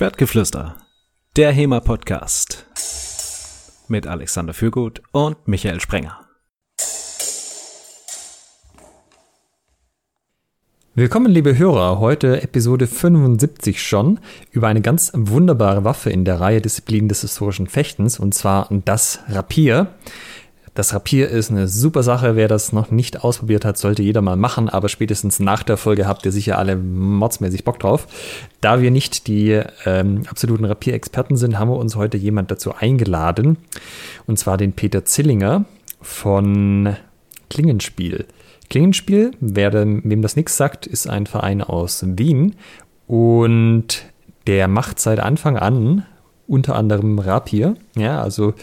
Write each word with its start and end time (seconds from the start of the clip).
Schwertgeflüster, 0.00 0.76
der 1.36 1.52
HEMA-Podcast 1.52 2.64
mit 3.88 4.06
Alexander 4.06 4.54
Fürgut 4.54 5.02
und 5.12 5.46
Michael 5.46 5.78
Sprenger. 5.78 6.26
Willkommen, 10.94 11.30
liebe 11.30 11.58
Hörer. 11.58 11.98
Heute 11.98 12.42
Episode 12.42 12.86
75 12.86 13.82
schon 13.82 14.20
über 14.52 14.68
eine 14.68 14.80
ganz 14.80 15.12
wunderbare 15.14 15.84
Waffe 15.84 16.08
in 16.08 16.24
der 16.24 16.40
Reihe 16.40 16.62
Disziplinen 16.62 17.10
des 17.10 17.20
historischen 17.20 17.66
Fechtens 17.66 18.18
und 18.18 18.32
zwar 18.32 18.68
das 18.86 19.20
Rapier. 19.28 19.94
Das 20.74 20.94
Rapier 20.94 21.28
ist 21.28 21.50
eine 21.50 21.66
super 21.66 22.02
Sache. 22.02 22.36
Wer 22.36 22.46
das 22.46 22.72
noch 22.72 22.90
nicht 22.90 23.24
ausprobiert 23.24 23.64
hat, 23.64 23.76
sollte 23.76 24.02
jeder 24.02 24.22
mal 24.22 24.36
machen. 24.36 24.68
Aber 24.68 24.88
spätestens 24.88 25.40
nach 25.40 25.62
der 25.62 25.76
Folge 25.76 26.06
habt 26.06 26.24
ihr 26.24 26.32
sicher 26.32 26.58
alle 26.58 26.76
modsmäßig 26.76 27.64
Bock 27.64 27.80
drauf. 27.80 28.06
Da 28.60 28.80
wir 28.80 28.90
nicht 28.90 29.26
die 29.26 29.60
ähm, 29.84 30.22
absoluten 30.28 30.64
Rapier-Experten 30.64 31.36
sind, 31.36 31.58
haben 31.58 31.70
wir 31.70 31.76
uns 31.76 31.96
heute 31.96 32.16
jemand 32.16 32.50
dazu 32.50 32.72
eingeladen. 32.74 33.56
Und 34.26 34.38
zwar 34.38 34.56
den 34.56 34.72
Peter 34.72 35.04
Zillinger 35.04 35.64
von 36.00 36.96
Klingenspiel. 37.48 38.26
Klingenspiel, 38.68 39.32
wer 39.40 39.72
wem 39.72 40.22
das 40.22 40.36
nichts 40.36 40.56
sagt, 40.56 40.86
ist 40.86 41.10
ein 41.10 41.26
Verein 41.26 41.62
aus 41.62 42.04
Wien. 42.06 42.54
Und 43.08 44.04
der 44.46 44.68
macht 44.68 45.00
seit 45.00 45.18
Anfang 45.18 45.56
an 45.56 46.06
unter 46.46 46.76
anderem 46.76 47.18
Rapier. 47.18 47.74
Ja, 47.96 48.22
also 48.22 48.54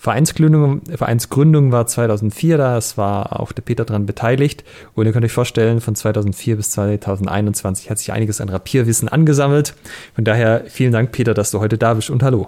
Vereinsgründung, 0.00 0.80
Vereinsgründung 0.86 1.72
war 1.72 1.86
2004, 1.86 2.56
da 2.56 2.78
es 2.78 2.96
war 2.96 3.38
auch 3.38 3.52
der 3.52 3.60
Peter 3.60 3.84
daran 3.84 4.06
beteiligt. 4.06 4.64
Und 4.94 5.04
ihr 5.04 5.12
könnt 5.12 5.26
euch 5.26 5.32
vorstellen, 5.32 5.82
von 5.82 5.94
2004 5.94 6.56
bis 6.56 6.70
2021 6.70 7.90
hat 7.90 7.98
sich 7.98 8.10
einiges 8.10 8.40
an 8.40 8.48
Rapierwissen 8.48 9.10
angesammelt. 9.10 9.74
Von 10.14 10.24
daher 10.24 10.64
vielen 10.68 10.92
Dank, 10.92 11.12
Peter, 11.12 11.34
dass 11.34 11.50
du 11.50 11.60
heute 11.60 11.76
da 11.76 11.92
bist 11.92 12.08
und 12.08 12.22
hallo. 12.22 12.46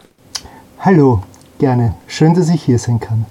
Hallo, 0.78 1.25
gerne. 1.59 1.94
Schön, 2.06 2.33
dass 2.33 2.48
ich 2.48 2.62
hier 2.62 2.78
sein 2.78 3.00
kann. 3.00 3.27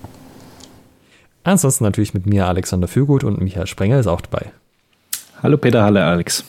Ansonsten 1.43 1.83
natürlich 1.83 2.13
mit 2.13 2.27
mir 2.27 2.45
Alexander 2.45 2.87
Fürgut 2.87 3.23
und 3.23 3.41
Michael 3.41 3.65
Sprenger 3.65 3.99
ist 3.99 4.05
auch 4.05 4.21
dabei. 4.21 4.51
Hallo 5.41 5.57
Peter, 5.57 5.81
hallo 5.81 5.99
Alex. 5.99 6.45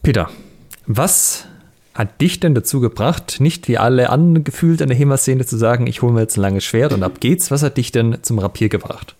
Peter, 0.00 0.30
was 0.86 1.48
hat 1.94 2.20
dich 2.20 2.40
denn 2.40 2.54
dazu 2.54 2.80
gebracht, 2.80 3.36
nicht 3.38 3.68
wie 3.68 3.78
alle 3.78 4.10
anderen 4.10 4.44
gefühlt 4.44 4.80
in 4.80 4.88
der 4.88 4.96
HEMA-Szene 4.96 5.44
zu 5.44 5.56
sagen, 5.56 5.86
ich 5.86 6.02
hole 6.02 6.12
mir 6.12 6.20
jetzt 6.20 6.38
ein 6.38 6.42
langes 6.42 6.64
Schwert 6.64 6.92
und 6.92 7.02
ab 7.02 7.20
geht's? 7.20 7.50
Was 7.50 7.62
hat 7.62 7.76
dich 7.76 7.92
denn 7.92 8.18
zum 8.22 8.38
Rapier 8.38 8.68
gebracht? 8.68 9.14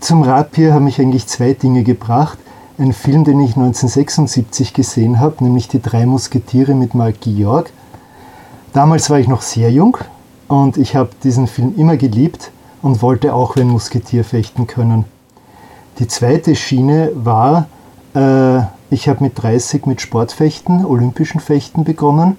Zum 0.00 0.22
Rapier 0.22 0.72
haben 0.72 0.84
mich 0.84 1.00
eigentlich 1.00 1.26
zwei 1.26 1.52
Dinge 1.52 1.82
gebracht. 1.82 2.38
Ein 2.78 2.92
Film, 2.92 3.24
den 3.24 3.40
ich 3.40 3.56
1976 3.56 4.72
gesehen 4.72 5.18
habe, 5.18 5.42
nämlich 5.42 5.68
Die 5.68 5.80
drei 5.80 6.06
Musketiere 6.06 6.74
mit 6.74 6.94
Mark 6.94 7.20
Georg. 7.22 7.70
Damals 8.72 9.08
war 9.10 9.18
ich 9.18 9.28
noch 9.28 9.42
sehr 9.42 9.70
jung 9.70 9.96
und 10.48 10.76
ich 10.76 10.94
habe 10.96 11.10
diesen 11.24 11.46
Film 11.46 11.74
immer 11.76 11.96
geliebt 11.96 12.50
und 12.82 13.02
wollte 13.02 13.34
auch 13.34 13.56
wie 13.56 13.62
ein 13.62 13.68
Musketier 13.68 14.24
fechten 14.24 14.66
können. 14.66 15.06
Die 15.98 16.06
zweite 16.06 16.54
Schiene 16.54 17.10
war, 17.14 17.68
ich 18.90 19.08
habe 19.08 19.24
mit 19.24 19.42
30 19.42 19.84
mit 19.84 20.00
Sportfechten, 20.00 20.86
olympischen 20.86 21.38
Fechten 21.38 21.84
begonnen, 21.84 22.38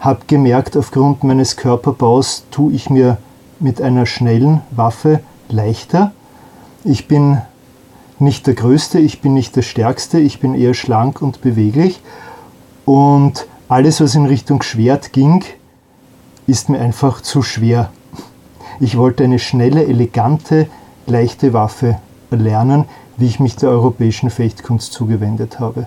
habe 0.00 0.22
gemerkt, 0.26 0.76
aufgrund 0.76 1.22
meines 1.22 1.56
Körperbaus 1.56 2.44
tue 2.50 2.72
ich 2.72 2.90
mir 2.90 3.18
mit 3.60 3.80
einer 3.80 4.06
schnellen 4.06 4.62
Waffe 4.72 5.20
leichter. 5.48 6.12
Ich 6.82 7.06
bin 7.06 7.40
nicht 8.18 8.46
der 8.46 8.54
Größte, 8.54 8.98
ich 8.98 9.20
bin 9.20 9.34
nicht 9.34 9.54
der 9.54 9.62
Stärkste, 9.62 10.18
ich 10.18 10.40
bin 10.40 10.54
eher 10.54 10.74
schlank 10.74 11.22
und 11.22 11.42
beweglich. 11.42 12.00
Und 12.84 13.46
alles, 13.68 14.00
was 14.00 14.14
in 14.14 14.26
Richtung 14.26 14.62
Schwert 14.62 15.12
ging, 15.12 15.44
ist 16.46 16.68
mir 16.68 16.80
einfach 16.80 17.20
zu 17.20 17.42
schwer. 17.42 17.90
Ich 18.80 18.96
wollte 18.96 19.24
eine 19.24 19.38
schnelle, 19.38 19.86
elegante, 19.86 20.66
leichte 21.06 21.52
Waffe 21.52 21.98
lernen, 22.30 22.86
wie 23.16 23.26
ich 23.26 23.40
mich 23.40 23.56
der 23.56 23.70
europäischen 23.70 24.30
Fechtkunst 24.30 24.92
zugewendet 24.92 25.60
habe. 25.60 25.86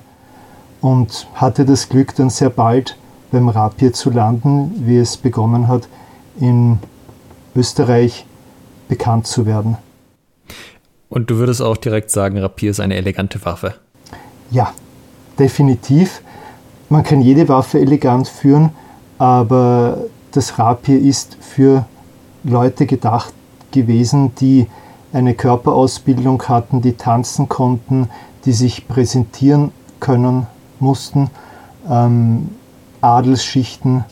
Und 0.81 1.27
hatte 1.33 1.65
das 1.65 1.89
Glück, 1.89 2.15
dann 2.15 2.29
sehr 2.29 2.49
bald 2.49 2.97
beim 3.31 3.49
Rapier 3.49 3.93
zu 3.93 4.09
landen, 4.09 4.71
wie 4.85 4.97
es 4.97 5.17
begonnen 5.17 5.67
hat, 5.67 5.87
in 6.39 6.79
Österreich 7.55 8.25
bekannt 8.87 9.27
zu 9.27 9.45
werden. 9.45 9.77
Und 11.09 11.29
du 11.29 11.37
würdest 11.37 11.61
auch 11.61 11.77
direkt 11.77 12.11
sagen, 12.11 12.37
Rapier 12.37 12.71
ist 12.71 12.79
eine 12.79 12.95
elegante 12.95 13.43
Waffe? 13.43 13.75
Ja, 14.51 14.73
definitiv. 15.39 16.21
Man 16.89 17.03
kann 17.03 17.21
jede 17.21 17.49
Waffe 17.49 17.79
elegant 17.79 18.27
führen, 18.27 18.69
aber 19.17 20.05
das 20.31 20.59
Rapier 20.59 20.99
ist 20.99 21.37
für 21.41 21.85
Leute 22.43 22.85
gedacht 22.85 23.33
gewesen, 23.71 24.33
die 24.35 24.67
eine 25.17 25.33
Körperausbildung 25.33 26.43
hatten, 26.43 26.81
die 26.81 26.93
tanzen 26.93 27.49
konnten, 27.49 28.09
die 28.45 28.53
sich 28.53 28.87
präsentieren 28.87 29.71
können 29.99 30.45
mussten, 30.79 31.31
ähm, 31.89 32.49
Adelsschichten, 33.01 34.05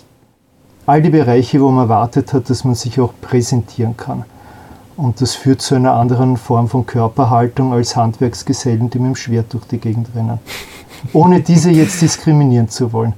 all 0.87 1.03
die 1.03 1.11
Bereiche, 1.11 1.61
wo 1.61 1.69
man 1.69 1.85
erwartet 1.85 2.33
hat, 2.33 2.49
dass 2.49 2.63
man 2.63 2.73
sich 2.73 2.99
auch 2.99 3.13
präsentieren 3.21 3.95
kann. 3.95 4.25
Und 4.97 5.21
das 5.21 5.35
führt 5.35 5.61
zu 5.61 5.75
einer 5.75 5.93
anderen 5.93 6.37
Form 6.37 6.69
von 6.69 6.87
Körperhaltung 6.87 7.73
als 7.73 7.95
Handwerksgesellen, 7.95 8.89
die 8.89 8.97
mit 8.97 9.09
dem 9.09 9.15
Schwert 9.15 9.53
durch 9.53 9.65
die 9.65 9.77
Gegend 9.77 10.09
rennen. 10.15 10.39
Ohne 11.13 11.41
diese 11.41 11.69
jetzt 11.69 12.01
diskriminieren 12.01 12.69
zu 12.69 12.91
wollen. 12.93 13.13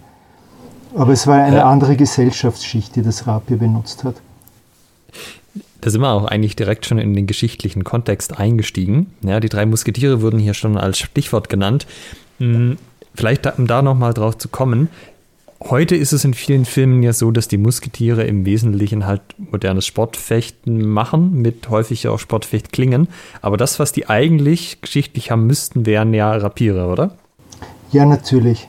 Aber 0.93 1.13
es 1.13 1.25
war 1.25 1.35
eine 1.35 1.63
andere 1.63 1.95
Gesellschaftsschicht, 1.95 2.95
die 2.95 3.01
das 3.01 3.27
Rapier 3.27 3.57
benutzt 3.57 4.03
hat 4.03 4.15
da 5.81 5.89
sind 5.89 6.01
wir 6.01 6.11
auch 6.11 6.25
eigentlich 6.25 6.55
direkt 6.55 6.85
schon 6.85 6.97
in 6.97 7.13
den 7.13 7.27
geschichtlichen 7.27 7.83
Kontext 7.83 8.39
eingestiegen. 8.39 9.07
Ja, 9.21 9.39
die 9.39 9.49
drei 9.49 9.65
Musketiere 9.65 10.21
wurden 10.21 10.39
hier 10.39 10.53
schon 10.53 10.77
als 10.77 10.99
Stichwort 10.99 11.49
genannt. 11.49 11.87
Hm, 12.39 12.77
vielleicht 13.15 13.45
um 13.57 13.67
da 13.67 13.81
nochmal 13.81 14.13
drauf 14.13 14.37
zu 14.37 14.47
kommen. 14.49 14.89
Heute 15.59 15.95
ist 15.95 16.13
es 16.13 16.23
in 16.23 16.35
vielen 16.35 16.65
Filmen 16.65 17.01
ja 17.01 17.13
so, 17.13 17.31
dass 17.31 17.47
die 17.47 17.57
Musketiere 17.57 18.23
im 18.25 18.45
Wesentlichen 18.45 19.07
halt 19.07 19.21
modernes 19.37 19.87
Sportfechten 19.87 20.87
machen, 20.87 21.41
mit 21.41 21.69
häufig 21.69 22.07
auch 22.07 22.19
Sportfechtklingen. 22.19 23.07
Aber 23.41 23.57
das, 23.57 23.79
was 23.79 23.91
die 23.91 24.07
eigentlich 24.07 24.81
geschichtlich 24.81 25.31
haben 25.31 25.47
müssten, 25.47 25.87
wären 25.87 26.13
ja 26.13 26.31
Rapiere, 26.31 26.87
oder? 26.87 27.15
Ja, 27.91 28.05
natürlich. 28.05 28.67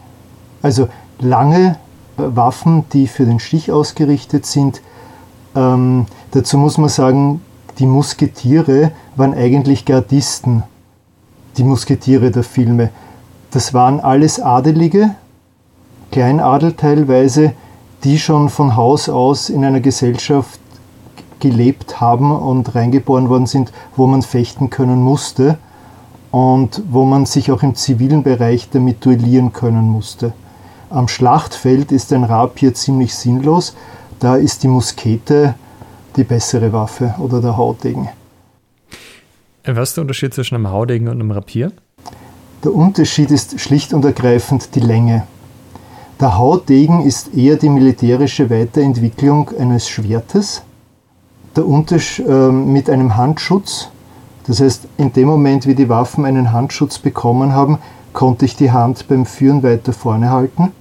Also 0.63 0.89
lange 1.19 1.79
Waffen, 2.17 2.85
die 2.93 3.07
für 3.07 3.27
den 3.27 3.39
Stich 3.39 3.71
ausgerichtet 3.71 4.47
sind, 4.47 4.81
ähm, 5.55 6.07
dazu 6.33 6.59
muss 6.59 6.79
man 6.79 6.89
sagen, 6.89 7.41
die 7.79 7.87
Musketiere 7.87 8.93
waren 9.17 9.35
eigentlich 9.35 9.85
Gardisten, 9.85 10.63
die 11.57 11.65
Musketiere 11.65 12.31
der 12.31 12.43
Filme. 12.43 12.91
Das 13.51 13.73
waren 13.73 14.01
alles 14.01 14.41
Adelige, 14.41 15.15
Kleinadel 16.11 16.73
teilweise, 16.73 17.53
die 18.05 18.19
schon 18.19 18.49
von 18.49 18.77
Haus 18.77 19.09
aus 19.09 19.49
in 19.51 19.65
einer 19.65 19.81
Gesellschaft 19.81 20.61
gelebt 21.41 22.01
haben 22.01 22.33
und 22.33 22.75
reingeboren 22.75 23.29
worden 23.29 23.47
sind, 23.47 23.73
wo 23.97 24.07
man 24.07 24.23
fechten 24.23 24.71
können 24.71 25.03
musste 25.03 25.59
und 26.31 26.83
wo 26.91 27.05
man 27.05 27.27
sich 27.27 27.53
auch 27.53 27.63
im 27.63 27.75
zivilen 27.75 28.23
Bereich 28.23 28.71
damit 28.71 29.05
duellieren 29.05 29.53
können 29.53 29.89
musste. 29.89 30.33
Am 30.91 31.09
Schlachtfeld 31.09 31.93
ist 31.93 32.13
ein 32.13 32.25
Rapier 32.25 32.75
ziemlich 32.75 33.15
sinnlos, 33.15 33.75
da 34.19 34.37
ist 34.37 34.63
die 34.63 34.69
Muskete 34.69 35.55
die 36.19 36.25
bessere 36.25 36.73
Waffe 36.73 37.15
oder 37.19 37.41
der 37.41 37.57
Haudegen. 37.57 38.09
Was 39.65 39.91
ist 39.91 39.97
der 39.97 40.03
Unterschied 40.03 40.35
zwischen 40.35 40.57
einem 40.57 40.71
Haudegen 40.71 41.09
und 41.09 41.15
einem 41.15 41.31
Rapier? 41.31 41.73
Der 42.65 42.75
Unterschied 42.75 43.31
ist 43.31 43.61
schlicht 43.61 43.95
und 43.95 44.05
ergreifend 44.05 44.75
die 44.75 44.81
Länge. 44.81 45.27
Der 46.21 46.37
Haudegen 46.37 47.03
ist 47.03 47.35
eher 47.35 47.57
die 47.57 47.69
militärische 47.69 48.51
Weiterentwicklung 48.51 49.51
eines 49.57 49.89
Schwertes. 49.89 50.63
Der 51.55 51.67
Unterschied 51.67 52.27
äh, 52.27 52.51
mit 52.51 52.91
einem 52.91 53.17
Handschutz, 53.17 53.89
das 54.47 54.61
heißt, 54.61 54.89
in 54.97 55.13
dem 55.13 55.29
Moment, 55.29 55.67
wie 55.67 55.75
die 55.75 55.89
Waffen 55.89 56.25
einen 56.25 56.53
Handschutz 56.53 56.99
bekommen 56.99 57.53
haben, 57.53 57.79
konnte 58.13 58.45
ich 58.45 58.57
die 58.57 58.73
Hand 58.73 59.07
beim 59.07 59.25
Führen 59.25 59.63
weiter 59.63 59.93
vorne 59.93 60.31
halten 60.31 60.73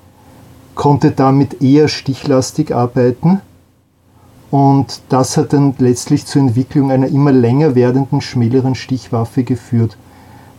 konnte 0.78 1.10
damit 1.10 1.62
eher 1.62 1.88
stichlastig 1.88 2.74
arbeiten 2.74 3.42
und 4.49 5.01
das 5.09 5.35
hat 5.35 5.53
dann 5.53 5.75
letztlich 5.77 6.25
zur 6.25 6.41
Entwicklung 6.41 6.91
einer 6.91 7.07
immer 7.07 7.31
länger 7.31 7.75
werdenden, 7.75 8.21
schmäleren 8.21 8.75
Stichwaffe 8.75 9.44
geführt. 9.44 9.97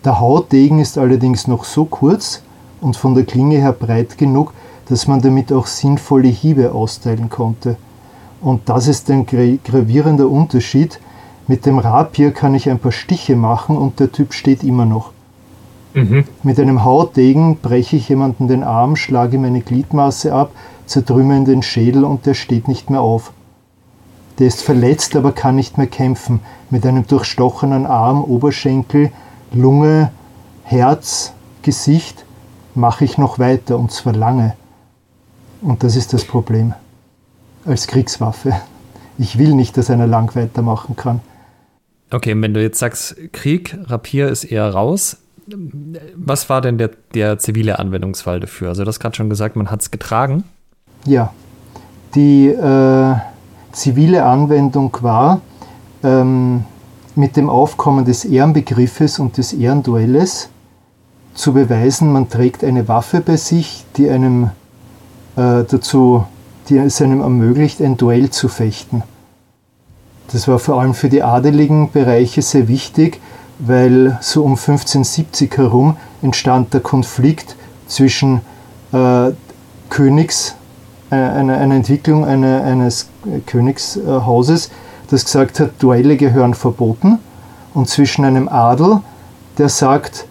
Der 0.04 0.20
Hautdegen 0.20 0.78
ist 0.78 0.98
allerdings 0.98 1.46
noch 1.46 1.64
so 1.64 1.84
kurz 1.84 2.42
und 2.80 2.96
von 2.96 3.14
der 3.14 3.24
Klinge 3.24 3.56
her 3.56 3.72
breit 3.72 4.18
genug, 4.18 4.52
dass 4.88 5.06
man 5.06 5.20
damit 5.20 5.52
auch 5.52 5.66
sinnvolle 5.66 6.28
Hiebe 6.28 6.72
austeilen 6.72 7.30
konnte. 7.30 7.76
Und 8.40 8.68
das 8.68 8.88
ist 8.88 9.10
ein 9.10 9.26
gravierender 9.26 10.28
Unterschied. 10.28 11.00
Mit 11.46 11.66
dem 11.66 11.78
Rapier 11.78 12.30
kann 12.30 12.54
ich 12.54 12.70
ein 12.70 12.78
paar 12.78 12.92
Stiche 12.92 13.36
machen 13.36 13.76
und 13.76 14.00
der 14.00 14.12
Typ 14.12 14.32
steht 14.32 14.62
immer 14.62 14.84
noch. 14.84 15.12
Mhm. 15.94 16.24
Mit 16.42 16.60
einem 16.60 16.84
Hautdegen 16.84 17.56
breche 17.56 17.96
ich 17.96 18.08
jemanden 18.08 18.46
den 18.48 18.62
Arm, 18.62 18.96
schlage 18.96 19.36
ihm 19.36 19.44
eine 19.44 19.62
Gliedmaße 19.62 20.32
ab, 20.32 20.52
zertrümme 20.86 21.36
ihn 21.36 21.44
den 21.44 21.62
Schädel 21.62 22.04
und 22.04 22.26
der 22.26 22.34
steht 22.34 22.68
nicht 22.68 22.90
mehr 22.90 23.00
auf. 23.00 23.32
Der 24.38 24.46
ist 24.46 24.62
verletzt, 24.62 25.16
aber 25.16 25.32
kann 25.32 25.56
nicht 25.56 25.78
mehr 25.78 25.86
kämpfen. 25.86 26.40
Mit 26.70 26.86
einem 26.86 27.06
durchstochenen 27.06 27.86
Arm, 27.86 28.22
Oberschenkel, 28.22 29.10
Lunge, 29.52 30.12
Herz, 30.64 31.32
Gesicht 31.62 32.24
mache 32.74 33.04
ich 33.04 33.18
noch 33.18 33.38
weiter 33.38 33.78
und 33.78 33.90
zwar 33.90 34.12
lange. 34.12 34.54
Und 35.60 35.82
das 35.82 35.96
ist 35.96 36.12
das 36.12 36.24
Problem. 36.24 36.74
Als 37.64 37.86
Kriegswaffe. 37.88 38.54
Ich 39.18 39.38
will 39.38 39.54
nicht, 39.54 39.76
dass 39.76 39.90
einer 39.90 40.06
lang 40.06 40.34
weitermachen 40.36 40.94
kann. 40.94 41.20
Okay, 42.10 42.34
wenn 42.40 42.54
du 42.54 42.62
jetzt 42.62 42.78
sagst, 42.78 43.16
Krieg, 43.32 43.76
Rapier 43.86 44.28
ist 44.28 44.44
eher 44.44 44.70
raus, 44.72 45.18
was 46.14 46.48
war 46.48 46.60
denn 46.60 46.78
der, 46.78 46.90
der 47.14 47.38
zivile 47.38 47.78
Anwendungsfall 47.78 48.40
dafür? 48.40 48.68
Also, 48.68 48.84
das 48.84 49.00
gerade 49.00 49.16
schon 49.16 49.30
gesagt, 49.30 49.56
man 49.56 49.70
hat 49.70 49.82
es 49.82 49.90
getragen. 49.90 50.44
Ja, 51.04 51.32
die 52.14 52.48
äh, 52.48 53.16
zivile 53.78 54.24
Anwendung 54.24 54.96
war 55.00 55.40
ähm, 56.02 56.64
mit 57.14 57.36
dem 57.36 57.48
Aufkommen 57.48 58.04
des 58.04 58.24
Ehrenbegriffes 58.24 59.18
und 59.18 59.38
des 59.38 59.52
Ehrenduelles 59.52 60.50
zu 61.34 61.52
beweisen, 61.52 62.12
man 62.12 62.28
trägt 62.28 62.64
eine 62.64 62.88
Waffe 62.88 63.20
bei 63.20 63.36
sich, 63.36 63.84
die 63.96 64.10
einem 64.10 64.50
äh, 65.36 65.64
dazu, 65.64 66.24
die 66.68 66.78
es 66.78 67.00
einem 67.00 67.20
ermöglicht, 67.20 67.80
ein 67.80 67.96
Duell 67.96 68.30
zu 68.30 68.48
fechten. 68.48 69.02
Das 70.32 70.48
war 70.48 70.58
vor 70.58 70.80
allem 70.80 70.94
für 70.94 71.08
die 71.08 71.22
adeligen 71.22 71.90
Bereiche 71.92 72.42
sehr 72.42 72.68
wichtig, 72.68 73.20
weil 73.60 74.18
so 74.20 74.42
um 74.42 74.52
1570 74.52 75.56
herum 75.56 75.96
entstand 76.22 76.74
der 76.74 76.80
Konflikt 76.80 77.56
zwischen 77.86 78.40
äh, 78.92 79.30
Königs, 79.88 80.54
äh, 81.10 81.14
einer, 81.14 81.58
einer 81.58 81.74
Entwicklung 81.74 82.24
eine, 82.24 82.62
eines 82.62 83.08
Königshauses, 83.46 84.70
das 85.10 85.24
gesagt 85.24 85.60
hat, 85.60 85.70
Duelle 85.78 86.16
gehören 86.16 86.54
verboten, 86.54 87.18
und 87.74 87.88
zwischen 87.88 88.24
einem 88.24 88.48
Adel, 88.48 89.00
der 89.58 89.68
sagt, 89.68 90.26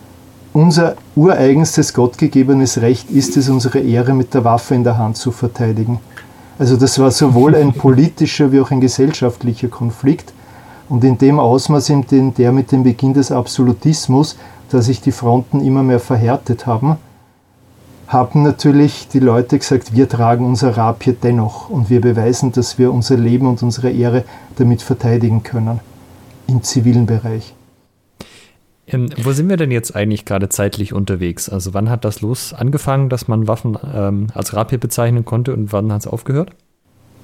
unser 0.54 0.96
ureigenstes 1.16 1.94
gottgegebenes 1.94 2.82
Recht 2.82 3.12
ist 3.12 3.38
es, 3.38 3.48
unsere 3.48 3.80
Ehre 3.80 4.14
mit 4.14 4.34
der 4.34 4.44
Waffe 4.44 4.74
in 4.76 4.84
der 4.84 4.98
Hand 4.98 5.18
zu 5.18 5.32
verteidigen. 5.32 6.00
Also 6.60 6.76
das 6.76 6.98
war 6.98 7.12
sowohl 7.12 7.56
ein 7.56 7.74
politischer 7.74 8.52
wie 8.52 8.60
auch 8.60 8.72
ein 8.72 8.82
gesellschaftlicher 8.82 9.68
Konflikt. 9.68 10.34
Und 10.90 11.04
in 11.04 11.18
dem 11.18 11.40
Ausmaß, 11.40 11.90
in 11.90 12.08
dem 12.08 12.34
der 12.34 12.52
mit 12.52 12.72
dem 12.72 12.84
Beginn 12.84 13.14
des 13.14 13.32
Absolutismus, 13.32 14.38
da 14.72 14.82
sich 14.82 15.00
die 15.00 15.12
Fronten 15.12 15.62
immer 15.62 15.84
mehr 15.84 16.00
verhärtet 16.00 16.66
haben, 16.66 16.98
haben 18.08 18.44
natürlich 18.44 19.10
die 19.10 19.20
Leute 19.20 19.60
gesagt, 19.60 19.94
wir 19.94 20.08
tragen 20.08 20.46
unser 20.46 20.78
Rapier 20.78 21.16
dennoch 21.22 21.70
und 21.70 21.90
wir 21.90 22.02
beweisen, 22.02 22.52
dass 22.54 22.78
wir 22.78 22.94
unser 22.94 23.18
Leben 23.18 23.48
und 23.48 23.62
unsere 23.62 23.90
Ehre 23.90 24.24
damit 24.56 24.82
verteidigen 24.82 25.44
können. 25.44 25.80
Im 26.48 26.64
zivilen 26.64 27.06
Bereich. 27.06 27.54
Ähm, 28.88 29.10
wo 29.22 29.34
sind 29.34 29.50
wir 29.50 29.58
denn 29.58 29.72
jetzt 29.72 29.96
eigentlich 29.96 30.24
gerade 30.24 30.48
zeitlich 30.48 30.94
unterwegs? 30.94 31.50
Also 31.50 31.74
wann 31.74 31.90
hat 31.90 32.06
das 32.06 32.22
los 32.22 32.54
angefangen, 32.54 33.10
dass 33.10 33.28
man 33.28 33.48
Waffen 33.48 33.78
ähm, 33.94 34.28
als 34.34 34.54
Rapier 34.54 34.78
bezeichnen 34.78 35.26
konnte 35.26 35.54
und 35.54 35.74
wann 35.74 35.92
hat 35.92 36.02
es 36.02 36.08
aufgehört? 36.08 36.52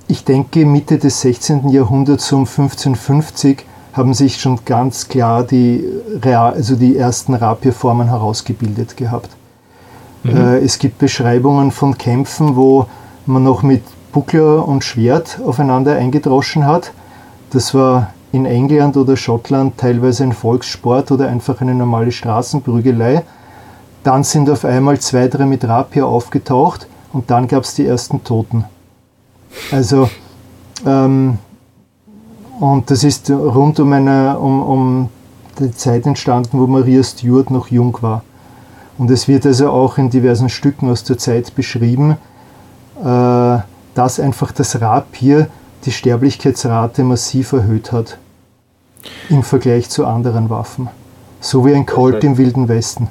Ich 0.10 0.26
denke, 0.26 0.66
Mitte 0.66 0.98
des 0.98 1.22
16. 1.22 1.70
Jahrhunderts 1.70 2.30
um 2.34 2.42
1550 2.42 3.64
haben 3.94 4.14
sich 4.14 4.42
schon 4.42 4.60
ganz 4.66 5.08
klar 5.08 5.44
die, 5.46 5.86
also 6.22 6.76
die 6.76 6.98
ersten 6.98 7.34
Rapierformen 7.34 8.10
herausgebildet 8.10 8.98
gehabt. 8.98 9.30
Mhm. 10.24 10.38
Äh, 10.38 10.58
es 10.60 10.80
gibt 10.80 10.98
Beschreibungen 11.00 11.72
von 11.72 11.98
Kämpfen, 11.98 12.56
wo 12.56 12.88
man 13.26 13.44
noch 13.44 13.64
mit 13.64 13.84
Buckler 14.12 14.68
und 14.68 14.84
Schwert 14.84 15.40
aufeinander 15.46 15.96
eingedroschen 15.96 16.66
hat. 16.66 16.92
Das 17.52 17.74
war 17.74 18.14
in 18.32 18.46
England 18.46 18.98
oder 18.98 19.16
Schottland 19.16 19.78
teilweise 19.78 20.24
ein 20.24 20.34
Volkssport 20.34 21.12
oder 21.12 21.28
einfach 21.28 21.62
eine 21.62 21.76
normale 21.76 22.12
Straßenprügelei. 22.12 23.24
Dann 24.04 24.24
sind 24.24 24.50
auf 24.50 24.66
einmal 24.66 25.00
zwei, 25.00 25.28
drei 25.28 25.46
mit 25.46 25.64
Rapier 25.66 26.08
aufgetaucht 26.08 26.88
und 27.14 27.30
dann 27.30 27.48
gab 27.48 27.64
es 27.64 27.76
die 27.76 27.86
ersten 27.86 28.24
Toten. 28.24 28.66
Also, 29.72 30.10
ähm, 30.86 31.38
und 32.60 32.90
das 32.90 33.04
ist 33.04 33.30
rund 33.30 33.80
um, 33.80 33.94
eine, 33.94 34.38
um, 34.38 34.62
um 34.62 35.10
die 35.60 35.72
Zeit 35.72 36.06
entstanden, 36.06 36.60
wo 36.60 36.68
Maria 36.68 37.04
Stuart 37.04 37.52
noch 37.52 37.68
jung 37.68 37.98
war. 38.02 38.24
Und 38.98 39.10
es 39.10 39.28
wird 39.28 39.46
also 39.46 39.70
auch 39.70 39.98
in 39.98 40.10
diversen 40.10 40.50
Stücken 40.50 40.90
aus 40.90 41.04
der 41.04 41.18
Zeit 41.18 41.56
beschrieben, 41.56 42.18
äh, 43.04 43.58
dass 43.96 44.20
einfach 44.20 44.52
das 44.52 44.80
Rapier 44.82 45.48
die 45.86 45.92
Sterblichkeitsrate 45.92 47.04
massiv 47.04 47.54
erhöht 47.54 47.92
hat 47.92 48.18
im 49.30 49.44
Vergleich 49.44 49.90
zu 49.90 50.06
anderen 50.06 50.50
Waffen. 50.50 50.90
So 51.42 51.66
wie 51.66 51.74
ein 51.74 51.86
Colt 51.86 52.24
im 52.24 52.38
Wilden 52.38 52.70
Westen. 52.70 53.10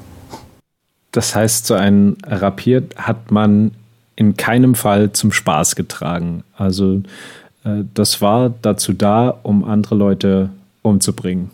Das 1.11 1.35
heißt, 1.35 1.67
so 1.67 1.75
ein 1.75 2.17
Rapier 2.25 2.83
hat 2.95 3.29
man 3.29 3.71
in 4.15 4.35
keinem 4.35 4.73
Fall 4.73 5.11
zum 5.11 5.31
Spaß 5.31 5.75
getragen. 5.75 6.43
Also 6.57 7.03
äh, 7.63 7.83
das 7.93 8.21
war 8.21 8.51
dazu 8.61 8.93
da, 8.93 9.37
um 9.43 9.63
andere 9.63 9.95
Leute 9.95 10.49
umzubringen. 10.81 11.51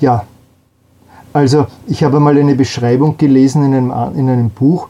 Ja, 0.00 0.26
also 1.32 1.66
ich 1.86 2.04
habe 2.04 2.20
mal 2.20 2.36
eine 2.36 2.54
Beschreibung 2.54 3.16
gelesen 3.16 3.64
in 3.64 3.74
einem, 3.74 3.92
in 4.16 4.28
einem 4.28 4.50
Buch. 4.50 4.88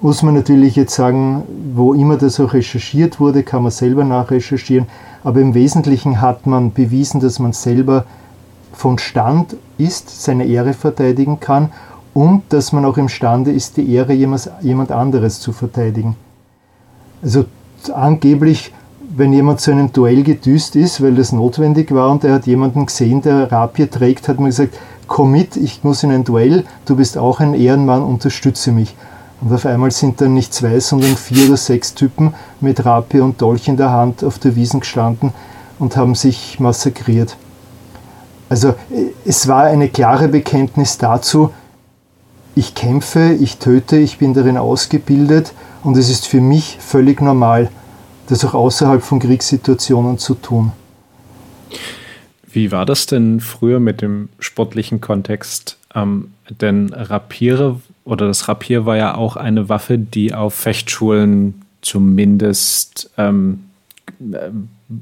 Muss 0.00 0.22
man 0.22 0.34
natürlich 0.34 0.76
jetzt 0.76 0.94
sagen, 0.94 1.42
wo 1.74 1.94
immer 1.94 2.16
das 2.16 2.38
auch 2.38 2.52
recherchiert 2.52 3.20
wurde, 3.20 3.42
kann 3.42 3.62
man 3.62 3.72
selber 3.72 4.04
nachrecherchieren. 4.04 4.86
Aber 5.22 5.40
im 5.40 5.54
Wesentlichen 5.54 6.20
hat 6.20 6.46
man 6.46 6.72
bewiesen, 6.72 7.20
dass 7.20 7.38
man 7.38 7.52
selber 7.52 8.04
von 8.72 8.98
Stand 8.98 9.56
ist, 9.78 10.22
seine 10.22 10.46
Ehre 10.46 10.74
verteidigen 10.74 11.40
kann 11.40 11.70
und 12.12 12.42
dass 12.50 12.72
man 12.72 12.84
auch 12.84 12.96
imstande 12.96 13.50
ist, 13.50 13.76
die 13.76 13.92
Ehre 13.92 14.12
jemand 14.12 14.90
anderes 14.92 15.40
zu 15.40 15.52
verteidigen. 15.52 16.16
Also 17.22 17.46
angeblich, 17.92 18.72
wenn 19.16 19.32
jemand 19.32 19.60
zu 19.60 19.70
einem 19.70 19.92
Duell 19.92 20.22
gedüst 20.22 20.76
ist, 20.76 21.02
weil 21.02 21.14
das 21.14 21.32
notwendig 21.32 21.92
war 21.94 22.10
und 22.10 22.24
er 22.24 22.34
hat 22.34 22.46
jemanden 22.46 22.86
gesehen, 22.86 23.22
der 23.22 23.50
Rapier 23.50 23.90
trägt, 23.90 24.28
hat 24.28 24.38
man 24.38 24.46
gesagt, 24.46 24.76
komm 25.06 25.32
mit, 25.32 25.56
ich 25.56 25.84
muss 25.84 26.02
in 26.02 26.10
ein 26.10 26.24
Duell, 26.24 26.64
du 26.84 26.96
bist 26.96 27.18
auch 27.18 27.40
ein 27.40 27.54
Ehrenmann, 27.54 28.02
unterstütze 28.02 28.72
mich. 28.72 28.94
Und 29.40 29.52
auf 29.52 29.66
einmal 29.66 29.90
sind 29.90 30.20
dann 30.20 30.34
nicht 30.34 30.54
zwei, 30.54 30.80
sondern 30.80 31.16
vier 31.16 31.48
oder 31.48 31.56
sechs 31.56 31.94
Typen 31.94 32.34
mit 32.60 32.84
Rapier 32.84 33.24
und 33.24 33.40
Dolch 33.42 33.68
in 33.68 33.76
der 33.76 33.90
Hand 33.90 34.24
auf 34.24 34.38
der 34.38 34.56
Wiesen 34.56 34.80
gestanden 34.80 35.32
und 35.78 35.96
haben 35.96 36.14
sich 36.14 36.60
massakriert. 36.60 37.36
Also 38.48 38.74
es 39.24 39.48
war 39.48 39.64
eine 39.64 39.88
klare 39.88 40.28
Bekenntnis 40.28 40.98
dazu, 40.98 41.50
ich 42.56 42.74
kämpfe, 42.74 43.32
ich 43.32 43.58
töte, 43.58 43.96
ich 43.96 44.18
bin 44.18 44.32
darin 44.32 44.56
ausgebildet 44.56 45.52
und 45.82 45.96
es 45.96 46.08
ist 46.08 46.26
für 46.26 46.40
mich 46.40 46.78
völlig 46.80 47.20
normal, 47.20 47.68
das 48.28 48.44
auch 48.44 48.54
außerhalb 48.54 49.02
von 49.02 49.18
Kriegssituationen 49.18 50.18
zu 50.18 50.34
tun. 50.34 50.72
Wie 52.54 52.70
war 52.70 52.86
das 52.86 53.06
denn 53.06 53.40
früher 53.40 53.80
mit 53.80 54.00
dem 54.00 54.28
sportlichen 54.38 55.00
Kontext? 55.00 55.76
Ähm, 55.92 56.32
denn 56.60 56.92
Rapiere 56.92 57.80
oder 58.04 58.28
das 58.28 58.48
Rapier 58.48 58.86
war 58.86 58.96
ja 58.96 59.16
auch 59.16 59.36
eine 59.36 59.68
Waffe, 59.68 59.98
die 59.98 60.34
auf 60.34 60.54
Fechtschulen 60.54 61.62
zumindest 61.82 63.10
ähm, 63.18 63.64
äh, 64.20 64.50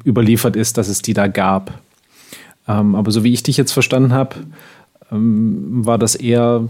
überliefert 0.04 0.56
ist, 0.56 0.78
dass 0.78 0.88
es 0.88 1.02
die 1.02 1.12
da 1.12 1.26
gab. 1.26 1.78
Ähm, 2.66 2.94
aber 2.94 3.10
so 3.10 3.22
wie 3.22 3.34
ich 3.34 3.42
dich 3.42 3.58
jetzt 3.58 3.72
verstanden 3.72 4.14
habe, 4.14 4.36
ähm, 5.10 5.84
war 5.84 5.98
das 5.98 6.14
eher 6.14 6.68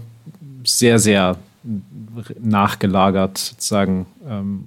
sehr, 0.65 0.99
sehr 0.99 1.37
nachgelagert, 2.41 3.37
sozusagen 3.37 4.05
ähm, 4.27 4.65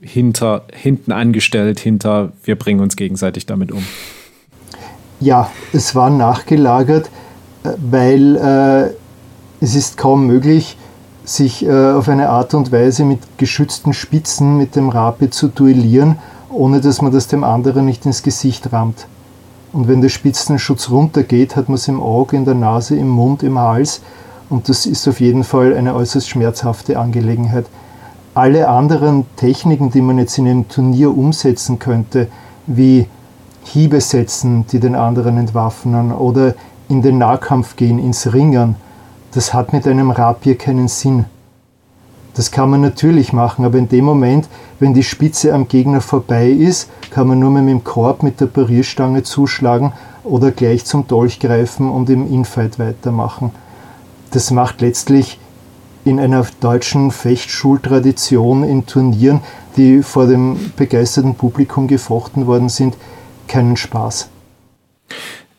hinter, 0.00 0.64
hinten 0.72 1.12
angestellt, 1.12 1.78
hinter 1.78 2.32
wir 2.42 2.56
bringen 2.56 2.80
uns 2.80 2.96
gegenseitig 2.96 3.44
damit 3.44 3.70
um. 3.70 3.84
Ja, 5.18 5.48
es 5.72 5.94
war 5.94 6.10
nachgelagert, 6.10 7.10
äh, 7.64 7.70
weil 7.90 8.36
äh, 8.36 9.64
es 9.64 9.74
ist 9.74 9.96
kaum 9.96 10.26
möglich, 10.26 10.76
sich 11.24 11.66
äh, 11.66 11.92
auf 11.92 12.08
eine 12.08 12.28
Art 12.28 12.52
und 12.54 12.70
Weise 12.70 13.04
mit 13.04 13.20
geschützten 13.38 13.94
Spitzen 13.94 14.58
mit 14.58 14.76
dem 14.76 14.90
Rape 14.90 15.30
zu 15.30 15.48
duellieren, 15.48 16.18
ohne 16.50 16.80
dass 16.80 17.00
man 17.00 17.12
das 17.12 17.28
dem 17.28 17.44
anderen 17.44 17.86
nicht 17.86 18.04
ins 18.04 18.22
Gesicht 18.22 18.72
rammt. 18.72 19.06
Und 19.72 19.88
wenn 19.88 20.02
der 20.02 20.10
Spitzenschutz 20.10 20.90
runtergeht, 20.90 21.56
hat 21.56 21.68
man 21.68 21.76
es 21.76 21.88
im 21.88 22.00
Auge, 22.00 22.36
in 22.36 22.44
der 22.44 22.54
Nase, 22.54 22.96
im 22.96 23.08
Mund, 23.08 23.42
im 23.42 23.58
Hals. 23.58 24.02
Und 24.48 24.68
das 24.68 24.86
ist 24.86 25.08
auf 25.08 25.20
jeden 25.20 25.44
Fall 25.44 25.74
eine 25.74 25.94
äußerst 25.94 26.28
schmerzhafte 26.28 26.98
Angelegenheit. 26.98 27.66
Alle 28.34 28.68
anderen 28.68 29.24
Techniken, 29.36 29.90
die 29.90 30.02
man 30.02 30.18
jetzt 30.18 30.38
in 30.38 30.46
einem 30.46 30.68
Turnier 30.68 31.16
umsetzen 31.16 31.78
könnte, 31.78 32.28
wie 32.66 33.06
Hiebe 33.66 34.00
setzen, 34.00 34.66
die 34.68 34.80
den 34.80 34.94
anderen 34.94 35.36
entwaffnen 35.38 36.12
oder 36.12 36.54
in 36.88 37.02
den 37.02 37.18
Nahkampf 37.18 37.76
gehen, 37.76 37.98
ins 37.98 38.32
Ringern, 38.32 38.76
das 39.32 39.52
hat 39.52 39.72
mit 39.72 39.86
einem 39.86 40.10
Rapier 40.10 40.56
keinen 40.56 40.88
Sinn. 40.88 41.24
Das 42.34 42.50
kann 42.50 42.70
man 42.70 42.80
natürlich 42.80 43.32
machen, 43.32 43.64
aber 43.64 43.78
in 43.78 43.88
dem 43.88 44.04
Moment, 44.04 44.48
wenn 44.78 44.94
die 44.94 45.02
Spitze 45.02 45.52
am 45.52 45.68
Gegner 45.68 46.00
vorbei 46.00 46.48
ist, 46.48 46.90
kann 47.10 47.26
man 47.26 47.38
nur 47.38 47.50
mit 47.50 47.68
dem 47.68 47.82
Korb 47.82 48.22
mit 48.22 48.40
der 48.40 48.46
Parierstange 48.46 49.22
zuschlagen 49.24 49.92
oder 50.22 50.52
gleich 50.52 50.84
zum 50.84 51.06
Dolch 51.08 51.40
greifen 51.40 51.90
und 51.90 52.08
im 52.08 52.32
Infight 52.32 52.78
weitermachen. 52.78 53.50
Das 54.30 54.50
macht 54.50 54.80
letztlich 54.80 55.38
in 56.04 56.20
einer 56.20 56.46
deutschen 56.60 57.10
Fechtschultradition 57.10 58.62
in 58.62 58.86
Turnieren, 58.86 59.40
die 59.76 60.02
vor 60.02 60.26
dem 60.26 60.56
begeisterten 60.76 61.34
Publikum 61.34 61.88
gefochten 61.88 62.46
worden 62.46 62.68
sind, 62.68 62.96
keinen 63.48 63.76
Spaß. 63.76 64.28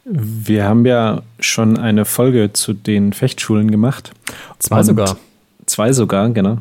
Wir 0.05 0.63
haben 0.63 0.85
ja 0.85 1.21
schon 1.39 1.77
eine 1.77 2.05
Folge 2.05 2.53
zu 2.53 2.73
den 2.73 3.11
Fechtschulen 3.11 3.71
gemacht. 3.71 4.11
Zwei 4.59 4.83
sogar. 4.83 5.17
Zwei 5.65 5.91
sogar, 5.91 6.29
genau. 6.29 6.59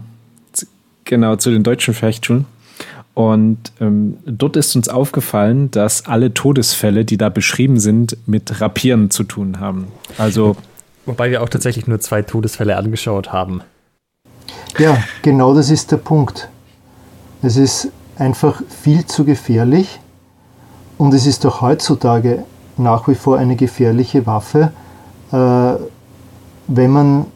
Genau, 1.05 1.37
zu 1.37 1.51
den 1.51 1.63
deutschen 1.63 1.95
Fechtschulen. 1.95 2.47
Und 3.15 3.73
ähm, 3.81 4.19
dort 4.27 4.57
ist 4.57 4.75
uns 4.77 4.89
aufgefallen, 4.89 5.71
dass 5.71 6.07
alle 6.07 6.35
Todesfälle, 6.35 7.05
die 7.05 7.17
da 7.17 7.29
beschrieben 7.29 7.79
sind, 7.79 8.17
mit 8.27 8.61
Rapieren 8.61 9.11
zu 9.11 9.25
tun 9.25 9.61
haben. 9.61 9.87
Also. 10.19 10.57
Wobei 11.07 11.31
wir 11.31 11.43
auch 11.43 11.49
tatsächlich 11.49 11.87
nur 11.87 12.01
zwei 12.01 12.23
Todesfälle 12.23 12.77
angeschaut 12.77 13.33
haben. 13.33 13.63
Ja, 14.79 15.03
genau 15.23 15.55
das 15.55 15.71
ist 15.71 15.93
der 15.93 15.97
Punkt. 15.99 16.49
Es 17.43 17.57
ist 17.57 17.89
einfach 18.19 18.61
viel 18.83 19.07
zu 19.07 19.25
gefährlich 19.25 20.01
und 20.99 21.15
es 21.15 21.27
ist 21.27 21.45
auch 21.47 21.61
heutzutage 21.61 22.45
nach 22.77 23.09
wie 23.09 23.15
vor 23.15 23.39
eine 23.39 23.57
gefährliche 23.57 24.27
Waffe, 24.27 24.73
äh, 25.33 25.73
wenn 26.69 26.91
man 26.91 27.27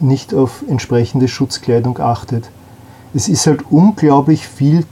nicht 0.00 0.34
auf 0.34 0.64
entsprechende 0.68 1.28
Schutzkleidung 1.28 1.98
achtet. 1.98 2.50
Es 3.14 3.28
ist 3.28 3.46
halt 3.46 3.64
unglaublich 3.70 4.48
viel 4.48 4.84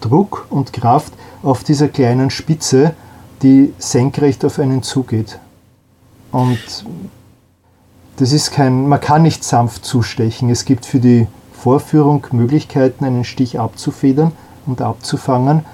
Druck 0.00 0.46
und 0.48 0.72
Kraft 0.72 1.12
auf 1.42 1.64
dieser 1.64 1.88
kleinen 1.88 2.30
Spitze, 2.30 2.94
die 3.42 3.74
senkrecht 3.78 4.44
auf 4.44 4.58
einen 4.58 4.82
zugeht. 4.82 5.40
Und 6.30 6.84
das 8.16 8.32
ist 8.32 8.52
kein, 8.52 8.86
man 8.86 9.00
kann 9.00 9.22
nicht 9.22 9.42
sanft 9.42 9.84
zustechen. 9.84 10.50
Es 10.50 10.64
gibt 10.64 10.86
für 10.86 11.00
die 11.00 11.26
Vorführung 11.52 12.26
Möglichkeiten, 12.30 13.04
einen 13.04 13.24
Stich 13.24 13.58
abzufedern 13.58 14.32
und 14.66 14.82
abzufangen, 14.82 15.64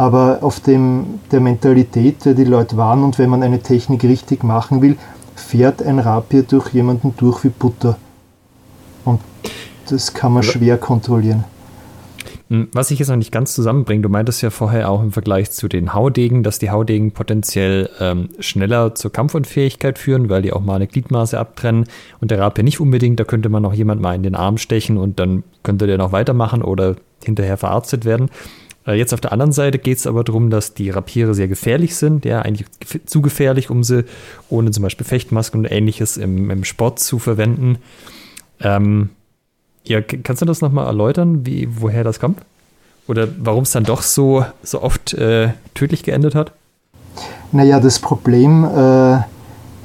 aber 0.00 0.38
auf 0.40 0.60
dem, 0.60 1.20
der 1.30 1.40
Mentalität, 1.40 2.24
der 2.24 2.32
die 2.32 2.44
Leute 2.44 2.78
waren 2.78 3.04
und 3.04 3.18
wenn 3.18 3.28
man 3.28 3.42
eine 3.42 3.60
Technik 3.60 4.02
richtig 4.02 4.42
machen 4.42 4.80
will, 4.80 4.96
fährt 5.34 5.82
ein 5.82 5.98
Rapier 5.98 6.42
durch 6.42 6.72
jemanden 6.72 7.12
durch 7.18 7.44
wie 7.44 7.50
Butter. 7.50 7.98
Und 9.04 9.20
das 9.90 10.14
kann 10.14 10.32
man 10.32 10.42
schwer 10.42 10.78
kontrollieren. 10.78 11.44
Hm, 12.48 12.68
was 12.72 12.90
ich 12.90 12.98
jetzt 12.98 13.08
noch 13.08 13.16
nicht 13.16 13.30
ganz 13.30 13.52
zusammenbringe, 13.54 14.00
du 14.00 14.08
meintest 14.08 14.40
ja 14.40 14.48
vorher 14.48 14.88
auch 14.88 15.02
im 15.02 15.12
Vergleich 15.12 15.50
zu 15.50 15.68
den 15.68 15.92
Haudegen, 15.92 16.42
dass 16.42 16.58
die 16.58 16.70
Haudegen 16.70 17.12
potenziell 17.12 17.90
ähm, 18.00 18.30
schneller 18.38 18.94
zur 18.94 19.12
Kampfunfähigkeit 19.12 19.98
führen, 19.98 20.30
weil 20.30 20.40
die 20.40 20.54
auch 20.54 20.62
mal 20.62 20.76
eine 20.76 20.86
Gliedmaße 20.86 21.38
abtrennen 21.38 21.84
und 22.22 22.30
der 22.30 22.38
Rapier 22.38 22.64
nicht 22.64 22.80
unbedingt, 22.80 23.20
da 23.20 23.24
könnte 23.24 23.50
man 23.50 23.62
noch 23.62 23.74
jemand 23.74 24.00
mal 24.00 24.14
in 24.14 24.22
den 24.22 24.34
Arm 24.34 24.56
stechen 24.56 24.96
und 24.96 25.20
dann 25.20 25.44
könnte 25.62 25.86
der 25.86 25.98
noch 25.98 26.12
weitermachen 26.12 26.62
oder 26.62 26.96
hinterher 27.22 27.58
verarztet 27.58 28.06
werden. 28.06 28.30
Äh, 28.86 28.94
jetzt 28.94 29.12
auf 29.12 29.20
der 29.20 29.32
anderen 29.32 29.52
Seite 29.52 29.78
geht 29.78 29.98
es 29.98 30.06
aber 30.06 30.24
darum, 30.24 30.50
dass 30.50 30.74
die 30.74 30.90
Rapiere 30.90 31.34
sehr 31.34 31.48
gefährlich 31.48 31.96
sind, 31.96 32.24
ja, 32.24 32.42
eigentlich 32.42 32.66
zu 33.06 33.20
gefährlich, 33.22 33.70
um 33.70 33.84
sie 33.84 34.04
ohne 34.48 34.70
zum 34.70 34.82
Beispiel 34.82 35.06
Fechtmasken 35.06 35.60
und 35.60 35.70
ähnliches 35.70 36.16
im, 36.16 36.50
im 36.50 36.64
Sport 36.64 37.00
zu 37.00 37.18
verwenden. 37.18 37.78
Ähm, 38.60 39.10
ja, 39.84 40.00
kannst 40.00 40.42
du 40.42 40.46
das 40.46 40.60
nochmal 40.60 40.86
erläutern, 40.86 41.46
wie, 41.46 41.68
woher 41.70 42.04
das 42.04 42.20
kommt? 42.20 42.40
Oder 43.08 43.28
warum 43.38 43.64
es 43.64 43.72
dann 43.72 43.84
doch 43.84 44.02
so, 44.02 44.44
so 44.62 44.82
oft 44.82 45.14
äh, 45.14 45.50
tödlich 45.74 46.02
geendet 46.02 46.34
hat? 46.34 46.52
Naja, 47.50 47.80
das 47.80 47.98
Problem 47.98 48.64
äh, 48.64 49.18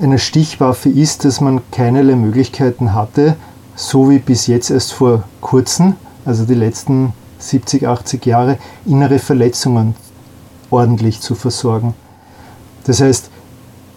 einer 0.02 0.18
Stichwaffe 0.18 0.90
ist, 0.90 1.26
dass 1.26 1.42
man 1.42 1.62
keinerlei 1.72 2.16
Möglichkeiten 2.16 2.94
hatte, 2.94 3.36
so 3.76 4.10
wie 4.10 4.20
bis 4.20 4.48
jetzt 4.48 4.70
erst 4.70 4.94
vor 4.94 5.24
kurzem, 5.42 5.96
also 6.26 6.46
die 6.46 6.54
letzten 6.54 7.14
70, 7.50 7.88
80 7.88 8.26
Jahre, 8.26 8.58
innere 8.86 9.20
Verletzungen 9.20 9.96
ordentlich 10.70 11.22
zu 11.22 11.36
versorgen. 11.36 11.94
Das 12.86 13.02
heißt, 13.02 13.30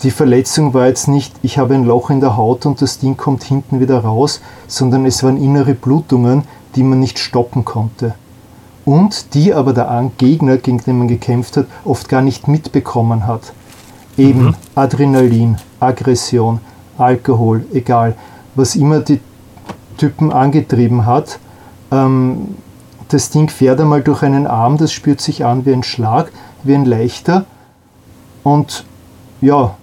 die 0.03 0.11
Verletzung 0.11 0.75
war 0.75 0.87
jetzt 0.87 1.09
nicht, 1.09 1.35
ich 1.43 1.59
habe 1.59 1.75
ein 1.75 1.85
Loch 1.85 2.11
in 2.11 2.21
der 2.21 2.37
Haut 2.37 2.67
und 2.67 2.81
das 2.81 2.99
Ding 2.99 3.17
kommt 3.17 3.43
hinten 3.43 3.81
wieder 3.81 3.99
raus, 3.99 4.41
sondern 4.69 5.05
es 5.07 5.23
waren 5.25 5.43
innere 5.43 5.75
Blutungen, 5.75 6.45
die 6.77 6.85
man 6.85 7.01
nicht 7.01 7.19
stoppen 7.19 7.65
konnte. 7.65 8.15
Und 8.85 9.35
die 9.35 9.53
aber 9.53 9.73
der 9.73 10.11
Gegner, 10.17 10.57
gegen 10.57 10.79
den 10.79 10.99
man 10.99 11.09
gekämpft 11.09 11.57
hat, 11.57 11.67
oft 11.85 12.09
gar 12.09 12.23
nicht 12.23 12.49
mitbekommen 12.49 13.27
hat. 13.27 13.53
Eben 14.17 14.47
mhm. 14.47 14.55
Adrenalin, 14.75 15.57
Aggression, 15.81 16.61
Alkohol, 16.97 17.67
egal, 17.73 18.15
was 18.55 18.77
immer 18.77 19.01
die 19.01 19.21
Typen 19.97 20.33
angetrieben 20.33 21.07
hat. 21.07 21.39
Ähm, 21.91 22.57
das 23.09 23.31
Ding 23.31 23.49
fährt 23.49 23.81
einmal 23.81 24.03
durch 24.03 24.23
einen 24.23 24.47
Arm, 24.47 24.77
das 24.77 24.93
spürt 24.93 25.21
sich 25.21 25.45
an 25.45 25.65
wie 25.67 25.73
ein 25.73 25.83
Schlag, 25.83 26.31
wie 26.63 26.75
ein 26.75 26.85
leichter. 26.85 27.45
Und 28.45 28.85
ja, 29.41 29.75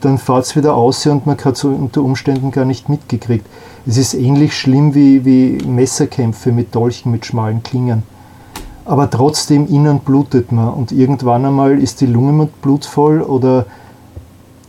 dann 0.00 0.18
fahrt 0.18 0.46
es 0.46 0.56
wieder 0.56 0.74
aus 0.74 1.06
und 1.06 1.26
man 1.26 1.36
hat 1.38 1.56
es 1.56 1.64
unter 1.64 2.02
Umständen 2.02 2.50
gar 2.50 2.64
nicht 2.64 2.88
mitgekriegt. 2.88 3.46
Es 3.86 3.96
ist 3.96 4.14
ähnlich 4.14 4.56
schlimm 4.56 4.94
wie, 4.94 5.24
wie 5.24 5.58
Messerkämpfe 5.66 6.52
mit 6.52 6.74
Dolchen 6.74 7.12
mit 7.12 7.26
schmalen 7.26 7.62
Klingen. 7.62 8.02
Aber 8.84 9.08
trotzdem 9.08 9.68
innen 9.68 10.00
blutet 10.00 10.52
man 10.52 10.70
und 10.70 10.92
irgendwann 10.92 11.44
einmal 11.44 11.78
ist 11.78 12.00
die 12.00 12.06
Lunge 12.06 12.32
mit 12.32 12.62
Blut 12.62 12.84
voll 12.84 13.20
oder 13.20 13.66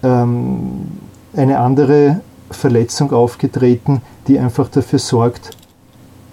ähm, 0.04 0.88
eine 1.36 1.60
andere 1.60 2.22
Verletzung 2.52 3.14
aufgetreten, 3.14 4.02
die 4.28 4.38
einfach 4.38 4.68
dafür 4.70 5.00
sorgt, 5.00 5.52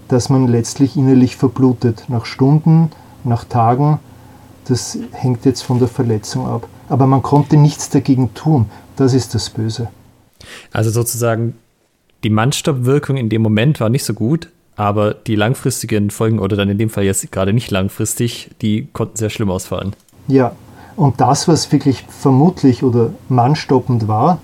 dass 0.08 0.28
man 0.28 0.48
letztlich 0.48 0.96
innerlich 0.96 1.36
verblutet. 1.36 2.04
Nach 2.08 2.24
Stunden, 2.24 2.90
nach 3.24 3.44
Tagen, 3.44 3.98
das 4.66 4.98
hängt 5.12 5.44
jetzt 5.44 5.62
von 5.62 5.78
der 5.78 5.88
Verletzung 5.88 6.46
ab. 6.46 6.68
Aber 6.88 7.06
man 7.06 7.22
konnte 7.22 7.56
nichts 7.56 7.90
dagegen 7.90 8.34
tun. 8.34 8.66
Das 8.96 9.14
ist 9.14 9.34
das 9.34 9.50
Böse. 9.50 9.88
Also 10.72 10.90
sozusagen, 10.90 11.54
die 12.24 12.30
Mannstoppwirkung 12.30 13.16
in 13.16 13.28
dem 13.28 13.42
Moment 13.42 13.80
war 13.80 13.90
nicht 13.90 14.04
so 14.04 14.14
gut, 14.14 14.48
aber 14.76 15.12
die 15.12 15.34
langfristigen 15.34 16.10
Folgen, 16.10 16.38
oder 16.38 16.56
dann 16.56 16.68
in 16.68 16.78
dem 16.78 16.90
Fall 16.90 17.04
jetzt 17.04 17.30
gerade 17.32 17.52
nicht 17.52 17.70
langfristig, 17.70 18.50
die 18.62 18.88
konnten 18.92 19.16
sehr 19.16 19.30
schlimm 19.30 19.50
ausfallen. 19.50 19.94
Ja, 20.28 20.52
und 20.96 21.20
das, 21.20 21.48
was 21.48 21.70
wirklich 21.72 22.04
vermutlich 22.08 22.82
oder 22.82 23.12
mannstoppend 23.28 24.08
war, 24.08 24.38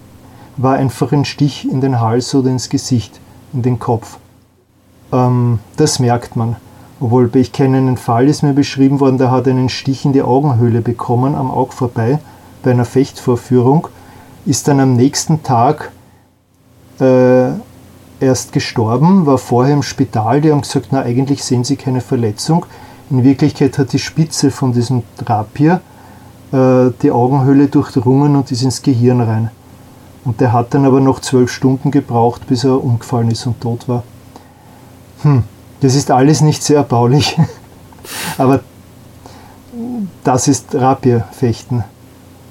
war 0.57 0.77
einfach 0.77 1.13
ein 1.13 1.25
Stich 1.25 1.69
in 1.71 1.81
den 1.81 2.01
Hals 2.01 2.35
oder 2.35 2.51
ins 2.51 2.69
Gesicht, 2.69 3.21
in 3.53 3.63
den 3.63 3.79
Kopf. 3.79 4.19
Ähm, 5.15 5.61
das 5.77 5.99
merkt 5.99 6.37
man. 6.37 6.57
Obwohl, 7.01 7.31
ich 7.37 7.53
kenne 7.53 7.79
einen 7.79 7.97
Fall, 7.97 8.29
ist 8.29 8.43
mir 8.43 8.53
beschrieben 8.53 9.01
worden, 9.01 9.19
der 9.19 9.31
hat 9.31 9.49
einen 9.49 9.69
Stich 9.69 10.05
in 10.05 10.13
die 10.13 10.23
Augenhöhle 10.23 10.81
bekommen, 10.81 11.35
am 11.35 11.51
Auge 11.51 11.73
vorbei, 11.73 12.19
bei 12.63 12.71
einer 12.71 12.85
Fechtvorführung 12.85 13.89
ist 14.47 14.69
dann 14.69 14.81
am 14.81 14.95
nächsten 14.95 15.43
Tag 15.43 15.93
äh, 17.01 17.51
erst 18.21 18.53
gestorben, 18.53 19.27
war 19.27 19.39
vorher 19.39 19.75
im 19.75 19.83
Spital. 19.83 20.41
Die 20.41 20.51
haben 20.51 20.61
gesagt, 20.61 20.89
na 20.91 21.03
eigentlich 21.03 21.45
sehen 21.45 21.65
sie 21.65 21.77
keine 21.77 22.01
Verletzung. 22.01 22.67
In 23.11 23.25
Wirklichkeit 23.25 23.79
hat 23.79 23.93
die 23.93 23.99
Spitze 23.99 24.51
von 24.51 24.73
diesem 24.73 25.03
Rapier 25.25 25.81
äh, 26.53 26.91
die 27.03 27.11
Augenhöhle 27.11 27.69
durchdrungen 27.69 28.37
und 28.37 28.51
ist 28.51 28.63
ins 28.63 28.83
Gehirn 28.83 29.21
rein. 29.21 29.51
Und 30.25 30.41
der 30.41 30.53
hat 30.53 30.73
dann 30.73 30.87
aber 30.87 31.01
noch 31.01 31.21
zwölf 31.21 31.51
Stunden 31.51 31.91
gebraucht, 31.91 32.47
bis 32.47 32.65
er 32.65 32.83
umgefallen 32.83 33.31
ist 33.31 33.47
und 33.47 33.61
tot 33.61 33.89
war. 33.89 34.05
Hm, 35.25 35.43
das 35.81 35.95
ist 35.95 36.11
alles 36.11 36.41
nicht 36.41 36.63
sehr 36.63 36.79
erbaulich. 36.79 37.37
aber 38.39 38.61
das 40.23 40.49
ist 40.49 40.75
Rapierfechten. 40.75 41.85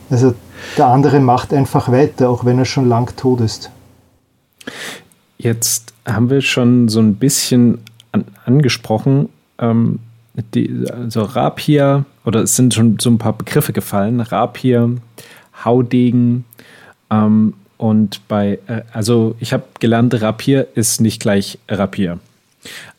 Also 0.10 0.36
der 0.78 0.88
andere 0.88 1.20
macht 1.20 1.54
einfach 1.54 1.92
weiter, 1.92 2.30
auch 2.30 2.46
wenn 2.46 2.60
er 2.60 2.66
schon 2.66 2.90
lang 2.90 3.16
tot 3.16 3.42
ist. 3.42 3.72
Jetzt 5.38 5.94
haben 6.06 6.30
wir 6.30 6.42
schon 6.42 6.90
so 6.90 7.00
ein 7.00 7.16
bisschen 7.16 7.80
an, 8.12 8.26
angesprochen, 8.46 9.30
ähm, 9.60 10.00
die, 10.54 10.86
also 10.90 11.24
Rapier, 11.24 12.06
oder 12.26 12.42
es 12.42 12.56
sind 12.56 12.74
schon 12.74 12.98
so 13.00 13.10
ein 13.10 13.18
paar 13.18 13.34
Begriffe 13.34 13.74
gefallen, 13.74 14.20
Rapier, 14.20 14.96
Haudegen, 15.64 16.46
ähm, 17.10 17.54
und 17.78 18.26
bei, 18.28 18.60
äh, 18.68 18.82
also 18.94 19.36
ich 19.40 19.52
habe 19.52 19.64
gelernt, 19.80 20.20
Rapier 20.22 20.68
ist 20.76 21.02
nicht 21.02 21.22
gleich 21.22 21.60
Rapier. 21.68 22.20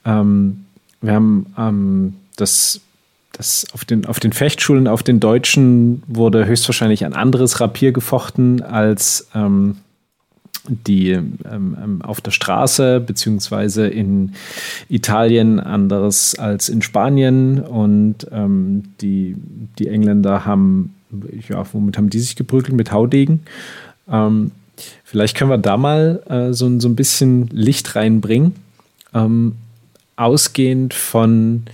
Ähm, 0.05 0.65
wir 1.01 1.13
haben 1.15 1.47
ähm, 1.59 2.15
das 2.37 2.81
das 3.37 3.67
auf 3.73 3.85
den, 3.85 4.07
auf 4.07 4.21
den 4.21 4.33
Fechtschulen, 4.33 4.87
auf 4.87 5.03
den 5.03 5.21
Deutschen 5.21 6.03
wurde 6.07 6.47
höchstwahrscheinlich 6.47 7.05
ein 7.05 7.15
anderes 7.15 7.61
Rapier 7.61 7.93
gefochten 7.93 8.63
als, 8.63 9.29
ähm, 9.35 9.77
die 10.67 11.11
ähm, 11.11 11.35
ähm, 11.45 12.03
auf 12.03 12.21
der 12.21 12.31
Straße 12.31 13.01
beziehungsweise 13.01 13.87
in 13.87 14.35
Italien 14.89 15.61
anderes 15.61 16.39
als 16.39 16.69
in 16.69 16.81
Spanien 16.81 17.61
und 17.61 18.27
ähm, 18.33 18.85
die, 19.01 19.37
die 19.79 19.89
Engländer 19.89 20.47
haben, 20.47 20.95
ja, 21.49 21.65
womit 21.73 21.99
haben 21.99 22.09
die 22.09 22.21
sich 22.21 22.37
geprügelt? 22.37 22.75
Mit 22.75 22.93
Haudegen. 22.93 23.41
Ähm, 24.09 24.53
vielleicht 25.05 25.37
können 25.37 25.51
wir 25.51 25.59
da 25.59 25.77
mal 25.77 26.23
äh, 26.29 26.53
so, 26.55 26.81
so 26.81 26.89
ein 26.89 26.97
bisschen 26.97 27.49
Licht 27.49 27.95
reinbringen, 27.95 28.55
ähm, 29.15 29.57
ausgehend 30.17 30.95
von 30.95 31.65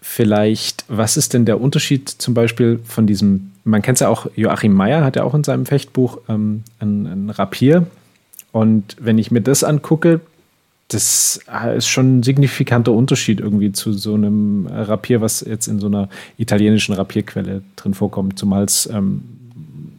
vielleicht, 0.00 0.84
was 0.88 1.16
ist 1.16 1.34
denn 1.34 1.44
der 1.44 1.60
Unterschied 1.60 2.08
zum 2.08 2.34
Beispiel 2.34 2.80
von 2.84 3.06
diesem, 3.06 3.52
man 3.64 3.82
kennt 3.82 3.96
es 3.96 4.00
ja 4.00 4.08
auch, 4.08 4.26
Joachim 4.36 4.72
Meyer 4.72 5.04
hat 5.04 5.16
ja 5.16 5.24
auch 5.24 5.34
in 5.34 5.44
seinem 5.44 5.66
Fechtbuch 5.66 6.18
ähm, 6.28 6.64
ein, 6.80 7.06
ein 7.06 7.30
Rapier, 7.30 7.86
und 8.52 8.96
wenn 8.98 9.18
ich 9.18 9.30
mir 9.30 9.40
das 9.40 9.62
angucke, 9.64 10.20
das 10.88 11.40
ist 11.76 11.86
schon 11.86 12.18
ein 12.18 12.22
signifikanter 12.22 12.92
Unterschied 12.92 13.40
irgendwie 13.40 13.72
zu 13.72 13.92
so 13.92 14.14
einem 14.14 14.66
Rapier, 14.66 15.20
was 15.20 15.42
jetzt 15.42 15.66
in 15.66 15.80
so 15.80 15.86
einer 15.86 16.08
italienischen 16.38 16.94
Rapierquelle 16.94 17.62
drin 17.76 17.92
vorkommt, 17.92 18.38
zumal 18.38 18.64
es 18.64 18.86
ähm, 18.86 19.22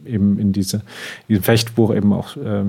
eben 0.04 0.38
in 0.38 0.52
diese, 0.52 0.82
diesem 1.28 1.44
Fechtbuch 1.44 1.94
eben 1.94 2.12
auch 2.12 2.36
äh, 2.36 2.64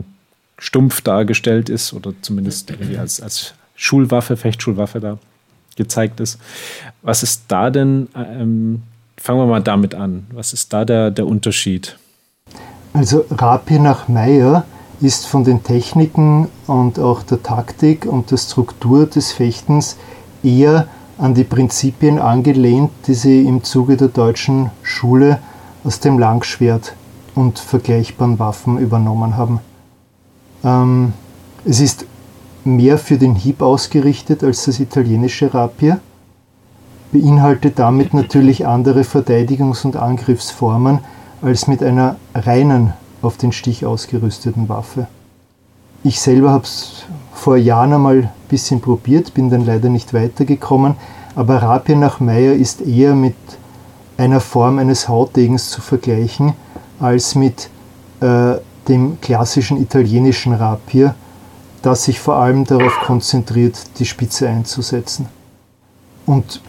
stumpf 0.59 1.01
dargestellt 1.01 1.69
ist 1.69 1.93
oder 1.93 2.13
zumindest 2.21 2.69
irgendwie 2.69 2.97
als, 2.97 3.19
als 3.21 3.55
Schulwaffe, 3.81 4.37
Fechtschulwaffe 4.37 4.99
da 4.99 5.17
gezeigt 5.75 6.19
ist. 6.19 6.39
Was 7.01 7.23
ist 7.23 7.45
da 7.47 7.71
denn, 7.71 8.07
ähm, 8.15 8.83
fangen 9.17 9.39
wir 9.39 9.47
mal 9.47 9.63
damit 9.63 9.95
an, 9.95 10.27
was 10.33 10.53
ist 10.53 10.71
da 10.71 10.85
der, 10.85 11.09
der 11.09 11.25
Unterschied? 11.25 11.97
Also 12.93 13.25
Rapier 13.31 13.79
nach 13.79 14.07
Meyer 14.07 14.65
ist 14.99 15.25
von 15.25 15.43
den 15.43 15.63
Techniken 15.63 16.47
und 16.67 16.99
auch 16.99 17.23
der 17.23 17.41
Taktik 17.41 18.05
und 18.05 18.29
der 18.29 18.37
Struktur 18.37 19.07
des 19.07 19.31
Fechtens 19.31 19.97
eher 20.43 20.87
an 21.17 21.33
die 21.33 21.43
Prinzipien 21.43 22.19
angelehnt, 22.19 22.91
die 23.07 23.15
sie 23.15 23.41
im 23.47 23.63
Zuge 23.63 23.97
der 23.97 24.09
deutschen 24.09 24.69
Schule 24.83 25.39
aus 25.83 25.99
dem 25.99 26.19
Langschwert 26.19 26.93
und 27.33 27.57
vergleichbaren 27.57 28.37
Waffen 28.37 28.77
übernommen 28.77 29.37
haben. 29.37 29.59
Ähm, 30.63 31.13
es 31.65 31.79
ist 31.79 32.05
mehr 32.65 32.97
für 32.97 33.17
den 33.17 33.35
Hieb 33.35 33.61
ausgerichtet 33.61 34.43
als 34.43 34.65
das 34.65 34.79
italienische 34.79 35.53
Rapier, 35.53 35.99
beinhaltet 37.11 37.79
damit 37.79 38.13
natürlich 38.13 38.65
andere 38.65 39.01
Verteidigungs- 39.01 39.85
und 39.85 39.97
Angriffsformen 39.97 40.99
als 41.41 41.67
mit 41.67 41.83
einer 41.83 42.15
reinen 42.33 42.93
auf 43.21 43.37
den 43.37 43.51
Stich 43.51 43.85
ausgerüsteten 43.85 44.69
Waffe. 44.69 45.07
Ich 46.03 46.19
selber 46.19 46.51
habe 46.51 46.63
es 46.63 47.03
vor 47.33 47.57
Jahren 47.57 47.93
einmal 47.93 48.17
ein 48.17 48.29
bisschen 48.49 48.81
probiert, 48.81 49.33
bin 49.33 49.49
dann 49.49 49.65
leider 49.65 49.89
nicht 49.89 50.13
weitergekommen, 50.13 50.95
aber 51.35 51.61
Rapier 51.61 51.95
nach 51.95 52.19
Meyer 52.19 52.53
ist 52.53 52.81
eher 52.81 53.13
mit 53.13 53.35
einer 54.17 54.39
Form 54.39 54.79
eines 54.79 55.07
Hautdegens 55.07 55.69
zu 55.69 55.81
vergleichen, 55.81 56.53
als 56.99 57.35
mit 57.35 57.69
äh, 58.21 58.53
dem 58.87 59.19
klassischen 59.21 59.81
italienischen 59.81 60.53
Rapier, 60.53 61.15
das 61.81 62.03
sich 62.03 62.19
vor 62.19 62.35
allem 62.35 62.65
darauf 62.65 62.93
konzentriert, 63.05 63.99
die 63.99 64.05
Spitze 64.05 64.47
einzusetzen. 64.47 65.27
Und 66.25 66.61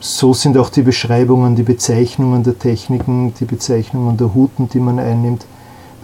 so 0.00 0.32
sind 0.34 0.56
auch 0.58 0.70
die 0.70 0.82
Beschreibungen, 0.82 1.56
die 1.56 1.62
Bezeichnungen 1.62 2.42
der 2.42 2.58
Techniken, 2.58 3.34
die 3.40 3.46
Bezeichnungen 3.46 4.16
der 4.16 4.34
Huten, 4.34 4.68
die 4.68 4.80
man 4.80 4.98
einnimmt, 4.98 5.46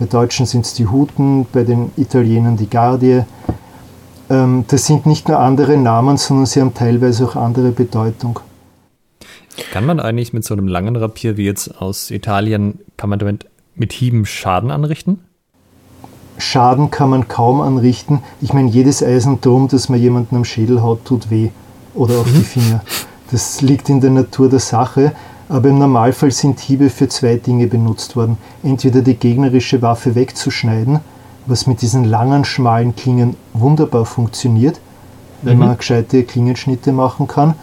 bei 0.01 0.07
Deutschen 0.07 0.47
sind 0.47 0.65
es 0.65 0.73
die 0.73 0.87
Huten, 0.87 1.47
bei 1.53 1.63
den 1.63 1.93
Italienern 1.99 2.57
die 2.57 2.71
Gardie. 2.71 3.25
Ähm, 4.31 4.65
das 4.69 4.87
sind 4.87 5.05
nicht 5.05 5.29
nur 5.29 5.39
andere 5.39 5.77
Namen, 5.77 6.17
sondern 6.17 6.47
sie 6.47 6.63
haben 6.63 6.73
teilweise 6.73 7.27
auch 7.27 7.37
andere 7.37 7.71
Bedeutung. 7.73 8.41
Kann 9.73 9.85
man 9.85 10.01
eigentlich 10.01 10.33
mit 10.33 10.43
so 10.45 10.55
einem 10.55 10.69
langen 10.69 10.97
Rapier 10.97 11.37
wie 11.37 11.45
jetzt 11.45 11.83
aus 11.83 12.11
Italien, 12.11 12.79
kann 12.97 13.11
man 13.11 13.19
damit 13.19 13.47
mit 13.75 13.93
Hieben 13.93 14.25
Schaden 14.25 14.71
anrichten? 14.71 15.21
Schaden 16.41 16.91
kann 16.91 17.11
man 17.11 17.29
kaum 17.29 17.61
anrichten. 17.61 18.21
Ich 18.41 18.53
meine, 18.53 18.69
jedes 18.69 19.03
Eisendrum, 19.03 19.69
das 19.69 19.89
man 19.89 20.01
jemanden 20.01 20.37
am 20.37 20.45
Schädel 20.45 20.83
haut, 20.83 21.05
tut 21.05 21.31
weh. 21.31 21.51
Oder 21.95 22.19
auf 22.19 22.27
die 22.27 22.39
mhm. 22.39 22.45
Finger. 22.45 22.81
Das 23.31 23.61
liegt 23.61 23.89
in 23.89 24.01
der 24.01 24.11
Natur 24.11 24.49
der 24.49 24.61
Sache 24.61 25.13
aber 25.51 25.69
im 25.69 25.79
Normalfall 25.81 26.31
sind 26.31 26.61
Hiebe 26.61 26.91
für 26.91 27.09
zwei 27.09 27.35
Dinge 27.35 27.67
benutzt 27.67 28.15
worden. 28.15 28.39
Entweder 28.63 29.03
die 29.03 29.17
gegnerische 29.17 29.83
Waffe 29.83 30.15
wegzuschneiden, 30.15 31.01
was 31.47 31.67
mit 31.67 31.83
diesen 31.83 32.05
langen, 32.05 32.45
schmalen 32.45 32.95
Klingen 32.95 33.35
wunderbar 33.53 34.07
funktioniert, 34.07 34.81
wenn 35.43 35.59
mhm. 35.59 35.67
man 35.67 35.77
gescheite 35.77 36.23
Klingenschnitte 36.23 36.93
machen 36.93 37.27
kann, 37.27 37.55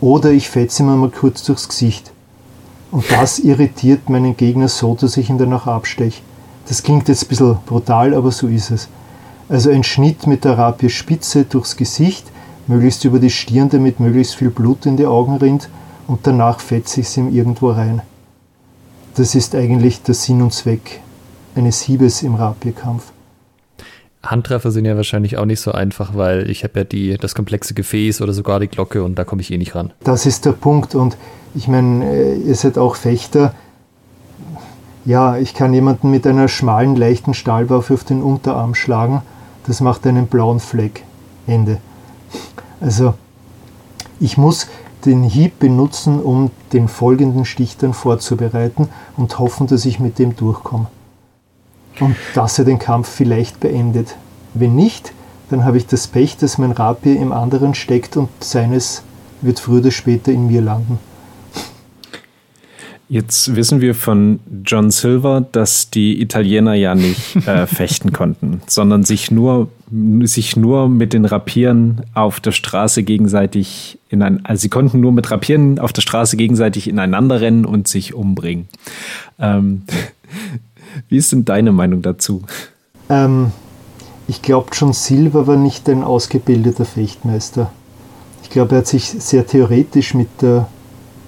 oder 0.00 0.30
ich 0.30 0.48
fetze 0.48 0.82
mir 0.82 0.96
mal 0.96 1.10
kurz 1.10 1.44
durchs 1.44 1.68
Gesicht. 1.68 2.12
Und 2.90 3.04
das 3.10 3.38
irritiert 3.38 4.08
meinen 4.08 4.36
Gegner 4.36 4.68
so, 4.68 4.94
dass 4.94 5.18
ich 5.18 5.28
ihn 5.28 5.38
danach 5.38 5.66
absteche. 5.66 6.22
Das 6.68 6.82
klingt 6.82 7.08
jetzt 7.08 7.24
ein 7.24 7.28
bisschen 7.28 7.56
brutal, 7.66 8.14
aber 8.14 8.30
so 8.30 8.48
ist 8.48 8.70
es. 8.70 8.88
Also 9.48 9.70
ein 9.70 9.84
Schnitt 9.84 10.26
mit 10.26 10.44
der 10.44 10.56
Rapierspitze 10.56 11.44
durchs 11.44 11.76
Gesicht, 11.76 12.26
möglichst 12.66 13.04
über 13.04 13.18
die 13.18 13.30
Stirn, 13.30 13.68
damit 13.68 14.00
möglichst 14.00 14.36
viel 14.36 14.50
Blut 14.50 14.86
in 14.86 14.96
die 14.96 15.06
Augen 15.06 15.36
rinnt, 15.36 15.68
und 16.06 16.26
danach 16.26 16.60
fetze 16.60 17.00
ich 17.00 17.06
es 17.06 17.16
ihm 17.16 17.34
irgendwo 17.34 17.70
rein. 17.70 18.02
Das 19.14 19.34
ist 19.34 19.54
eigentlich 19.54 20.02
der 20.02 20.14
Sinn 20.14 20.42
und 20.42 20.52
Zweck 20.52 21.00
eines 21.54 21.82
Hiebes 21.82 22.22
im 22.22 22.34
Rapierkampf. 22.34 23.12
Handtreffer 24.22 24.70
sind 24.70 24.86
ja 24.86 24.96
wahrscheinlich 24.96 25.36
auch 25.36 25.44
nicht 25.44 25.60
so 25.60 25.72
einfach, 25.72 26.16
weil 26.16 26.50
ich 26.50 26.64
habe 26.64 26.80
ja 26.80 26.84
die, 26.84 27.16
das 27.18 27.34
komplexe 27.34 27.74
Gefäß 27.74 28.22
oder 28.22 28.32
sogar 28.32 28.58
die 28.58 28.68
Glocke 28.68 29.04
und 29.04 29.16
da 29.18 29.24
komme 29.24 29.42
ich 29.42 29.50
eh 29.50 29.58
nicht 29.58 29.74
ran. 29.74 29.92
Das 30.02 30.26
ist 30.26 30.46
der 30.46 30.52
Punkt 30.52 30.94
und 30.94 31.16
ich 31.54 31.68
meine, 31.68 32.04
äh, 32.10 32.36
ihr 32.36 32.54
seid 32.54 32.78
auch 32.78 32.96
Fechter. 32.96 33.54
Ja, 35.04 35.36
ich 35.36 35.52
kann 35.52 35.74
jemanden 35.74 36.10
mit 36.10 36.26
einer 36.26 36.48
schmalen, 36.48 36.96
leichten 36.96 37.34
Stahlwaffe 37.34 37.94
auf 37.94 38.04
den 38.04 38.22
Unterarm 38.22 38.74
schlagen. 38.74 39.22
Das 39.66 39.80
macht 39.80 40.06
einen 40.06 40.26
blauen 40.26 40.60
Fleck. 40.60 41.04
Ende. 41.46 41.78
Also, 42.80 43.14
ich 44.18 44.38
muss 44.38 44.66
den 45.04 45.22
Hieb 45.22 45.58
benutzen, 45.58 46.20
um 46.20 46.50
den 46.72 46.88
folgenden 46.88 47.44
Stich 47.44 47.76
dann 47.76 47.92
vorzubereiten 47.92 48.88
und 49.18 49.38
hoffen, 49.38 49.66
dass 49.66 49.84
ich 49.84 50.00
mit 50.00 50.18
dem 50.18 50.36
durchkomme. 50.36 50.86
Und 52.00 52.16
dass 52.34 52.58
er 52.58 52.64
den 52.64 52.78
Kampf 52.78 53.08
vielleicht 53.08 53.60
beendet. 53.60 54.16
Wenn 54.54 54.74
nicht, 54.74 55.12
dann 55.50 55.64
habe 55.64 55.76
ich 55.76 55.86
das 55.86 56.06
Pech, 56.06 56.38
dass 56.38 56.56
mein 56.56 56.72
Rapier 56.72 57.20
im 57.20 57.32
anderen 57.32 57.74
steckt 57.74 58.16
und 58.16 58.30
seines 58.40 59.02
wird 59.42 59.60
früher 59.60 59.80
oder 59.80 59.90
später 59.90 60.32
in 60.32 60.46
mir 60.46 60.62
landen. 60.62 60.98
Jetzt 63.14 63.54
wissen 63.54 63.80
wir 63.80 63.94
von 63.94 64.40
John 64.64 64.90
Silver, 64.90 65.40
dass 65.40 65.88
die 65.88 66.20
Italiener 66.20 66.74
ja 66.74 66.96
nicht 66.96 67.36
äh, 67.46 67.64
fechten 67.68 68.12
konnten, 68.12 68.60
sondern 68.66 69.04
sich 69.04 69.30
nur, 69.30 69.68
sich 70.22 70.56
nur 70.56 70.88
mit 70.88 71.12
den 71.12 71.24
Rapieren 71.24 72.02
auf 72.14 72.40
der 72.40 72.50
Straße 72.50 73.04
gegenseitig 73.04 74.00
in 74.08 74.20
ein, 74.20 74.44
also 74.44 74.62
sie 74.62 74.68
konnten 74.68 74.98
nur 74.98 75.12
mit 75.12 75.30
Rapieren 75.30 75.78
auf 75.78 75.92
der 75.92 76.02
Straße 76.02 76.36
gegenseitig 76.36 76.88
ineinander 76.88 77.40
rennen 77.40 77.64
und 77.64 77.86
sich 77.86 78.14
umbringen. 78.14 78.66
Ähm, 79.38 79.82
wie 81.08 81.18
ist 81.18 81.30
denn 81.30 81.44
deine 81.44 81.70
Meinung 81.70 82.02
dazu? 82.02 82.42
Ähm, 83.10 83.52
ich 84.26 84.42
glaube, 84.42 84.70
John 84.72 84.92
Silver 84.92 85.46
war 85.46 85.56
nicht 85.56 85.88
ein 85.88 86.02
ausgebildeter 86.02 86.84
Fechtmeister. 86.84 87.70
Ich 88.42 88.50
glaube, 88.50 88.74
er 88.74 88.78
hat 88.78 88.88
sich 88.88 89.04
sehr 89.04 89.46
theoretisch 89.46 90.14
mit 90.14 90.42
der 90.42 90.66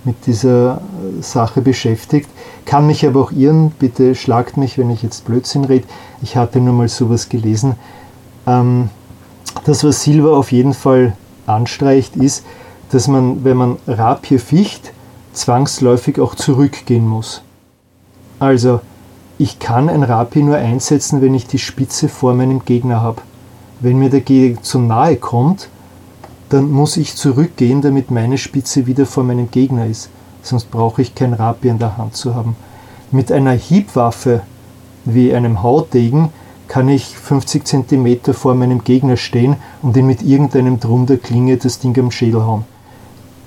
mit 0.07 0.27
dieser 0.27 0.81
Sache 1.21 1.61
beschäftigt. 1.61 2.31
Kann 2.65 2.87
mich 2.87 3.07
aber 3.07 3.21
auch 3.21 3.33
irren, 3.33 3.73
bitte 3.79 4.15
schlagt 4.15 4.57
mich, 4.57 4.79
wenn 4.79 4.89
ich 4.89 5.03
jetzt 5.03 5.27
Blödsinn 5.27 5.65
rede. 5.65 5.87
Ich 6.23 6.37
hatte 6.37 6.61
nur 6.61 6.73
mal 6.73 6.89
sowas 6.89 7.29
gelesen. 7.29 7.75
Ähm, 8.47 8.89
das, 9.65 9.85
was 9.85 10.03
Silva 10.03 10.31
auf 10.37 10.53
jeden 10.53 10.75
Fall 10.75 11.15
anstreicht, 11.47 12.17
ist, 12.17 12.45
dass 12.91 13.09
man, 13.09 13.45
wenn 13.45 13.57
man 13.57 13.77
Rapier 13.87 14.39
ficht, 14.39 14.93
zwangsläufig 15.33 16.21
auch 16.21 16.35
zurückgehen 16.35 17.07
muss. 17.07 17.43
Also, 18.39 18.81
ich 19.39 19.59
kann 19.59 19.89
ein 19.89 20.03
Rapier 20.03 20.45
nur 20.45 20.57
einsetzen, 20.57 21.21
wenn 21.21 21.35
ich 21.35 21.47
die 21.47 21.59
Spitze 21.59 22.09
vor 22.09 22.33
meinem 22.33 22.65
Gegner 22.65 23.03
habe. 23.03 23.23
Wenn 23.81 23.99
mir 23.99 24.09
der 24.09 24.21
Gegner 24.23 24.63
zu 24.63 24.79
nahe 24.79 25.17
kommt, 25.17 25.69
dann 26.49 26.71
muss 26.71 26.97
ich 26.97 27.17
zurückgehen, 27.17 27.83
damit 27.83 28.11
meine 28.11 28.39
Spitze 28.39 28.87
wieder 28.87 29.07
vor 29.07 29.25
meinem 29.25 29.51
Gegner 29.51 29.87
ist. 29.87 30.11
Sonst 30.43 30.71
brauche 30.71 31.03
ich 31.03 31.15
kein 31.15 31.33
Rapier 31.33 31.73
in 31.73 31.79
der 31.79 31.97
Hand 31.97 32.17
zu 32.17 32.35
haben. 32.35 32.57
Mit 33.11 33.33
einer 33.33 33.53
Hiebwaffe 33.53 34.43
wie 35.05 35.35
einem 35.35 35.63
Hautdegen 35.63 36.31
kann 36.69 36.89
ich 36.89 37.17
50 37.17 37.65
cm 37.65 38.33
vor 38.33 38.55
meinem 38.55 38.83
Gegner 38.85 39.17
stehen 39.17 39.57
und 39.83 39.97
ihn 39.97 40.07
mit 40.07 40.23
irgendeinem 40.23 40.81
Drum 40.81 41.07
der 41.07 41.19
Klinge 41.19 41.57
das 41.57 41.79
Ding 41.79 41.99
am 41.99 42.11
Schädel 42.11 42.45
hauen. 42.45 42.65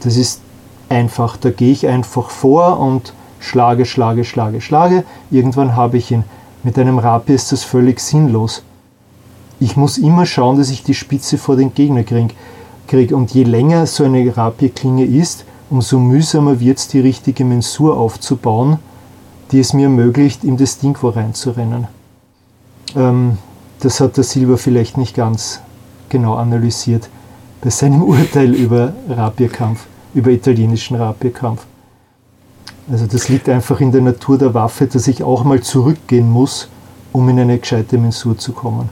Das 0.02 0.16
ist 0.16 0.42
einfach. 0.90 1.38
Da 1.38 1.52
gehe 1.52 1.72
ich 1.72 1.88
einfach 1.88 2.30
vor 2.30 2.80
und 2.80 3.14
schlage, 3.40 3.86
schlage, 3.86 4.26
schlage, 4.26 4.62
schlage. 4.62 5.04
Irgendwann 5.32 5.76
habe 5.76 5.98
ich 5.98 6.12
ihn. 6.12 6.24
Mit 6.64 6.78
einem 6.78 7.00
Rapier 7.00 7.36
ist 7.36 7.52
das 7.52 7.64
völlig 7.64 8.00
sinnlos. 8.00 8.64
ich 9.62 9.76
muss 9.76 9.98
immer 9.98 10.26
schauen, 10.26 10.58
dass 10.58 10.70
ich 10.70 10.84
die 10.84 10.94
Spitze 10.94 11.38
vor 11.38 11.56
den 11.56 11.74
Gegner 11.74 12.04
kriege. 12.04 12.34
Krieg. 12.90 13.14
Und 13.14 13.32
je 13.32 13.44
länger 13.44 13.86
so 13.86 14.04
eine 14.04 14.36
Rapierklinge 14.36 15.06
ist, 15.06 15.46
umso 15.70 16.00
mühsamer 16.00 16.60
wird 16.60 16.80
es, 16.80 16.88
die 16.88 17.00
richtige 17.00 17.46
Mensur 17.46 17.98
aufzubauen, 17.98 18.80
die 19.52 19.60
es 19.60 19.74
mir 19.74 19.84
ermöglicht, 19.84 20.44
in 20.44 20.58
das 20.58 20.80
Ding 20.80 20.98
wo 21.02 21.10
reinzurennen. 21.10 21.88
Ähm, 22.96 23.38
das 23.80 24.02
hat 24.02 24.18
der 24.18 24.24
Silber 24.24 24.58
vielleicht 24.58 24.98
nicht 24.98 25.16
ganz 25.16 25.62
genau 26.10 26.36
analysiert 26.36 27.10
bei 27.62 27.70
seinem 27.70 28.04
Urteil 28.14 28.54
über 28.54 28.94
Rapierkampf, 29.08 29.86
über 30.14 30.32
italienischen 30.32 30.98
Rapierkampf. 30.98 31.66
Also 32.92 33.06
das 33.06 33.30
liegt 33.30 33.48
einfach 33.48 33.80
in 33.82 33.92
der 33.92 34.02
Natur 34.02 34.38
der 34.40 34.54
Waffe, 34.56 34.88
dass 34.88 35.08
ich 35.08 35.24
auch 35.24 35.44
mal 35.44 35.62
zurückgehen 35.62 36.30
muss, 36.30 36.70
um 37.12 37.30
in 37.30 37.40
eine 37.40 37.60
gescheite 37.60 38.00
Mensur 38.00 38.38
zu 38.38 38.52
kommen. 38.52 38.90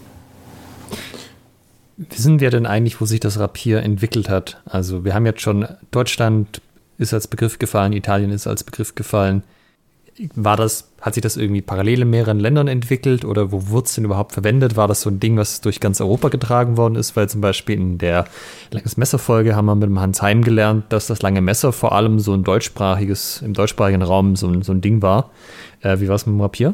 Wissen 1.98 2.40
wir 2.40 2.52
denn 2.52 2.68
eigentlich, 2.68 3.02
wo 3.02 3.06
sich 3.06 3.20
das 3.20 3.40
Rapier 3.40 3.82
entwickelt 3.82 4.30
hat? 4.30 4.62
Also 4.66 5.04
wir 5.04 5.16
haben 5.16 5.26
jetzt 5.26 5.42
schon, 5.42 5.68
Deutschland 5.90 6.62
ist 7.00 7.14
als 7.14 7.28
Begriff 7.28 7.58
gefallen, 7.58 7.92
Italien 7.92 8.30
ist 8.30 8.46
als 8.46 8.64
Begriff 8.64 8.94
gefallen. 8.94 9.44
War 10.36 10.58
das, 10.58 10.90
hat 11.02 11.16
sich 11.16 11.22
das 11.22 11.38
irgendwie 11.38 11.62
parallel 11.62 12.04
in 12.04 12.10
mehreren 12.12 12.40
Ländern 12.40 12.68
entwickelt 12.68 13.26
oder 13.26 13.52
wo 13.52 13.70
wurde 13.70 13.86
es 13.86 13.96
denn 13.96 14.06
überhaupt 14.06 14.32
verwendet? 14.32 14.76
War 14.76 14.88
das 14.88 15.02
so 15.02 15.10
ein 15.10 15.20
Ding, 15.20 15.38
was 15.38 15.62
durch 15.62 15.80
ganz 15.80 16.00
Europa 16.00 16.30
getragen 16.30 16.78
worden 16.78 16.96
ist? 16.96 17.16
Weil 17.16 17.30
zum 17.30 17.42
Beispiel 17.42 17.76
in 17.76 17.98
der 17.98 18.26
Langes 18.72 18.98
Messer-Folge 18.98 19.56
haben 19.56 19.66
wir 19.66 19.76
mit 19.76 19.90
dem 19.90 20.00
Hans 20.00 20.22
Heim 20.22 20.44
gelernt, 20.44 20.86
dass 20.90 21.08
das 21.08 21.24
lange 21.24 21.42
Messer 21.42 21.72
vor 21.72 21.94
allem 21.94 22.20
so 22.20 22.34
ein 22.34 22.44
deutschsprachiges, 22.44 23.42
im 23.44 23.54
deutschsprachigen 23.54 24.04
Raum 24.04 24.36
so 24.36 24.48
ein, 24.48 24.62
so 24.62 24.72
ein 24.72 24.82
Ding 24.82 25.02
war. 25.02 25.32
Äh, 25.82 26.00
wie 26.00 26.08
war 26.08 26.16
es 26.16 26.28
mit 26.28 26.36
dem 26.36 26.42
Rapier? 26.42 26.74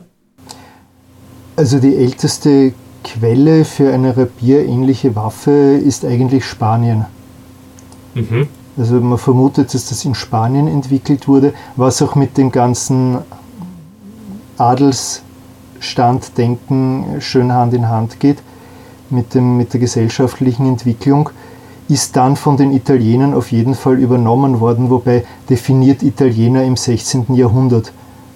Also 1.56 1.80
die 1.80 1.96
älteste 1.96 2.74
Quelle 3.04 3.66
für 3.66 3.94
eine 3.94 4.16
Rapier-ähnliche 4.16 5.16
Waffe 5.16 5.52
ist 5.52 6.06
eigentlich 6.06 6.46
Spanien. 6.46 7.06
Mhm. 8.16 8.48
Also 8.78 9.02
man 9.02 9.18
vermutet, 9.18 9.74
dass 9.74 9.90
das 9.90 10.06
in 10.06 10.14
Spanien 10.16 10.68
entwickelt 10.68 11.28
wurde, 11.28 11.54
was 11.76 12.02
auch 12.02 12.16
mit 12.16 12.38
dem 12.38 12.52
ganzen 12.52 13.18
Adelsstanddenken 14.58 17.18
schön 17.20 17.54
Hand 17.54 17.74
in 17.74 17.90
Hand 17.90 18.20
geht, 18.20 18.38
mit, 19.10 19.36
dem, 19.36 19.58
mit 19.58 19.74
der 19.74 19.80
gesellschaftlichen 19.80 20.66
Entwicklung, 20.66 21.30
ist 21.90 22.16
dann 22.16 22.36
von 22.36 22.58
den 22.58 22.72
Italienern 22.72 23.36
auf 23.36 23.52
jeden 23.52 23.76
Fall 23.76 24.00
übernommen 24.00 24.60
worden, 24.60 24.90
wobei 24.90 25.24
definiert 25.50 26.02
Italiener 26.02 26.64
im 26.64 26.78
16. 26.78 27.36
Jahrhundert. 27.36 27.92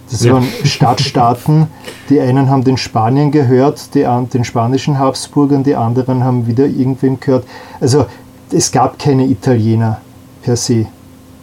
Das 0.09 0.23
ja. 0.23 0.33
waren 0.33 0.47
Stadtstaaten, 0.63 1.67
die 2.09 2.19
einen 2.19 2.49
haben 2.49 2.63
den 2.63 2.77
Spanien 2.77 3.31
gehört, 3.31 3.93
die, 3.93 4.05
den 4.33 4.43
spanischen 4.43 4.99
Habsburgern, 4.99 5.63
die 5.63 5.75
anderen 5.75 6.23
haben 6.23 6.47
wieder 6.47 6.65
irgendwem 6.65 7.19
gehört. 7.19 7.45
Also 7.79 8.05
es 8.51 8.71
gab 8.71 8.97
keine 8.99 9.25
Italiener 9.25 10.01
per 10.41 10.55
se. 10.55 10.85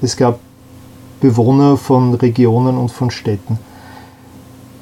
Es 0.01 0.17
gab 0.17 0.39
Bewohner 1.21 1.77
von 1.77 2.15
Regionen 2.15 2.77
und 2.77 2.91
von 2.91 3.11
Städten. 3.11 3.59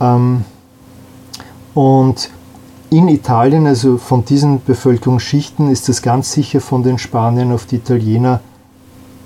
Ähm, 0.01 0.45
und 1.75 2.31
in 2.91 3.09
Italien, 3.09 3.67
also 3.67 3.97
von 3.97 4.25
diesen 4.25 4.63
Bevölkerungsschichten, 4.63 5.71
ist 5.71 5.89
das 5.89 6.03
ganz 6.03 6.33
sicher 6.33 6.61
von 6.61 6.83
den 6.83 6.99
Spaniern 6.99 7.53
auf 7.53 7.65
die 7.65 7.77
Italiener 7.77 8.41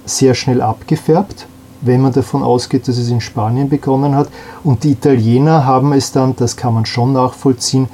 sehr 0.04 0.34
schnell 0.34 0.62
abgefärbt, 0.62 1.46
wenn 1.80 2.00
man 2.00 2.12
davon 2.12 2.42
ausgeht, 2.42 2.88
dass 2.88 2.98
es 2.98 3.10
in 3.10 3.20
Spanien 3.20 3.68
begonnen 3.68 4.14
hat. 4.14 4.28
Und 4.64 4.84
die 4.84 4.92
Italiener 4.92 5.64
haben 5.66 5.92
es 5.92 6.12
dann, 6.12 6.36
das 6.36 6.56
kann 6.56 6.74
man 6.74 6.86
schon 6.86 7.12
nachvollziehen, 7.12 7.88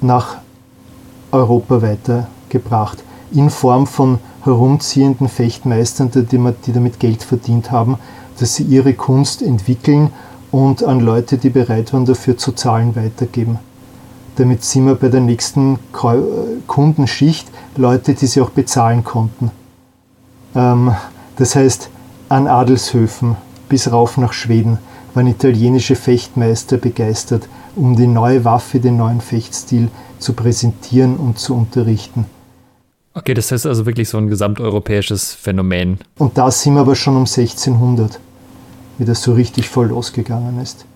nach 0.00 0.38
Europa 1.30 1.82
weitergebracht. 1.82 3.02
In 3.32 3.50
Form 3.50 3.86
von 3.86 4.18
herumziehenden 4.44 5.28
Fechtmeistern, 5.28 6.10
die, 6.10 6.72
damit 6.72 6.98
Geld 6.98 7.22
verdient 7.22 7.70
haben, 7.70 7.96
dass 8.38 8.56
sie 8.56 8.64
ihre 8.64 8.94
Kunst 8.94 9.40
entwickeln 9.42 10.10
und 10.50 10.82
an 10.84 11.00
Leute, 11.00 11.38
die 11.38 11.50
bereit 11.50 11.92
waren, 11.92 12.04
dafür 12.04 12.36
zu 12.36 12.52
zahlen, 12.52 12.94
weitergeben. 12.96 13.58
Damit 14.36 14.64
sind 14.64 14.86
wir 14.86 14.94
bei 14.94 15.08
der 15.08 15.20
nächsten 15.20 15.78
Kundenschicht 16.66 17.48
Leute, 17.76 18.14
die 18.14 18.26
sie 18.26 18.40
auch 18.40 18.50
bezahlen 18.50 19.04
konnten. 19.04 19.50
Ähm, 20.54 20.92
das 21.36 21.54
heißt, 21.54 21.90
an 22.32 22.46
Adelshöfen 22.46 23.36
bis 23.68 23.92
rauf 23.92 24.16
nach 24.16 24.32
Schweden 24.32 24.78
waren 25.14 25.26
italienische 25.26 25.94
Fechtmeister 25.94 26.78
begeistert, 26.78 27.46
um 27.76 27.94
die 27.94 28.06
neue 28.06 28.44
Waffe, 28.46 28.80
den 28.80 28.96
neuen 28.96 29.20
Fechtstil 29.20 29.88
zu 30.18 30.32
präsentieren 30.32 31.16
und 31.16 31.38
zu 31.38 31.54
unterrichten. 31.54 32.24
Okay, 33.12 33.34
das 33.34 33.52
heißt 33.52 33.66
also 33.66 33.84
wirklich 33.84 34.08
so 34.08 34.16
ein 34.16 34.28
gesamteuropäisches 34.28 35.34
Phänomen. 35.34 35.98
Und 36.16 36.38
da 36.38 36.50
sind 36.50 36.74
wir 36.74 36.80
aber 36.80 36.94
schon 36.94 37.14
um 37.14 37.26
1600, 37.26 38.18
wie 38.96 39.04
das 39.04 39.22
so 39.22 39.34
richtig 39.34 39.68
voll 39.68 39.88
losgegangen 39.88 40.58
ist. 40.62 40.86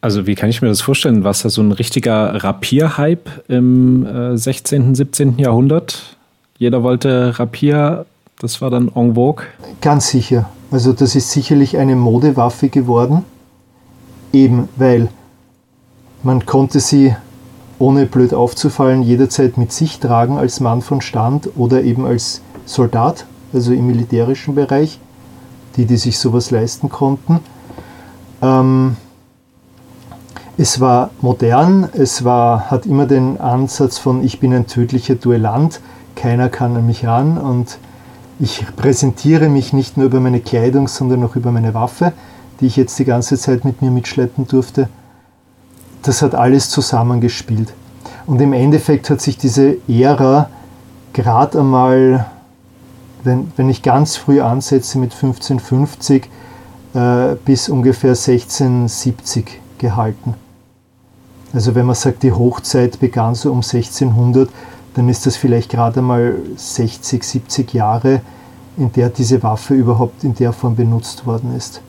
Also 0.00 0.26
wie 0.26 0.36
kann 0.36 0.48
ich 0.48 0.62
mir 0.62 0.68
das 0.68 0.80
vorstellen? 0.80 1.24
War 1.24 1.32
es 1.32 1.42
da 1.42 1.50
so 1.50 1.60
ein 1.60 1.72
richtiger 1.72 2.42
Rapier-Hype 2.42 3.28
im 3.48 4.06
äh, 4.06 4.38
16., 4.38 4.94
17. 4.94 5.38
Jahrhundert? 5.38 6.16
Jeder 6.56 6.82
wollte 6.82 7.38
Rapier, 7.38 8.06
das 8.38 8.60
war 8.60 8.70
dann 8.70 8.90
en 8.94 9.14
vogue? 9.14 9.44
Ganz 9.80 10.08
sicher. 10.08 10.48
Also 10.70 10.92
das 10.92 11.14
ist 11.14 11.30
sicherlich 11.30 11.78
eine 11.78 11.96
Modewaffe 11.96 12.68
geworden, 12.68 13.24
eben 14.32 14.68
weil 14.76 15.08
man 16.22 16.46
konnte 16.46 16.80
sie 16.80 17.14
ohne 17.78 18.06
blöd 18.06 18.34
aufzufallen, 18.34 19.02
jederzeit 19.02 19.56
mit 19.56 19.72
sich 19.72 20.00
tragen 20.00 20.36
als 20.36 20.60
Mann 20.60 20.82
von 20.82 21.00
Stand 21.00 21.50
oder 21.56 21.82
eben 21.82 22.06
als 22.06 22.42
Soldat, 22.64 23.24
also 23.52 23.72
im 23.72 23.86
militärischen 23.86 24.54
Bereich, 24.54 24.98
die, 25.76 25.86
die 25.86 25.96
sich 25.96 26.18
sowas 26.18 26.50
leisten 26.50 26.88
konnten. 26.88 27.40
Ähm, 28.42 28.96
es 30.56 30.80
war 30.80 31.10
modern, 31.20 31.88
es 31.92 32.24
war, 32.24 32.68
hat 32.70 32.84
immer 32.84 33.06
den 33.06 33.40
Ansatz 33.40 33.98
von 33.98 34.24
ich 34.24 34.40
bin 34.40 34.52
ein 34.52 34.66
tödlicher 34.66 35.14
Duellant, 35.14 35.80
keiner 36.16 36.48
kann 36.48 36.76
an 36.76 36.84
mich 36.84 37.06
ran 37.06 37.38
und 37.38 37.78
ich 38.38 38.64
präsentiere 38.76 39.48
mich 39.48 39.72
nicht 39.72 39.96
nur 39.96 40.06
über 40.06 40.20
meine 40.20 40.40
Kleidung, 40.40 40.88
sondern 40.88 41.24
auch 41.24 41.36
über 41.36 41.52
meine 41.52 41.74
Waffe, 41.74 42.12
die 42.60 42.66
ich 42.66 42.76
jetzt 42.76 42.98
die 42.98 43.04
ganze 43.04 43.36
Zeit 43.36 43.64
mit 43.64 43.82
mir 43.82 43.90
mitschleppen 43.90 44.46
durfte 44.46 44.88
das 46.02 46.22
hat 46.22 46.34
alles 46.34 46.70
zusammengespielt. 46.70 47.72
Und 48.26 48.40
im 48.40 48.52
Endeffekt 48.52 49.10
hat 49.10 49.20
sich 49.20 49.36
diese 49.36 49.76
Ära 49.88 50.48
gerade 51.12 51.60
einmal, 51.60 52.26
wenn, 53.24 53.52
wenn 53.56 53.68
ich 53.68 53.82
ganz 53.82 54.16
früh 54.16 54.40
ansetze 54.40 54.98
mit 54.98 55.12
1550 55.12 56.28
äh, 56.94 57.34
bis 57.44 57.68
ungefähr 57.68 58.10
1670 58.10 59.60
gehalten. 59.78 60.34
Also 61.52 61.74
wenn 61.74 61.86
man 61.86 61.94
sagt, 61.94 62.22
die 62.22 62.32
Hochzeit 62.32 63.00
begann 63.00 63.34
so 63.34 63.50
um 63.50 63.58
1600, 63.58 64.50
dann 64.98 65.08
ist 65.08 65.26
das 65.26 65.36
vielleicht 65.36 65.70
gerade 65.70 66.00
einmal 66.00 66.34
60, 66.56 67.22
70 67.22 67.72
Jahre, 67.72 68.20
in 68.76 68.90
der 68.90 69.10
diese 69.10 69.40
Waffe 69.44 69.74
überhaupt 69.74 70.24
in 70.24 70.34
der 70.34 70.52
Form 70.52 70.74
benutzt 70.74 71.24
worden 71.24 71.54
ist. 71.56 71.82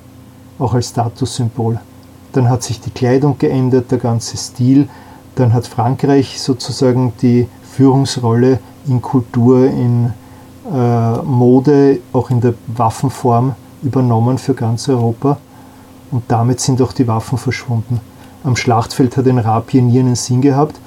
Auch 0.60 0.76
als 0.76 0.90
Statussymbol. 0.90 1.80
Dann 2.34 2.48
hat 2.52 2.62
sich 2.62 2.80
die 2.82 2.92
Kleidung 2.92 3.40
geändert, 3.40 3.90
der 3.90 3.98
ganze 3.98 4.38
Stil. 4.38 4.88
Dann 5.34 5.54
hat 5.54 5.66
Frankreich 5.66 6.40
sozusagen 6.40 7.14
die 7.20 7.48
Führungsrolle 7.64 8.60
in 8.86 9.02
Kultur, 9.02 9.66
in 9.66 10.14
äh, 10.72 11.18
Mode, 11.24 12.02
auch 12.14 12.30
in 12.30 12.42
der 12.42 12.54
Waffenform 12.68 13.56
übernommen 13.82 14.38
für 14.38 14.54
ganz 14.54 14.88
Europa. 14.88 15.40
Und 16.12 16.26
damit 16.28 16.60
sind 16.60 16.80
auch 16.80 16.94
die 16.94 17.08
Waffen 17.08 17.40
verschwunden. 17.40 18.02
Am 18.44 18.56
Schlachtfeld 18.56 19.18
hat 19.18 19.28
ein 19.28 19.40
Rapier 19.40 19.82
nie 19.82 20.00
einen 20.00 20.16
Sinn 20.16 20.42
gehabt, 20.42 20.80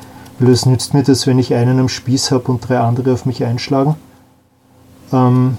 weil 0.43 0.51
es 0.53 0.67
nützt 0.67 0.95
mir 0.95 1.03
das, 1.03 1.27
wenn 1.27 1.39
ich 1.39 1.55
einen 1.55 1.79
am 1.79 1.89
Spieß 1.89 2.31
habe 2.31 2.51
und 2.51 2.69
drei 2.69 2.79
andere 2.79 3.13
auf 3.13 3.27
mich 3.27 3.45
einschlagen. 3.45 3.95
Ähm, 5.13 5.59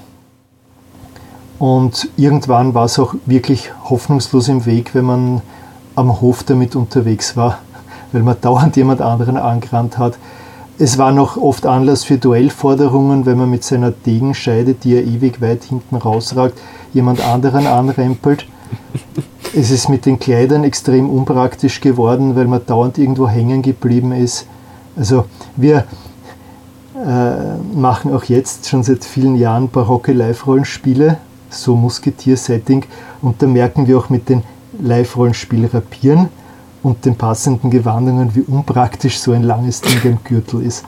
und 1.59 2.09
irgendwann 2.17 2.73
war 2.73 2.85
es 2.85 2.99
auch 2.99 3.15
wirklich 3.25 3.71
hoffnungslos 3.85 4.49
im 4.49 4.65
Weg, 4.65 4.93
wenn 4.95 5.05
man 5.05 5.41
am 5.95 6.19
Hof 6.21 6.43
damit 6.43 6.75
unterwegs 6.75 7.37
war, 7.37 7.59
weil 8.11 8.23
man 8.23 8.35
dauernd 8.41 8.75
jemand 8.75 9.01
anderen 9.01 9.37
angerannt 9.37 9.97
hat. 9.97 10.17
Es 10.79 10.97
war 10.97 11.11
noch 11.11 11.37
oft 11.37 11.67
Anlass 11.67 12.03
für 12.03 12.17
Duellforderungen, 12.17 13.27
wenn 13.27 13.37
man 13.37 13.49
mit 13.49 13.63
seiner 13.63 13.91
Degenscheide, 13.91 14.73
die 14.73 14.91
ja 14.95 15.01
ewig 15.01 15.39
weit 15.39 15.63
hinten 15.63 15.95
rausragt, 15.95 16.59
jemand 16.93 17.21
anderen 17.21 17.67
anrempelt. 17.67 18.47
Es 19.55 19.69
ist 19.69 19.87
mit 19.87 20.07
den 20.07 20.17
Kleidern 20.17 20.63
extrem 20.63 21.11
unpraktisch 21.11 21.79
geworden, 21.79 22.35
weil 22.35 22.47
man 22.47 22.65
dauernd 22.65 22.97
irgendwo 22.97 23.27
hängen 23.27 23.61
geblieben 23.61 24.11
ist. 24.11 24.47
Also 24.95 25.25
wir 25.55 25.85
äh, 26.95 27.57
machen 27.75 28.13
auch 28.13 28.23
jetzt 28.25 28.69
schon 28.69 28.83
seit 28.83 29.03
vielen 29.03 29.35
Jahren 29.35 29.69
barocke 29.69 30.13
Live-Rollenspiele, 30.13 31.17
so 31.49 31.75
Musketier-Setting, 31.75 32.85
und 33.21 33.41
da 33.41 33.47
merken 33.47 33.87
wir 33.87 33.97
auch 33.97 34.09
mit 34.09 34.29
den 34.29 34.43
Live-Rollenspiel 34.79 35.65
rapieren 35.65 36.29
und 36.83 37.05
den 37.05 37.15
passenden 37.15 37.71
Gewandungen, 37.71 38.35
wie 38.35 38.41
unpraktisch 38.41 39.19
so 39.19 39.31
ein 39.31 39.43
langes 39.43 39.81
Ding 39.81 39.99
im 40.03 40.17
Gürtel 40.23 40.61
ist. 40.61 40.83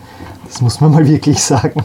Das 0.47 0.61
muss 0.61 0.81
man 0.81 0.91
mal 0.91 1.07
wirklich 1.07 1.41
sagen. 1.41 1.83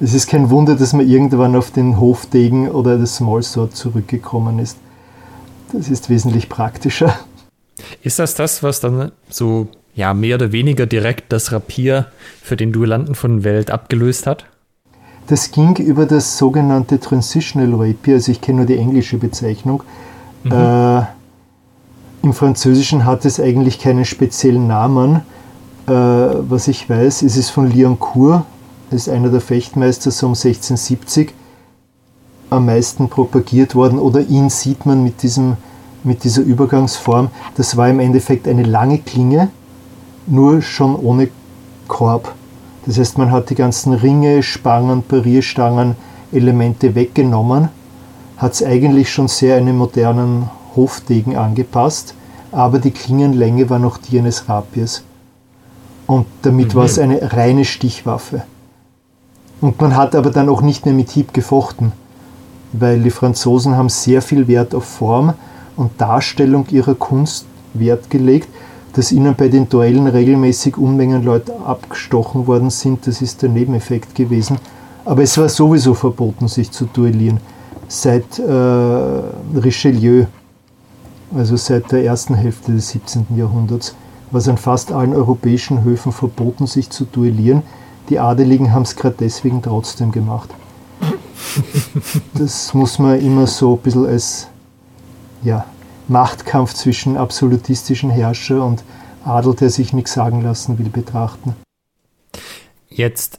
Es 0.00 0.14
ist 0.14 0.28
kein 0.28 0.50
Wunder, 0.50 0.74
dass 0.74 0.92
man 0.92 1.08
irgendwann 1.08 1.54
auf 1.56 1.70
den 1.70 2.00
Hofdegen 2.00 2.70
oder 2.70 2.98
das 2.98 3.16
Smallsword 3.16 3.76
zurückgekommen 3.76 4.58
ist. 4.58 4.78
Das 5.72 5.88
ist 5.88 6.08
wesentlich 6.10 6.48
praktischer. 6.48 7.14
Ist 8.02 8.18
das 8.18 8.34
das, 8.34 8.62
was 8.62 8.80
dann 8.80 9.12
so 9.28 9.68
ja 9.94 10.14
mehr 10.14 10.36
oder 10.36 10.52
weniger 10.52 10.86
direkt 10.86 11.32
das 11.32 11.52
Rapier 11.52 12.06
für 12.42 12.56
den 12.56 12.72
Duellanten 12.72 13.14
von 13.14 13.44
Welt 13.44 13.70
abgelöst 13.70 14.26
hat? 14.26 14.46
Das 15.26 15.50
ging 15.50 15.76
über 15.76 16.06
das 16.06 16.38
sogenannte 16.38 16.98
Transitional 16.98 17.74
Rapier, 17.74 18.14
also 18.14 18.32
ich 18.32 18.40
kenne 18.40 18.58
nur 18.58 18.66
die 18.66 18.76
englische 18.76 19.18
Bezeichnung. 19.18 19.82
Mhm. 20.44 20.52
Äh, 20.52 21.02
Im 22.22 22.32
Französischen 22.32 23.04
hat 23.04 23.24
es 23.24 23.38
eigentlich 23.38 23.78
keinen 23.78 24.04
speziellen 24.04 24.66
Namen. 24.66 25.22
Äh, 25.86 25.92
was 25.92 26.68
ich 26.68 26.88
weiß, 26.88 27.22
ist 27.22 27.36
es 27.36 27.50
von 27.50 27.70
Liancourt, 27.70 28.44
ist 28.90 29.08
einer 29.08 29.28
der 29.28 29.40
Fechtmeister 29.40 30.10
so 30.10 30.26
um 30.26 30.32
1670 30.32 31.32
am 32.50 32.66
meisten 32.66 33.08
propagiert 33.08 33.74
worden 33.74 33.98
oder 33.98 34.20
ihn 34.20 34.50
sieht 34.50 34.84
man 34.84 35.02
mit, 35.02 35.22
diesem, 35.22 35.56
mit 36.04 36.24
dieser 36.24 36.42
Übergangsform. 36.42 37.30
Das 37.56 37.76
war 37.76 37.88
im 37.88 37.98
Endeffekt 37.98 38.46
eine 38.46 38.62
lange 38.62 38.98
Klinge, 38.98 39.50
nur 40.26 40.62
schon 40.62 40.96
ohne 40.96 41.28
Korb. 41.88 42.34
Das 42.86 42.98
heißt, 42.98 43.18
man 43.18 43.30
hat 43.30 43.50
die 43.50 43.54
ganzen 43.54 43.92
Ringe, 43.92 44.42
Spangen, 44.42 45.02
Parierstangen, 45.02 45.96
Elemente 46.32 46.94
weggenommen, 46.94 47.68
hat 48.36 48.54
es 48.54 48.64
eigentlich 48.64 49.12
schon 49.12 49.28
sehr 49.28 49.56
einen 49.56 49.76
modernen 49.76 50.50
Hofdegen 50.74 51.36
angepasst, 51.36 52.14
aber 52.50 52.78
die 52.78 52.90
Klingenlänge 52.90 53.70
war 53.70 53.78
noch 53.78 53.98
die 53.98 54.18
eines 54.18 54.48
Rapiers. 54.48 55.04
Und 56.06 56.26
damit 56.42 56.74
mhm. 56.74 56.78
war 56.78 56.84
es 56.84 56.98
eine 56.98 57.32
reine 57.32 57.64
Stichwaffe. 57.64 58.42
Und 59.60 59.80
man 59.80 59.96
hat 59.96 60.16
aber 60.16 60.30
dann 60.30 60.48
auch 60.48 60.60
nicht 60.60 60.84
mehr 60.86 60.94
mit 60.94 61.10
Hieb 61.10 61.32
gefochten, 61.32 61.92
weil 62.72 63.00
die 63.00 63.10
Franzosen 63.10 63.76
haben 63.76 63.88
sehr 63.88 64.22
viel 64.22 64.48
Wert 64.48 64.74
auf 64.74 64.84
Form 64.84 65.34
und 65.76 66.00
Darstellung 66.00 66.66
ihrer 66.70 66.94
Kunst 66.94 67.46
Wert 67.74 68.10
gelegt, 68.10 68.48
dass 68.92 69.12
ihnen 69.12 69.34
bei 69.34 69.48
den 69.48 69.68
Duellen 69.68 70.06
regelmäßig 70.06 70.76
Unmengen 70.76 71.22
Leute 71.22 71.54
abgestochen 71.64 72.46
worden 72.46 72.70
sind. 72.70 73.06
Das 73.06 73.22
ist 73.22 73.42
der 73.42 73.48
Nebeneffekt 73.48 74.14
gewesen. 74.14 74.58
Aber 75.04 75.22
es 75.22 75.36
war 75.38 75.48
sowieso 75.48 75.94
verboten, 75.94 76.48
sich 76.48 76.70
zu 76.70 76.84
duellieren. 76.86 77.40
Seit 77.88 78.38
äh, 78.38 78.52
Richelieu, 79.58 80.26
also 81.34 81.56
seit 81.56 81.90
der 81.92 82.04
ersten 82.04 82.34
Hälfte 82.34 82.72
des 82.72 82.90
17. 82.90 83.26
Jahrhunderts, 83.36 83.94
war 84.30 84.38
es 84.38 84.48
an 84.48 84.56
fast 84.56 84.92
allen 84.92 85.14
europäischen 85.14 85.84
Höfen 85.84 86.12
verboten, 86.12 86.66
sich 86.66 86.88
zu 86.88 87.04
duellieren 87.04 87.62
die 88.08 88.18
Adeligen 88.18 88.72
haben 88.72 88.82
es 88.82 88.96
gerade 88.96 89.16
deswegen 89.18 89.62
trotzdem 89.62 90.12
gemacht. 90.12 90.50
Das 92.34 92.72
muss 92.74 92.98
man 92.98 93.20
immer 93.20 93.46
so 93.46 93.74
ein 93.74 93.78
bisschen 93.78 94.06
als 94.06 94.48
ja, 95.42 95.64
Machtkampf 96.08 96.74
zwischen 96.74 97.16
absolutistischen 97.16 98.10
Herrscher 98.10 98.64
und 98.64 98.82
Adel, 99.24 99.54
der 99.54 99.70
sich 99.70 99.92
nichts 99.92 100.12
sagen 100.12 100.42
lassen 100.42 100.78
will, 100.78 100.88
betrachten. 100.88 101.54
Jetzt 102.88 103.38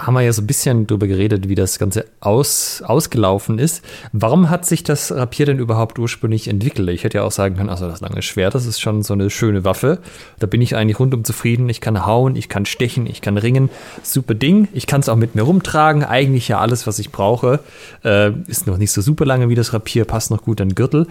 haben 0.00 0.14
wir 0.14 0.20
ja 0.20 0.32
so 0.32 0.42
ein 0.42 0.46
bisschen 0.46 0.86
drüber 0.86 1.08
geredet, 1.08 1.48
wie 1.48 1.56
das 1.56 1.78
Ganze 1.80 2.04
aus, 2.20 2.82
ausgelaufen 2.82 3.58
ist. 3.58 3.82
Warum 4.12 4.48
hat 4.48 4.64
sich 4.64 4.84
das 4.84 5.10
Rapier 5.10 5.46
denn 5.46 5.58
überhaupt 5.58 5.98
ursprünglich 5.98 6.46
entwickelt? 6.46 6.88
Ich 6.90 7.02
hätte 7.02 7.18
ja 7.18 7.24
auch 7.24 7.32
sagen 7.32 7.56
können, 7.56 7.68
also 7.68 7.88
das 7.88 8.00
lange 8.00 8.22
Schwert, 8.22 8.54
das 8.54 8.64
ist 8.64 8.80
schon 8.80 9.02
so 9.02 9.14
eine 9.14 9.28
schöne 9.28 9.64
Waffe. 9.64 9.98
Da 10.38 10.46
bin 10.46 10.62
ich 10.62 10.76
eigentlich 10.76 11.00
rundum 11.00 11.24
zufrieden. 11.24 11.68
Ich 11.68 11.80
kann 11.80 12.06
hauen, 12.06 12.36
ich 12.36 12.48
kann 12.48 12.64
stechen, 12.64 13.06
ich 13.08 13.22
kann 13.22 13.36
ringen. 13.36 13.70
Super 14.04 14.34
Ding. 14.34 14.68
Ich 14.72 14.86
kann 14.86 15.00
es 15.00 15.08
auch 15.08 15.16
mit 15.16 15.34
mir 15.34 15.42
rumtragen. 15.42 16.04
Eigentlich 16.04 16.46
ja 16.46 16.60
alles, 16.60 16.86
was 16.86 17.00
ich 17.00 17.10
brauche. 17.10 17.58
Äh, 18.04 18.30
ist 18.46 18.68
noch 18.68 18.78
nicht 18.78 18.92
so 18.92 19.00
super 19.00 19.24
lange 19.24 19.48
wie 19.48 19.56
das 19.56 19.72
Rapier, 19.72 20.04
passt 20.04 20.30
noch 20.30 20.42
gut 20.42 20.60
an 20.60 20.68
den 20.68 20.74
Gürtel. 20.76 21.08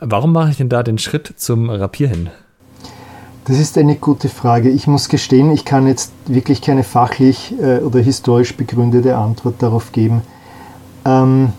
Warum 0.00 0.32
mache 0.32 0.50
ich 0.50 0.56
denn 0.56 0.70
da 0.70 0.82
den 0.82 0.96
Schritt 0.96 1.34
zum 1.36 1.68
Rapier 1.68 2.08
hin? 2.08 2.30
Das 3.46 3.58
ist 3.58 3.76
eine 3.76 3.96
gute 3.96 4.30
Frage. 4.30 4.70
Ich 4.70 4.86
muss 4.86 5.10
gestehen, 5.10 5.50
ich 5.50 5.66
kann 5.66 5.86
jetzt 5.86 6.12
wirklich 6.26 6.62
keine 6.62 6.82
fachlich 6.82 7.54
äh, 7.60 7.80
oder 7.80 8.00
historisch 8.00 8.56
begründete 8.56 9.18
Antwort 9.18 9.56
darauf 9.58 9.92
geben. 9.92 10.22
Ähm, 11.04 11.52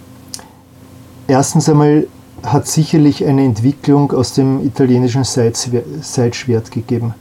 erstens 1.27 1.69
einmal 1.69 2.07
hat 2.43 2.67
sicherlich 2.67 3.23
eine 3.23 3.43
Entwicklung 3.43 4.11
aus 4.13 4.33
dem 4.33 4.65
italienischen 4.65 5.23
Seitschwert 5.23 6.71
gegeben. 6.71 7.13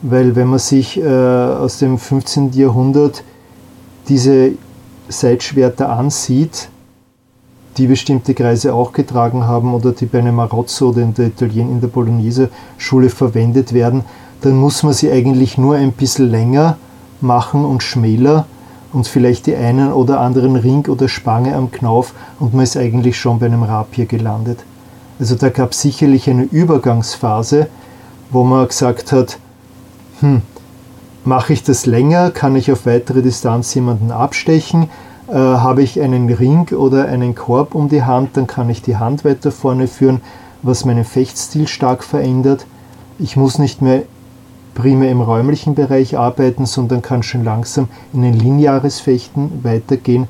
Weil 0.00 0.36
wenn 0.36 0.48
man 0.48 0.58
sich 0.58 0.98
äh, 0.98 1.04
aus 1.04 1.78
dem 1.78 1.98
15. 1.98 2.52
Jahrhundert 2.52 3.22
diese 4.08 4.52
Seitschwerter 5.08 5.90
ansieht, 5.90 6.70
die 7.76 7.86
bestimmte 7.86 8.34
Kreise 8.34 8.74
auch 8.74 8.92
getragen 8.92 9.46
haben 9.46 9.74
oder 9.74 9.92
die 9.92 10.06
bei 10.06 10.18
einem 10.18 10.36
Marozzo 10.36 10.88
oder 10.88 11.02
in 11.02 11.14
der 11.14 11.26
Italien 11.26 11.70
in 11.70 11.80
der 11.80 11.88
Bolognese-Schule 11.88 13.10
verwendet 13.10 13.72
werden, 13.72 14.04
dann 14.40 14.56
muss 14.56 14.82
man 14.82 14.92
sie 14.92 15.10
eigentlich 15.10 15.58
nur 15.58 15.76
ein 15.76 15.92
bisschen 15.92 16.30
länger 16.30 16.76
machen 17.20 17.64
und 17.64 17.82
schmäler 17.82 18.46
und 18.92 19.06
vielleicht 19.06 19.46
die 19.46 19.54
einen 19.54 19.92
oder 19.92 20.20
anderen 20.20 20.56
Ring 20.56 20.86
oder 20.88 21.08
Spange 21.08 21.54
am 21.54 21.70
Knauf 21.70 22.14
und 22.38 22.54
man 22.54 22.64
ist 22.64 22.76
eigentlich 22.76 23.18
schon 23.18 23.38
bei 23.38 23.46
einem 23.46 23.62
Rapier 23.62 24.06
gelandet. 24.06 24.64
Also 25.18 25.34
da 25.34 25.50
gab 25.50 25.72
es 25.72 25.82
sicherlich 25.82 26.28
eine 26.28 26.44
Übergangsphase, 26.44 27.68
wo 28.30 28.42
man 28.42 28.66
gesagt 28.66 29.12
hat, 29.12 29.38
hm, 30.20 30.42
mache 31.24 31.52
ich 31.52 31.62
das 31.62 31.86
länger, 31.86 32.30
kann 32.30 32.56
ich 32.56 32.72
auf 32.72 32.86
weitere 32.86 33.22
Distanz 33.22 33.74
jemanden 33.74 34.10
abstechen, 34.10 34.88
äh, 35.30 35.34
habe 35.34 35.82
ich 35.82 36.00
einen 36.00 36.28
Ring 36.28 36.68
oder 36.70 37.06
einen 37.06 37.36
Korb 37.36 37.76
um 37.76 37.88
die 37.88 38.02
Hand, 38.02 38.36
dann 38.36 38.48
kann 38.48 38.68
ich 38.68 38.82
die 38.82 38.96
Hand 38.96 39.24
weiter 39.24 39.52
vorne 39.52 39.86
führen, 39.86 40.22
was 40.62 40.84
meinen 40.84 41.04
Fechtstil 41.04 41.68
stark 41.68 42.02
verändert. 42.02 42.66
Ich 43.20 43.36
muss 43.36 43.58
nicht 43.58 43.80
mehr 43.80 44.02
primär 44.74 45.10
im 45.10 45.20
räumlichen 45.20 45.76
Bereich 45.76 46.18
arbeiten, 46.18 46.66
sondern 46.66 47.00
kann 47.00 47.22
schon 47.22 47.44
langsam 47.44 47.88
in 48.12 48.24
ein 48.24 48.34
lineares 48.34 48.98
Fechten 48.98 49.60
weitergehen. 49.62 50.26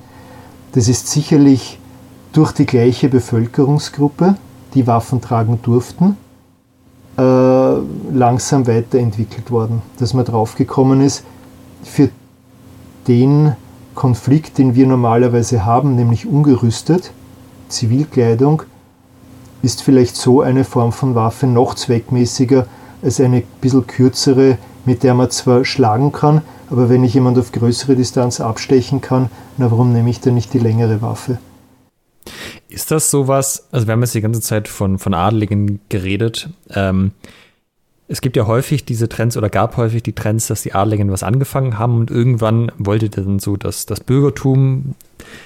Das 0.73 0.87
ist 0.87 1.09
sicherlich 1.09 1.79
durch 2.33 2.53
die 2.53 2.67
gleiche 2.67 3.09
Bevölkerungsgruppe, 3.09 4.35
die 4.75 4.87
Waffen 4.87 5.23
tragen 5.23 5.61
durften, 5.63 6.19
äh, 7.17 7.23
langsam 8.13 8.67
weiterentwickelt 8.67 9.51
worden. 9.51 9.81
Dass 9.99 10.13
man 10.13 10.27
draufgekommen 10.27 11.01
ist, 11.01 11.25
für 11.83 12.11
den 13.09 13.57
Konflikt, 14.01 14.57
den 14.57 14.75
wir 14.75 14.87
normalerweise 14.87 15.67
haben, 15.67 15.95
nämlich 15.95 16.25
ungerüstet, 16.25 17.13
Zivilkleidung, 17.69 18.63
ist 19.61 19.83
vielleicht 19.83 20.17
so 20.17 20.41
eine 20.41 20.65
Form 20.65 20.91
von 20.91 21.15
Waffe 21.15 21.47
noch 21.47 21.75
zweckmäßiger 21.75 22.67
als 23.03 23.21
eine 23.21 23.43
bisschen 23.61 23.87
kürzere, 23.87 24.57
mit 24.87 25.03
der 25.03 25.13
man 25.13 25.29
zwar 25.29 25.67
schlagen 25.67 26.13
kann, 26.13 26.41
aber 26.71 26.89
wenn 26.89 27.05
ich 27.05 27.13
jemand 27.13 27.39
auf 27.39 27.53
größere 27.53 27.95
Distanz 27.95 28.41
abstechen 28.41 29.03
kann, 29.03 29.29
na 29.59 29.71
warum 29.71 29.93
nehme 29.93 30.09
ich 30.09 30.21
dann 30.21 30.33
nicht 30.33 30.55
die 30.55 30.61
längere 30.61 31.03
Waffe? 31.03 31.37
Ist 32.71 32.91
das 32.91 33.11
sowas, 33.11 33.69
also 33.71 33.87
wir 33.87 33.93
haben 33.93 34.01
jetzt 34.01 34.15
die 34.15 34.23
ganze 34.23 34.41
Zeit 34.41 34.67
von, 34.67 34.99
von 34.99 35.13
Adeligen 35.13 35.79
geredet, 35.91 36.49
ähm, 36.71 37.13
es 38.11 38.21
gibt 38.21 38.37
ja 38.37 38.49
häufig 38.49 38.85
diese 38.85 39.09
Trends 39.09 39.37
oder 39.37 39.49
gab 39.49 39.77
häufig 39.77 40.03
die 40.03 40.13
Trends, 40.13 40.49
dass 40.49 40.63
die 40.63 40.75
Adligen 40.75 41.13
was 41.13 41.23
angefangen 41.23 41.79
haben 41.79 41.97
und 41.97 42.11
irgendwann 42.11 42.73
wollte 42.77 43.09
dann 43.09 43.39
so 43.39 43.57
dass 43.57 43.87
das 43.87 44.01
Bürgertum 44.01 44.97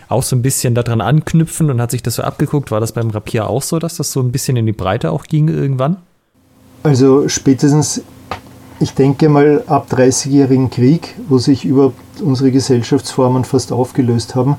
auch 0.08 0.22
so 0.22 0.34
ein 0.34 0.40
bisschen 0.40 0.74
daran 0.74 1.02
anknüpfen 1.02 1.70
und 1.70 1.78
hat 1.78 1.90
sich 1.90 2.02
das 2.02 2.14
so 2.14 2.22
abgeguckt. 2.22 2.70
War 2.70 2.80
das 2.80 2.92
beim 2.92 3.10
Rapier 3.10 3.50
auch 3.50 3.62
so, 3.62 3.78
dass 3.78 3.96
das 3.96 4.12
so 4.12 4.20
ein 4.20 4.32
bisschen 4.32 4.56
in 4.56 4.64
die 4.64 4.72
Breite 4.72 5.10
auch 5.12 5.24
ging 5.24 5.48
irgendwann? 5.48 5.98
Also 6.82 7.28
spätestens, 7.28 8.00
ich 8.80 8.94
denke 8.94 9.28
mal 9.28 9.62
ab 9.66 9.88
30-jährigen 9.90 10.70
Krieg, 10.70 11.16
wo 11.28 11.36
sich 11.36 11.66
überhaupt 11.66 12.00
unsere 12.22 12.50
Gesellschaftsformen 12.50 13.44
fast 13.44 13.72
aufgelöst 13.72 14.34
haben, 14.34 14.56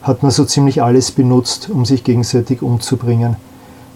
hat 0.00 0.22
man 0.22 0.32
so 0.32 0.46
ziemlich 0.46 0.82
alles 0.82 1.10
benutzt, 1.10 1.68
um 1.68 1.84
sich 1.84 2.04
gegenseitig 2.04 2.62
umzubringen. 2.62 3.36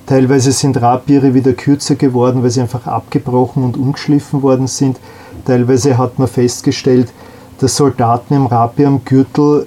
Teilweise 0.09 0.53
sind 0.53 0.81
Rapiere 0.81 1.35
wieder 1.35 1.53
kürzer 1.53 1.94
geworden, 1.94 2.42
weil 2.42 2.49
sie 2.49 2.62
einfach 2.62 2.87
abgebrochen 2.87 3.62
und 3.62 3.77
umgeschliffen 3.77 4.40
worden 4.40 4.66
sind. 4.66 4.99
Teilweise 5.44 5.99
hat 5.99 6.18
man 6.18 6.29
festgestellt, 6.29 7.12
der 7.61 7.68
Soldaten 7.68 8.33
im 8.33 8.47
Rapier 8.47 8.87
am 8.88 9.05
Gürtel 9.05 9.66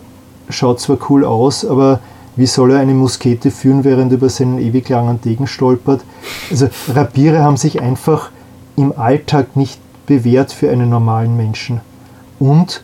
schaut 0.49 0.79
zwar 0.79 0.97
cool 1.09 1.25
aus, 1.25 1.63
aber 1.63 1.99
wie 2.35 2.47
soll 2.47 2.71
er 2.71 2.79
eine 2.79 2.95
Muskete 2.95 3.51
führen, 3.51 3.83
während 3.83 4.11
er 4.11 4.17
über 4.17 4.29
seinen 4.29 4.57
ewig 4.57 4.89
langen 4.89 5.21
Degen 5.21 5.45
stolpert? 5.45 6.01
Also 6.49 6.69
Rapiere 6.91 7.43
haben 7.43 7.57
sich 7.57 7.79
einfach 7.79 8.31
im 8.75 8.97
Alltag 8.97 9.55
nicht 9.55 9.79
bewährt 10.07 10.51
für 10.51 10.71
einen 10.71 10.89
normalen 10.89 11.37
Menschen. 11.37 11.81
Und 12.39 12.83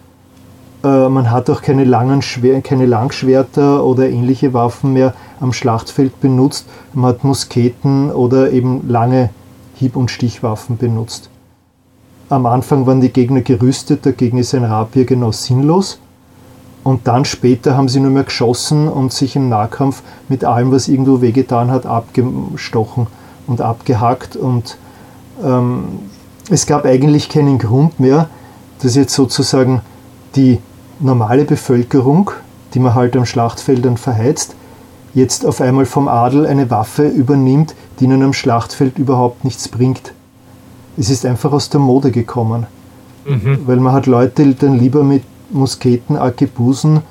man 0.83 1.31
hat 1.31 1.49
auch 1.49 1.61
keine, 1.61 1.83
langen 1.83 2.21
keine 2.63 2.85
Langschwerter 2.85 3.83
oder 3.83 4.09
ähnliche 4.09 4.53
Waffen 4.53 4.93
mehr 4.93 5.13
am 5.39 5.51
Schlachtfeld 5.51 6.19
benutzt. 6.21 6.67
Man 6.93 7.09
hat 7.09 7.23
Musketen 7.23 8.11
oder 8.11 8.51
eben 8.51 8.87
lange 8.87 9.31
Hieb- 9.75 9.95
und 9.95 10.11
Stichwaffen 10.11 10.77
benutzt. 10.77 11.29
am 12.29 12.45
Anfang 12.45 12.85
waren 12.85 13.01
die 13.01 13.11
Gegner 13.13 13.41
gerüstet, 13.41 14.05
dagegen 14.05 14.37
ist 14.37 14.53
ein 14.53 14.65
Rapier 14.65 15.05
genau 15.05 15.31
sinnlos. 15.31 15.99
Und 16.83 17.07
dann 17.07 17.25
später 17.25 17.75
haben 17.75 17.89
sie 17.89 17.99
nur 17.99 18.11
mehr 18.11 18.23
geschossen 18.23 18.87
und 18.87 19.11
sich 19.11 19.35
im 19.35 19.49
Nahkampf 19.49 20.03
mit 20.29 20.45
allem, 20.45 20.71
was 20.71 20.87
irgendwo 20.87 21.21
wehgetan 21.21 21.69
hat, 21.69 21.85
abgestochen 21.85 23.07
und 23.45 23.59
abgehackt. 23.59 24.37
Und 24.37 24.77
ähm, 25.43 25.99
es 26.49 26.65
gab 26.65 26.85
eigentlich 26.85 27.27
keinen 27.27 27.57
Grund 27.57 27.99
mehr, 27.99 28.29
dass 28.81 28.95
jetzt 28.95 29.13
sozusagen 29.13 29.81
die 30.35 30.59
normale 30.99 31.45
Bevölkerung, 31.45 32.31
die 32.73 32.79
man 32.79 32.95
halt 32.95 33.15
am 33.15 33.25
Schlachtfeldern 33.25 33.97
verheizt, 33.97 34.55
jetzt 35.13 35.45
auf 35.45 35.61
einmal 35.61 35.85
vom 35.85 36.07
Adel 36.07 36.45
eine 36.45 36.69
Waffe 36.69 37.07
übernimmt, 37.07 37.75
die 37.99 38.05
ihnen 38.05 38.23
am 38.23 38.33
Schlachtfeld 38.33 38.99
überhaupt 38.99 39.43
nichts 39.43 39.67
bringt. 39.67 40.13
Es 40.97 41.09
ist 41.09 41.25
einfach 41.25 41.51
aus 41.51 41.69
der 41.69 41.79
Mode 41.79 42.11
gekommen. 42.11 42.67
Mhm. 43.25 43.59
Weil 43.65 43.77
man 43.77 43.93
hat 43.93 44.05
Leute 44.05 44.53
dann 44.53 44.79
lieber 44.79 45.03
mit 45.03 45.23
Musketen, 45.49 46.17
Arkebusen 46.17 47.01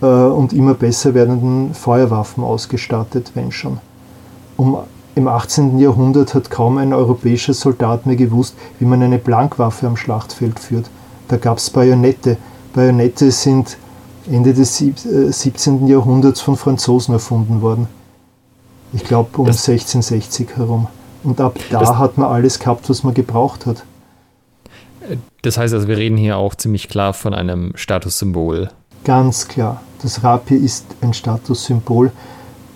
äh, 0.00 0.06
und 0.06 0.52
immer 0.52 0.74
besser 0.74 1.14
werdenden 1.14 1.74
Feuerwaffen 1.74 2.44
ausgestattet, 2.44 3.32
wenn 3.34 3.52
schon. 3.52 3.78
Um, 4.56 4.78
Im 5.14 5.28
18. 5.28 5.78
Jahrhundert 5.78 6.34
hat 6.34 6.50
kaum 6.50 6.78
ein 6.78 6.92
europäischer 6.92 7.54
Soldat 7.54 8.06
mehr 8.06 8.16
gewusst, 8.16 8.54
wie 8.78 8.84
man 8.84 9.02
eine 9.02 9.18
Blankwaffe 9.18 9.86
am 9.86 9.96
Schlachtfeld 9.96 10.60
führt. 10.60 10.90
Da 11.30 11.36
gab 11.36 11.58
es 11.58 11.70
Bajonette. 11.70 12.36
Bajonette 12.74 13.30
sind 13.30 13.78
Ende 14.28 14.52
des 14.52 14.78
17. 14.78 15.86
Äh, 15.86 15.90
Jahrhunderts 15.90 16.40
von 16.40 16.56
Franzosen 16.56 17.14
erfunden 17.14 17.62
worden. 17.62 17.86
Ich 18.92 19.04
glaube 19.04 19.38
um 19.38 19.46
das 19.46 19.68
1660 19.68 20.56
herum. 20.56 20.88
Und 21.22 21.40
ab 21.40 21.56
da 21.70 21.98
hat 21.98 22.18
man 22.18 22.28
alles 22.28 22.58
gehabt, 22.58 22.90
was 22.90 23.04
man 23.04 23.14
gebraucht 23.14 23.66
hat. 23.66 23.84
Das 25.42 25.56
heißt 25.56 25.72
also, 25.72 25.86
wir 25.86 25.98
reden 25.98 26.16
hier 26.16 26.36
auch 26.36 26.56
ziemlich 26.56 26.88
klar 26.88 27.12
von 27.14 27.32
einem 27.32 27.72
Statussymbol. 27.76 28.70
Ganz 29.04 29.46
klar. 29.46 29.82
Das 30.02 30.24
Rapier 30.24 30.58
ist 30.58 30.84
ein 31.00 31.14
Statussymbol 31.14 32.10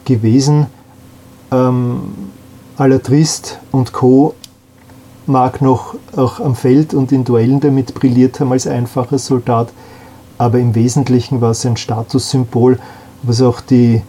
gewesen. 0.05 0.69
Ähm, 1.51 2.15
Alatrist 2.77 3.59
und 3.73 3.93
Co. 3.93 4.37
mag 5.27 5.63
noch 5.63 5.95
auch 6.17 6.41
am 6.41 6.55
Feld 6.55 6.95
und 6.95 7.13
in 7.13 7.25
Duellen 7.25 7.61
damit 7.61 7.95
brilliert 7.95 8.41
haben 8.41 8.53
als 8.53 8.67
einfacher 8.67 9.19
Soldat, 9.19 9.73
aber 10.39 10.59
im 10.59 10.75
Wesentlichen 10.75 11.41
war 11.41 11.53
es 11.53 11.65
ein 11.65 11.77
Statussymbol, 11.77 12.79
was 13.23 13.41
auch 13.41 13.61
die 13.61 14.03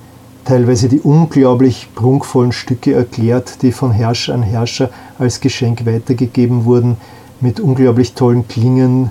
teilweise 0.43 0.89
die 0.89 0.99
unglaublich 0.99 1.89
prunkvollen 1.95 2.51
Stücke 2.51 2.93
erklärt, 2.93 3.61
die 3.61 3.71
von 3.71 3.91
Herrscher 3.91 4.35
an 4.35 4.43
Herrscher 4.43 4.89
als 5.17 5.39
Geschenk 5.39 5.85
weitergegeben 5.85 6.65
wurden, 6.65 6.97
mit 7.41 7.59
unglaublich 7.59 8.13
tollen 8.13 8.47
Klingen, 8.47 9.09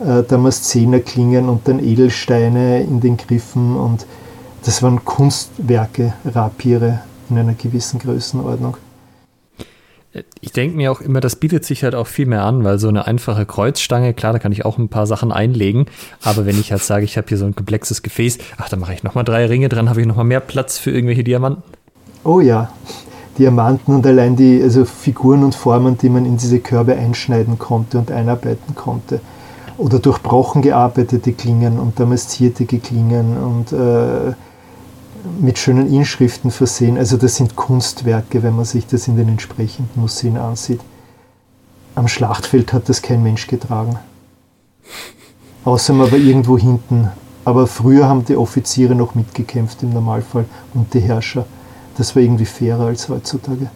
äh, 0.00 0.22
Damaszenerklingen 0.22 1.48
und 1.48 1.66
dann 1.66 1.78
Edelsteine 1.78 2.82
in 2.82 3.00
den 3.00 3.16
Griffen 3.16 3.76
und 3.76 4.06
das 4.64 4.82
waren 4.82 5.04
Kunstwerke, 5.04 6.14
Rapiere 6.24 7.00
in 7.28 7.38
einer 7.38 7.54
gewissen 7.54 7.98
Größenordnung 7.98 8.76
ich 10.40 10.52
denke 10.52 10.76
mir 10.76 10.92
auch 10.92 11.00
immer, 11.00 11.20
das 11.20 11.36
bietet 11.36 11.64
sich 11.64 11.82
halt 11.82 11.94
auch 11.94 12.06
viel 12.06 12.26
mehr 12.26 12.44
an, 12.44 12.62
weil 12.62 12.78
so 12.78 12.88
eine 12.88 13.06
einfache 13.06 13.46
Kreuzstange, 13.46 14.14
klar, 14.14 14.32
da 14.32 14.38
kann 14.38 14.52
ich 14.52 14.64
auch 14.64 14.78
ein 14.78 14.88
paar 14.88 15.06
Sachen 15.06 15.32
einlegen, 15.32 15.86
aber 16.22 16.46
wenn 16.46 16.58
ich 16.58 16.70
halt 16.70 16.82
sage, 16.82 17.04
ich 17.04 17.16
habe 17.16 17.26
hier 17.28 17.38
so 17.38 17.46
ein 17.46 17.56
komplexes 17.56 18.02
Gefäß, 18.02 18.38
ach, 18.58 18.68
dann 18.68 18.80
mache 18.80 18.94
ich 18.94 19.02
nochmal 19.02 19.24
drei 19.24 19.46
Ringe 19.46 19.68
dran, 19.68 19.88
habe 19.88 20.00
ich 20.00 20.06
nochmal 20.06 20.24
mehr 20.24 20.40
Platz 20.40 20.78
für 20.78 20.92
irgendwelche 20.92 21.24
Diamanten. 21.24 21.62
Oh 22.22 22.40
ja, 22.40 22.70
Diamanten 23.38 23.94
und 23.94 24.06
allein 24.06 24.36
die 24.36 24.62
also 24.62 24.84
Figuren 24.84 25.42
und 25.42 25.54
Formen, 25.54 25.98
die 25.98 26.08
man 26.08 26.24
in 26.24 26.36
diese 26.36 26.60
Körbe 26.60 26.94
einschneiden 26.94 27.58
konnte 27.58 27.98
und 27.98 28.12
einarbeiten 28.12 28.74
konnte. 28.74 29.20
Oder 29.76 29.98
durchbrochen 29.98 30.62
gearbeitete 30.62 31.32
Klingen 31.32 31.80
und 31.80 31.98
damastierte 31.98 32.64
Klingen 32.64 33.36
und 33.36 33.72
äh, 33.72 34.34
mit 35.40 35.58
schönen 35.58 35.92
Inschriften 35.92 36.50
versehen. 36.50 36.98
Also 36.98 37.16
das 37.16 37.36
sind 37.36 37.56
Kunstwerke, 37.56 38.42
wenn 38.42 38.56
man 38.56 38.64
sich 38.64 38.86
das 38.86 39.08
in 39.08 39.16
den 39.16 39.28
entsprechenden 39.28 40.00
Museen 40.00 40.36
ansieht. 40.36 40.80
Am 41.94 42.08
Schlachtfeld 42.08 42.72
hat 42.72 42.88
das 42.88 43.02
kein 43.02 43.22
Mensch 43.22 43.46
getragen. 43.46 43.98
Außer 45.64 45.92
man 45.92 46.10
war 46.10 46.18
irgendwo 46.18 46.58
hinten. 46.58 47.08
Aber 47.44 47.66
früher 47.66 48.08
haben 48.08 48.24
die 48.24 48.36
Offiziere 48.36 48.94
noch 48.94 49.14
mitgekämpft 49.14 49.82
im 49.82 49.90
Normalfall 49.90 50.46
und 50.72 50.92
die 50.94 51.00
Herrscher. 51.00 51.46
Das 51.96 52.16
war 52.16 52.22
irgendwie 52.22 52.46
fairer 52.46 52.86
als 52.86 53.08
heutzutage. 53.08 53.70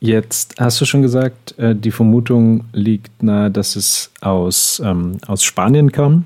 Jetzt 0.00 0.54
hast 0.58 0.80
du 0.80 0.86
schon 0.86 1.02
gesagt, 1.02 1.58
äh, 1.58 1.76
die 1.76 1.90
Vermutung 1.90 2.64
liegt 2.72 3.22
nahe, 3.22 3.50
dass 3.50 3.76
es 3.76 4.10
aus, 4.20 4.80
ähm, 4.84 5.18
aus 5.26 5.42
Spanien 5.42 5.92
kam 5.92 6.24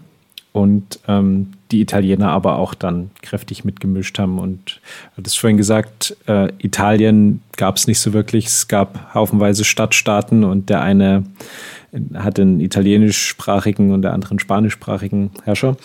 und 0.52 1.00
ähm, 1.08 1.52
die 1.74 1.80
Italiener 1.80 2.30
aber 2.30 2.56
auch 2.56 2.72
dann 2.72 3.10
kräftig 3.20 3.64
mitgemischt 3.64 4.18
haben. 4.18 4.38
Und 4.38 4.80
du 5.10 5.18
hattest 5.18 5.38
vorhin 5.38 5.56
gesagt, 5.56 6.16
äh, 6.26 6.52
Italien 6.58 7.42
gab 7.56 7.76
es 7.76 7.88
nicht 7.88 7.98
so 7.98 8.12
wirklich. 8.12 8.46
Es 8.46 8.68
gab 8.68 9.12
haufenweise 9.12 9.64
Stadtstaaten 9.64 10.44
und 10.44 10.70
der 10.70 10.82
eine 10.82 11.24
hatte 12.14 12.42
einen 12.42 12.60
italienischsprachigen 12.60 13.92
und 13.92 14.02
der 14.02 14.12
andere 14.12 14.30
einen 14.30 14.38
spanischsprachigen 14.38 15.30
Herrscher. 15.42 15.76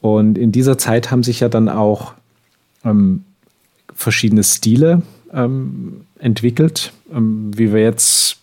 Und 0.00 0.38
in 0.38 0.52
dieser 0.52 0.76
Zeit 0.76 1.10
haben 1.10 1.22
sich 1.22 1.40
ja 1.40 1.48
dann 1.48 1.68
auch 1.68 2.14
ähm, 2.84 3.24
verschiedene 3.94 4.42
Stile 4.42 5.02
ähm, 5.32 6.02
entwickelt, 6.18 6.92
ähm, 7.12 7.50
wie 7.56 7.72
wir 7.72 7.82
jetzt 7.82 8.38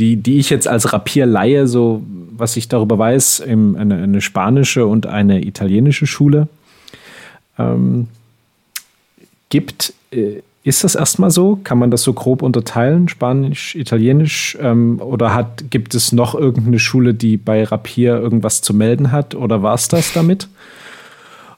die, 0.00 0.16
die 0.16 0.38
ich 0.38 0.50
jetzt 0.50 0.66
als 0.66 0.92
Rapierleihe, 0.92 1.68
so 1.68 2.02
was 2.36 2.56
ich 2.56 2.68
darüber 2.68 2.98
weiß, 2.98 3.40
im, 3.40 3.76
eine, 3.76 4.02
eine 4.02 4.20
spanische 4.22 4.86
und 4.86 5.06
eine 5.06 5.44
italienische 5.44 6.06
Schule 6.06 6.48
ähm, 7.58 8.08
gibt. 9.50 9.92
Äh, 10.10 10.42
ist 10.62 10.84
das 10.84 10.94
erstmal 10.94 11.30
so? 11.30 11.58
Kann 11.64 11.78
man 11.78 11.90
das 11.90 12.02
so 12.02 12.12
grob 12.12 12.42
unterteilen, 12.42 13.08
Spanisch, 13.08 13.74
Italienisch? 13.74 14.58
Ähm, 14.60 15.00
oder 15.00 15.34
hat, 15.34 15.70
gibt 15.70 15.94
es 15.94 16.12
noch 16.12 16.34
irgendeine 16.34 16.78
Schule, 16.78 17.14
die 17.14 17.36
bei 17.36 17.64
Rapier 17.64 18.16
irgendwas 18.16 18.62
zu 18.62 18.74
melden 18.74 19.12
hat? 19.12 19.34
Oder 19.34 19.62
war 19.62 19.74
es 19.74 19.88
das 19.88 20.12
damit? 20.12 20.48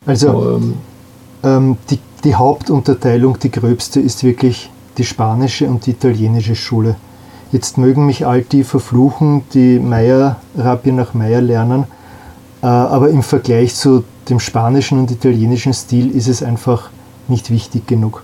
Also 0.04 0.56
ähm, 0.56 0.74
ähm, 1.44 1.76
die, 1.90 1.98
die 2.24 2.34
Hauptunterteilung, 2.34 3.38
die 3.38 3.50
gröbste, 3.50 4.00
ist 4.00 4.24
wirklich 4.24 4.70
die 4.98 5.04
spanische 5.04 5.66
und 5.66 5.86
die 5.86 5.92
italienische 5.92 6.56
Schule. 6.56 6.96
Jetzt 7.52 7.76
mögen 7.76 8.06
mich 8.06 8.26
all 8.26 8.40
die 8.40 8.64
verfluchen, 8.64 9.42
die 9.52 9.78
Meier, 9.78 10.36
Rapier 10.56 10.94
nach 10.94 11.12
Meier 11.12 11.42
lernen, 11.42 11.84
äh, 12.62 12.66
aber 12.66 13.10
im 13.10 13.22
Vergleich 13.22 13.74
zu 13.74 14.04
dem 14.30 14.40
spanischen 14.40 14.98
und 14.98 15.10
italienischen 15.10 15.74
Stil 15.74 16.10
ist 16.16 16.28
es 16.28 16.42
einfach 16.42 16.88
nicht 17.28 17.50
wichtig 17.50 17.86
genug. 17.86 18.22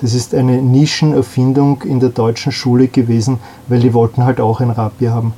Das 0.00 0.14
ist 0.14 0.34
eine 0.34 0.60
Nischenerfindung 0.60 1.82
in 1.82 2.00
der 2.00 2.10
deutschen 2.10 2.50
Schule 2.52 2.88
gewesen, 2.88 3.38
weil 3.68 3.80
die 3.80 3.94
wollten 3.94 4.24
halt 4.24 4.40
auch 4.40 4.60
ein 4.60 4.70
Rapier 4.70 5.12
haben. 5.12 5.32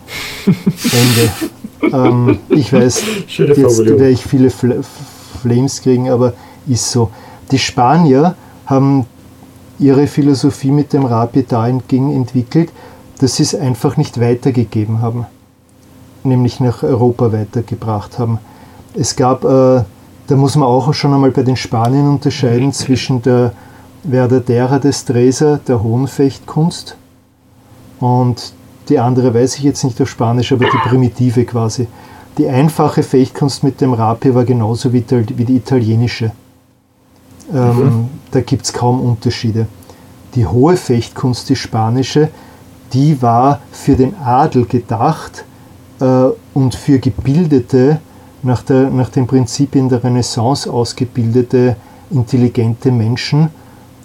Ende. 0.46 1.96
ähm, 1.96 2.38
ich 2.48 2.72
weiß, 2.72 3.02
jetzt 3.28 3.86
werde 3.86 4.08
ich 4.08 4.24
viele 4.24 4.50
Flames 4.50 5.82
kriegen, 5.82 6.08
aber 6.10 6.32
ist 6.66 6.90
so. 6.90 7.10
Die 7.50 7.58
Spanier 7.58 8.34
haben 8.66 9.06
ihre 9.78 10.06
Philosophie 10.06 10.70
mit 10.70 10.92
dem 10.92 11.04
Rapier 11.04 11.44
dahingehend 11.44 12.14
entwickelt, 12.14 12.70
dass 13.18 13.36
sie 13.36 13.42
es 13.42 13.54
einfach 13.54 13.96
nicht 13.96 14.20
weitergegeben 14.20 15.02
haben, 15.02 15.26
nämlich 16.24 16.60
nach 16.60 16.82
Europa 16.82 17.32
weitergebracht 17.32 18.18
haben. 18.18 18.38
Es 18.94 19.16
gab, 19.16 19.44
äh, 19.44 19.82
da 20.26 20.36
muss 20.36 20.56
man 20.56 20.68
auch 20.68 20.92
schon 20.94 21.14
einmal 21.14 21.30
bei 21.30 21.42
den 21.42 21.56
Spaniern 21.56 22.08
unterscheiden 22.08 22.72
zwischen 22.72 23.22
der 23.22 23.52
Verdadera 24.08 24.78
Destreza, 24.78 25.60
der 25.66 25.82
Hohenfechtkunst, 25.82 26.96
und 28.00 28.52
die 28.88 28.98
andere 28.98 29.34
weiß 29.34 29.56
ich 29.56 29.64
jetzt 29.64 29.84
nicht 29.84 30.00
auf 30.00 30.08
Spanisch, 30.08 30.52
aber 30.52 30.64
die 30.64 30.88
primitive 30.88 31.44
quasi. 31.44 31.86
Die 32.38 32.48
einfache 32.48 33.02
Fechtkunst 33.02 33.64
mit 33.64 33.80
dem 33.80 33.92
Rapier 33.92 34.34
war 34.34 34.44
genauso 34.44 34.92
wie 34.92 35.00
die, 35.00 35.56
italienische. 35.56 36.30
Ähm, 37.52 37.76
mhm. 37.76 38.08
Da 38.30 38.40
gibt 38.40 38.64
es 38.64 38.72
kaum 38.72 39.00
Unterschiede. 39.00 39.66
Die 40.34 40.46
hohe 40.46 40.76
Fechtkunst, 40.76 41.48
die 41.48 41.56
spanische, 41.56 42.28
die 42.92 43.20
war 43.22 43.60
für 43.70 43.96
den 43.96 44.14
Adel 44.16 44.64
gedacht 44.64 45.44
äh, 46.00 46.24
und 46.54 46.74
für 46.74 46.98
gebildete, 46.98 48.00
nach, 48.42 48.62
der, 48.62 48.90
nach 48.90 49.08
den 49.08 49.26
Prinzipien 49.26 49.88
der 49.88 50.02
Renaissance 50.02 50.70
ausgebildete, 50.70 51.76
intelligente 52.10 52.90
Menschen, 52.90 53.50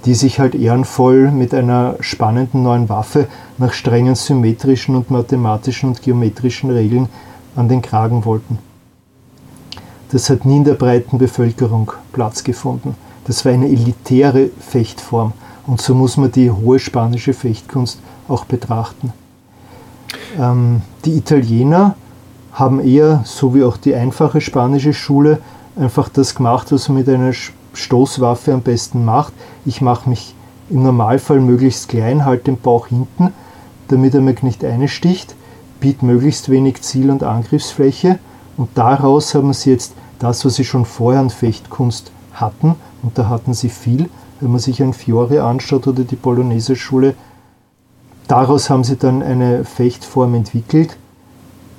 die 0.06 0.16
sich 0.16 0.40
halt 0.40 0.56
ehrenvoll 0.56 1.32
mit 1.32 1.54
einer 1.54 1.96
spannenden 2.02 2.64
neuen 2.64 2.90
Waffe 2.90 3.28
nach 3.58 3.72
strengen 3.72 4.16
symmetrischen 4.16 4.96
und 4.96 5.10
mathematischen 5.10 5.90
und 5.90 6.02
geometrischen 6.02 6.70
Regeln 6.70 7.08
an 7.56 7.70
den 7.70 7.82
Kragen 7.82 8.26
wollten. 8.26 8.60
Das 10.12 10.30
hat 10.30 10.46
nie 10.46 10.58
in 10.58 10.64
der 10.64 10.74
breiten 10.74 11.18
Bevölkerung 11.18 11.92
Platz 12.12 12.44
gefunden. 12.44 12.96
Das 13.26 13.46
war 13.46 13.54
eine 13.54 13.68
elitäre 13.68 14.50
Fechtform 14.60 15.32
und 15.66 15.82
so 15.82 15.96
muss 15.96 16.18
man 16.18 16.32
die 16.32 16.52
hohe 16.52 16.80
spanische 16.80 17.34
Fechtkunst 17.34 18.00
auch 18.28 18.46
betrachten. 18.46 19.14
Ähm, 20.40 20.82
die 21.06 21.18
Italiener 21.18 21.96
haben 22.54 22.80
eher, 22.80 23.22
so 23.26 23.56
wie 23.56 23.64
auch 23.64 23.78
die 23.78 23.96
einfache 23.96 24.42
spanische 24.42 24.94
Schule, 24.94 25.40
einfach 25.76 26.10
das 26.10 26.36
gemacht, 26.36 26.72
was 26.72 26.88
man 26.90 27.00
mit 27.00 27.10
einer 27.10 27.34
Stoßwaffe 27.74 28.54
am 28.54 28.62
besten 28.62 29.06
macht. 29.06 29.34
Ich 29.66 29.82
mache 29.82 30.10
mich 30.10 30.36
im 30.70 30.84
Normalfall 30.84 31.40
möglichst 31.40 31.90
klein, 31.90 32.26
halte 32.26 32.46
den 32.46 32.60
Bauch 32.60 32.88
hinten, 32.88 33.34
damit 33.88 34.14
er 34.14 34.22
mich 34.22 34.44
nicht 34.44 34.64
einsticht, 34.64 35.36
biete 35.80 36.06
möglichst 36.06 36.50
wenig 36.50 36.82
Ziel- 36.82 37.10
und 37.10 37.24
Angriffsfläche 37.24 38.20
und 38.56 38.70
daraus 38.76 39.34
haben 39.36 39.54
sie 39.54 39.72
jetzt 39.72 39.94
das, 40.20 40.46
was 40.46 40.56
sie 40.56 40.64
schon 40.64 40.86
vorher 40.86 41.20
an 41.20 41.30
Fechtkunst 41.30 42.12
hatten, 42.34 42.76
und 43.02 43.18
da 43.18 43.28
hatten 43.28 43.54
sie 43.54 43.70
viel, 43.70 44.10
wenn 44.40 44.52
man 44.52 44.60
sich 44.60 44.82
ein 44.82 44.94
Fiore 44.94 45.44
anschaut 45.44 45.88
oder 45.88 46.04
die 46.04 46.16
Bolognese-Schule, 46.16 47.16
daraus 48.34 48.72
haben 48.72 48.84
sie 48.84 48.98
dann 48.98 49.22
eine 49.22 49.64
Fechtform 49.64 50.34
entwickelt, 50.34 50.98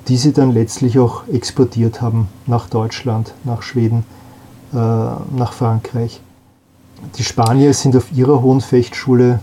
die 0.07 0.15
sie 0.15 0.31
dann 0.31 0.53
letztlich 0.53 0.97
auch 0.97 1.27
exportiert 1.27 2.01
haben 2.01 2.29
nach 2.47 2.69
Deutschland, 2.69 3.33
nach 3.43 3.61
Schweden, 3.61 4.05
äh, 4.71 4.77
nach 4.77 5.51
Frankreich. 5.51 6.21
Die 7.17 7.25
Spanier 7.25 7.73
sind 7.73 7.93
auf 7.97 8.09
ihrer 8.13 8.41
hohen 8.41 8.61
Fechtschule 8.61 9.41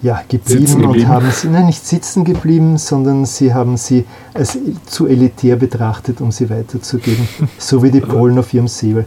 ja, 0.00 0.22
geblieben, 0.28 0.80
geblieben, 0.80 0.86
und 0.90 1.08
haben 1.08 1.28
sie 1.32 1.48
nein, 1.48 1.66
nicht 1.66 1.84
sitzen 1.84 2.22
geblieben, 2.22 2.78
sondern 2.78 3.24
sie 3.24 3.52
haben 3.52 3.76
sie 3.76 4.04
als 4.32 4.56
zu 4.86 5.08
elitär 5.08 5.56
betrachtet, 5.56 6.20
um 6.20 6.30
sie 6.30 6.48
weiterzugeben, 6.50 7.26
so 7.58 7.82
wie 7.82 7.90
die 7.90 8.00
Polen 8.00 8.38
auf 8.38 8.54
ihrem 8.54 8.68
Säbel. 8.68 9.06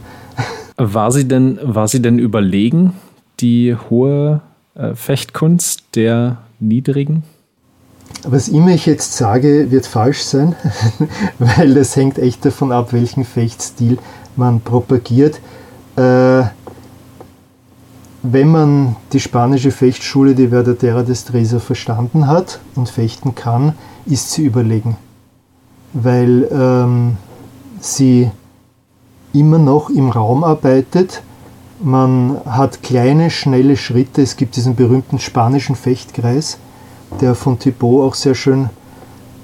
War 0.75 1.11
sie 1.13 1.25
denn, 1.25 1.59
war 1.63 1.87
sie 1.87 2.01
denn 2.01 2.19
überlegen, 2.19 2.93
die 3.39 3.73
hohe 3.89 4.41
äh, 4.75 4.95
Fechtkunst 4.95 5.83
der 5.95 6.39
niedrigen? 6.59 7.23
Was 8.23 8.47
immer 8.47 8.69
ich 8.69 8.85
jetzt 8.85 9.13
sage, 9.13 9.71
wird 9.71 9.85
falsch 9.85 10.21
sein, 10.21 10.55
weil 11.39 11.73
das 11.73 11.95
hängt 11.95 12.17
echt 12.17 12.45
davon 12.45 12.71
ab, 12.71 12.93
welchen 12.93 13.23
Fechtstil 13.23 13.97
man 14.35 14.61
propagiert. 14.61 15.39
Äh, 15.95 16.43
wenn 18.23 18.47
man 18.47 18.95
die 19.13 19.19
spanische 19.19 19.69
Fechtschule, 19.69 20.33
die 20.33 20.47
Verdadera 20.47 21.03
des 21.03 21.25
Tresa, 21.25 21.59
verstanden 21.59 22.27
hat 22.27 22.59
und 22.75 22.89
fechten 22.89 23.35
kann, 23.35 23.73
ist 24.07 24.31
sie 24.31 24.45
überlegen. 24.45 24.97
Weil 25.93 26.47
ähm, 26.51 27.17
sie 27.79 28.31
immer 29.33 29.59
noch 29.59 29.89
im 29.89 30.09
Raum 30.09 30.43
arbeitet. 30.43 31.21
Man 31.81 32.39
hat 32.45 32.83
kleine, 32.83 33.29
schnelle 33.29 33.77
Schritte. 33.77 34.21
Es 34.21 34.37
gibt 34.37 34.55
diesen 34.55 34.75
berühmten 34.75 35.19
spanischen 35.19 35.75
Fechtkreis, 35.75 36.57
der 37.21 37.35
von 37.35 37.59
Thibaut 37.59 38.07
auch 38.07 38.15
sehr 38.15 38.35
schön 38.35 38.69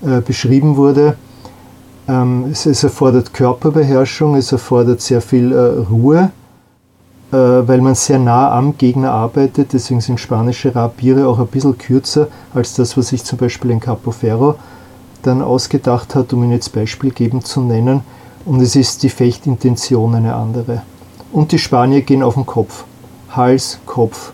äh, 0.02 0.22
beschrieben 0.22 0.78
wurde. 0.78 1.18
Ähm, 2.08 2.46
es, 2.52 2.66
es, 2.66 2.84
erfordert 2.84 3.34
Körperbeherrschung, 3.34 4.36
es 4.36 4.52
erfordert 4.52 5.02
sehr 5.02 5.22
viel 5.22 5.52
äh, 5.52 5.82
Ruhe 5.90 6.32
äh, 7.32 7.38
weil 7.38 7.80
man 7.80 7.96
sehr 7.96 8.20
nah 8.20 8.52
am 8.52 8.78
Gegner 8.78 9.12
arbeitet. 9.12 9.74
Deswegen 9.74 10.02
sind 10.02 10.20
spanische 10.20 10.76
Rapiere 10.76 11.28
auch 11.28 11.40
ein 11.40 11.48
bisschen 11.48 11.78
kürzer 11.78 12.28
als 12.54 12.74
das, 12.74 12.98
was 12.98 13.08
sich 13.08 13.24
zum 13.24 13.38
Beispiel 13.38 13.72
in 13.72 13.80
Capo 13.80 14.12
Ferro 14.12 14.56
dann 15.22 15.42
ausgedacht 15.42 16.16
hat, 16.16 16.34
um 16.34 16.44
ihn 16.44 16.52
jetzt 16.52 16.74
beispielgebend 16.74 17.46
zu 17.46 17.62
nennen. 17.62 18.02
Und 18.44 18.60
es 18.60 18.76
ist 18.76 19.04
die 19.04 19.10
Fechtintention 19.10 20.16
eine 20.16 20.36
andere. 20.36 20.82
Und 21.32 21.52
die 21.52 21.60
Spanier 21.60 22.02
gehen 22.02 22.24
auf 22.24 22.34
den 22.34 22.46
Kopf. 22.46 22.84
Hals, 23.30 23.80
Kopf, 23.86 24.34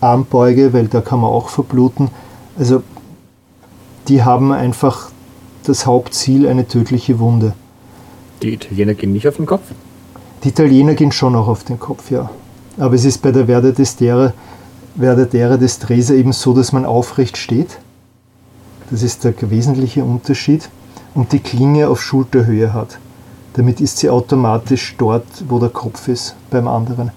Armbeuge, 0.00 0.72
weil 0.72 0.86
da 0.86 1.00
kann 1.00 1.20
man 1.20 1.30
auch 1.30 1.48
verbluten. 1.48 2.10
Also 2.58 2.82
die 4.08 4.22
haben 4.22 4.52
einfach 4.52 5.10
das 5.64 5.86
Hauptziel 5.86 6.46
eine 6.46 6.68
tödliche 6.68 7.18
Wunde. 7.18 7.54
Die 8.42 8.54
Italiener 8.54 8.94
gehen 8.94 9.12
nicht 9.12 9.26
auf 9.26 9.36
den 9.36 9.46
Kopf? 9.46 9.64
Die 10.44 10.48
Italiener 10.48 10.94
gehen 10.94 11.10
schon 11.10 11.34
auch 11.34 11.48
auf 11.48 11.64
den 11.64 11.80
Kopf, 11.80 12.10
ja. 12.10 12.30
Aber 12.78 12.94
es 12.94 13.04
ist 13.04 13.22
bei 13.22 13.32
der 13.32 13.46
Verde 13.46 13.72
Destera, 13.72 14.32
Verdadera 14.96 15.56
des 15.56 15.78
Tresa 15.78 16.14
eben 16.14 16.32
so, 16.32 16.54
dass 16.54 16.72
man 16.72 16.84
aufrecht 16.84 17.36
steht. 17.36 17.78
Das 18.90 19.02
ist 19.02 19.24
der 19.24 19.34
wesentliche 19.50 20.04
Unterschied. 20.04 20.68
Und 21.14 21.32
die 21.32 21.38
Klinge 21.38 21.88
auf 21.88 22.02
Schulterhöhe 22.02 22.72
hat. 22.74 22.98
Damit 23.56 23.80
ist 23.80 23.98
sie 23.98 24.10
automatisch 24.10 24.96
dort, 24.98 25.24
wo 25.48 25.58
der 25.58 25.70
Kopf 25.70 26.08
ist, 26.08 26.36
beim 26.50 26.68
anderen. 26.68 27.10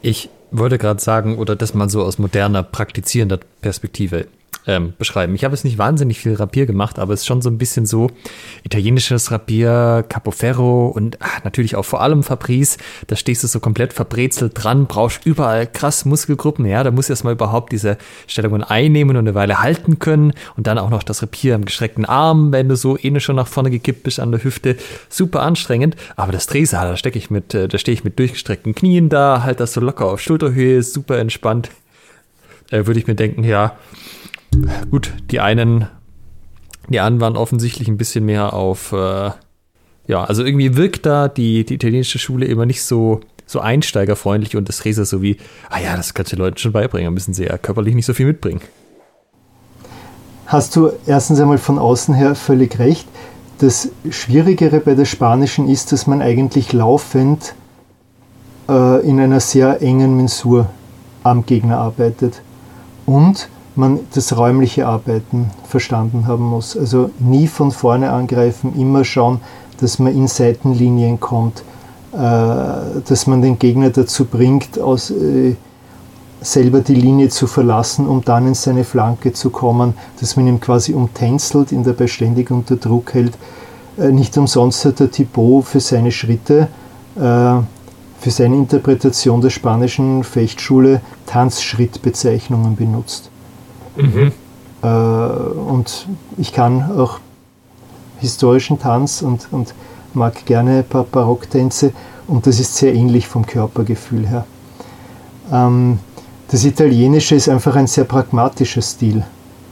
Ich 0.00 0.30
wollte 0.52 0.78
gerade 0.78 1.00
sagen, 1.00 1.38
oder 1.38 1.56
das 1.56 1.74
mal 1.74 1.90
so 1.90 2.02
aus 2.02 2.18
moderner, 2.18 2.62
praktizierender 2.62 3.40
Perspektive 3.60 4.28
ähm, 4.66 4.94
beschreiben. 4.98 5.34
Ich 5.34 5.44
habe 5.44 5.54
es 5.54 5.64
nicht 5.64 5.78
wahnsinnig 5.78 6.18
viel 6.20 6.34
Rapier 6.34 6.66
gemacht, 6.66 6.98
aber 6.98 7.12
es 7.12 7.20
ist 7.20 7.26
schon 7.26 7.42
so 7.42 7.50
ein 7.50 7.58
bisschen 7.58 7.86
so 7.86 8.10
italienisches 8.62 9.30
Rapier, 9.30 10.04
Capoferro 10.08 10.88
und 10.88 11.18
ach, 11.20 11.44
natürlich 11.44 11.76
auch 11.76 11.84
vor 11.84 12.00
allem 12.00 12.22
Fabrice. 12.22 12.78
Da 13.06 13.16
stehst 13.16 13.42
du 13.44 13.48
so 13.48 13.60
komplett 13.60 13.92
verbrezelt 13.92 14.52
dran, 14.54 14.86
brauchst 14.86 15.26
überall 15.26 15.66
krass 15.66 16.04
Muskelgruppen. 16.04 16.66
Ja, 16.66 16.82
da 16.82 16.90
musst 16.90 17.08
du 17.08 17.12
erstmal 17.12 17.34
überhaupt 17.34 17.72
diese 17.72 17.98
Stellungen 18.26 18.62
einnehmen 18.62 19.16
und 19.16 19.24
eine 19.24 19.34
Weile 19.34 19.60
halten 19.60 19.98
können 19.98 20.32
und 20.56 20.66
dann 20.66 20.78
auch 20.78 20.90
noch 20.90 21.02
das 21.02 21.22
Rapier 21.22 21.54
am 21.54 21.64
gestreckten 21.64 22.04
Arm, 22.04 22.52
wenn 22.52 22.68
du 22.68 22.76
so 22.76 22.96
eh 22.98 23.20
schon 23.20 23.36
nach 23.36 23.46
vorne 23.46 23.70
gekippt 23.70 24.02
bist 24.02 24.18
an 24.18 24.32
der 24.32 24.42
Hüfte. 24.42 24.76
Super 25.08 25.42
anstrengend, 25.42 25.96
aber 26.16 26.32
das 26.32 26.46
Drehsaal, 26.46 26.88
da 26.88 26.96
stecke 26.96 27.18
ich 27.18 27.30
mit, 27.30 27.54
äh, 27.54 27.68
da 27.68 27.78
stehe 27.78 27.94
ich 27.94 28.04
mit 28.04 28.18
durchgestreckten 28.18 28.74
Knien 28.74 29.08
da, 29.08 29.42
halt 29.44 29.60
das 29.60 29.72
so 29.72 29.80
locker 29.80 30.06
auf 30.06 30.20
Schulterhöhe, 30.20 30.82
super 30.82 31.18
entspannt. 31.18 31.70
Äh, 32.70 32.86
Würde 32.86 32.98
ich 32.98 33.06
mir 33.06 33.14
denken, 33.14 33.44
ja, 33.44 33.76
Gut, 34.90 35.12
die 35.30 35.40
einen, 35.40 35.88
die 36.88 37.00
anderen 37.00 37.20
waren 37.20 37.36
offensichtlich 37.36 37.88
ein 37.88 37.96
bisschen 37.96 38.24
mehr 38.24 38.52
auf, 38.52 38.92
äh, 38.92 39.30
ja, 40.06 40.24
also 40.24 40.44
irgendwie 40.44 40.76
wirkt 40.76 41.06
da 41.06 41.28
die, 41.28 41.64
die 41.64 41.74
italienische 41.74 42.18
Schule 42.18 42.46
immer 42.46 42.66
nicht 42.66 42.82
so, 42.82 43.20
so 43.46 43.60
einsteigerfreundlich 43.60 44.56
und 44.56 44.68
das 44.68 44.84
Resa 44.84 45.04
so 45.04 45.22
wie, 45.22 45.38
ah 45.70 45.80
ja, 45.80 45.96
das 45.96 46.14
kannst 46.14 46.32
du 46.32 46.36
den 46.36 46.44
Leuten 46.44 46.58
schon 46.58 46.72
beibringen, 46.72 47.12
müssen 47.12 47.34
sie 47.34 47.44
ja 47.44 47.58
körperlich 47.58 47.94
nicht 47.94 48.06
so 48.06 48.14
viel 48.14 48.26
mitbringen. 48.26 48.60
Hast 50.46 50.76
du 50.76 50.90
erstens 51.06 51.40
einmal 51.40 51.58
von 51.58 51.78
außen 51.78 52.14
her 52.14 52.34
völlig 52.34 52.78
recht. 52.78 53.08
Das 53.58 53.88
Schwierigere 54.10 54.80
bei 54.80 54.94
der 54.94 55.06
spanischen 55.06 55.68
ist, 55.68 55.92
dass 55.92 56.06
man 56.06 56.20
eigentlich 56.20 56.72
laufend 56.72 57.54
äh, 58.68 59.06
in 59.08 59.20
einer 59.20 59.40
sehr 59.40 59.80
engen 59.80 60.16
Mensur 60.16 60.68
am 61.22 61.46
Gegner 61.46 61.78
arbeitet. 61.78 62.42
Und 63.06 63.48
man 63.76 64.00
das 64.14 64.36
räumliche 64.36 64.86
Arbeiten 64.86 65.50
verstanden 65.66 66.26
haben 66.26 66.44
muss. 66.44 66.76
Also 66.76 67.10
nie 67.18 67.46
von 67.46 67.72
vorne 67.72 68.10
angreifen, 68.10 68.74
immer 68.78 69.04
schauen, 69.04 69.40
dass 69.80 69.98
man 69.98 70.14
in 70.14 70.28
Seitenlinien 70.28 71.18
kommt, 71.20 71.64
äh, 72.12 72.16
dass 73.08 73.26
man 73.26 73.42
den 73.42 73.58
Gegner 73.58 73.90
dazu 73.90 74.24
bringt, 74.24 74.78
aus, 74.78 75.10
äh, 75.10 75.56
selber 76.40 76.80
die 76.80 76.94
Linie 76.94 77.30
zu 77.30 77.46
verlassen, 77.46 78.06
um 78.06 78.24
dann 78.24 78.46
in 78.46 78.54
seine 78.54 78.84
Flanke 78.84 79.32
zu 79.32 79.50
kommen, 79.50 79.94
dass 80.20 80.36
man 80.36 80.46
ihn 80.46 80.60
quasi 80.60 80.92
umtänzelt, 80.92 81.72
ihn 81.72 81.82
dabei 81.82 82.06
ständig 82.06 82.50
unter 82.50 82.76
Druck 82.76 83.14
hält. 83.14 83.36
Äh, 83.98 84.12
nicht 84.12 84.36
umsonst 84.38 84.84
hat 84.84 85.00
der 85.00 85.10
Thibaut 85.10 85.64
für 85.64 85.80
seine 85.80 86.12
Schritte, 86.12 86.68
für 87.16 88.30
seine 88.30 88.56
Interpretation 88.56 89.40
der 89.40 89.50
spanischen 89.50 90.24
Fechtschule 90.24 91.00
Tanzschrittbezeichnungen 91.26 92.74
benutzt. 92.74 93.30
Mhm. 93.96 94.32
Und 94.82 96.08
ich 96.36 96.52
kann 96.52 96.98
auch 96.98 97.20
historischen 98.18 98.78
Tanz 98.78 99.22
und, 99.22 99.48
und 99.50 99.74
mag 100.14 100.44
gerne 100.46 100.78
ein 100.78 100.84
paar 100.84 101.04
Barocktänze 101.04 101.92
und 102.26 102.46
das 102.46 102.60
ist 102.60 102.76
sehr 102.76 102.94
ähnlich 102.94 103.26
vom 103.26 103.46
Körpergefühl 103.46 104.26
her. 104.26 104.44
Ähm, 105.52 105.98
das 106.48 106.64
Italienische 106.64 107.34
ist 107.34 107.48
einfach 107.48 107.76
ein 107.76 107.86
sehr 107.86 108.04
pragmatischer 108.04 108.82
Stil, 108.82 109.24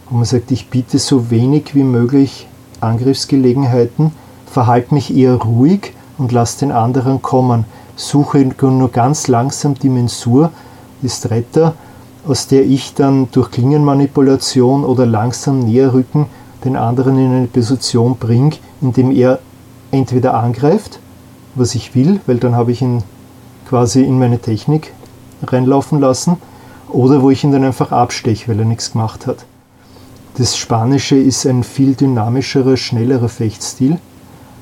wo 0.08 0.16
man 0.16 0.24
sagt, 0.24 0.50
ich 0.50 0.68
biete 0.68 0.98
so 0.98 1.30
wenig 1.30 1.74
wie 1.74 1.84
möglich 1.84 2.46
Angriffsgelegenheiten, 2.80 4.12
verhalte 4.46 4.94
mich 4.94 5.14
eher 5.14 5.34
ruhig 5.34 5.92
und 6.18 6.32
lasse 6.32 6.60
den 6.60 6.72
anderen 6.72 7.22
kommen, 7.22 7.64
suche 7.96 8.38
nur 8.38 8.90
ganz 8.90 9.28
langsam 9.28 9.74
die 9.74 9.88
Mensur, 9.88 10.50
die 11.02 11.08
Stretta 11.08 11.74
aus 12.26 12.46
der 12.46 12.64
ich 12.64 12.94
dann 12.94 13.28
durch 13.32 13.50
Klingenmanipulation 13.50 14.84
oder 14.84 15.06
langsam 15.06 15.60
Näherrücken 15.60 16.26
den 16.64 16.76
anderen 16.76 17.18
in 17.18 17.32
eine 17.32 17.46
Position 17.46 18.16
bringe, 18.16 18.52
indem 18.80 19.10
er 19.10 19.40
entweder 19.90 20.34
angreift, 20.34 21.00
was 21.54 21.74
ich 21.74 21.94
will, 21.94 22.20
weil 22.26 22.38
dann 22.38 22.54
habe 22.54 22.72
ich 22.72 22.82
ihn 22.82 23.02
quasi 23.68 24.02
in 24.02 24.18
meine 24.18 24.38
Technik 24.38 24.92
reinlaufen 25.42 26.00
lassen, 26.00 26.36
oder 26.88 27.22
wo 27.22 27.30
ich 27.30 27.42
ihn 27.42 27.52
dann 27.52 27.64
einfach 27.64 27.90
absteche, 27.90 28.48
weil 28.48 28.58
er 28.58 28.64
nichts 28.64 28.92
gemacht 28.92 29.26
hat. 29.26 29.44
Das 30.36 30.56
Spanische 30.56 31.16
ist 31.16 31.46
ein 31.46 31.64
viel 31.64 31.94
dynamischerer, 31.94 32.76
schnellerer 32.76 33.28
Fechtstil. 33.28 33.98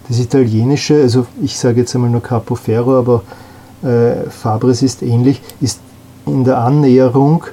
Das 0.08 0.18
Italienische, 0.18 1.00
also 1.02 1.26
ich 1.42 1.58
sage 1.58 1.80
jetzt 1.80 1.94
einmal 1.94 2.10
nur 2.10 2.22
Capo 2.22 2.54
Ferro, 2.54 2.98
aber 2.98 3.22
äh, 3.82 4.28
Fabres 4.30 4.82
ist 4.82 5.02
ähnlich, 5.02 5.40
ist 5.60 5.80
in 6.30 6.44
der 6.44 6.58
Annäherung, 6.58 7.44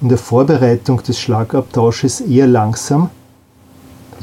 in 0.00 0.08
der 0.08 0.18
Vorbereitung 0.18 1.02
des 1.02 1.18
Schlagabtausches 1.18 2.20
eher 2.20 2.46
langsam 2.46 3.10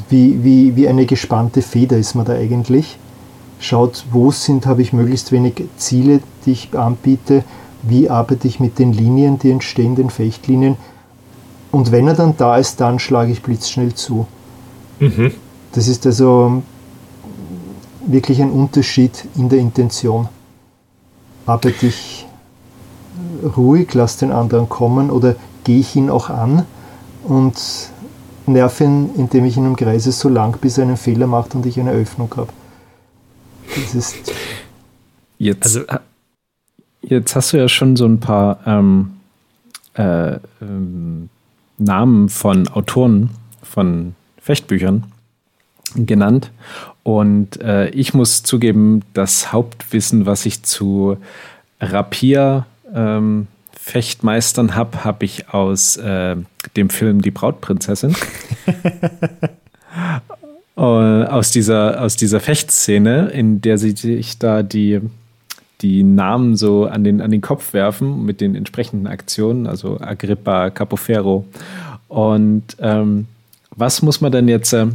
wie, 0.08 0.42
wie, 0.44 0.76
wie 0.76 0.88
eine 0.88 1.06
gespannte 1.06 1.62
Feder 1.62 1.96
ist 1.96 2.14
man 2.14 2.24
da 2.24 2.34
eigentlich. 2.34 2.98
Schaut, 3.58 4.04
wo 4.10 4.30
sind, 4.30 4.66
habe 4.66 4.82
ich 4.82 4.92
möglichst 4.92 5.32
wenig 5.32 5.64
Ziele, 5.76 6.20
die 6.44 6.52
ich 6.52 6.76
anbiete, 6.76 7.42
wie 7.82 8.10
arbeite 8.10 8.48
ich 8.48 8.60
mit 8.60 8.78
den 8.78 8.92
Linien, 8.92 9.38
die 9.38 9.50
entstehen, 9.50 9.94
den 9.94 10.10
Fechtlinien. 10.10 10.76
Und 11.72 11.92
wenn 11.92 12.06
er 12.06 12.14
dann 12.14 12.36
da 12.36 12.56
ist, 12.56 12.80
dann 12.80 12.98
schlage 12.98 13.32
ich 13.32 13.42
blitzschnell 13.42 13.94
zu. 13.94 14.26
Mhm. 15.00 15.32
Das 15.72 15.88
ist 15.88 16.06
also 16.06 16.62
wirklich 18.06 18.40
ein 18.40 18.50
Unterschied 18.50 19.26
in 19.36 19.48
der 19.48 19.58
Intention. 19.58 20.28
Arbeite 21.46 21.86
ich 21.86 22.25
ruhig, 23.56 23.92
lasse 23.94 24.20
den 24.20 24.32
anderen 24.32 24.68
kommen 24.68 25.10
oder 25.10 25.36
gehe 25.64 25.80
ich 25.80 25.96
ihn 25.96 26.10
auch 26.10 26.30
an 26.30 26.64
und 27.24 27.54
nerve 28.46 28.84
ihn, 28.84 29.10
indem 29.16 29.44
ich 29.44 29.56
ihn 29.56 29.66
umkreise 29.66 30.12
so 30.12 30.28
lang, 30.28 30.58
bis 30.60 30.78
er 30.78 30.84
einen 30.84 30.96
Fehler 30.96 31.26
macht 31.26 31.54
und 31.54 31.66
ich 31.66 31.78
eine 31.78 31.92
Öffnung 31.92 32.32
habe. 32.36 32.48
Das 33.74 33.94
ist. 33.94 34.16
Jetzt, 35.38 35.64
also, 35.64 35.80
jetzt 37.02 37.36
hast 37.36 37.52
du 37.52 37.58
ja 37.58 37.68
schon 37.68 37.96
so 37.96 38.06
ein 38.06 38.20
paar 38.20 38.60
ähm, 38.66 39.16
äh, 39.94 40.38
ähm, 40.62 41.28
Namen 41.78 42.28
von 42.28 42.68
Autoren 42.68 43.30
von 43.62 44.14
Fechtbüchern 44.40 45.04
genannt. 45.94 46.50
Und 47.02 47.60
äh, 47.60 47.88
ich 47.90 48.14
muss 48.14 48.42
zugeben, 48.42 49.02
das 49.14 49.52
Hauptwissen, 49.52 50.26
was 50.26 50.46
ich 50.46 50.62
zu 50.62 51.16
Rapier 51.80 52.66
ähm, 52.94 53.46
Fechtmeistern 53.72 54.74
habe, 54.74 55.04
habe 55.04 55.24
ich 55.24 55.50
aus 55.50 55.96
äh, 55.96 56.36
dem 56.76 56.90
Film 56.90 57.22
Die 57.22 57.30
Brautprinzessin. 57.30 58.16
äh, 60.76 60.80
aus, 60.80 61.52
dieser, 61.52 62.02
aus 62.02 62.16
dieser 62.16 62.40
Fechtszene, 62.40 63.28
in 63.28 63.60
der 63.60 63.78
sie 63.78 63.92
sich 63.92 64.38
da 64.38 64.62
die, 64.62 65.00
die 65.82 66.02
Namen 66.02 66.56
so 66.56 66.86
an 66.86 67.04
den, 67.04 67.20
an 67.20 67.30
den 67.30 67.42
Kopf 67.42 67.74
werfen 67.74 68.24
mit 68.24 68.40
den 68.40 68.56
entsprechenden 68.56 69.06
Aktionen, 69.06 69.66
also 69.66 70.00
Agrippa, 70.00 70.70
Capofero. 70.70 71.44
Und 72.08 72.76
ähm, 72.80 73.26
was 73.70 74.02
muss 74.02 74.20
man 74.20 74.32
denn 74.32 74.48
jetzt 74.48 74.72
äh, 74.72 74.86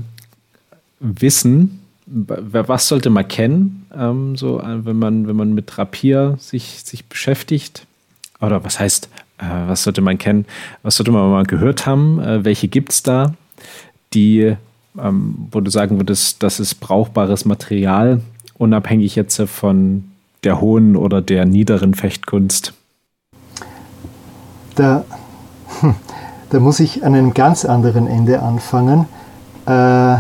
wissen, 0.99 1.79
was 2.05 2.87
sollte 2.87 3.09
man 3.09 3.27
kennen, 3.27 3.80
ähm, 3.95 4.35
so, 4.35 4.59
äh, 4.59 4.85
wenn, 4.85 4.97
man, 4.97 5.27
wenn 5.27 5.35
man 5.35 5.53
mit 5.53 5.77
Rapier 5.77 6.35
sich, 6.39 6.83
sich 6.83 7.05
beschäftigt? 7.05 7.85
Oder 8.39 8.63
was 8.63 8.79
heißt, 8.79 9.09
äh, 9.37 9.45
was 9.67 9.83
sollte 9.83 10.01
man 10.01 10.17
kennen? 10.17 10.45
Was 10.83 10.95
sollte 10.95 11.11
man 11.11 11.29
mal 11.29 11.45
gehört 11.45 11.85
haben? 11.85 12.19
Äh, 12.19 12.43
welche 12.45 12.67
gibt 12.67 12.91
es 12.91 13.03
da, 13.03 13.33
die, 14.13 14.55
ähm, 14.99 15.47
wo 15.51 15.61
du 15.61 15.69
sagen 15.69 15.97
würdest, 15.97 16.43
das 16.43 16.59
ist 16.59 16.75
brauchbares 16.75 17.45
Material, 17.45 18.21
unabhängig 18.57 19.15
jetzt 19.15 19.41
von 19.41 20.05
der 20.43 20.61
hohen 20.61 20.95
oder 20.95 21.21
der 21.21 21.45
niederen 21.45 21.93
Fechtkunst? 21.93 22.73
Da, 24.75 25.03
da 26.49 26.59
muss 26.59 26.79
ich 26.79 27.03
an 27.03 27.15
einem 27.15 27.33
ganz 27.33 27.65
anderen 27.65 28.07
Ende 28.07 28.41
anfangen. 28.41 29.05
Äh, 29.65 30.17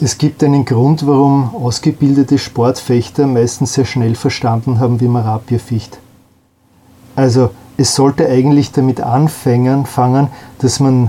es 0.00 0.18
gibt 0.18 0.44
einen 0.44 0.64
Grund, 0.66 1.06
warum 1.06 1.54
ausgebildete 1.54 2.36
Sportfechter 2.36 3.26
meistens 3.26 3.74
sehr 3.74 3.86
schnell 3.86 4.14
verstanden 4.14 4.78
haben, 4.78 5.00
wie 5.00 5.08
man 5.08 5.22
Rapier 5.22 5.58
ficht. 5.58 5.98
Also 7.14 7.50
es 7.78 7.94
sollte 7.94 8.28
eigentlich 8.28 8.72
damit 8.72 9.00
anfangen, 9.00 9.86
fangen, 9.86 10.28
dass 10.58 10.80
man 10.80 11.08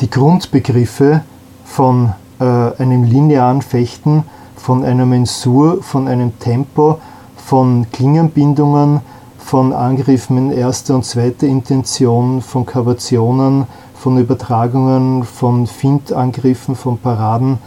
die 0.00 0.10
Grundbegriffe 0.10 1.22
von 1.64 2.12
äh, 2.40 2.44
einem 2.44 3.04
linearen 3.04 3.62
Fechten, 3.62 4.24
von 4.56 4.84
einer 4.84 5.06
Mensur, 5.06 5.82
von 5.82 6.08
einem 6.08 6.38
Tempo, 6.40 6.98
von 7.36 7.86
Klingenbindungen, 7.92 9.00
von 9.38 9.72
Angriffen 9.72 10.36
in 10.36 10.50
erster 10.50 10.96
und 10.96 11.04
zweiter 11.04 11.46
Intention, 11.46 12.42
von 12.42 12.66
Kavationen, 12.66 13.66
von 13.94 14.18
Übertragungen, 14.18 15.22
von 15.22 15.68
Fintangriffen, 15.68 16.74
von 16.74 16.98
Paraden, 16.98 17.58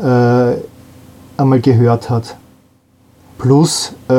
äh, 0.00 0.56
einmal 1.36 1.60
gehört 1.60 2.10
hat. 2.10 2.36
Plus 3.38 3.94
äh, 4.08 4.12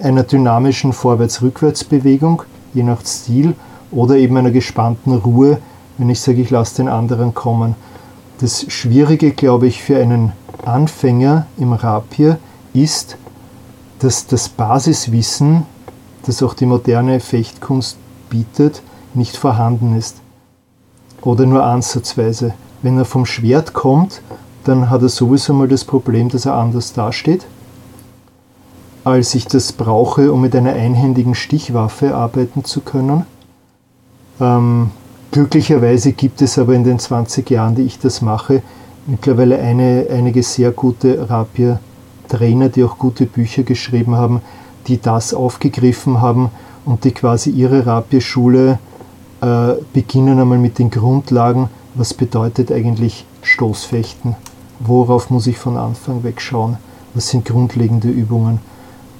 einer 0.00 0.22
dynamischen 0.22 0.92
Vorwärts-Rückwärts-Bewegung, 0.92 2.42
je 2.74 2.82
nach 2.82 3.04
Stil, 3.04 3.54
oder 3.90 4.16
eben 4.16 4.36
einer 4.36 4.50
gespannten 4.50 5.14
Ruhe, 5.14 5.58
wenn 5.96 6.10
ich 6.10 6.20
sage, 6.20 6.42
ich 6.42 6.50
lasse 6.50 6.76
den 6.76 6.88
anderen 6.88 7.34
kommen. 7.34 7.74
Das 8.40 8.70
Schwierige, 8.70 9.32
glaube 9.32 9.66
ich, 9.66 9.82
für 9.82 9.98
einen 9.98 10.32
Anfänger 10.64 11.46
im 11.56 11.72
Rapier 11.72 12.38
ist, 12.72 13.16
dass 13.98 14.26
das 14.26 14.48
Basiswissen, 14.48 15.64
das 16.26 16.42
auch 16.42 16.54
die 16.54 16.66
moderne 16.66 17.20
Fechtkunst 17.20 17.96
bietet, 18.28 18.82
nicht 19.14 19.36
vorhanden 19.36 19.96
ist. 19.96 20.16
Oder 21.22 21.46
nur 21.46 21.64
ansatzweise. 21.64 22.54
Wenn 22.82 22.98
er 22.98 23.04
vom 23.04 23.26
Schwert 23.26 23.72
kommt 23.72 24.22
dann 24.68 24.90
hat 24.90 25.00
er 25.00 25.08
sowieso 25.08 25.54
mal 25.54 25.66
das 25.66 25.84
Problem, 25.84 26.28
dass 26.28 26.44
er 26.44 26.54
anders 26.54 26.92
dasteht, 26.92 27.46
als 29.02 29.34
ich 29.34 29.46
das 29.46 29.72
brauche, 29.72 30.30
um 30.30 30.42
mit 30.42 30.54
einer 30.54 30.74
einhändigen 30.74 31.34
Stichwaffe 31.34 32.14
arbeiten 32.14 32.64
zu 32.64 32.82
können. 32.82 33.24
Ähm, 34.38 34.90
glücklicherweise 35.30 36.12
gibt 36.12 36.42
es 36.42 36.58
aber 36.58 36.74
in 36.74 36.84
den 36.84 36.98
20 36.98 37.48
Jahren, 37.48 37.76
die 37.76 37.82
ich 37.82 37.98
das 37.98 38.20
mache, 38.20 38.62
mittlerweile 39.06 39.58
eine, 39.58 40.06
einige 40.10 40.42
sehr 40.42 40.70
gute 40.70 41.30
Rapier-Trainer, 41.30 42.68
die 42.68 42.84
auch 42.84 42.98
gute 42.98 43.24
Bücher 43.24 43.62
geschrieben 43.62 44.16
haben, 44.16 44.42
die 44.86 45.00
das 45.00 45.32
aufgegriffen 45.32 46.20
haben 46.20 46.50
und 46.84 47.04
die 47.04 47.12
quasi 47.12 47.48
ihre 47.50 47.86
Rapier-Schule 47.86 48.78
äh, 49.40 49.72
beginnen 49.94 50.38
einmal 50.38 50.58
mit 50.58 50.78
den 50.78 50.90
Grundlagen, 50.90 51.70
was 51.94 52.12
bedeutet 52.12 52.70
eigentlich 52.70 53.24
Stoßfechten 53.40 54.36
worauf 54.80 55.30
muss 55.30 55.46
ich 55.46 55.58
von 55.58 55.76
Anfang 55.76 56.22
weg 56.22 56.40
schauen, 56.40 56.76
was 57.14 57.28
sind 57.28 57.44
grundlegende 57.44 58.08
Übungen. 58.08 58.60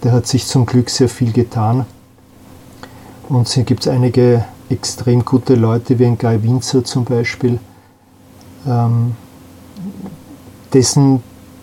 Da 0.01 0.13
hat 0.13 0.27
sich 0.27 0.47
zum 0.47 0.67
Glück 0.67 0.91
sehr 0.91 1.09
viel 1.09 1.33
getan. 1.33 1.85
Und 3.29 3.49
hier 3.49 3.65
gibt 3.65 3.81
es 3.81 3.89
einige 3.89 4.45
extrem 4.71 5.25
gute 5.25 5.55
Leute, 5.55 5.99
wie 5.99 6.07
ein 6.07 6.19
Guy 6.19 6.43
Winzer 6.43 6.85
zum 6.85 7.05
Beispiel, 7.05 7.59
ähm, 8.67 9.17
dessen 10.73 11.23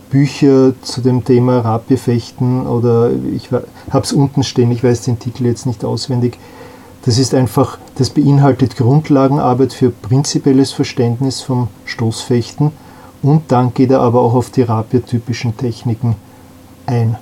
Bücher 0.10 0.74
zu 0.82 1.02
dem 1.02 1.24
Thema 1.24 1.60
Rapierfechten 1.60 2.68
oder 2.68 3.12
ich 3.12 3.50
habe 3.52 4.04
es 4.04 4.14
unten 4.14 4.44
stehen, 4.44 4.72
ich 4.72 4.84
weiß 4.84 5.02
den 5.02 5.20
Titel 5.20 5.46
jetzt 5.46 5.66
nicht 5.66 5.84
auswendig. 5.84 6.38
Das 7.04 7.18
ist 7.18 7.34
einfach, 7.34 7.78
das 7.96 8.10
beinhaltet 8.10 8.78
Grundlagenarbeit 8.78 9.74
für 9.74 9.90
prinzipielles 9.90 10.72
Verständnis 10.72 11.42
vom 11.42 11.68
Stoßfechten 11.86 12.72
und 13.22 13.52
dann 13.52 13.74
geht 13.74 13.92
er 13.92 14.02
aber 14.02 14.22
auch 14.22 14.34
auf 14.34 14.50
die 14.50 14.62
Rapier-typischen 14.62 15.58
Techniken 15.58 16.16
ein. 16.86 17.18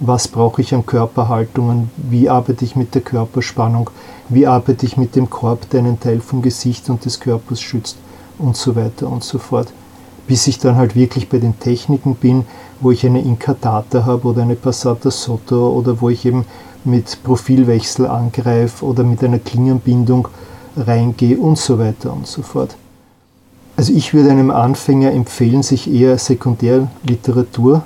Was 0.00 0.28
brauche 0.28 0.62
ich 0.62 0.72
an 0.74 0.86
Körperhaltungen? 0.86 1.90
Wie 1.96 2.28
arbeite 2.28 2.64
ich 2.64 2.76
mit 2.76 2.94
der 2.94 3.02
Körperspannung? 3.02 3.90
Wie 4.28 4.46
arbeite 4.46 4.86
ich 4.86 4.96
mit 4.96 5.16
dem 5.16 5.28
Korb, 5.28 5.68
der 5.70 5.80
einen 5.80 5.98
Teil 5.98 6.20
vom 6.20 6.40
Gesicht 6.40 6.88
und 6.88 7.04
des 7.04 7.18
Körpers 7.18 7.60
schützt? 7.60 7.96
Und 8.38 8.56
so 8.56 8.76
weiter 8.76 9.08
und 9.08 9.24
so 9.24 9.38
fort. 9.38 9.72
Bis 10.28 10.46
ich 10.46 10.60
dann 10.60 10.76
halt 10.76 10.94
wirklich 10.94 11.28
bei 11.28 11.38
den 11.38 11.58
Techniken 11.58 12.14
bin, 12.14 12.44
wo 12.80 12.92
ich 12.92 13.04
eine 13.04 13.20
Incatata 13.20 14.04
habe 14.06 14.28
oder 14.28 14.42
eine 14.42 14.54
Passata 14.54 15.10
Sotto 15.10 15.70
oder 15.70 16.00
wo 16.00 16.10
ich 16.10 16.24
eben 16.24 16.44
mit 16.84 17.22
Profilwechsel 17.24 18.06
angreife 18.06 18.84
oder 18.84 19.02
mit 19.02 19.24
einer 19.24 19.40
Klingenbindung 19.40 20.28
reingehe 20.76 21.38
und 21.38 21.58
so 21.58 21.78
weiter 21.80 22.12
und 22.12 22.28
so 22.28 22.42
fort. 22.42 22.76
Also 23.78 23.92
ich 23.92 24.12
würde 24.12 24.32
einem 24.32 24.50
Anfänger 24.50 25.12
empfehlen, 25.12 25.62
sich 25.62 25.88
eher 25.88 26.18
Sekundärliteratur 26.18 27.84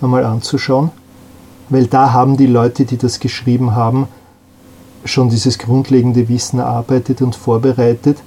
einmal 0.00 0.24
anzuschauen, 0.24 0.90
weil 1.68 1.86
da 1.86 2.12
haben 2.12 2.36
die 2.36 2.48
Leute, 2.48 2.84
die 2.84 2.96
das 2.96 3.20
geschrieben 3.20 3.76
haben, 3.76 4.08
schon 5.04 5.28
dieses 5.28 5.60
grundlegende 5.60 6.28
Wissen 6.28 6.58
erarbeitet 6.58 7.22
und 7.22 7.36
vorbereitet. 7.36 8.18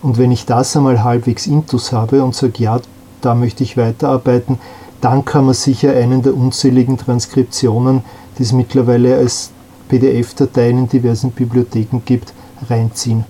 Und 0.00 0.16
wenn 0.16 0.30
ich 0.30 0.46
das 0.46 0.76
einmal 0.76 1.02
halbwegs 1.02 1.48
intus 1.48 1.90
habe 1.90 2.22
und 2.22 2.36
sage, 2.36 2.62
ja, 2.62 2.80
da 3.20 3.34
möchte 3.34 3.64
ich 3.64 3.76
weiterarbeiten, 3.76 4.60
dann 5.00 5.24
kann 5.24 5.46
man 5.46 5.54
sicher 5.54 5.90
einen 5.90 6.22
der 6.22 6.36
unzähligen 6.36 6.98
Transkriptionen, 6.98 8.04
die 8.38 8.44
es 8.44 8.52
mittlerweile 8.52 9.16
als 9.16 9.50
PDF-Dateien 9.88 10.78
in 10.78 10.88
diversen 10.88 11.32
Bibliotheken 11.32 12.00
gibt, 12.04 12.32
reinziehen 12.70 13.24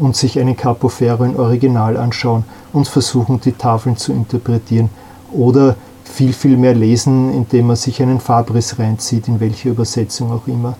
und 0.00 0.16
sich 0.16 0.38
einen 0.40 0.56
Capofero 0.56 1.24
in 1.24 1.36
Original 1.36 1.96
anschauen 1.96 2.44
und 2.72 2.88
versuchen, 2.88 3.40
die 3.40 3.52
Tafeln 3.52 3.96
zu 3.96 4.12
interpretieren. 4.12 4.88
Oder 5.32 5.76
viel, 6.04 6.32
viel 6.32 6.56
mehr 6.56 6.74
lesen, 6.74 7.32
indem 7.32 7.68
man 7.68 7.76
sich 7.76 8.02
einen 8.02 8.18
Fabris 8.18 8.78
reinzieht, 8.78 9.28
in 9.28 9.38
welche 9.40 9.68
Übersetzung 9.68 10.32
auch 10.32 10.48
immer. 10.48 10.76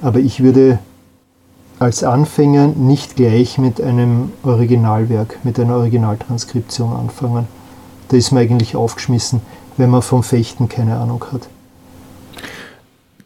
Aber 0.00 0.20
ich 0.20 0.42
würde 0.42 0.78
als 1.78 2.02
Anfänger 2.02 2.68
nicht 2.68 3.16
gleich 3.16 3.58
mit 3.58 3.80
einem 3.80 4.32
Originalwerk, 4.42 5.38
mit 5.44 5.60
einer 5.60 5.76
Originaltranskription 5.76 6.92
anfangen. 6.92 7.46
Da 8.08 8.16
ist 8.16 8.32
man 8.32 8.42
eigentlich 8.42 8.74
aufgeschmissen, 8.74 9.40
wenn 9.76 9.90
man 9.90 10.02
vom 10.02 10.22
Fechten 10.22 10.68
keine 10.68 10.96
Ahnung 10.96 11.24
hat. 11.32 11.42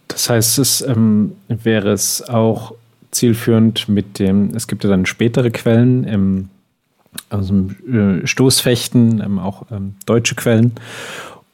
Das 0.09 0.29
heißt, 0.29 0.59
es 0.59 0.83
ähm, 0.83 1.37
wäre 1.49 1.91
es 1.91 2.29
auch 2.29 2.75
zielführend 3.13 3.89
mit 3.89 4.19
dem, 4.19 4.51
es 4.55 4.67
gibt 4.67 4.83
ja 4.85 4.91
dann 4.91 5.07
spätere 5.07 5.51
Quellen 5.51 6.05
im 6.05 6.49
also 7.29 7.69
äh, 7.91 8.27
Stoßfechten, 8.27 9.21
ähm, 9.21 9.39
auch 9.39 9.67
ähm, 9.71 9.95
deutsche 10.07 10.35
Quellen. 10.35 10.73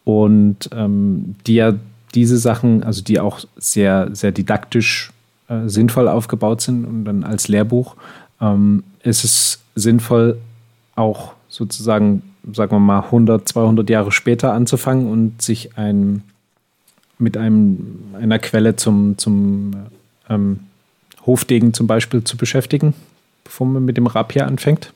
Und 0.04 0.70
ähm, 0.72 1.34
die 1.46 1.56
ja 1.56 1.74
diese 2.14 2.38
Sachen, 2.38 2.82
also 2.82 3.02
die 3.02 3.20
auch 3.20 3.40
sehr, 3.56 4.08
sehr 4.14 4.32
didaktisch 4.32 5.12
äh, 5.48 5.68
sinnvoll 5.68 6.08
aufgebaut 6.08 6.62
sind 6.62 6.84
und 6.84 7.04
dann 7.04 7.24
als 7.24 7.48
Lehrbuch, 7.48 7.96
ähm, 8.40 8.84
ist 9.02 9.24
es 9.24 9.60
sinnvoll, 9.74 10.38
auch 10.94 11.32
sozusagen, 11.48 12.22
sagen 12.52 12.72
wir 12.72 12.80
mal, 12.80 13.00
100, 13.00 13.48
200 13.48 13.90
Jahre 13.90 14.12
später 14.12 14.52
anzufangen 14.52 15.10
und 15.10 15.42
sich 15.42 15.76
ein, 15.76 16.22
mit 17.18 17.36
einem, 17.36 18.14
einer 18.14 18.38
Quelle 18.38 18.76
zum, 18.76 19.18
zum 19.18 19.72
ähm, 20.28 20.60
Hofdegen 21.28 21.74
zum 21.74 21.86
Beispiel 21.86 22.24
zu 22.24 22.36
beschäftigen, 22.36 22.94
bevor 23.44 23.66
man 23.66 23.84
mit 23.84 23.96
dem 23.98 24.06
Rapier 24.06 24.46
anfängt? 24.46 24.92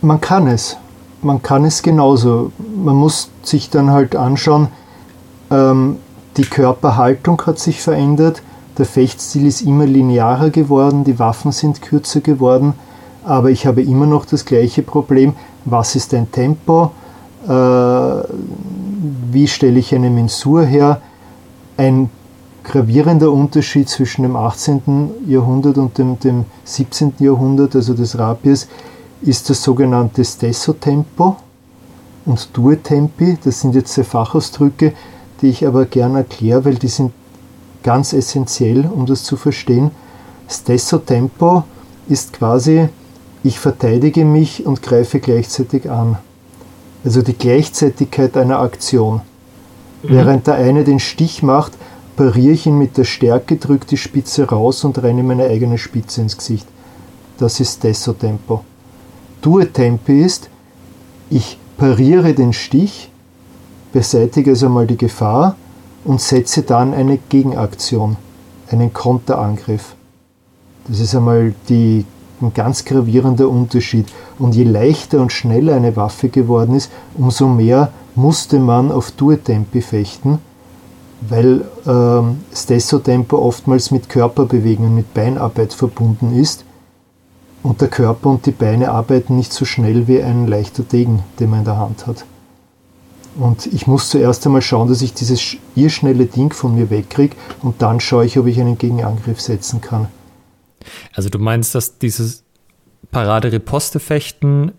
Man 0.00 0.20
kann 0.20 0.48
es. 0.48 0.78
Man 1.20 1.42
kann 1.42 1.64
es 1.64 1.82
genauso. 1.82 2.50
Man 2.58 2.96
muss 2.96 3.30
sich 3.42 3.70
dann 3.70 3.90
halt 3.90 4.16
anschauen, 4.16 4.68
ähm, 5.50 5.98
die 6.38 6.44
Körperhaltung 6.44 7.40
hat 7.46 7.58
sich 7.58 7.82
verändert, 7.82 8.42
der 8.78 8.86
Fechtstil 8.86 9.46
ist 9.46 9.60
immer 9.60 9.84
linearer 9.84 10.48
geworden, 10.48 11.04
die 11.04 11.18
Waffen 11.18 11.52
sind 11.52 11.82
kürzer 11.82 12.20
geworden, 12.20 12.72
aber 13.22 13.50
ich 13.50 13.66
habe 13.66 13.82
immer 13.82 14.06
noch 14.06 14.24
das 14.24 14.46
gleiche 14.46 14.82
Problem. 14.82 15.34
Was 15.66 15.94
ist 15.94 16.14
ein 16.14 16.32
Tempo? 16.32 16.90
Äh, 17.46 17.50
wie 19.30 19.46
stelle 19.46 19.78
ich 19.78 19.94
eine 19.94 20.08
Mensur 20.08 20.64
her? 20.64 21.02
Ein 21.76 22.08
gravierender 22.64 23.30
Unterschied 23.32 23.88
zwischen 23.88 24.22
dem 24.22 24.36
18. 24.36 25.10
Jahrhundert 25.26 25.78
und 25.78 25.98
dem, 25.98 26.18
dem 26.18 26.44
17. 26.64 27.14
Jahrhundert, 27.18 27.74
also 27.74 27.94
des 27.94 28.18
Rapiers, 28.18 28.68
ist 29.22 29.50
das 29.50 29.62
sogenannte 29.62 30.24
Stesso-Tempo 30.24 31.36
und 32.24 32.48
Due-Tempi. 32.52 33.38
Das 33.44 33.60
sind 33.60 33.74
jetzt 33.74 33.94
sehr 33.94 34.04
Fachausdrücke, 34.04 34.92
die 35.40 35.48
ich 35.48 35.66
aber 35.66 35.86
gerne 35.86 36.18
erkläre, 36.18 36.64
weil 36.64 36.74
die 36.74 36.88
sind 36.88 37.12
ganz 37.82 38.12
essentiell, 38.12 38.86
um 38.86 39.06
das 39.06 39.24
zu 39.24 39.36
verstehen. 39.36 39.90
Stesso 40.48 40.98
Tempo 40.98 41.64
ist 42.08 42.32
quasi, 42.32 42.88
ich 43.42 43.58
verteidige 43.58 44.24
mich 44.24 44.66
und 44.66 44.82
greife 44.82 45.18
gleichzeitig 45.18 45.90
an. 45.90 46.18
Also 47.04 47.22
die 47.22 47.32
Gleichzeitigkeit 47.32 48.36
einer 48.36 48.60
Aktion. 48.60 49.22
Mhm. 50.02 50.08
Während 50.08 50.46
der 50.46 50.54
eine 50.54 50.84
den 50.84 51.00
Stich 51.00 51.42
macht, 51.42 51.72
pariere 52.16 52.52
ich 52.52 52.66
ihn 52.66 52.78
mit 52.78 52.96
der 52.96 53.04
Stärke, 53.04 53.56
drücke 53.56 53.86
die 53.86 53.96
Spitze 53.96 54.48
raus 54.48 54.84
und 54.84 55.02
renne 55.02 55.22
meine 55.22 55.44
eigene 55.44 55.78
Spitze 55.78 56.20
ins 56.20 56.36
Gesicht. 56.36 56.66
Das 57.38 57.60
ist 57.60 57.78
Stesso 57.78 58.12
Tempo. 58.12 58.64
Due 59.40 59.72
Tempi 59.72 60.22
ist, 60.22 60.48
ich 61.30 61.58
pariere 61.76 62.34
den 62.34 62.52
Stich, 62.52 63.10
beseitige 63.92 64.50
also 64.50 64.68
mal 64.68 64.86
die 64.86 64.96
Gefahr 64.96 65.56
und 66.04 66.20
setze 66.20 66.62
dann 66.62 66.94
eine 66.94 67.18
Gegenaktion, 67.18 68.16
einen 68.70 68.92
Konterangriff. 68.92 69.94
Das 70.86 71.00
ist 71.00 71.14
einmal 71.14 71.54
die, 71.68 72.04
ein 72.40 72.52
ganz 72.54 72.84
gravierender 72.84 73.48
Unterschied. 73.48 74.06
Und 74.38 74.54
je 74.54 74.64
leichter 74.64 75.20
und 75.20 75.32
schneller 75.32 75.74
eine 75.74 75.96
Waffe 75.96 76.28
geworden 76.28 76.74
ist, 76.74 76.90
umso 77.14 77.48
mehr 77.48 77.92
musste 78.14 78.58
man 78.58 78.90
auf 78.90 79.10
Duetempi 79.12 79.80
fechten, 79.80 80.38
weil 81.28 81.64
ähm, 81.86 82.40
Stesso-Tempo 82.54 83.38
oftmals 83.38 83.90
mit 83.90 84.08
Körperbewegungen, 84.08 84.94
mit 84.94 85.14
Beinarbeit 85.14 85.72
verbunden 85.72 86.38
ist. 86.38 86.64
Und 87.62 87.80
der 87.80 87.88
Körper 87.88 88.30
und 88.30 88.46
die 88.46 88.50
Beine 88.50 88.90
arbeiten 88.90 89.36
nicht 89.36 89.52
so 89.52 89.64
schnell 89.64 90.08
wie 90.08 90.22
ein 90.22 90.48
leichter 90.48 90.82
Degen, 90.82 91.22
den 91.38 91.50
man 91.50 91.60
in 91.60 91.64
der 91.64 91.78
Hand 91.78 92.06
hat. 92.06 92.24
Und 93.36 93.66
ich 93.66 93.86
muss 93.86 94.10
zuerst 94.10 94.44
einmal 94.44 94.62
schauen, 94.62 94.88
dass 94.88 95.00
ich 95.00 95.14
dieses 95.14 95.56
irrschnelle 95.74 96.26
Ding 96.26 96.52
von 96.52 96.74
mir 96.74 96.90
wegkriege 96.90 97.36
und 97.62 97.80
dann 97.80 98.00
schaue 98.00 98.26
ich, 98.26 98.38
ob 98.38 98.46
ich 98.46 98.60
einen 98.60 98.76
Gegenangriff 98.76 99.40
setzen 99.40 99.80
kann. 99.80 100.08
Also 101.14 101.28
du 101.30 101.38
meinst, 101.38 101.74
dass 101.74 101.98
dieses 101.98 102.44
Parade-Riposte-Fechten, 103.10 104.72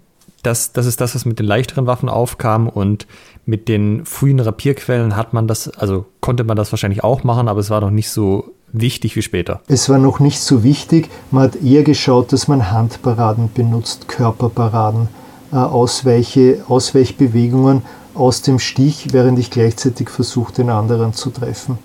das, 0.43 0.73
das 0.73 0.85
ist 0.85 1.01
das, 1.01 1.15
was 1.15 1.25
mit 1.25 1.39
den 1.39 1.45
leichteren 1.45 1.87
Waffen 1.87 2.09
aufkam 2.09 2.69
und 2.69 3.07
mit 3.45 3.67
den 3.67 4.05
frühen 4.05 4.39
Rapierquellen 4.39 5.15
hat 5.15 5.33
man 5.33 5.47
das, 5.47 5.69
also 5.69 6.05
konnte 6.21 6.43
man 6.43 6.55
das 6.55 6.71
wahrscheinlich 6.71 7.03
auch 7.03 7.23
machen, 7.23 7.47
aber 7.47 7.59
es 7.59 7.69
war 7.69 7.81
noch 7.81 7.89
nicht 7.89 8.09
so 8.09 8.51
wichtig 8.71 9.15
wie 9.15 9.21
später. 9.21 9.61
Es 9.67 9.89
war 9.89 9.99
noch 9.99 10.19
nicht 10.19 10.39
so 10.39 10.63
wichtig. 10.63 11.09
Man 11.31 11.43
hat 11.43 11.55
eher 11.63 11.83
geschaut, 11.83 12.33
dass 12.33 12.47
man 12.47 12.71
Handparaden 12.71 13.51
benutzt, 13.53 14.07
Körperparaden, 14.07 15.07
äh, 15.51 15.55
Ausweiche, 15.55 16.63
Ausweichbewegungen 16.67 17.83
aus 18.13 18.41
dem 18.41 18.59
Stich, 18.59 19.07
während 19.11 19.39
ich 19.39 19.49
gleichzeitig 19.49 20.09
versuche, 20.09 20.53
den 20.53 20.69
anderen 20.69 21.13
zu 21.13 21.29
treffen. 21.29 21.77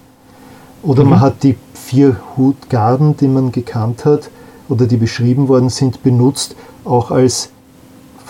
Oder 0.83 1.05
mhm. 1.05 1.11
man 1.11 1.21
hat 1.21 1.43
die 1.43 1.57
vier 1.75 2.17
Hutgarden, 2.37 3.17
die 3.17 3.29
man 3.29 3.53
gekannt 3.53 4.05
hat 4.05 4.31
oder 4.69 4.87
die 4.87 4.97
beschrieben 4.97 5.49
worden 5.49 5.71
sind, 5.71 6.03
benutzt, 6.03 6.55
auch 6.85 7.11
als, 7.11 7.51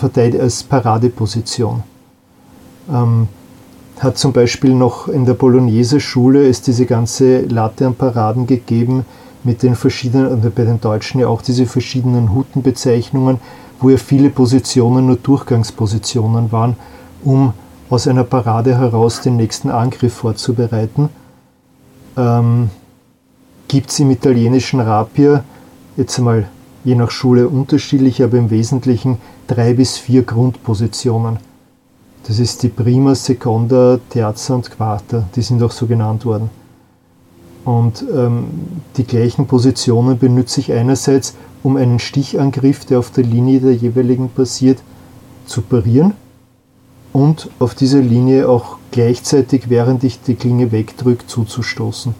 als 0.01 0.63
Paradeposition. 0.63 1.83
Ähm, 2.91 3.27
hat 3.99 4.17
zum 4.17 4.31
Beispiel 4.31 4.73
noch 4.73 5.07
in 5.07 5.25
der 5.25 5.33
Bolognese-Schule 5.33 6.47
es 6.47 6.61
diese 6.61 6.85
ganze 6.85 7.41
Latte 7.41 7.85
an 7.85 7.95
Paraden 7.95 8.47
gegeben 8.47 9.05
mit 9.43 9.61
den 9.61 9.75
verschiedenen, 9.75 10.27
und 10.27 10.55
bei 10.55 10.63
den 10.63 10.79
Deutschen 10.79 11.19
ja 11.19 11.27
auch 11.27 11.41
diese 11.41 11.65
verschiedenen 11.65 12.33
Hutenbezeichnungen, 12.33 13.39
wo 13.79 13.89
ja 13.89 13.97
viele 13.97 14.29
Positionen 14.29 15.07
nur 15.07 15.17
Durchgangspositionen 15.17 16.51
waren, 16.51 16.75
um 17.23 17.53
aus 17.89 18.07
einer 18.07 18.23
Parade 18.23 18.77
heraus 18.77 19.21
den 19.21 19.35
nächsten 19.35 19.69
Angriff 19.69 20.13
vorzubereiten. 20.13 21.09
Ähm, 22.17 22.69
Gibt 23.67 23.91
es 23.91 23.99
im 23.99 24.11
italienischen 24.11 24.79
Rapier, 24.79 25.43
jetzt 25.95 26.17
einmal 26.17 26.47
je 26.83 26.95
nach 26.95 27.11
Schule 27.11 27.47
unterschiedlich, 27.47 28.23
aber 28.23 28.37
im 28.37 28.49
Wesentlichen 28.49 29.17
drei 29.47 29.73
bis 29.73 29.97
vier 29.97 30.23
Grundpositionen. 30.23 31.37
Das 32.23 32.39
ist 32.39 32.63
die 32.63 32.69
Prima, 32.69 33.15
Seconda, 33.15 33.99
Terza 34.09 34.55
und 34.55 34.69
Quarta, 34.69 35.27
die 35.35 35.41
sind 35.41 35.63
auch 35.63 35.71
so 35.71 35.87
genannt 35.87 36.25
worden. 36.25 36.49
Und 37.65 38.03
ähm, 38.13 38.45
die 38.97 39.03
gleichen 39.03 39.47
Positionen 39.47 40.17
benutze 40.17 40.59
ich 40.59 40.71
einerseits, 40.71 41.35
um 41.63 41.75
einen 41.75 41.99
Stichangriff, 41.99 42.85
der 42.85 42.99
auf 42.99 43.11
der 43.11 43.23
Linie 43.23 43.59
der 43.59 43.75
jeweiligen 43.75 44.29
passiert, 44.29 44.79
zu 45.45 45.61
parieren 45.61 46.13
und 47.11 47.49
auf 47.59 47.75
dieser 47.75 47.99
Linie 47.99 48.47
auch 48.47 48.77
gleichzeitig, 48.91 49.69
während 49.69 50.03
ich 50.03 50.21
die 50.21 50.35
Klinge 50.35 50.71
wegdrücke, 50.71 51.27
zuzustoßen. 51.27 52.13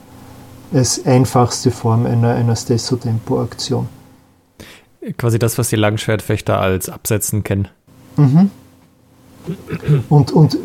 Als 0.74 1.06
einfachste 1.06 1.72
Form 1.72 2.06
einer, 2.06 2.34
einer 2.34 2.56
Stesso-Tempo-Aktion. 2.56 3.88
Quasi 5.18 5.40
das, 5.40 5.58
was 5.58 5.70
die 5.70 5.76
Langschwertfechter 5.76 6.60
als 6.60 6.90
Absetzen 6.90 7.44
kennen. 7.44 7.70
Mhm. 8.18 8.52
Und, 10.10 10.32
und 10.32 10.58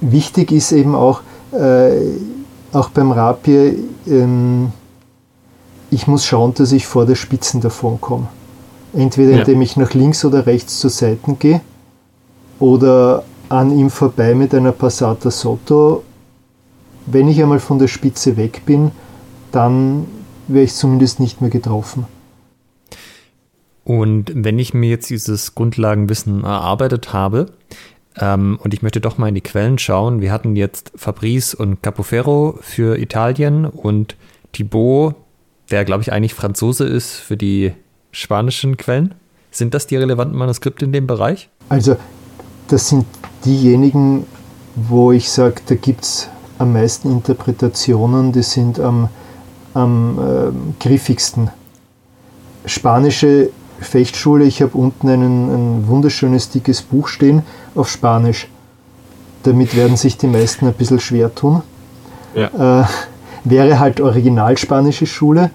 wichtig 0.00 0.52
ist 0.52 0.72
eben 0.72 0.94
auch, 0.94 1.20
äh, 1.52 1.92
auch 2.72 2.88
beim 2.90 3.12
Rapier, 3.12 3.74
ähm, 4.06 4.72
ich 5.90 6.06
muss 6.06 6.24
schauen, 6.24 6.54
dass 6.54 6.72
ich 6.72 6.86
vor 6.86 7.04
der 7.04 7.14
Spitzen 7.14 7.60
davon 7.60 8.00
komme. 8.00 8.28
Entweder 8.94 9.38
indem 9.38 9.56
ja. 9.56 9.62
ich 9.62 9.76
nach 9.76 9.92
links 9.92 10.24
oder 10.24 10.46
rechts 10.46 10.80
zur 10.80 10.90
Seite 10.90 11.34
gehe 11.38 11.60
oder 12.58 13.24
an 13.48 13.76
ihm 13.76 13.90
vorbei 13.90 14.34
mit 14.34 14.54
einer 14.54 14.72
Passata 14.72 15.30
Sotto. 15.30 16.02
Wenn 17.06 17.28
ich 17.28 17.42
einmal 17.42 17.60
von 17.60 17.78
der 17.78 17.88
Spitze 17.88 18.36
weg 18.36 18.62
bin, 18.64 18.92
dann 19.50 20.06
wäre 20.48 20.64
ich 20.64 20.74
zumindest 20.74 21.20
nicht 21.20 21.40
mehr 21.40 21.50
getroffen. 21.50 22.06
Und 23.84 24.32
wenn 24.34 24.58
ich 24.58 24.74
mir 24.74 24.90
jetzt 24.90 25.10
dieses 25.10 25.54
Grundlagenwissen 25.54 26.44
erarbeitet 26.44 27.12
habe 27.12 27.46
ähm, 28.16 28.58
und 28.62 28.74
ich 28.74 28.82
möchte 28.82 29.00
doch 29.00 29.18
mal 29.18 29.28
in 29.28 29.34
die 29.34 29.40
Quellen 29.40 29.78
schauen, 29.78 30.20
wir 30.20 30.32
hatten 30.32 30.54
jetzt 30.54 30.92
Fabrice 30.94 31.54
und 31.54 31.82
Capoferro 31.82 32.58
für 32.60 32.98
Italien 32.98 33.64
und 33.64 34.16
Thibaut, 34.52 35.16
der 35.70 35.84
glaube 35.84 36.02
ich 36.02 36.12
eigentlich 36.12 36.34
Franzose 36.34 36.84
ist, 36.84 37.14
für 37.16 37.36
die 37.36 37.72
spanischen 38.12 38.76
Quellen. 38.76 39.14
Sind 39.50 39.74
das 39.74 39.86
die 39.86 39.96
relevanten 39.96 40.38
Manuskripte 40.38 40.84
in 40.84 40.92
dem 40.92 41.06
Bereich? 41.06 41.48
Also 41.68 41.96
das 42.68 42.88
sind 42.88 43.04
diejenigen, 43.44 44.26
wo 44.76 45.12
ich 45.12 45.28
sage, 45.28 45.56
da 45.66 45.74
gibt 45.74 46.04
es 46.04 46.28
am 46.58 46.72
meisten 46.72 47.10
Interpretationen, 47.10 48.32
die 48.32 48.42
sind 48.42 48.78
am, 48.78 49.08
am 49.74 50.18
äh, 50.18 50.82
griffigsten. 50.82 51.50
spanische 52.64 53.50
Fechtschule. 53.82 54.44
Ich 54.44 54.62
habe 54.62 54.76
unten 54.76 55.08
einen, 55.08 55.50
ein 55.50 55.88
wunderschönes 55.88 56.50
dickes 56.50 56.82
Buch 56.82 57.08
stehen 57.08 57.42
auf 57.74 57.88
Spanisch. 57.90 58.48
Damit 59.42 59.76
werden 59.76 59.96
sich 59.96 60.16
die 60.16 60.28
meisten 60.28 60.66
ein 60.66 60.74
bisschen 60.74 61.00
schwer 61.00 61.34
tun. 61.34 61.62
Ja. 62.34 62.82
Äh, 62.82 62.86
wäre 63.44 63.78
halt 63.78 64.00
original 64.00 64.56
spanische 64.56 65.06
Schule. 65.06 65.50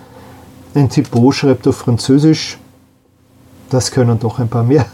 Ein 0.75 0.89
Thibaut 0.89 1.35
schreibt 1.35 1.67
auf 1.67 1.77
Französisch. 1.77 2.57
Das 3.69 3.91
können 3.91 4.19
doch 4.19 4.39
ein 4.39 4.49
paar 4.49 4.63
mehr. 4.63 4.85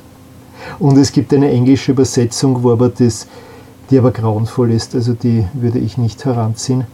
Und 0.80 0.98
es 0.98 1.12
gibt 1.12 1.34
eine 1.34 1.52
englische 1.52 1.92
Übersetzung, 1.92 2.64
wo 2.64 2.72
aber 2.72 2.90
das, 2.90 3.28
die 3.90 3.98
aber 3.98 4.12
grauenvoll 4.12 4.72
ist. 4.72 4.96
Also 4.96 5.14
die 5.14 5.46
würde 5.54 5.80
ich 5.80 5.98
nicht 5.98 6.24
heranziehen. 6.26 6.86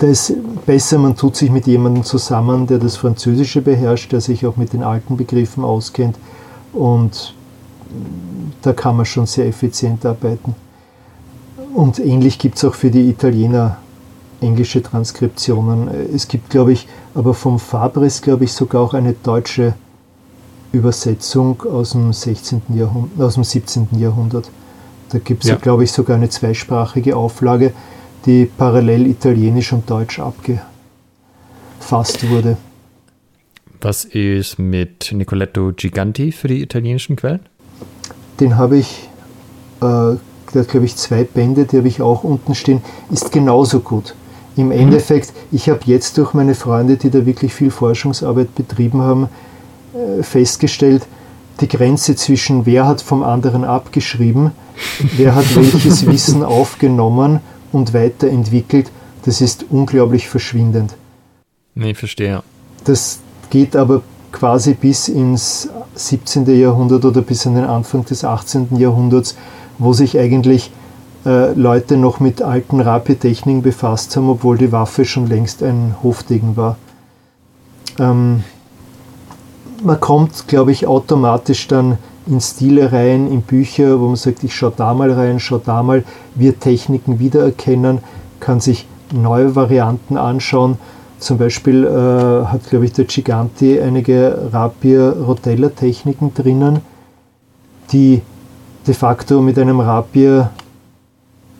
Da 0.00 0.06
ist 0.06 0.32
besser, 0.64 0.96
man 0.96 1.14
tut 1.14 1.36
sich 1.36 1.50
mit 1.50 1.66
jemandem 1.66 2.04
zusammen, 2.04 2.66
der 2.66 2.78
das 2.78 2.96
Französische 2.96 3.60
beherrscht, 3.60 4.10
der 4.12 4.22
sich 4.22 4.46
auch 4.46 4.56
mit 4.56 4.72
den 4.72 4.82
alten 4.82 5.18
Begriffen 5.18 5.62
auskennt. 5.62 6.16
Und 6.72 7.34
da 8.62 8.72
kann 8.72 8.96
man 8.96 9.04
schon 9.04 9.26
sehr 9.26 9.46
effizient 9.46 10.06
arbeiten. 10.06 10.54
Und 11.74 11.98
ähnlich 11.98 12.38
gibt 12.38 12.56
es 12.56 12.64
auch 12.64 12.74
für 12.74 12.90
die 12.90 13.10
Italiener 13.10 13.76
englische 14.40 14.82
Transkriptionen. 14.82 15.88
Es 16.14 16.28
gibt, 16.28 16.48
glaube 16.48 16.72
ich, 16.72 16.88
aber 17.14 17.34
vom 17.34 17.58
Fabris, 17.58 18.22
glaube 18.22 18.44
ich, 18.44 18.54
sogar 18.54 18.80
auch 18.80 18.94
eine 18.94 19.12
deutsche 19.12 19.74
Übersetzung 20.72 21.62
aus 21.70 21.90
dem 21.90 22.14
16. 22.14 22.62
Jahrhundert, 22.74 23.20
aus 23.20 23.34
dem 23.34 23.44
17. 23.44 23.88
Jahrhundert. 23.98 24.50
Da 25.10 25.18
gibt 25.18 25.44
es, 25.44 25.50
ja. 25.50 25.56
glaube 25.56 25.84
ich, 25.84 25.92
sogar 25.92 26.16
eine 26.16 26.30
zweisprachige 26.30 27.16
Auflage, 27.16 27.74
die 28.26 28.46
parallel 28.46 29.06
Italienisch 29.06 29.72
und 29.72 29.88
Deutsch 29.88 30.20
abgefasst 30.20 32.28
wurde. 32.28 32.56
Was 33.80 34.04
ist 34.04 34.58
mit 34.58 35.10
Nicoletto 35.12 35.72
Giganti 35.74 36.32
für 36.32 36.48
die 36.48 36.60
italienischen 36.60 37.16
Quellen? 37.16 37.40
Den 38.38 38.58
habe 38.58 38.76
ich, 38.76 39.08
äh, 39.80 39.82
der 39.82 40.18
hat, 40.54 40.68
glaube 40.68 40.84
ich, 40.84 40.96
zwei 40.96 41.24
Bände, 41.24 41.64
die 41.64 41.78
habe 41.78 41.88
ich 41.88 42.02
auch 42.02 42.22
unten 42.22 42.54
stehen, 42.54 42.82
ist 43.10 43.32
genauso 43.32 43.80
gut. 43.80 44.14
Im 44.56 44.66
mhm. 44.66 44.72
Endeffekt, 44.72 45.32
ich 45.50 45.70
habe 45.70 45.80
jetzt 45.86 46.18
durch 46.18 46.34
meine 46.34 46.54
Freunde, 46.54 46.98
die 46.98 47.10
da 47.10 47.24
wirklich 47.24 47.54
viel 47.54 47.70
Forschungsarbeit 47.70 48.54
betrieben 48.54 49.00
haben, 49.00 49.30
äh, 49.94 50.22
festgestellt, 50.22 51.06
die 51.60 51.68
Grenze 51.68 52.16
zwischen 52.16 52.66
wer 52.66 52.86
hat 52.86 53.00
vom 53.00 53.22
anderen 53.22 53.64
abgeschrieben, 53.64 54.50
wer 55.16 55.34
hat 55.34 55.46
welches 55.56 56.06
Wissen 56.06 56.42
aufgenommen 56.42 57.40
und 57.72 57.94
weiterentwickelt, 57.94 58.90
das 59.24 59.40
ist 59.40 59.66
unglaublich 59.70 60.28
verschwindend. 60.28 60.94
Nee, 61.74 61.94
verstehe. 61.94 62.42
Das 62.84 63.20
geht 63.50 63.76
aber 63.76 64.02
quasi 64.32 64.74
bis 64.74 65.08
ins 65.08 65.68
17. 65.94 66.46
Jahrhundert 66.58 67.04
oder 67.04 67.22
bis 67.22 67.46
an 67.46 67.56
den 67.56 67.64
Anfang 67.64 68.04
des 68.04 68.24
18. 68.24 68.76
Jahrhunderts, 68.76 69.36
wo 69.78 69.92
sich 69.92 70.18
eigentlich 70.18 70.70
äh, 71.26 71.52
Leute 71.52 71.96
noch 71.96 72.20
mit 72.20 72.42
alten 72.42 72.80
Rapiertechniken 72.80 73.62
befasst 73.62 74.16
haben, 74.16 74.28
obwohl 74.28 74.56
die 74.56 74.72
Waffe 74.72 75.04
schon 75.04 75.26
längst 75.26 75.62
ein 75.62 75.96
Hofdegen 76.02 76.56
war. 76.56 76.76
Ähm, 77.98 78.44
man 79.82 80.00
kommt, 80.00 80.46
glaube 80.48 80.72
ich, 80.72 80.86
automatisch 80.86 81.66
dann 81.68 81.98
in 82.26 82.40
Stile 82.40 82.92
rein, 82.92 83.30
in 83.30 83.42
Bücher, 83.42 84.00
wo 84.00 84.06
man 84.06 84.16
sagt, 84.16 84.44
ich 84.44 84.54
schaue 84.54 84.72
da 84.76 84.94
mal 84.94 85.10
rein, 85.12 85.40
schaue 85.40 85.60
da 85.64 85.82
mal, 85.82 86.04
wird 86.34 86.60
Techniken 86.60 87.18
wiedererkennen, 87.18 87.98
kann 88.40 88.60
sich 88.60 88.86
neue 89.12 89.54
Varianten 89.56 90.16
anschauen. 90.16 90.78
Zum 91.18 91.38
Beispiel 91.38 91.84
äh, 91.84 92.46
hat, 92.46 92.68
glaube 92.70 92.86
ich, 92.86 92.92
der 92.92 93.04
Giganti 93.04 93.80
einige 93.80 94.48
Rapier-Rotella-Techniken 94.52 96.32
drinnen, 96.34 96.80
die 97.92 98.22
de 98.86 98.94
facto 98.94 99.42
mit 99.42 99.58
einem 99.58 99.80
Rapier 99.80 100.50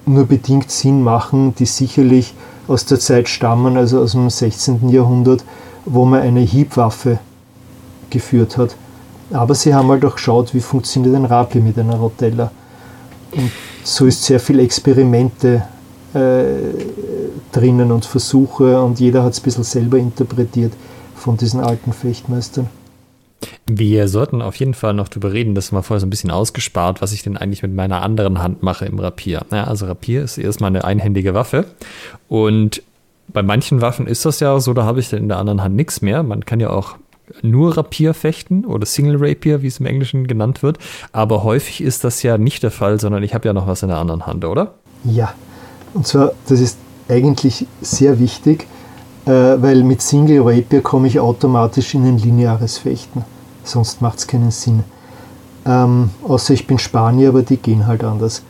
nur 0.07 0.25
bedingt 0.25 0.71
Sinn 0.71 1.03
machen, 1.03 1.55
die 1.55 1.67
sicherlich 1.67 2.35
aus 2.69 2.87
der 2.87 2.99
Zeit 2.99 3.29
stammen, 3.29 3.77
also 3.77 4.01
aus 4.01 4.13
dem 4.13 4.31
16. 4.31 4.89
Jahrhundert, 4.89 5.45
wo 5.85 6.05
man 6.05 6.23
eine 6.23 6.41
Hiebwaffe 6.41 7.19
geführt 8.09 8.57
hat. 8.57 8.77
Aber 9.33 9.55
sie 9.55 9.74
haben 9.74 9.89
halt 9.89 10.05
auch 10.05 10.14
geschaut, 10.14 10.55
wie 10.55 10.61
funktioniert 10.61 11.14
ein 11.14 11.24
Rapier 11.24 11.61
mit 11.61 11.78
einer 11.78 11.97
Rotella. 11.97 12.51
Und 13.33 13.51
so 13.85 14.07
ist 14.07 14.24
sehr 14.24 14.41
viel 14.41 14.59
Experimente 14.59 15.62
äh, 16.14 16.45
drinnen 17.53 17.93
und 17.93 18.05
Versuche 18.05 18.81
und 18.83 18.99
jeder 18.99 19.22
hat 19.22 19.33
es 19.33 19.41
ein 19.41 19.45
bisschen 19.45 19.64
selber 19.64 19.99
interpretiert 19.99 20.72
von 21.14 21.37
diesen 21.37 21.61
alten 21.61 21.93
Fechtmeistern. 21.93 22.68
Wir 23.66 24.09
sollten 24.09 24.43
auf 24.43 24.57
jeden 24.57 24.74
Fall 24.74 24.95
noch 24.95 25.09
drüber 25.09 25.33
reden, 25.33 25.55
das 25.55 25.72
mal 25.72 25.83
vorher 25.83 26.01
so 26.01 26.07
ein 26.07 26.11
bisschen 26.11 26.31
ausgespart, 26.31 27.01
was 27.01 27.12
ich 27.12 27.22
denn 27.22 27.37
eigentlich 27.37 27.62
mit 27.62 27.74
meiner 27.74 28.03
anderen 28.03 28.43
Hand 28.43 28.62
mache 28.62 28.85
im 28.85 28.99
Rapier. 28.99 29.43
Ja, 29.51 29.64
also 29.64 29.87
Rapier 29.87 30.24
ist 30.24 30.39
erstmal 30.39 30.68
eine 30.68 30.85
einhändige 30.85 31.35
Waffe 31.35 31.66
und 32.28 32.83
bei 33.28 33.43
manchen 33.43 33.81
Waffen 33.81 34.07
ist 34.09 34.24
das 34.24 34.41
ja 34.41 34.59
so, 34.59 34.74
da 34.74 34.85
habe 34.85 34.99
ich 34.99 35.09
dann 35.09 35.20
in 35.20 35.28
der 35.28 35.39
anderen 35.39 35.62
Hand 35.62 35.76
nichts 35.76 36.03
mehr. 36.03 36.22
Man 36.24 36.45
kann 36.45 36.59
ja 36.59 36.70
auch 36.70 36.97
nur 37.43 37.76
Rapier 37.76 38.14
fechten 38.14 38.64
oder 38.64 38.87
Single 38.87 39.16
Rapier, 39.18 39.62
wie 39.62 39.66
es 39.66 39.81
im 39.81 39.87
Englischen 39.87 40.26
genannt 40.26 40.62
wird. 40.62 40.78
Aber 41.12 41.45
häufig 41.45 41.81
ist 41.81 42.05
das 42.05 42.22
ja 42.22 42.39
nicht 42.39 42.62
der 42.62 42.70
Fall, 42.70 43.01
sondern 43.01 43.22
ich 43.22 43.35
habe 43.35 43.49
ja 43.49 43.53
noch 43.53 43.66
was 43.66 43.83
in 43.83 43.89
der 43.89 43.99
anderen 43.99 44.26
Hand, 44.26 44.45
oder? 44.45 44.74
Ja, 45.05 45.35
und 45.95 46.07
zwar, 46.07 46.33
das 46.49 46.61
ist 46.61 46.78
eigentlich 47.09 47.66
sehr 47.81 48.18
wichtig, 48.18 48.66
äh, 49.26 49.31
weil 49.31 49.83
mit 49.83 50.03
Single 50.03 50.43
Rapier 50.43 50.83
komme 50.83 51.09
ich 51.09 51.20
automatisch 51.20 51.95
in 51.95 52.07
ein 52.07 52.18
lineares 52.18 52.78
Fechten. 52.78 53.24
Sonst 53.64 54.01
macht 54.01 54.18
es 54.18 54.26
keinen 54.26 54.51
Sinn. 54.51 54.85
Ähm, 55.66 56.11
außer 56.26 56.55
ich 56.55 56.66
bin 56.66 56.78
Spanier, 56.78 57.31
aber 57.31 57.43
die 57.43 57.57
gehen 57.57 57.87
halt 57.87 58.05
anders. 58.05 58.43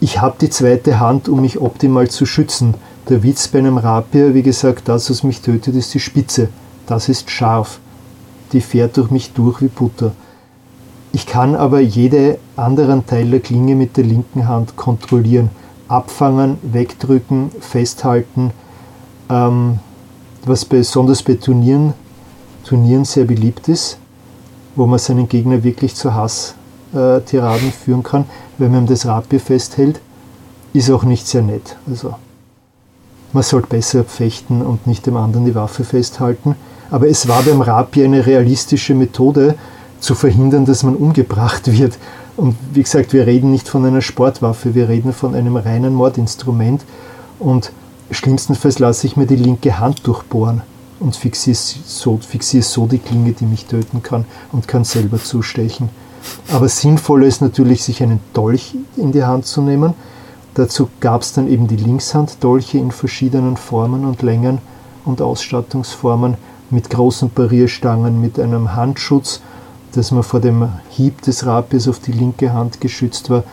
Ich 0.00 0.20
habe 0.20 0.36
die 0.40 0.50
zweite 0.50 1.00
Hand, 1.00 1.28
um 1.28 1.40
mich 1.40 1.60
optimal 1.60 2.08
zu 2.08 2.26
schützen. 2.26 2.74
Der 3.08 3.22
Witz 3.22 3.48
bei 3.48 3.58
einem 3.58 3.78
Rapier, 3.78 4.34
wie 4.34 4.42
gesagt, 4.42 4.88
das, 4.88 5.08
was 5.08 5.22
mich 5.22 5.40
tötet, 5.40 5.74
ist 5.74 5.94
die 5.94 6.00
Spitze 6.00 6.48
das 6.86 7.08
ist 7.08 7.30
scharf. 7.30 7.80
Die 8.52 8.60
fährt 8.60 8.96
durch 8.96 9.10
mich 9.10 9.32
durch 9.32 9.60
wie 9.60 9.68
Butter. 9.68 10.12
Ich 11.12 11.26
kann 11.26 11.54
aber 11.54 11.80
jede 11.80 12.38
anderen 12.56 13.06
Teil 13.06 13.30
der 13.30 13.40
Klinge 13.40 13.76
mit 13.76 13.96
der 13.96 14.04
linken 14.04 14.48
Hand 14.48 14.76
kontrollieren. 14.76 15.50
Abfangen, 15.88 16.58
wegdrücken, 16.62 17.50
festhalten. 17.60 18.50
Ähm, 19.28 19.78
was 20.44 20.64
besonders 20.64 21.22
bei 21.22 21.34
Turnieren, 21.34 21.94
Turnieren 22.64 23.04
sehr 23.04 23.24
beliebt 23.24 23.68
ist, 23.68 23.98
wo 24.74 24.86
man 24.86 24.98
seinen 24.98 25.28
Gegner 25.28 25.62
wirklich 25.62 25.94
zu 25.94 26.14
Hasstiraden 26.14 27.68
äh, 27.68 27.72
führen 27.72 28.02
kann, 28.02 28.24
wenn 28.58 28.72
man 28.72 28.86
das 28.86 29.06
Rapier 29.06 29.40
festhält, 29.40 30.00
ist 30.72 30.90
auch 30.90 31.04
nicht 31.04 31.26
sehr 31.26 31.42
nett. 31.42 31.76
Also 31.88 32.14
man 33.32 33.42
sollte 33.42 33.68
besser 33.68 34.04
fechten 34.04 34.62
und 34.62 34.86
nicht 34.86 35.06
dem 35.06 35.16
anderen 35.16 35.44
die 35.44 35.54
Waffe 35.54 35.84
festhalten. 35.84 36.56
Aber 36.94 37.08
es 37.08 37.26
war 37.26 37.42
beim 37.42 37.60
Rapier 37.60 38.04
eine 38.04 38.24
realistische 38.24 38.94
Methode, 38.94 39.56
zu 39.98 40.14
verhindern, 40.14 40.64
dass 40.64 40.84
man 40.84 40.94
umgebracht 40.94 41.66
wird. 41.66 41.98
Und 42.36 42.54
wie 42.72 42.84
gesagt, 42.84 43.12
wir 43.12 43.26
reden 43.26 43.50
nicht 43.50 43.68
von 43.68 43.84
einer 43.84 44.00
Sportwaffe, 44.00 44.76
wir 44.76 44.88
reden 44.88 45.12
von 45.12 45.34
einem 45.34 45.56
reinen 45.56 45.92
Mordinstrument. 45.92 46.84
Und 47.40 47.72
schlimmstenfalls 48.12 48.78
lasse 48.78 49.08
ich 49.08 49.16
mir 49.16 49.26
die 49.26 49.34
linke 49.34 49.80
Hand 49.80 50.06
durchbohren 50.06 50.62
und 51.00 51.16
fixiere 51.16 51.56
so, 51.56 52.18
fixiere 52.18 52.62
so 52.62 52.86
die 52.86 52.98
Klinge, 52.98 53.32
die 53.32 53.46
mich 53.46 53.64
töten 53.64 54.00
kann 54.04 54.24
und 54.52 54.68
kann 54.68 54.84
selber 54.84 55.18
zustechen. 55.18 55.88
Aber 56.52 56.68
sinnvoller 56.68 57.26
ist 57.26 57.42
natürlich, 57.42 57.82
sich 57.82 58.04
einen 58.04 58.20
Dolch 58.34 58.76
in 58.96 59.10
die 59.10 59.24
Hand 59.24 59.46
zu 59.46 59.62
nehmen. 59.62 59.94
Dazu 60.54 60.88
gab 61.00 61.22
es 61.22 61.32
dann 61.32 61.48
eben 61.48 61.66
die 61.66 61.74
Linkshanddolche 61.74 62.78
in 62.78 62.92
verschiedenen 62.92 63.56
Formen 63.56 64.04
und 64.04 64.22
Längen 64.22 64.58
und 65.04 65.20
Ausstattungsformen 65.20 66.36
mit 66.70 66.90
großen 66.90 67.30
Parierstangen, 67.30 68.20
mit 68.20 68.38
einem 68.38 68.74
Handschutz, 68.74 69.40
dass 69.92 70.10
man 70.10 70.22
vor 70.22 70.40
dem 70.40 70.68
Hieb 70.90 71.22
des 71.22 71.46
Rapiers 71.46 71.88
auf 71.88 72.00
die 72.00 72.12
linke 72.12 72.52
Hand 72.52 72.80
geschützt 72.80 73.30
war, 73.30 73.44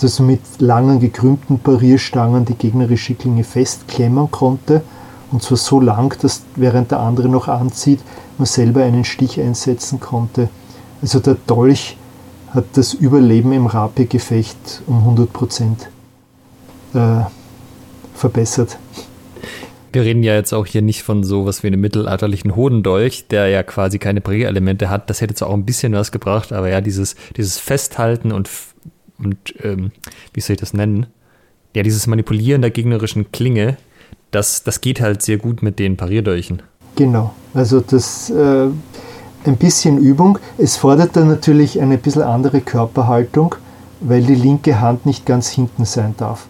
dass 0.00 0.18
man 0.18 0.28
mit 0.28 0.40
langen 0.58 1.00
gekrümmten 1.00 1.58
Parierstangen 1.58 2.44
die 2.44 2.54
gegnerische 2.54 3.14
Klinge 3.14 3.44
festklemmen 3.44 4.30
konnte, 4.30 4.82
und 5.30 5.42
zwar 5.42 5.56
so 5.56 5.80
lang, 5.80 6.14
dass 6.20 6.42
während 6.56 6.90
der 6.90 7.00
andere 7.00 7.28
noch 7.28 7.48
anzieht, 7.48 8.00
man 8.36 8.46
selber 8.46 8.82
einen 8.82 9.04
Stich 9.04 9.40
einsetzen 9.40 9.98
konnte. 9.98 10.50
Also 11.00 11.20
der 11.20 11.36
Dolch 11.46 11.96
hat 12.50 12.64
das 12.74 12.92
Überleben 12.92 13.52
im 13.52 13.66
Rapiergefecht 13.66 14.82
um 14.86 14.98
100 14.98 15.32
Prozent 15.32 15.88
äh, 16.92 17.22
verbessert. 18.14 18.76
Wir 19.92 20.02
reden 20.02 20.22
ja 20.22 20.34
jetzt 20.34 20.52
auch 20.52 20.66
hier 20.66 20.82
nicht 20.82 21.02
von 21.02 21.22
so 21.22 21.44
was 21.46 21.62
wie 21.62 21.68
einem 21.68 21.80
mittelalterlichen 21.80 22.56
Hodendolch, 22.56 23.26
der 23.28 23.48
ja 23.48 23.62
quasi 23.62 23.98
keine 23.98 24.20
Prägelemente 24.20 24.90
hat. 24.90 25.10
Das 25.10 25.20
hätte 25.20 25.34
zwar 25.34 25.48
auch 25.48 25.54
ein 25.54 25.66
bisschen 25.66 25.92
was 25.92 26.12
gebracht, 26.12 26.52
aber 26.52 26.68
ja, 26.68 26.80
dieses, 26.80 27.14
dieses 27.36 27.58
Festhalten 27.58 28.32
und, 28.32 28.48
und 29.18 29.36
ähm, 29.62 29.92
wie 30.32 30.40
soll 30.40 30.54
ich 30.54 30.60
das 30.60 30.72
nennen? 30.72 31.06
Ja, 31.74 31.82
dieses 31.82 32.06
Manipulieren 32.06 32.62
der 32.62 32.70
gegnerischen 32.70 33.32
Klinge, 33.32 33.76
das, 34.30 34.62
das 34.62 34.80
geht 34.80 35.00
halt 35.00 35.22
sehr 35.22 35.36
gut 35.36 35.62
mit 35.62 35.78
den 35.78 35.96
Parierdolchen. 35.96 36.62
Genau. 36.96 37.34
Also 37.54 37.80
das 37.80 38.30
äh, 38.30 38.68
ein 39.44 39.56
bisschen 39.56 39.98
Übung. 39.98 40.38
Es 40.58 40.76
fordert 40.76 41.16
dann 41.16 41.28
natürlich 41.28 41.80
eine 41.80 41.98
bisschen 41.98 42.22
andere 42.22 42.60
Körperhaltung, 42.60 43.54
weil 44.00 44.22
die 44.22 44.34
linke 44.34 44.80
Hand 44.80 45.06
nicht 45.06 45.26
ganz 45.26 45.48
hinten 45.48 45.84
sein 45.84 46.14
darf. 46.16 46.48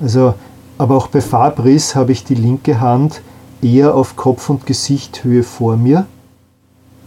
Also, 0.00 0.34
aber 0.78 0.96
auch 0.96 1.08
bei 1.08 1.20
Fabris 1.20 1.94
habe 1.94 2.12
ich 2.12 2.24
die 2.24 2.36
linke 2.36 2.80
Hand 2.80 3.20
eher 3.60 3.94
auf 3.94 4.14
Kopf- 4.14 4.48
und 4.48 4.64
Gesichthöhe 4.64 5.42
vor 5.42 5.76
mir 5.76 6.06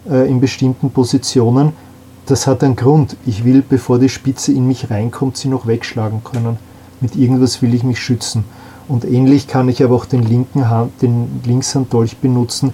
äh, 0.09 0.29
in 0.29 0.41
bestimmten 0.41 0.91
Positionen. 0.91 1.71
Das 2.25 2.47
hat 2.47 2.63
einen 2.63 2.75
Grund. 2.75 3.15
Ich 3.25 3.45
will, 3.45 3.63
bevor 3.67 3.97
die 3.97 4.09
Spitze 4.09 4.51
in 4.51 4.67
mich 4.67 4.91
reinkommt, 4.91 5.37
sie 5.37 5.47
noch 5.47 5.67
wegschlagen 5.67 6.23
können. 6.23 6.57
Mit 6.99 7.15
irgendwas 7.15 7.61
will 7.61 7.73
ich 7.73 7.83
mich 7.83 7.99
schützen. 7.99 8.43
Und 8.87 9.05
ähnlich 9.05 9.47
kann 9.47 9.69
ich 9.69 9.83
aber 9.83 9.95
auch 9.95 10.05
den 10.05 10.23
linken 10.23 10.69
Hand, 10.69 11.01
den 11.01 11.41
Linkshanddolch 11.45 12.17
benutzen, 12.17 12.73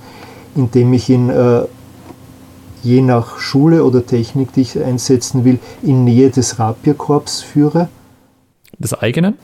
indem 0.55 0.93
ich 0.93 1.09
ihn 1.09 1.29
äh, 1.29 1.61
je 2.81 3.01
nach 3.01 3.37
Schule 3.37 3.83
oder 3.83 4.05
Technik, 4.05 4.51
die 4.53 4.61
ich 4.61 4.83
einsetzen 4.83 5.45
will, 5.45 5.59
in 5.83 6.03
Nähe 6.03 6.31
des 6.31 6.57
Rapierkorbs 6.57 7.41
führe. 7.41 7.87
Des 8.79 8.93
eigenen? 8.95 9.35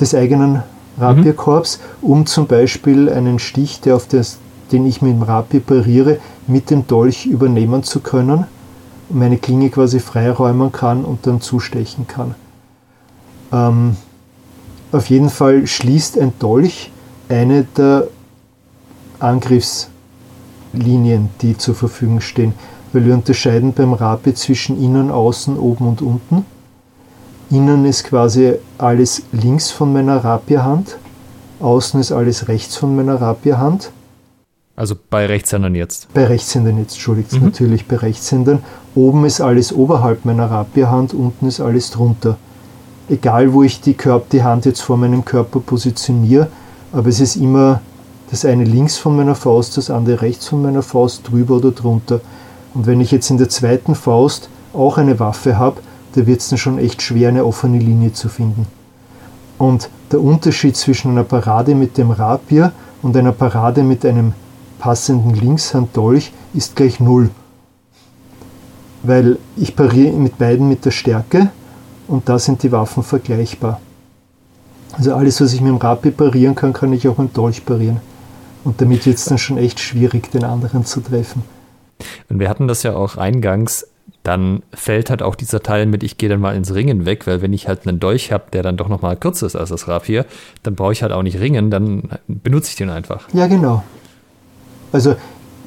Des 0.00 0.14
eigenen 0.14 0.62
Rapierkorbs, 0.98 1.80
um 2.02 2.26
zum 2.26 2.46
Beispiel 2.46 3.08
einen 3.08 3.38
Stich, 3.38 3.80
der 3.80 3.96
auf 3.96 4.06
das, 4.06 4.38
den 4.72 4.86
ich 4.86 5.02
mit 5.02 5.12
dem 5.12 5.22
Rapier 5.22 5.60
pariere, 5.60 6.18
mit 6.46 6.70
dem 6.70 6.86
Dolch 6.86 7.26
übernehmen 7.26 7.82
zu 7.82 8.00
können, 8.00 8.44
meine 9.08 9.38
Klinge 9.38 9.70
quasi 9.70 10.00
freiräumen 10.00 10.72
kann 10.72 11.04
und 11.04 11.26
dann 11.26 11.40
zustechen 11.40 12.06
kann. 12.06 12.34
Ähm, 13.52 13.96
auf 14.92 15.08
jeden 15.08 15.30
Fall 15.30 15.66
schließt 15.66 16.18
ein 16.18 16.32
Dolch 16.38 16.90
eine 17.28 17.64
der 17.76 18.08
Angriffslinien, 19.20 21.30
die 21.40 21.56
zur 21.56 21.74
Verfügung 21.74 22.20
stehen, 22.20 22.54
weil 22.92 23.04
wir 23.04 23.14
unterscheiden 23.14 23.72
beim 23.72 23.92
Rapier 23.92 24.34
zwischen 24.34 24.82
innen, 24.82 25.10
außen, 25.10 25.58
oben 25.58 25.88
und 25.88 26.02
unten. 26.02 26.44
Innen 27.50 27.84
ist 27.84 28.04
quasi 28.04 28.54
alles 28.78 29.22
links 29.32 29.70
von 29.70 29.92
meiner 29.92 30.24
Rapierhand, 30.24 30.98
außen 31.60 32.00
ist 32.00 32.12
alles 32.12 32.48
rechts 32.48 32.76
von 32.76 32.94
meiner 32.94 33.20
Rapierhand. 33.20 33.90
Also 34.76 34.94
bei 35.10 35.26
Rechtshändern 35.26 35.74
jetzt? 35.74 36.12
Bei 36.14 36.26
Rechtshändern 36.26 36.78
jetzt, 36.78 36.92
entschuldigt, 36.92 37.32
mhm. 37.32 37.46
natürlich 37.46 37.86
bei 37.86 37.96
Rechtshändern. 37.96 38.62
Oben 38.94 39.24
ist 39.24 39.40
alles 39.40 39.72
oberhalb 39.72 40.24
meiner 40.24 40.50
Rapierhand, 40.50 41.12
unten 41.12 41.46
ist 41.46 41.60
alles 41.60 41.90
drunter 41.90 42.38
egal 43.10 43.52
wo 43.52 43.62
ich 43.62 43.80
die, 43.80 43.94
Körper, 43.94 44.26
die 44.32 44.42
Hand 44.42 44.64
jetzt 44.64 44.80
vor 44.80 44.96
meinem 44.96 45.24
Körper 45.24 45.60
positioniere, 45.60 46.48
aber 46.92 47.08
es 47.08 47.20
ist 47.20 47.36
immer 47.36 47.82
das 48.30 48.44
eine 48.44 48.64
links 48.64 48.96
von 48.96 49.16
meiner 49.16 49.34
Faust, 49.34 49.76
das 49.76 49.90
andere 49.90 50.22
rechts 50.22 50.46
von 50.46 50.62
meiner 50.62 50.82
Faust, 50.82 51.28
drüber 51.28 51.56
oder 51.56 51.72
drunter. 51.72 52.20
Und 52.74 52.86
wenn 52.86 53.00
ich 53.00 53.10
jetzt 53.10 53.28
in 53.28 53.38
der 53.38 53.48
zweiten 53.48 53.96
Faust 53.96 54.48
auch 54.72 54.98
eine 54.98 55.18
Waffe 55.18 55.58
habe, 55.58 55.80
da 56.14 56.26
wird 56.26 56.40
es 56.40 56.48
dann 56.48 56.58
schon 56.58 56.78
echt 56.78 57.02
schwer, 57.02 57.28
eine 57.28 57.44
offene 57.44 57.78
Linie 57.78 58.12
zu 58.12 58.28
finden. 58.28 58.66
Und 59.58 59.90
der 60.10 60.20
Unterschied 60.20 60.76
zwischen 60.76 61.10
einer 61.10 61.24
Parade 61.24 61.74
mit 61.74 61.98
dem 61.98 62.10
Rapier 62.10 62.72
und 63.02 63.16
einer 63.16 63.32
Parade 63.32 63.82
mit 63.82 64.04
einem 64.04 64.32
passenden 64.78 65.34
Linkshanddolch 65.34 66.32
ist 66.54 66.76
gleich 66.76 66.98
null. 66.98 67.30
Weil 69.02 69.38
ich 69.56 69.76
pariere 69.76 70.12
mit 70.12 70.38
beiden 70.38 70.68
mit 70.68 70.84
der 70.84 70.90
Stärke 70.90 71.50
und 72.08 72.28
da 72.28 72.38
sind 72.38 72.62
die 72.62 72.72
Waffen 72.72 73.02
vergleichbar. 73.02 73.80
Also 74.92 75.14
alles, 75.14 75.40
was 75.40 75.52
ich 75.52 75.60
mit 75.60 75.70
dem 75.70 75.76
Rapier 75.76 76.10
parieren 76.10 76.54
kann, 76.54 76.72
kann 76.72 76.92
ich 76.92 77.06
auch 77.06 77.18
mit 77.18 77.30
dem 77.30 77.34
Dolch 77.34 77.64
parieren. 77.64 78.00
Und 78.64 78.80
damit 78.80 79.06
wird 79.06 79.16
es 79.16 79.24
dann 79.26 79.38
schon 79.38 79.56
echt 79.56 79.80
schwierig, 79.80 80.30
den 80.30 80.44
anderen 80.44 80.84
zu 80.84 81.00
treffen. 81.00 81.42
Und 82.28 82.38
wir 82.38 82.48
hatten 82.48 82.66
das 82.66 82.82
ja 82.82 82.94
auch 82.94 83.16
eingangs, 83.16 83.86
dann 84.22 84.62
fällt 84.72 85.10
halt 85.10 85.22
auch 85.22 85.34
dieser 85.34 85.60
Teil 85.60 85.86
mit, 85.86 86.02
ich 86.02 86.18
gehe 86.18 86.28
dann 86.28 86.40
mal 86.40 86.54
ins 86.54 86.74
Ringen 86.74 87.06
weg, 87.06 87.26
weil 87.26 87.40
wenn 87.40 87.52
ich 87.52 87.68
halt 87.68 87.86
einen 87.86 88.00
Dolch 88.00 88.32
habe, 88.32 88.44
der 88.52 88.62
dann 88.62 88.76
doch 88.76 88.88
nochmal 88.88 89.16
kürzer 89.16 89.46
ist 89.46 89.56
als 89.56 89.70
das 89.70 89.88
Rapier, 89.88 90.26
dann 90.62 90.74
brauche 90.74 90.92
ich 90.92 91.02
halt 91.02 91.12
auch 91.12 91.22
nicht 91.22 91.40
ringen, 91.40 91.70
dann 91.70 92.10
benutze 92.26 92.70
ich 92.70 92.76
den 92.76 92.90
einfach. 92.90 93.28
Ja, 93.32 93.46
genau. 93.46 93.82
Also 94.92 95.16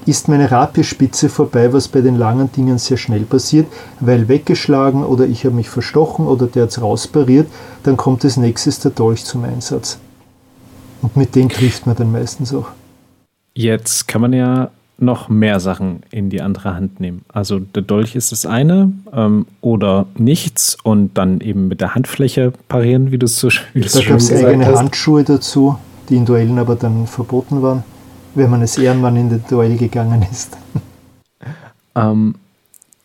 ist 0.05 0.27
meine 0.27 0.51
Rapierspitze 0.51 1.29
vorbei, 1.29 1.71
was 1.71 1.87
bei 1.87 2.01
den 2.01 2.17
langen 2.17 2.51
Dingen 2.51 2.77
sehr 2.77 2.97
schnell 2.97 3.21
passiert, 3.21 3.67
weil 3.99 4.27
weggeschlagen 4.27 5.03
oder 5.03 5.25
ich 5.25 5.45
habe 5.45 5.55
mich 5.55 5.69
verstochen 5.69 6.27
oder 6.27 6.47
der 6.47 6.63
hat 6.63 6.69
es 6.69 6.81
rauspariert, 6.81 7.47
dann 7.83 7.97
kommt 7.97 8.23
als 8.25 8.37
nächstes 8.37 8.79
der 8.79 8.91
Dolch 8.91 9.23
zum 9.23 9.45
Einsatz. 9.45 9.97
Und 11.01 11.15
mit 11.17 11.35
dem 11.35 11.49
trifft 11.49 11.87
man 11.87 11.95
dann 11.95 12.11
meistens 12.11 12.53
auch. 12.53 12.67
Jetzt 13.53 14.07
kann 14.07 14.21
man 14.21 14.33
ja 14.33 14.71
noch 14.97 15.27
mehr 15.27 15.59
Sachen 15.59 16.03
in 16.11 16.29
die 16.29 16.41
andere 16.41 16.75
Hand 16.75 16.99
nehmen. 16.99 17.25
Also 17.27 17.59
der 17.59 17.81
Dolch 17.83 18.15
ist 18.15 18.31
das 18.31 18.45
eine 18.45 18.91
ähm, 19.11 19.45
oder 19.61 20.05
nichts 20.17 20.77
und 20.83 21.17
dann 21.17 21.41
eben 21.41 21.67
mit 21.67 21.81
der 21.81 21.95
Handfläche 21.95 22.53
parieren, 22.67 23.11
wie 23.11 23.17
du 23.17 23.25
es 23.25 23.37
so, 23.37 23.49
wie 23.73 23.81
da 23.81 24.01
gab 24.01 24.17
es 24.17 24.31
eigene 24.31 24.65
hast. 24.65 24.77
Handschuhe 24.77 25.23
dazu, 25.23 25.77
die 26.09 26.15
in 26.15 26.25
Duellen 26.25 26.59
aber 26.59 26.75
dann 26.75 27.07
verboten 27.07 27.61
waren 27.61 27.83
wenn 28.35 28.49
man 28.49 28.61
als 28.61 28.77
Ehrenmann 28.77 29.15
in 29.15 29.29
den 29.29 29.43
Duell 29.49 29.77
gegangen 29.77 30.25
ist. 30.29 30.57
Ähm, 31.95 32.33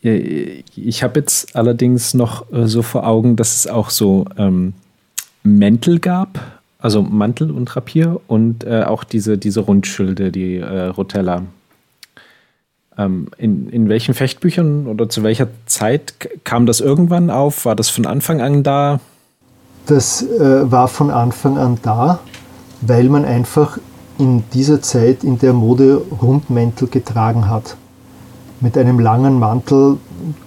ich 0.01 1.03
habe 1.03 1.21
jetzt 1.21 1.55
allerdings 1.55 2.15
noch 2.15 2.51
äh, 2.51 2.67
so 2.67 2.81
vor 2.81 3.07
Augen, 3.07 3.37
dass 3.37 3.55
es 3.55 3.67
auch 3.67 3.91
so 3.91 4.25
ähm, 4.39 4.73
Mäntel 5.43 5.99
gab, 5.99 6.41
also 6.79 7.03
Mantel 7.03 7.51
und 7.51 7.77
Rapier 7.77 8.19
und 8.29 8.65
äh, 8.65 8.85
auch 8.85 9.05
diese, 9.05 9.37
diese 9.37 9.61
Rundschilde, 9.61 10.33
die 10.33 10.57
äh, 10.57 10.85
Rotella. 10.85 11.43
Ähm, 12.99 13.29
in, 13.39 13.69
in 13.71 13.89
welchen 13.89 14.15
Fechtbüchern 14.15 14.87
oder 14.87 15.09
zu 15.09 15.23
welcher 15.23 15.49
Zeit 15.67 16.15
kam 16.45 16.67
das 16.67 16.81
irgendwann 16.81 17.31
auf? 17.31 17.65
War 17.65 17.77
das 17.77 17.89
von 17.89 18.07
Anfang 18.07 18.41
an 18.41 18.63
da? 18.63 19.01
Das 19.87 20.23
äh, 20.23 20.71
war 20.71 20.89
von 20.89 21.11
Anfang 21.11 21.57
an 21.57 21.79
da, 21.83 22.19
weil 22.81 23.09
man 23.09 23.25
einfach 23.25 23.79
in 24.19 24.43
dieser 24.53 24.83
Zeit 24.83 25.25
in 25.25 25.39
der 25.39 25.53
Mode 25.53 26.03
Rundmäntel 26.21 26.89
getragen 26.89 27.49
hat. 27.49 27.77
Mit 28.61 28.77
einem 28.77 28.99
langen 28.99 29.39
Mantel 29.39 29.99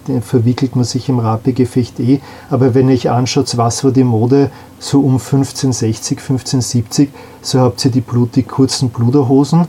den 0.08 0.22
verwickelt 0.22 0.76
man 0.76 0.84
sich 0.84 1.08
im 1.08 1.18
Rapegefecht 1.18 1.98
eh, 2.00 2.20
aber 2.50 2.74
wenn 2.74 2.88
ihr 2.88 2.94
euch 2.94 3.10
anschaut, 3.10 3.56
was 3.56 3.84
war 3.84 3.90
die 3.90 4.04
Mode 4.04 4.50
so 4.78 5.00
um 5.00 5.14
1560, 5.14 6.18
1570, 6.18 7.10
so 7.40 7.60
habt 7.60 7.84
ihr 7.84 7.90
die, 7.90 8.00
Blut, 8.00 8.36
die 8.36 8.42
kurzen 8.42 8.90
Bluderhosen, 8.90 9.66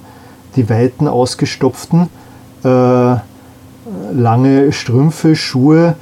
die 0.55 0.69
weiten 0.69 1.07
ausgestopften, 1.07 2.09
äh, 2.63 3.15
lange 4.13 4.71
Strümpfe, 4.71 5.35
Schuhe, 5.35 5.95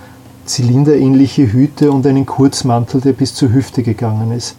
zylinderähnliche 0.45 1.51
Hüte 1.51 1.91
und 1.91 2.05
einen 2.05 2.25
Kurzmantel, 2.25 3.01
der 3.01 3.13
bis 3.13 3.33
zur 3.33 3.53
Hüfte 3.53 3.83
gegangen 3.83 4.31
ist. 4.31 4.55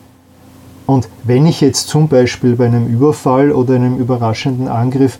Und 0.87 1.09
wenn 1.25 1.47
ich 1.47 1.61
jetzt 1.61 1.89
zum 1.89 2.09
Beispiel 2.09 2.57
bei 2.57 2.67
einem 2.67 2.87
Überfall 2.87 3.53
oder 3.53 3.75
einem 3.75 3.99
überraschenden 3.99 4.69
Angriff 4.69 5.19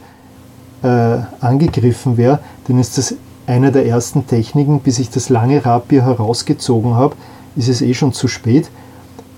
äh, 0.83 1.19
angegriffen 1.41 2.17
wäre, 2.17 2.41
dann 2.67 2.79
ist 2.79 2.99
das 2.99 3.15
eine 3.47 3.73
der 3.73 3.87
ersten 3.87 4.27
Techniken, 4.27 4.81
bis 4.81 4.99
ich 4.99 5.11
das 5.11 5.29
lange 5.29 5.65
Rapier 5.65 6.05
herausgezogen 6.05 6.95
habe, 6.95 7.17
ist 7.57 7.69
es 7.69 7.83
eh 7.83 7.95
schon 7.95 8.13
zu 8.13 8.29
spät. 8.29 8.71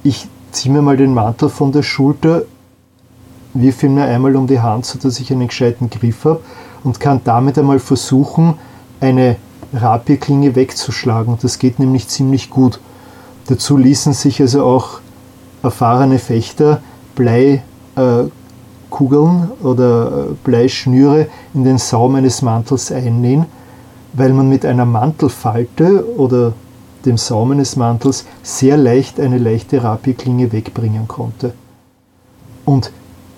Ich 0.03 0.29
ziehe 0.53 0.73
mir 0.73 0.83
mal 0.83 0.97
den 0.97 1.15
Mantel 1.15 1.49
von 1.49 1.73
der 1.73 1.83
Schulter, 1.83 2.43
wirf 3.55 3.83
ihn 3.83 3.95
mir 3.95 4.05
einmal 4.05 4.37
um 4.37 4.47
die 4.47 4.61
Hand, 4.61 4.87
sodass 4.87 5.21
ich 5.21 5.33
einen 5.33 5.49
gescheiten 5.49 5.91
Griff 5.91 6.25
habe 6.25 6.41
und 6.85 7.01
kann 7.01 7.21
damit 7.25 7.59
einmal 7.59 7.81
versuchen, 7.81 8.55
eine 9.01 9.37
Rapierklinge 9.73 10.55
wegzuschlagen. 10.55 11.39
Das 11.43 11.59
geht 11.59 11.79
nämlich 11.79 12.07
ziemlich 12.09 12.51
gut. 12.51 12.79
Dazu 13.47 13.77
ließen 13.77 14.13
sich 14.13 14.41
also 14.41 14.65
auch 14.65 15.01
erfahrene 15.63 16.19
Fechter 16.19 16.81
Bleikugeln 17.17 17.63
äh, 18.01 19.65
oder 19.65 20.07
äh, 20.07 20.35
Bleischnüre 20.45 21.27
in 21.53 21.65
den 21.65 21.79
Saum 21.79 22.15
eines 22.15 22.43
Mantels 22.43 22.93
einnähen, 22.93 23.47
weil 24.13 24.33
man 24.33 24.49
mit 24.49 24.65
einer 24.65 24.85
Mantelfalte 24.85 26.17
oder 26.17 26.53
dem 27.05 27.19
Saum 27.19 27.51
eines 27.53 27.77
Mantels 27.77 28.25
sehr 28.43 28.77
leicht 28.77 29.21
eine 29.21 29.39
leichte 29.39 29.83
Rapierklinge 29.83 30.53
wegbringen 30.53 31.09
konnte. 31.09 31.53
Und 32.65 32.93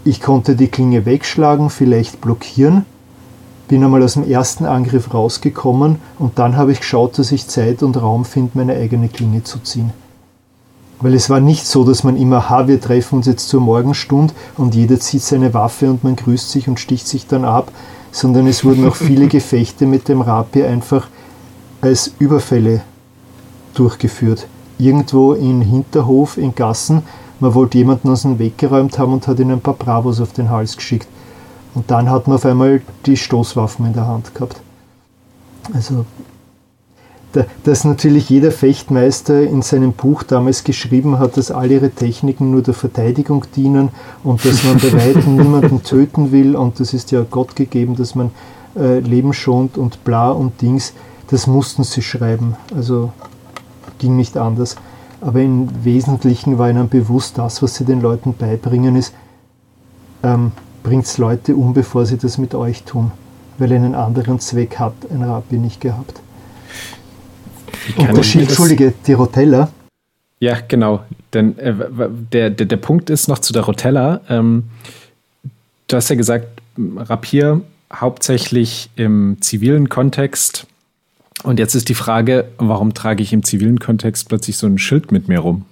ich 0.05 0.21
konnte 0.21 0.55
die 0.55 0.69
Klinge 0.69 1.05
wegschlagen, 1.05 1.69
vielleicht 1.69 2.21
blockieren, 2.21 2.85
bin 3.69 3.83
einmal 3.83 4.03
aus 4.03 4.15
dem 4.15 4.29
ersten 4.29 4.65
Angriff 4.65 5.13
rausgekommen 5.13 5.97
und 6.19 6.39
dann 6.39 6.57
habe 6.57 6.73
ich 6.73 6.81
geschaut, 6.81 7.19
dass 7.19 7.33
ich 7.33 7.49
Zeit 7.49 7.83
und 7.83 8.01
Raum 8.01 8.25
finde, 8.25 8.53
meine 8.55 8.75
eigene 8.75 9.09
Klinge 9.09 9.43
zu 9.43 9.59
ziehen. 9.59 9.93
Weil 11.01 11.15
es 11.15 11.29
war 11.29 11.41
nicht 11.41 11.67
so, 11.67 11.85
dass 11.85 12.05
man 12.05 12.17
immer, 12.17 12.49
ha, 12.49 12.69
wir 12.69 12.81
treffen 12.81 13.17
uns 13.17 13.27
jetzt 13.27 13.49
zur 13.49 13.61
Morgenstund 13.61 14.33
und 14.57 14.75
jeder 14.75 14.99
zieht 14.99 15.23
seine 15.23 15.53
Waffe 15.53 15.91
und 15.91 16.05
man 16.05 16.17
grüßt 16.17 16.51
sich 16.51 16.69
und 16.69 16.81
sticht 16.81 17.07
sich 17.07 17.27
dann 17.27 17.45
ab, 17.45 17.71
sondern 18.13 18.47
es 18.47 18.65
wurden 18.65 18.87
auch 18.87 18.97
viele 18.97 19.27
Gefechte 19.29 19.85
mit 19.85 20.09
dem 20.09 20.23
Rapier 20.23 20.69
einfach 20.69 21.09
als 21.83 22.13
Überfälle 22.19 22.81
durchgeführt. 23.75 24.47
Irgendwo 24.79 25.35
in 25.35 25.61
Hinterhof, 25.61 26.39
in 26.39 26.55
Gassen, 26.55 27.03
man 27.41 27.53
wollte 27.53 27.77
jemanden 27.77 28.09
aus 28.09 28.23
dem 28.23 28.39
Weg 28.39 28.57
geräumt 28.57 28.99
haben 28.99 29.13
und 29.13 29.27
hat 29.29 29.39
ihnen 29.39 29.53
ein 29.53 29.61
paar 29.61 29.75
Bravos 29.75 30.21
auf 30.21 30.33
den 30.33 30.49
Hals 30.49 30.77
geschickt. 30.77 31.09
Und 31.77 31.91
dann 31.91 32.11
hat 32.11 32.27
man 32.27 32.37
auf 32.37 32.47
einmal 32.47 32.81
die 33.05 33.19
Stoßwaffen 33.19 33.85
in 33.85 33.93
der 33.93 34.07
Hand 34.07 34.35
gehabt. 34.35 34.57
Also, 35.75 36.07
dass 37.65 37.85
natürlich 37.85 38.31
jeder 38.31 38.51
Fechtmeister 38.51 39.43
in 39.43 39.61
seinem 39.61 39.93
Buch 39.93 40.23
damals 40.23 40.65
geschrieben 40.65 41.19
hat, 41.19 41.37
dass 41.37 41.51
all 41.51 41.71
ihre 41.71 41.91
Techniken 41.91 42.51
nur 42.51 42.63
der 42.63 42.73
Verteidigung 42.73 43.45
dienen 43.55 43.91
und 44.25 44.43
dass 44.43 44.65
man 44.65 44.79
bei 44.79 44.91
weitem 44.91 45.37
niemanden 45.37 45.83
töten 45.83 46.33
will 46.33 46.57
und 46.57 46.81
das 46.81 46.95
ist 46.95 47.11
ja 47.11 47.27
Gott 47.31 47.57
gegeben, 47.57 47.95
dass 47.95 48.15
man 48.15 48.31
äh, 48.75 49.01
Leben 49.01 49.35
schont 49.35 49.77
und 49.77 50.03
bla 50.03 50.31
und 50.31 50.63
Dings, 50.63 50.95
das 51.29 51.47
mussten 51.47 51.85
sie 51.85 52.01
schreiben. 52.01 52.57
Also 52.75 53.13
ging 53.99 54.17
nicht 54.17 54.39
anders. 54.39 54.77
Aber 55.21 55.43
im 55.43 55.69
Wesentlichen 55.85 56.57
war 56.57 56.71
ihnen 56.71 56.89
bewusst, 56.89 57.37
das, 57.37 57.61
was 57.63 57.75
sie 57.75 57.85
den 57.85 58.01
Leuten 58.01 58.33
beibringen, 58.33 58.97
ist, 58.97 59.13
ähm, 60.23 60.53
bringt 60.87 61.19
Leute 61.19 61.57
um, 61.57 61.75
bevor 61.75 62.07
sie 62.07 62.17
das 62.17 62.39
mit 62.39 62.55
euch 62.55 62.85
tun. 62.85 63.11
Weil 63.59 63.73
einen 63.73 63.97
anderen 63.97 64.39
Zweck 64.39 64.79
hat 64.79 64.95
ein 65.11 65.23
Rabbi 65.23 65.57
nicht 65.57 65.81
gehabt. 65.81 66.21
Und 67.97 68.17
der 68.17 68.23
Schild, 68.23 68.49
Entschuldige, 68.49 68.95
die 69.05 69.15
Rotella. 69.15 69.69
Ja, 70.39 70.59
genau. 70.69 71.01
Denn 71.35 71.59
äh, 71.59 71.75
der, 72.33 72.51
der, 72.51 72.67
der 72.67 72.77
Punkt 72.77 73.11
ist 73.11 73.27
noch 73.27 73.41
zu 73.41 73.53
der 73.53 73.63
Rotella. 73.63 74.21
Ähm, 74.29 74.65
du 75.89 75.97
hast 75.97 76.09
ja 76.09 76.15
gesagt, 76.15 76.47
Rapier 76.79 77.63
hauptsächlich 77.93 78.91
im 78.95 79.39
zivilen 79.41 79.89
Kontext. 79.89 80.69
Und 81.43 81.59
jetzt 81.59 81.75
ist 81.75 81.89
die 81.89 81.95
Frage, 81.95 82.47
warum 82.59 82.95
trage 82.95 83.25
ich 83.25 83.33
im 83.33 83.43
zivilen 83.43 83.81
Kontext 83.81 84.29
plötzlich 84.29 84.57
so 84.57 84.69
ein 84.69 84.79
Schild 84.79 85.11
mit 85.11 85.27
mir 85.27 85.41
rum? 85.41 85.65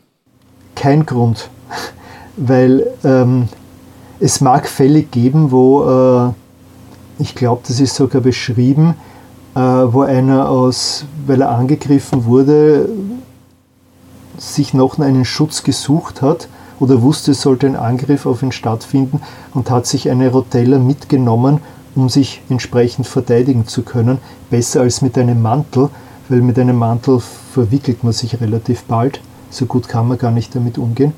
Kein 0.75 1.07
Grund, 1.07 1.51
weil 2.37 2.85
ähm, 3.05 3.49
es 4.21 4.41
mag 4.41 4.69
Fälle 4.69 5.03
geben, 5.03 5.51
wo, 5.51 5.85
äh, 5.85 7.23
ich 7.23 7.35
glaube, 7.35 7.63
das 7.67 7.81
ist 7.81 7.95
sogar 7.95 8.23
beschrieben, 8.23 8.95
äh, 9.55 9.61
wo 9.61 10.03
einer 10.03 10.49
aus, 10.49 11.05
weil 11.27 11.43
er 11.43 11.51
angegriffen 11.51 12.25
wurde, 12.25 12.89
sich 14.39 14.75
noch 14.75 14.99
einen 14.99 15.25
Schutz 15.25 15.63
gesucht 15.63 16.23
hat 16.23 16.49
oder 16.81 17.03
wusste, 17.03 17.33
es 17.33 17.43
sollte 17.43 17.67
ein 17.67 17.77
Angriff 17.77 18.27
auf 18.27 18.43
ihn 18.43 18.53
stattfinden 18.53 19.21
und 19.53 19.71
hat 19.71 19.87
sich 19.87 20.11
eine 20.11 20.31
Rotella 20.31 20.79
mitgenommen 20.79 21.61
um 21.95 22.09
sich 22.09 22.43
entsprechend 22.49 23.07
verteidigen 23.07 23.67
zu 23.67 23.83
können. 23.83 24.19
Besser 24.51 24.81
als 24.81 25.03
mit 25.03 25.17
einem 25.17 25.43
Mantel, 25.43 25.91
weil 26.29 26.41
mit 26.41 26.59
einem 26.59 26.77
Mantel 26.77 27.21
verwickelt 27.21 28.05
man 28.05 28.13
sich 28.13 28.41
relativ 28.41 28.85
bald. 28.85 29.21
So 29.51 29.67
gut 29.67 29.89
kann 29.89 30.09
man 30.09 30.19
gar 30.19 30.31
nicht 30.31 30.55
damit 30.55 30.79
umgehen. 30.79 31.13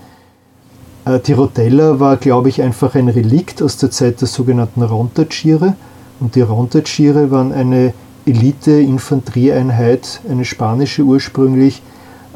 Äh, 1.06 1.20
die 1.20 1.32
Rotella 1.32 1.98
war, 1.98 2.18
glaube 2.18 2.50
ich, 2.50 2.60
einfach 2.60 2.94
ein 2.94 3.08
Relikt 3.08 3.62
aus 3.62 3.78
der 3.78 3.90
Zeit 3.90 4.20
der 4.20 4.28
sogenannten 4.28 4.82
Rontagiere. 4.82 5.74
Und 6.20 6.34
die 6.34 6.42
Rontagiere 6.42 7.30
waren 7.30 7.52
eine 7.52 7.94
Elite-Infanterieeinheit, 8.26 10.20
eine 10.28 10.44
spanische 10.44 11.02
ursprünglich 11.02 11.80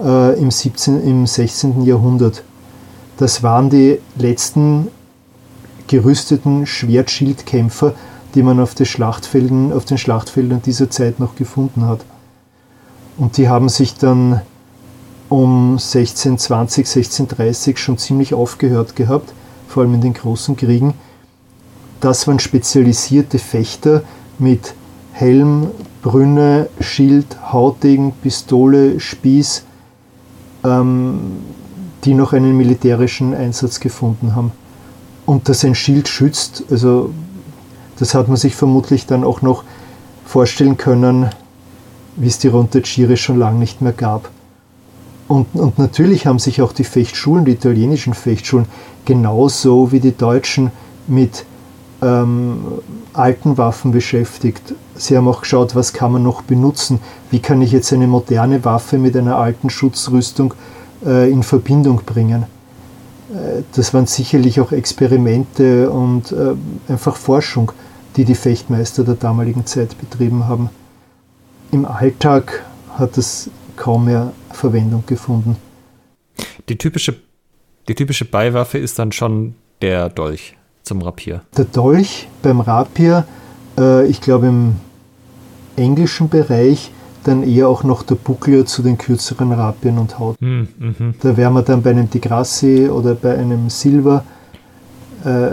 äh, 0.02 0.40
im, 0.40 0.50
17, 0.50 1.02
im 1.06 1.26
16. 1.26 1.82
Jahrhundert. 1.84 2.44
Das 3.16 3.42
waren 3.42 3.68
die 3.68 3.98
letzten 4.16 4.88
gerüsteten 5.88 6.66
Schwertschildkämpfer, 6.66 7.94
die 8.34 8.42
man 8.42 8.60
auf 8.60 8.74
den 8.74 8.86
Schlachtfeldern 8.86 10.62
dieser 10.64 10.88
Zeit 10.88 11.18
noch 11.18 11.34
gefunden 11.34 11.84
hat. 11.84 12.00
Und 13.18 13.36
die 13.36 13.48
haben 13.48 13.68
sich 13.68 13.96
dann 13.96 14.40
um 15.30 15.78
1620, 15.78 16.86
1630 16.86 17.78
schon 17.78 17.96
ziemlich 17.96 18.34
aufgehört 18.34 18.96
gehabt, 18.96 19.32
vor 19.68 19.82
allem 19.82 19.94
in 19.94 20.00
den 20.02 20.12
großen 20.12 20.56
Kriegen. 20.56 20.94
Das 22.00 22.26
waren 22.26 22.40
spezialisierte 22.40 23.38
Fechter 23.38 24.02
mit 24.38 24.74
Helm, 25.12 25.68
Brünne, 26.02 26.68
Schild, 26.80 27.52
Hautdegen, 27.52 28.12
Pistole, 28.22 28.98
Spieß, 28.98 29.64
ähm, 30.64 31.20
die 32.04 32.14
noch 32.14 32.32
einen 32.32 32.56
militärischen 32.56 33.34
Einsatz 33.34 33.80
gefunden 33.80 34.34
haben. 34.34 34.52
Und 35.26 35.48
dass 35.48 35.64
ein 35.64 35.74
Schild 35.74 36.08
schützt, 36.08 36.64
also 36.70 37.12
das 37.98 38.14
hat 38.14 38.28
man 38.28 38.36
sich 38.36 38.56
vermutlich 38.56 39.06
dann 39.06 39.22
auch 39.22 39.42
noch 39.42 39.62
vorstellen 40.24 40.76
können, 40.76 41.28
wie 42.16 42.28
es 42.28 42.38
die 42.38 42.48
Rontagiere 42.48 43.16
schon 43.16 43.38
lange 43.38 43.58
nicht 43.58 43.80
mehr 43.80 43.92
gab. 43.92 44.30
Und, 45.30 45.46
und 45.54 45.78
natürlich 45.78 46.26
haben 46.26 46.40
sich 46.40 46.60
auch 46.60 46.72
die 46.72 46.82
Fechtschulen, 46.82 47.44
die 47.44 47.52
italienischen 47.52 48.14
Fechtschulen, 48.14 48.66
genauso 49.04 49.92
wie 49.92 50.00
die 50.00 50.16
deutschen 50.16 50.72
mit 51.06 51.44
ähm, 52.02 52.64
alten 53.12 53.56
Waffen 53.56 53.92
beschäftigt. 53.92 54.74
Sie 54.96 55.16
haben 55.16 55.28
auch 55.28 55.42
geschaut, 55.42 55.76
was 55.76 55.92
kann 55.92 56.10
man 56.10 56.24
noch 56.24 56.42
benutzen, 56.42 56.98
wie 57.30 57.38
kann 57.38 57.62
ich 57.62 57.70
jetzt 57.70 57.92
eine 57.92 58.08
moderne 58.08 58.64
Waffe 58.64 58.98
mit 58.98 59.16
einer 59.16 59.36
alten 59.36 59.70
Schutzrüstung 59.70 60.52
äh, 61.06 61.30
in 61.30 61.44
Verbindung 61.44 62.00
bringen. 62.04 62.46
Äh, 63.32 63.62
das 63.76 63.94
waren 63.94 64.08
sicherlich 64.08 64.60
auch 64.60 64.72
Experimente 64.72 65.90
und 65.90 66.32
äh, 66.32 66.54
einfach 66.90 67.14
Forschung 67.14 67.70
die 68.16 68.24
die 68.24 68.34
Fechtmeister 68.34 69.04
der 69.04 69.14
damaligen 69.14 69.64
Zeit 69.64 69.96
betrieben 69.96 70.48
haben. 70.48 70.70
Im 71.70 71.84
Alltag 71.84 72.64
hat 72.98 73.16
es 73.16 73.48
kaum 73.76 74.06
mehr 74.06 74.32
Verwendung 74.60 75.04
gefunden. 75.06 75.56
Die 76.68 76.76
typische, 76.76 77.16
die 77.88 77.94
typische 77.94 78.24
Beiwaffe 78.24 78.78
ist 78.78 78.98
dann 78.98 79.12
schon 79.12 79.54
der 79.82 80.08
Dolch 80.08 80.56
zum 80.82 81.02
Rapier. 81.02 81.42
Der 81.56 81.64
Dolch 81.64 82.28
beim 82.42 82.60
Rapier, 82.60 83.24
äh, 83.78 84.06
ich 84.06 84.20
glaube 84.20 84.48
im 84.48 84.76
englischen 85.76 86.28
Bereich, 86.28 86.92
dann 87.24 87.42
eher 87.42 87.68
auch 87.68 87.84
noch 87.84 88.02
der 88.02 88.14
Buckler 88.14 88.64
zu 88.64 88.82
den 88.82 88.96
kürzeren 88.96 89.52
Rapien 89.52 89.98
und 89.98 90.18
Haut. 90.18 90.40
Mm, 90.40 90.62
mm 90.78 91.14
Da 91.20 91.36
wären 91.36 91.52
wir 91.54 91.62
dann 91.62 91.82
bei 91.82 91.90
einem 91.90 92.08
Degrassi 92.08 92.88
oder 92.88 93.14
bei 93.14 93.36
einem 93.36 93.68
Silver. 93.68 94.24
Äh, 95.24 95.50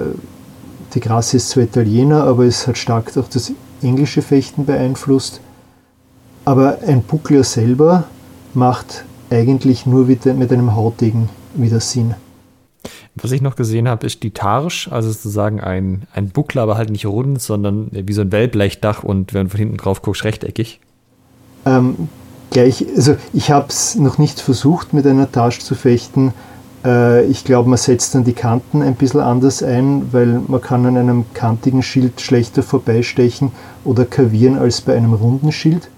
die 0.93 0.99
Grassi 0.99 1.37
ist 1.37 1.49
zwar 1.49 1.63
Italiener, 1.63 2.23
aber 2.23 2.45
es 2.45 2.67
hat 2.67 2.77
stark 2.77 3.15
auch 3.17 3.27
das 3.27 3.51
englische 3.81 4.21
Fechten 4.21 4.65
beeinflusst. 4.65 5.41
Aber 6.45 6.77
ein 6.87 7.03
Buckler 7.03 7.43
selber 7.43 8.05
macht 8.57 9.05
eigentlich 9.29 9.85
nur 9.85 10.05
mit 10.05 10.27
einem 10.27 10.75
Hautdegen 10.75 11.29
wieder 11.53 11.79
Sinn. 11.79 12.15
Was 13.15 13.31
ich 13.31 13.41
noch 13.41 13.55
gesehen 13.55 13.87
habe, 13.87 14.05
ist 14.05 14.23
die 14.23 14.31
Tarsch, 14.31 14.89
also 14.91 15.09
sozusagen 15.09 15.59
ein, 15.59 16.03
ein 16.13 16.29
Buckler, 16.29 16.63
aber 16.63 16.77
halt 16.77 16.89
nicht 16.89 17.05
rund, 17.05 17.41
sondern 17.41 17.89
wie 17.91 18.13
so 18.13 18.21
ein 18.21 18.31
Wellblechdach 18.31 19.03
und 19.03 19.33
wenn 19.33 19.45
du 19.45 19.49
von 19.51 19.59
hinten 19.59 19.77
drauf 19.77 20.01
guckst, 20.01 20.23
rechteckig. 20.23 20.79
Ähm, 21.65 22.09
gleich, 22.51 22.85
also 22.95 23.15
ich 23.33 23.51
habe 23.51 23.67
es 23.69 23.95
noch 23.95 24.17
nicht 24.17 24.39
versucht, 24.39 24.93
mit 24.93 25.07
einer 25.07 25.31
Tasche 25.31 25.61
zu 25.61 25.73
fechten, 25.73 26.33
äh, 26.85 27.25
ich 27.25 27.43
glaube, 27.43 27.69
man 27.69 27.77
setzt 27.77 28.15
dann 28.15 28.23
die 28.23 28.33
Kanten 28.33 28.81
ein 28.81 28.95
bisschen 28.95 29.21
anders 29.21 29.63
ein, 29.63 30.13
weil 30.13 30.41
man 30.47 30.61
kann 30.61 30.85
an 30.85 30.97
einem 30.97 31.25
kantigen 31.33 31.83
Schild 31.83 32.21
schlechter 32.21 32.63
vorbeistechen 32.63 33.51
oder 33.83 34.05
kavieren 34.05 34.57
als 34.57 34.81
bei 34.81 34.95
einem 34.95 35.13
runden 35.13 35.51
Schild. 35.51 35.89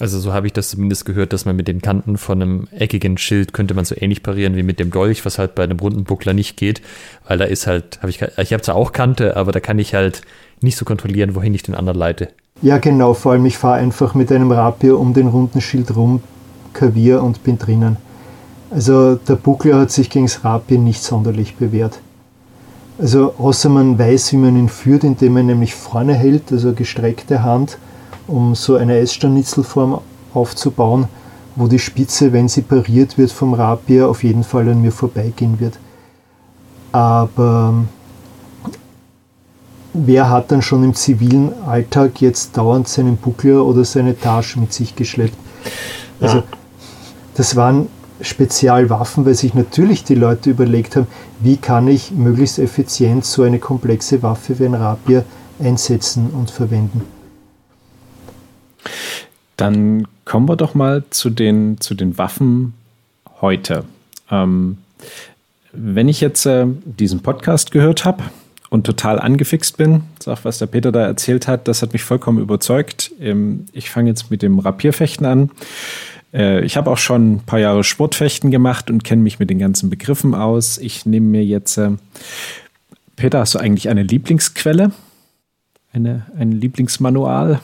Also 0.00 0.20
so 0.20 0.32
habe 0.32 0.46
ich 0.46 0.52
das 0.52 0.70
zumindest 0.70 1.04
gehört, 1.06 1.32
dass 1.32 1.44
man 1.44 1.56
mit 1.56 1.66
den 1.66 1.82
Kanten 1.82 2.18
von 2.18 2.40
einem 2.40 2.68
eckigen 2.70 3.18
Schild 3.18 3.52
könnte 3.52 3.74
man 3.74 3.84
so 3.84 3.96
ähnlich 3.98 4.22
parieren 4.22 4.54
wie 4.54 4.62
mit 4.62 4.78
dem 4.78 4.92
Dolch, 4.92 5.24
was 5.24 5.38
halt 5.38 5.56
bei 5.56 5.64
einem 5.64 5.80
runden 5.80 6.04
Buckler 6.04 6.34
nicht 6.34 6.56
geht, 6.56 6.80
weil 7.26 7.38
da 7.38 7.44
ist 7.44 7.66
halt, 7.66 7.98
habe 7.98 8.10
ich, 8.10 8.22
ich 8.22 8.52
habe 8.52 8.62
zwar 8.62 8.76
auch 8.76 8.92
Kante, 8.92 9.36
aber 9.36 9.50
da 9.50 9.58
kann 9.58 9.78
ich 9.80 9.94
halt 9.94 10.22
nicht 10.60 10.76
so 10.76 10.84
kontrollieren, 10.84 11.34
wohin 11.34 11.52
ich 11.52 11.64
den 11.64 11.74
anderen 11.74 11.98
leite. 11.98 12.28
Ja, 12.62 12.78
genau, 12.78 13.14
vor 13.14 13.32
allem 13.32 13.46
ich 13.46 13.58
fahre 13.58 13.78
einfach 13.78 14.14
mit 14.14 14.30
einem 14.30 14.52
Rapier 14.52 14.98
um 14.98 15.14
den 15.14 15.28
runden 15.28 15.60
Schild 15.60 15.94
rum, 15.96 16.22
kavier 16.72 17.22
und 17.22 17.42
bin 17.42 17.58
drinnen. 17.58 17.96
Also 18.70 19.16
der 19.16 19.36
Buckler 19.36 19.80
hat 19.80 19.90
sich 19.90 20.10
gegen 20.10 20.26
das 20.26 20.44
Rapier 20.44 20.78
nicht 20.78 21.02
sonderlich 21.02 21.56
bewährt. 21.56 22.00
Also 22.98 23.34
außer 23.38 23.68
man 23.68 23.98
weiß, 23.98 24.32
wie 24.32 24.36
man 24.36 24.56
ihn 24.56 24.68
führt, 24.68 25.04
indem 25.04 25.34
man 25.34 25.46
nämlich 25.46 25.74
vorne 25.74 26.14
hält, 26.14 26.52
also 26.52 26.72
gestreckte 26.72 27.42
Hand, 27.42 27.78
um 28.28 28.54
so 28.54 28.76
eine 28.76 28.94
Eissternitzelform 28.94 30.00
aufzubauen, 30.34 31.08
wo 31.56 31.66
die 31.66 31.78
Spitze, 31.78 32.32
wenn 32.32 32.48
sie 32.48 32.62
pariert 32.62 33.18
wird 33.18 33.32
vom 33.32 33.54
Rapier, 33.54 34.08
auf 34.08 34.22
jeden 34.22 34.44
Fall 34.44 34.68
an 34.68 34.80
mir 34.80 34.92
vorbeigehen 34.92 35.58
wird. 35.58 35.78
Aber 36.92 37.74
wer 39.92 40.30
hat 40.30 40.52
dann 40.52 40.62
schon 40.62 40.84
im 40.84 40.94
zivilen 40.94 41.52
Alltag 41.66 42.20
jetzt 42.20 42.56
dauernd 42.56 42.86
seinen 42.86 43.16
Buckler 43.16 43.64
oder 43.64 43.84
seine 43.84 44.18
Tasche 44.18 44.60
mit 44.60 44.72
sich 44.72 44.94
geschleppt? 44.94 45.36
Also 46.20 46.42
das 47.34 47.56
waren 47.56 47.88
Spezialwaffen, 48.20 49.26
weil 49.26 49.34
sich 49.34 49.54
natürlich 49.54 50.04
die 50.04 50.14
Leute 50.14 50.50
überlegt 50.50 50.96
haben, 50.96 51.06
wie 51.40 51.56
kann 51.56 51.88
ich 51.88 52.10
möglichst 52.10 52.58
effizient 52.58 53.24
so 53.24 53.42
eine 53.42 53.58
komplexe 53.58 54.22
Waffe 54.22 54.58
wie 54.58 54.66
ein 54.66 54.74
Rapier 54.74 55.24
einsetzen 55.60 56.30
und 56.30 56.50
verwenden. 56.50 57.17
Dann 59.58 60.06
kommen 60.24 60.48
wir 60.48 60.56
doch 60.56 60.74
mal 60.74 61.04
zu 61.10 61.28
den, 61.28 61.80
zu 61.80 61.94
den 61.94 62.16
Waffen 62.16 62.74
heute. 63.42 63.84
Ähm, 64.30 64.78
wenn 65.72 66.08
ich 66.08 66.20
jetzt 66.20 66.46
äh, 66.46 66.64
diesen 66.84 67.20
Podcast 67.20 67.72
gehört 67.72 68.04
habe 68.04 68.22
und 68.70 68.84
total 68.84 69.18
angefixt 69.18 69.76
bin. 69.76 70.02
Auch, 70.26 70.40
was 70.44 70.58
der 70.58 70.66
Peter 70.66 70.92
da 70.92 71.06
erzählt 71.06 71.48
hat, 71.48 71.68
das 71.68 71.82
hat 71.82 71.92
mich 71.92 72.04
vollkommen 72.04 72.38
überzeugt. 72.38 73.10
Ähm, 73.20 73.66
ich 73.72 73.90
fange 73.90 74.10
jetzt 74.10 74.30
mit 74.30 74.42
dem 74.42 74.58
Rapierfechten 74.58 75.26
an. 75.26 75.50
Äh, 76.32 76.64
ich 76.64 76.76
habe 76.76 76.90
auch 76.90 76.98
schon 76.98 77.34
ein 77.34 77.40
paar 77.40 77.58
Jahre 77.58 77.82
Sportfechten 77.82 78.50
gemacht 78.50 78.90
und 78.90 79.04
kenne 79.04 79.22
mich 79.22 79.38
mit 79.38 79.50
den 79.50 79.58
ganzen 79.58 79.90
Begriffen 79.90 80.34
aus. 80.34 80.78
Ich 80.78 81.04
nehme 81.04 81.26
mir 81.26 81.44
jetzt, 81.44 81.78
äh, 81.78 81.90
Peter, 83.16 83.40
hast 83.40 83.54
du 83.54 83.58
eigentlich 83.58 83.88
eine 83.88 84.02
Lieblingsquelle? 84.02 84.92
Eine, 85.92 86.26
ein 86.38 86.52
Lieblingsmanual? 86.52 87.60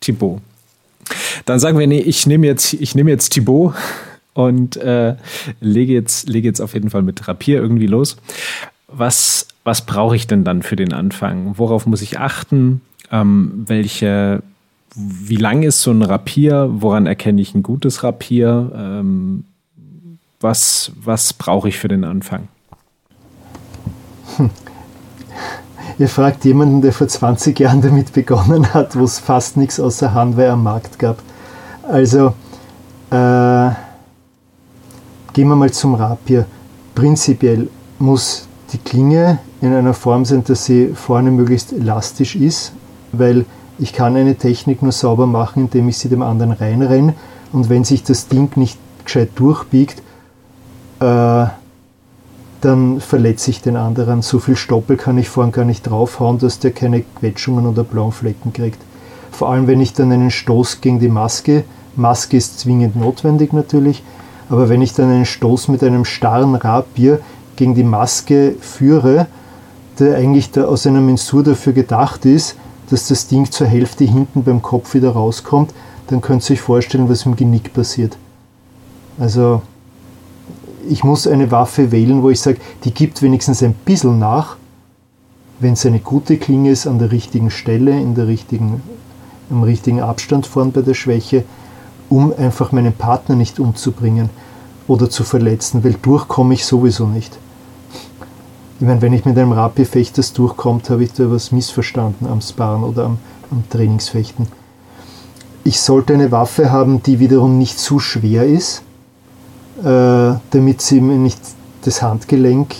Thibaut. 0.00 0.40
Dann 1.44 1.58
sagen 1.58 1.78
wir, 1.78 1.86
nee, 1.86 2.00
ich 2.00 2.26
nehme 2.26 2.46
jetzt, 2.46 2.72
ich 2.74 2.94
nehme 2.94 3.10
jetzt 3.10 3.30
Thibaut 3.30 3.74
und 4.34 4.76
äh, 4.76 5.16
lege, 5.60 5.92
jetzt, 5.92 6.28
lege 6.28 6.48
jetzt 6.48 6.60
auf 6.60 6.74
jeden 6.74 6.90
Fall 6.90 7.02
mit 7.02 7.26
Rapier 7.26 7.60
irgendwie 7.60 7.86
los. 7.86 8.16
Was, 8.88 9.48
was 9.64 9.86
brauche 9.86 10.16
ich 10.16 10.26
denn 10.26 10.44
dann 10.44 10.62
für 10.62 10.76
den 10.76 10.92
Anfang? 10.92 11.54
Worauf 11.56 11.86
muss 11.86 12.02
ich 12.02 12.18
achten? 12.18 12.80
Ähm, 13.10 13.64
welche, 13.66 14.42
wie 14.94 15.36
lang 15.36 15.62
ist 15.62 15.82
so 15.82 15.90
ein 15.90 16.02
Rapier? 16.02 16.68
Woran 16.72 17.06
erkenne 17.06 17.40
ich 17.40 17.54
ein 17.54 17.62
gutes 17.62 18.02
Rapier? 18.02 18.72
Ähm, 18.74 19.44
was 20.40 20.92
was 20.96 21.34
brauche 21.34 21.68
ich 21.68 21.78
für 21.78 21.88
den 21.88 22.04
Anfang? 22.04 22.48
Hm. 24.36 24.50
Ihr 25.98 26.08
fragt 26.08 26.46
jemanden, 26.46 26.80
der 26.80 26.92
vor 26.94 27.08
20 27.08 27.60
Jahren 27.60 27.82
damit 27.82 28.14
begonnen 28.14 28.72
hat, 28.72 28.96
wo 28.96 29.04
es 29.04 29.18
fast 29.18 29.58
nichts 29.58 29.78
außer 29.78 30.14
Handwehr 30.14 30.52
am 30.52 30.62
Markt 30.62 30.98
gab. 30.98 31.22
Also, 31.90 32.34
äh, 33.10 33.70
gehen 35.32 35.48
wir 35.48 35.56
mal 35.56 35.72
zum 35.72 35.94
Rapier. 35.94 36.46
Prinzipiell 36.94 37.68
muss 37.98 38.46
die 38.72 38.78
Klinge 38.78 39.40
in 39.60 39.74
einer 39.74 39.92
Form 39.92 40.24
sein, 40.24 40.44
dass 40.44 40.66
sie 40.66 40.92
vorne 40.94 41.32
möglichst 41.32 41.72
elastisch 41.72 42.36
ist, 42.36 42.72
weil 43.10 43.44
ich 43.80 43.92
kann 43.92 44.14
eine 44.14 44.36
Technik 44.36 44.82
nur 44.82 44.92
sauber 44.92 45.26
machen, 45.26 45.64
indem 45.64 45.88
ich 45.88 45.98
sie 45.98 46.08
dem 46.08 46.22
anderen 46.22 46.52
reinrenne 46.52 47.14
und 47.52 47.68
wenn 47.68 47.82
sich 47.82 48.04
das 48.04 48.28
Ding 48.28 48.56
nicht 48.56 48.78
gescheit 49.04 49.30
durchbiegt, 49.34 50.00
äh, 51.00 51.46
dann 52.60 53.00
verletze 53.00 53.50
ich 53.50 53.62
den 53.62 53.76
anderen. 53.76 54.22
So 54.22 54.38
viel 54.38 54.54
Stoppel 54.54 54.96
kann 54.96 55.18
ich 55.18 55.28
vorn 55.28 55.50
gar 55.50 55.64
nicht 55.64 55.82
draufhauen, 55.90 56.38
dass 56.38 56.60
der 56.60 56.70
keine 56.70 57.02
Quetschungen 57.18 57.66
oder 57.66 57.82
blauen 57.82 58.12
Flecken 58.12 58.52
kriegt. 58.52 58.78
Vor 59.32 59.50
allem, 59.50 59.66
wenn 59.66 59.80
ich 59.80 59.92
dann 59.92 60.12
einen 60.12 60.30
Stoß 60.30 60.80
gegen 60.82 61.00
die 61.00 61.08
Maske, 61.08 61.64
Maske 61.96 62.36
ist 62.36 62.60
zwingend 62.60 62.96
notwendig 62.96 63.52
natürlich, 63.52 64.02
aber 64.48 64.68
wenn 64.68 64.82
ich 64.82 64.94
dann 64.94 65.10
einen 65.10 65.26
Stoß 65.26 65.68
mit 65.68 65.82
einem 65.82 66.04
starren 66.04 66.54
Rapier 66.54 67.20
gegen 67.56 67.74
die 67.74 67.84
Maske 67.84 68.54
führe, 68.60 69.26
der 69.98 70.16
eigentlich 70.16 70.50
da 70.50 70.64
aus 70.64 70.86
einer 70.86 71.00
Mensur 71.00 71.42
dafür 71.42 71.72
gedacht 71.72 72.24
ist, 72.24 72.56
dass 72.90 73.08
das 73.08 73.28
Ding 73.28 73.50
zur 73.50 73.66
Hälfte 73.66 74.04
hinten 74.04 74.42
beim 74.42 74.62
Kopf 74.62 74.94
wieder 74.94 75.10
rauskommt, 75.10 75.72
dann 76.08 76.20
könnt 76.20 76.48
ihr 76.48 76.54
euch 76.54 76.60
vorstellen, 76.60 77.08
was 77.08 77.26
im 77.26 77.36
Genick 77.36 77.72
passiert. 77.72 78.16
Also 79.18 79.62
ich 80.88 81.04
muss 81.04 81.26
eine 81.26 81.50
Waffe 81.50 81.92
wählen, 81.92 82.22
wo 82.22 82.30
ich 82.30 82.40
sage, 82.40 82.58
die 82.84 82.92
gibt 82.92 83.22
wenigstens 83.22 83.62
ein 83.62 83.74
bisschen 83.74 84.18
nach, 84.18 84.56
wenn 85.60 85.74
es 85.74 85.86
eine 85.86 86.00
gute 86.00 86.38
Klinge 86.38 86.70
ist, 86.70 86.86
an 86.86 86.98
der 86.98 87.12
richtigen 87.12 87.50
Stelle, 87.50 87.92
in 87.92 88.14
der 88.14 88.26
richtigen, 88.26 88.82
im 89.50 89.62
richtigen 89.62 90.00
Abstand 90.00 90.46
vorn 90.46 90.72
bei 90.72 90.82
der 90.82 90.94
Schwäche, 90.94 91.44
um 92.10 92.34
einfach 92.36 92.72
meinen 92.72 92.92
Partner 92.92 93.36
nicht 93.36 93.58
umzubringen 93.58 94.28
oder 94.88 95.08
zu 95.08 95.24
verletzen, 95.24 95.82
weil 95.84 95.94
durchkomme 95.94 96.52
ich 96.52 96.66
sowieso 96.66 97.06
nicht. 97.06 97.38
Ich 98.80 98.86
meine, 98.86 99.00
wenn 99.00 99.12
ich 99.12 99.24
mit 99.24 99.38
einem 99.38 99.52
Rapierfecht 99.52 100.18
das 100.18 100.32
durchkommt, 100.32 100.90
habe 100.90 101.04
ich 101.04 101.12
da 101.12 101.30
was 101.30 101.52
missverstanden 101.52 102.26
am 102.26 102.40
Sparen 102.40 102.82
oder 102.82 103.04
am, 103.04 103.18
am 103.50 103.62
Trainingsfechten. 103.70 104.48
Ich 105.64 105.80
sollte 105.80 106.14
eine 106.14 106.32
Waffe 106.32 106.72
haben, 106.72 107.02
die 107.02 107.20
wiederum 107.20 107.58
nicht 107.58 107.78
zu 107.78 107.98
schwer 107.98 108.46
ist, 108.46 108.82
äh, 109.84 110.34
damit 110.50 110.80
sie 110.80 111.00
mir 111.00 111.16
nicht 111.16 111.40
das 111.82 112.02
Handgelenk 112.02 112.74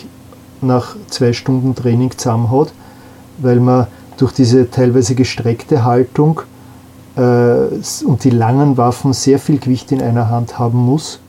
nach 0.62 0.96
zwei 1.08 1.32
Stunden 1.32 1.74
Training 1.74 2.10
zusammenhaut, 2.16 2.72
weil 3.38 3.60
man 3.60 3.86
durch 4.16 4.32
diese 4.32 4.70
teilweise 4.70 5.14
gestreckte 5.14 5.84
Haltung 5.84 6.42
und 7.16 8.24
die 8.24 8.30
langen 8.30 8.76
Waffen 8.76 9.12
sehr 9.12 9.38
viel 9.38 9.58
Gewicht 9.58 9.92
in 9.92 10.00
einer 10.00 10.28
Hand 10.28 10.58
haben 10.58 10.78
muss, 10.78 11.20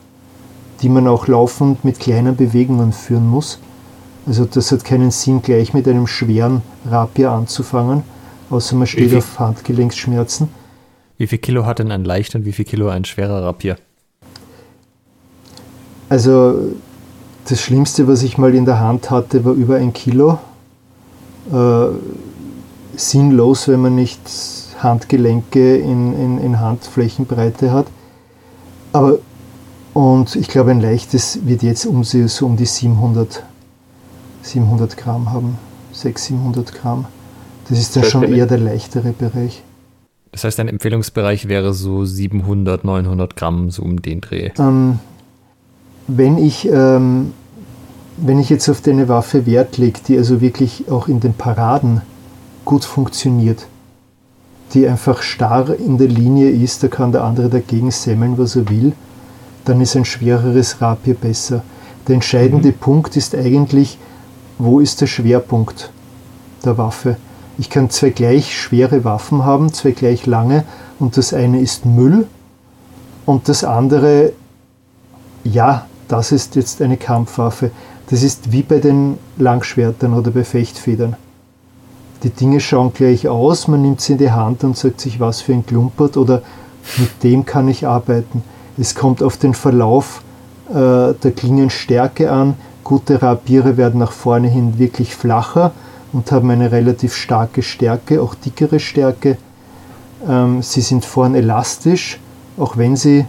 die 0.82 0.90
man 0.90 1.08
auch 1.08 1.28
laufend 1.28 1.84
mit 1.84 2.00
kleinen 2.00 2.36
Bewegungen 2.36 2.94
führen 2.94 3.28
muss. 3.28 3.60
Also 4.28 4.46
das 4.46 4.72
hat 4.72 4.84
keinen 4.84 5.12
Sinn, 5.12 5.42
gleich 5.42 5.74
mit 5.74 5.88
einem 5.88 6.06
schweren 6.06 6.62
Rapier 6.90 7.32
anzufangen, 7.32 8.04
außer 8.50 8.76
man 8.76 8.88
steht 8.88 9.16
auf 9.16 9.40
Handgelenksschmerzen. 9.40 10.50
Wie 11.18 11.28
viel 11.28 11.40
Kilo 11.40 11.66
hat 11.66 11.80
denn 11.80 11.92
ein 11.92 12.04
leichter 12.04 12.40
und 12.40 12.46
wie 12.46 12.52
viel 12.52 12.66
Kilo 12.66 12.90
ein 12.90 13.06
schwerer 13.06 13.44
Rapier? 13.44 13.78
Also 16.10 16.56
das 17.48 17.62
Schlimmste, 17.62 18.08
was 18.08 18.22
ich 18.24 18.38
mal 18.38 18.54
in 18.54 18.66
der 18.66 18.80
Hand 18.80 19.10
hatte, 19.10 19.44
war 19.46 19.54
über 19.54 19.78
ein 19.78 19.94
Kilo. 19.94 20.40
Äh, 21.52 21.86
sinnlos, 22.96 23.68
wenn 23.68 23.82
man 23.82 23.96
nicht 23.96 24.20
Handgelenke 24.84 25.78
in, 25.78 26.14
in, 26.14 26.38
in 26.40 26.60
Handflächenbreite 26.60 27.72
hat. 27.72 27.88
Aber 28.94 29.20
und 29.94 30.36
ich 30.38 30.48
glaube, 30.48 30.72
ein 30.72 30.80
leichtes 30.80 31.40
wird 31.46 31.64
jetzt 31.64 31.86
um, 31.86 32.04
so 32.04 32.46
um 32.46 32.56
die 32.56 32.66
700 32.66 33.44
700 34.44 34.98
Gramm 34.98 35.32
haben, 35.32 35.58
600, 35.92 36.18
700 36.18 36.74
Gramm. 36.74 37.06
Das 37.70 37.80
ist 37.80 37.96
dann 37.96 38.04
schon 38.04 38.24
eher 38.24 38.46
der 38.46 38.58
leichtere 38.58 39.12
Bereich. 39.12 39.64
Das 40.32 40.44
heißt, 40.44 40.60
dein 40.60 40.68
Empfehlungsbereich 40.68 41.48
wäre 41.48 41.74
so 41.74 42.06
700, 42.06 42.84
900 42.84 43.36
Gramm, 43.36 43.70
so 43.70 43.84
um 43.84 44.02
den 44.02 44.22
Dreh. 44.22 44.52
Ähm, 44.58 45.00
wenn, 46.08 46.38
ich, 46.38 46.68
ähm, 46.70 47.34
wenn 48.18 48.40
ich 48.40 48.50
jetzt 48.50 48.68
auf 48.70 48.82
deine 48.82 49.10
Waffe 49.10 49.46
Wert 49.46 49.78
lege, 49.78 50.00
die 50.08 50.18
also 50.18 50.42
wirklich 50.42 50.90
auch 50.90 51.08
in 51.08 51.20
den 51.20 51.34
Paraden 51.34 52.02
gut 52.66 52.86
funktioniert, 52.86 53.68
die 54.74 54.88
einfach 54.88 55.22
starr 55.22 55.76
in 55.76 55.98
der 55.98 56.08
Linie 56.08 56.50
ist, 56.50 56.84
da 56.84 56.88
kann 56.88 57.12
der 57.12 57.24
andere 57.24 57.50
dagegen 57.50 57.92
semmeln, 57.92 58.38
was 58.38 58.56
er 58.56 58.70
will, 58.70 58.94
dann 59.66 59.82
ist 59.82 59.96
ein 59.96 60.06
schwereres 60.06 60.82
Rapier 60.82 61.14
besser. 61.14 61.64
Der 62.08 62.16
entscheidende 62.16 62.70
mhm. 62.70 62.76
Punkt 62.76 63.18
ist 63.18 63.36
eigentlich, 63.36 63.98
wo 64.58 64.80
ist 64.80 65.02
der 65.02 65.08
Schwerpunkt 65.08 65.92
der 66.64 66.78
Waffe. 66.78 67.18
Ich 67.58 67.70
kann 67.70 67.90
zwei 67.90 68.10
gleich 68.10 68.58
schwere 68.58 69.04
Waffen 69.04 69.46
haben, 69.46 69.74
zwei 69.74 69.92
gleich 69.92 70.26
lange, 70.26 70.64
und 71.00 71.18
das 71.18 71.34
eine 71.34 71.60
ist 71.60 71.86
Müll 71.86 72.28
und 73.26 73.50
das 73.50 73.64
andere, 73.64 74.34
ja, 75.44 75.88
das 76.08 76.32
ist 76.32 76.56
jetzt 76.56 76.82
eine 76.82 76.98
Kampfwaffe. 76.98 77.72
Das 78.10 78.24
ist 78.24 78.52
wie 78.52 78.62
bei 78.62 78.80
den 78.80 79.18
Langschwertern 79.38 80.14
oder 80.14 80.32
bei 80.32 80.44
Fechtfedern. 80.44 81.16
Die 82.24 82.30
Dinge 82.30 82.60
schauen 82.60 82.94
gleich 82.94 83.28
aus, 83.28 83.68
man 83.68 83.82
nimmt 83.82 84.02
sie 84.02 84.14
in 84.14 84.20
die 84.20 84.32
Hand 84.32 84.64
und 84.64 84.78
sagt 84.78 85.02
sich, 85.02 85.20
was 85.20 85.42
für 85.42 85.54
ein 85.54 85.66
Klumpert 85.66 86.18
oder 86.18 86.42
mit 86.98 87.24
dem 87.24 87.46
kann 87.46 87.68
ich 87.68 87.88
arbeiten. 87.88 88.44
Es 88.78 88.96
kommt 88.96 89.24
auf 89.24 89.38
den 89.38 89.54
Verlauf 89.54 90.22
äh, 90.70 90.74
der 91.14 91.32
Klingenstärke 91.36 92.32
an, 92.32 92.56
Gute 92.84 93.22
Rapiere 93.22 93.78
werden 93.78 94.00
nach 94.00 94.12
vorne 94.12 94.48
hin 94.48 94.78
wirklich 94.78 95.16
flacher 95.16 95.72
und 96.12 96.32
haben 96.32 96.50
eine 96.50 96.72
relativ 96.72 97.16
starke 97.16 97.62
Stärke, 97.62 98.22
auch 98.22 98.36
dickere 98.36 98.80
Stärke. 98.80 99.38
Ähm, 100.28 100.62
sie 100.62 100.82
sind 100.82 101.06
vorn 101.06 101.36
elastisch, 101.36 102.20
auch 102.58 102.78
wenn 102.78 102.96
sie 102.96 103.26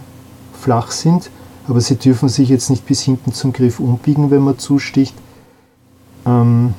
flach 0.59 0.91
sind, 0.91 1.29
aber 1.67 1.81
sie 1.81 1.95
dürfen 1.95 2.29
sich 2.29 2.49
jetzt 2.49 2.69
nicht 2.69 2.85
bis 2.85 3.01
hinten 3.01 3.31
zum 3.31 3.53
Griff 3.53 3.79
umbiegen, 3.79 4.31
wenn 4.31 4.41
man 4.41 4.57
zusticht. 4.57 5.15
Ähm, 6.25 6.73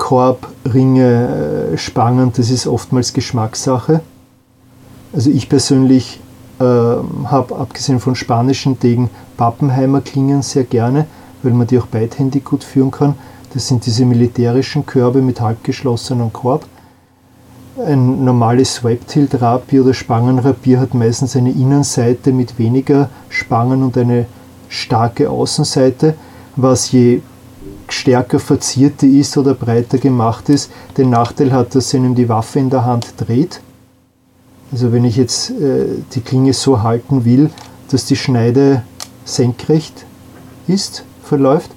Korb, 0.00 0.48
Ringe, 0.74 1.70
äh, 1.74 1.78
Spangen, 1.78 2.32
das 2.34 2.50
ist 2.50 2.66
oftmals 2.66 3.12
Geschmackssache. 3.12 4.00
Also 5.12 5.30
ich 5.30 5.48
persönlich 5.48 6.18
äh, 6.58 6.64
habe 6.64 7.56
abgesehen 7.56 8.00
von 8.00 8.16
spanischen 8.16 8.80
Degen 8.80 9.10
Pappenheimer 9.36 10.00
Klingen 10.00 10.42
sehr 10.42 10.64
gerne, 10.64 11.06
weil 11.42 11.52
man 11.52 11.66
die 11.66 11.78
auch 11.78 11.86
beidhändig 11.86 12.44
gut 12.44 12.64
führen 12.64 12.90
kann. 12.90 13.14
Das 13.52 13.68
sind 13.68 13.84
diese 13.84 14.04
militärischen 14.04 14.86
Körbe 14.86 15.20
mit 15.20 15.40
halbgeschlossenem 15.40 16.32
Korb. 16.32 16.64
Ein 17.76 18.24
normales 18.24 18.76
Swipe-Tilt-Rapier 18.76 19.84
oder 19.84 19.94
Spangenrapier 19.94 20.80
hat 20.80 20.94
meistens 20.94 21.36
eine 21.36 21.52
Innenseite 21.52 22.32
mit 22.32 22.58
weniger 22.58 23.10
Spangen 23.28 23.82
und 23.82 23.96
eine 23.98 24.26
starke 24.68 25.28
Außenseite, 25.28 26.14
was 26.56 26.90
je 26.90 27.20
stärker 27.92 28.38
verziert 28.38 29.02
die 29.02 29.18
ist 29.18 29.36
oder 29.36 29.54
breiter 29.54 29.98
gemacht 29.98 30.48
ist, 30.48 30.70
den 30.96 31.10
Nachteil 31.10 31.52
hat, 31.52 31.74
dass 31.74 31.90
sie 31.90 31.96
ihm 31.98 32.14
die 32.14 32.28
Waffe 32.28 32.58
in 32.58 32.70
der 32.70 32.84
Hand 32.84 33.14
dreht. 33.16 33.60
Also 34.72 34.92
wenn 34.92 35.04
ich 35.04 35.16
jetzt 35.16 35.50
äh, 35.50 35.86
die 36.14 36.20
Klinge 36.20 36.52
so 36.52 36.82
halten 36.82 37.24
will, 37.24 37.50
dass 37.90 38.06
die 38.06 38.16
Schneide 38.16 38.82
senkrecht 39.24 40.06
ist, 40.66 41.04
verläuft, 41.22 41.70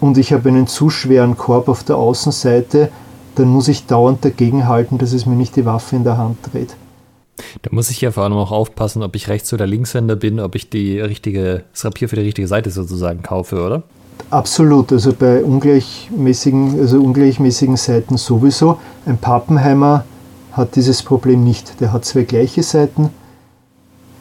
und 0.00 0.18
ich 0.18 0.32
habe 0.32 0.48
einen 0.48 0.66
zu 0.66 0.90
schweren 0.90 1.36
Korb 1.36 1.68
auf 1.68 1.84
der 1.84 1.96
Außenseite, 1.96 2.90
dann 3.36 3.48
muss 3.48 3.68
ich 3.68 3.86
dauernd 3.86 4.24
dagegen 4.24 4.66
halten, 4.66 4.98
dass 4.98 5.12
es 5.12 5.26
mir 5.26 5.36
nicht 5.36 5.54
die 5.54 5.64
Waffe 5.64 5.94
in 5.94 6.02
der 6.02 6.18
Hand 6.18 6.38
dreht. 6.52 6.74
Da 7.62 7.70
muss 7.72 7.88
ich 7.88 8.00
ja 8.00 8.10
vor 8.10 8.24
allem 8.24 8.32
auch 8.34 8.50
aufpassen, 8.50 9.02
ob 9.04 9.14
ich 9.14 9.28
Rechts- 9.28 9.52
oder 9.52 9.66
Linkshänder 9.66 10.16
bin, 10.16 10.40
ob 10.40 10.56
ich 10.56 10.68
die 10.68 10.98
richtige, 10.98 11.64
das 11.72 11.84
Rapier 11.84 12.08
für 12.08 12.16
die 12.16 12.22
richtige 12.22 12.48
Seite 12.48 12.70
sozusagen 12.70 13.22
kaufe, 13.22 13.64
oder? 13.64 13.84
Absolut, 14.30 14.92
also 14.92 15.12
bei 15.12 15.44
ungleichmäßigen, 15.44 16.80
also 16.80 17.00
ungleichmäßigen 17.02 17.76
Seiten 17.76 18.16
sowieso. 18.16 18.78
Ein 19.04 19.18
Pappenheimer 19.18 20.04
hat 20.52 20.76
dieses 20.76 21.02
Problem 21.02 21.44
nicht. 21.44 21.80
Der 21.80 21.92
hat 21.92 22.04
zwei 22.04 22.22
gleiche 22.22 22.62
Seiten, 22.62 23.10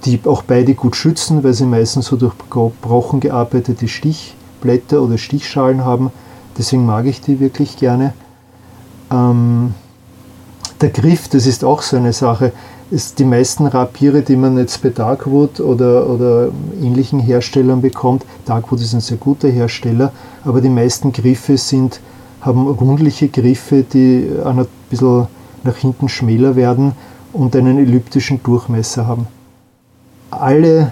die 0.04 0.20
auch 0.26 0.44
beide 0.44 0.74
gut 0.74 0.96
schützen, 0.96 1.44
weil 1.44 1.54
sie 1.54 1.66
meistens 1.66 2.08
so 2.08 2.18
durch 2.18 2.34
gebrochen 2.50 3.20
gearbeitete 3.20 3.88
Stichblätter 3.88 5.02
oder 5.02 5.18
Stichschalen 5.18 5.86
haben. 5.86 6.12
Deswegen 6.58 6.86
mag 6.86 7.06
ich 7.06 7.22
die 7.22 7.40
wirklich 7.40 7.78
gerne. 7.78 8.14
Ähm, 9.12 9.74
der 10.82 10.90
Griff, 10.90 11.30
das 11.30 11.46
ist 11.46 11.64
auch 11.64 11.82
so 11.82 11.98
eine 11.98 12.14
Sache. 12.14 12.52
Ist 12.92 13.20
die 13.20 13.24
meisten 13.24 13.68
Rapiere, 13.68 14.22
die 14.22 14.36
man 14.36 14.58
jetzt 14.58 14.84
bei 14.84 14.90
Darkwood 14.90 15.62
oder, 15.62 16.10
oder 16.10 16.50
ähnlichen 16.82 17.22
Herstellern 17.22 17.82
bekommt, 17.82 18.26
Darkwood 18.46 18.82
ist 18.82 18.94
ein 18.94 19.00
sehr 19.00 19.16
guter 19.16 19.48
Hersteller, 19.48 20.12
aber 20.44 20.60
die 20.60 20.70
meisten 20.70 21.14
Griffe 21.14 21.58
sind, 21.58 22.02
haben 22.42 22.68
rundliche 22.68 23.30
Griffe, 23.30 23.84
die 23.84 24.30
ein 24.44 24.68
bisschen 24.90 25.28
nach 25.64 25.78
hinten 25.78 26.10
schmäler 26.10 26.58
werden 26.58 26.92
und 27.32 27.56
einen 27.56 27.78
elliptischen 27.78 28.44
Durchmesser 28.44 29.08
haben. 29.08 29.28
Alle 30.30 30.92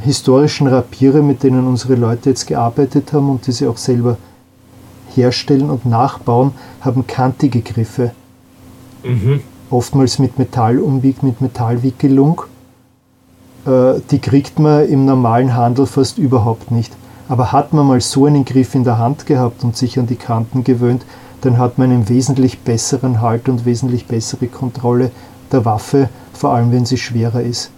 historischen 0.00 0.66
Rapiere, 0.66 1.20
mit 1.20 1.42
denen 1.42 1.66
unsere 1.66 1.94
Leute 1.94 2.30
jetzt 2.30 2.46
gearbeitet 2.46 3.12
haben 3.12 3.28
und 3.28 3.46
die 3.46 3.52
sie 3.52 3.66
auch 3.66 3.76
selber 3.76 4.16
herstellen 5.14 5.68
und 5.68 5.84
nachbauen, 5.84 6.52
haben 6.80 7.06
kantige 7.06 7.60
Griffe. 7.60 8.12
Mhm. 9.02 9.40
Oftmals 9.70 10.18
mit 10.18 10.38
Metall 10.38 10.78
umwiegt, 10.78 11.22
mit 11.22 11.40
Metallwickelung. 11.40 12.42
Äh, 13.66 14.00
die 14.10 14.18
kriegt 14.18 14.58
man 14.58 14.88
im 14.88 15.04
normalen 15.04 15.54
Handel 15.54 15.86
fast 15.86 16.18
überhaupt 16.18 16.70
nicht. 16.70 16.92
Aber 17.28 17.52
hat 17.52 17.72
man 17.72 17.86
mal 17.86 18.00
so 18.00 18.26
einen 18.26 18.44
Griff 18.44 18.74
in 18.74 18.84
der 18.84 18.98
Hand 18.98 19.26
gehabt 19.26 19.64
und 19.64 19.76
sich 19.76 19.98
an 19.98 20.06
die 20.06 20.16
Kanten 20.16 20.62
gewöhnt, 20.62 21.04
dann 21.40 21.58
hat 21.58 21.78
man 21.78 21.90
einen 21.90 22.08
wesentlich 22.08 22.60
besseren 22.60 23.20
Halt 23.20 23.48
und 23.48 23.64
wesentlich 23.64 24.06
bessere 24.06 24.46
Kontrolle 24.46 25.10
der 25.52 25.64
Waffe, 25.64 26.08
vor 26.32 26.54
allem 26.54 26.72
wenn 26.72 26.86
sie 26.86 26.98
schwerer 26.98 27.42
ist. 27.42 27.70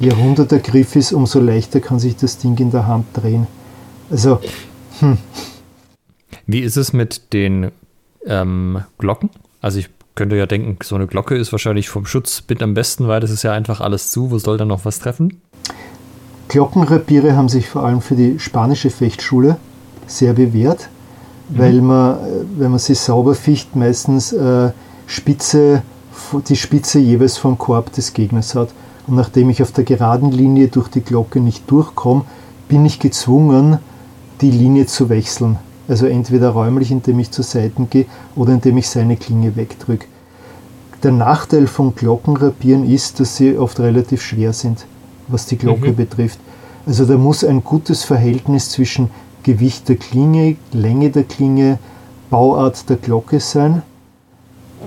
Je 0.00 0.10
runder 0.10 0.44
der 0.44 0.60
Griff 0.60 0.96
ist, 0.96 1.12
umso 1.12 1.40
leichter 1.40 1.80
kann 1.80 1.98
sich 1.98 2.16
das 2.16 2.38
Ding 2.38 2.56
in 2.58 2.70
der 2.70 2.86
Hand 2.86 3.06
drehen. 3.14 3.46
Also, 4.10 4.38
hm. 5.00 5.18
Wie 6.46 6.60
ist 6.60 6.76
es 6.76 6.92
mit 6.92 7.32
den 7.32 7.72
ähm, 8.26 8.82
Glocken? 8.96 9.30
Also 9.60 9.80
ich 9.80 9.90
könnte 10.18 10.34
ja 10.34 10.46
denken, 10.46 10.78
so 10.82 10.96
eine 10.96 11.06
Glocke 11.06 11.36
ist 11.36 11.52
wahrscheinlich 11.52 11.88
vom 11.88 12.04
Schutz 12.04 12.42
mit 12.48 12.60
am 12.60 12.74
besten, 12.74 13.06
weil 13.06 13.20
das 13.20 13.30
ist 13.30 13.44
ja 13.44 13.52
einfach 13.52 13.80
alles 13.80 14.10
zu. 14.10 14.32
Wo 14.32 14.38
soll 14.38 14.58
dann 14.58 14.66
noch 14.66 14.84
was 14.84 14.98
treffen? 14.98 15.40
Glockenrapiere 16.48 17.36
haben 17.36 17.48
sich 17.48 17.68
vor 17.68 17.84
allem 17.84 18.00
für 18.00 18.16
die 18.16 18.40
spanische 18.40 18.90
Fechtschule 18.90 19.58
sehr 20.08 20.32
bewährt, 20.32 20.88
mhm. 21.48 21.58
weil 21.58 21.80
man, 21.80 22.18
wenn 22.58 22.72
man 22.72 22.80
sie 22.80 22.96
sauber 22.96 23.36
ficht, 23.36 23.76
meistens 23.76 24.32
äh, 24.32 24.72
Spitze, 25.06 25.82
die 26.48 26.56
Spitze 26.56 26.98
jeweils 26.98 27.36
vom 27.36 27.56
Korb 27.56 27.92
des 27.92 28.12
Gegners 28.12 28.56
hat. 28.56 28.70
Und 29.06 29.14
nachdem 29.14 29.50
ich 29.50 29.62
auf 29.62 29.70
der 29.70 29.84
geraden 29.84 30.32
Linie 30.32 30.66
durch 30.66 30.88
die 30.88 31.02
Glocke 31.02 31.38
nicht 31.38 31.70
durchkomme, 31.70 32.24
bin 32.66 32.84
ich 32.84 32.98
gezwungen, 32.98 33.78
die 34.40 34.50
Linie 34.50 34.86
zu 34.86 35.10
wechseln. 35.10 35.58
Also 35.88 36.06
entweder 36.06 36.50
räumlich, 36.50 36.90
indem 36.90 37.18
ich 37.18 37.30
zur 37.30 37.44
Seite 37.44 37.86
gehe 37.88 38.06
oder 38.36 38.52
indem 38.52 38.76
ich 38.76 38.88
seine 38.88 39.16
Klinge 39.16 39.56
wegdrücke. 39.56 40.06
Der 41.02 41.12
Nachteil 41.12 41.66
von 41.66 41.94
Glockenrapieren 41.94 42.88
ist, 42.88 43.20
dass 43.20 43.36
sie 43.36 43.56
oft 43.56 43.80
relativ 43.80 44.22
schwer 44.22 44.52
sind, 44.52 44.84
was 45.28 45.46
die 45.46 45.56
Glocke 45.56 45.92
mhm. 45.92 45.96
betrifft. 45.96 46.38
Also 46.86 47.04
da 47.04 47.16
muss 47.16 47.44
ein 47.44 47.64
gutes 47.64 48.04
Verhältnis 48.04 48.70
zwischen 48.70 49.10
Gewicht 49.44 49.88
der 49.88 49.96
Klinge, 49.96 50.56
Länge 50.72 51.10
der 51.10 51.24
Klinge, 51.24 51.78
Bauart 52.30 52.88
der 52.90 52.96
Glocke 52.96 53.40
sein 53.40 53.82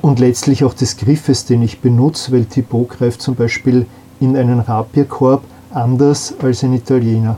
und 0.02 0.20
letztlich 0.20 0.64
auch 0.64 0.74
des 0.74 0.98
Griffes, 0.98 1.46
den 1.46 1.62
ich 1.64 1.80
benutze, 1.80 2.32
weil 2.32 2.46
Thibaut 2.46 2.90
greift 2.90 3.22
zum 3.22 3.36
Beispiel 3.36 3.86
in 4.20 4.36
einen 4.36 4.60
Rapierkorb 4.60 5.44
anders 5.72 6.34
als 6.42 6.64
ein 6.64 6.74
Italiener. 6.74 7.38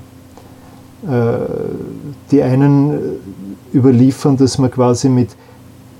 Äh, 1.07 1.37
die 2.31 2.41
einen 2.41 2.97
überliefern, 3.73 4.37
dass 4.37 4.57
man 4.57 4.71
quasi 4.71 5.09
mit 5.09 5.29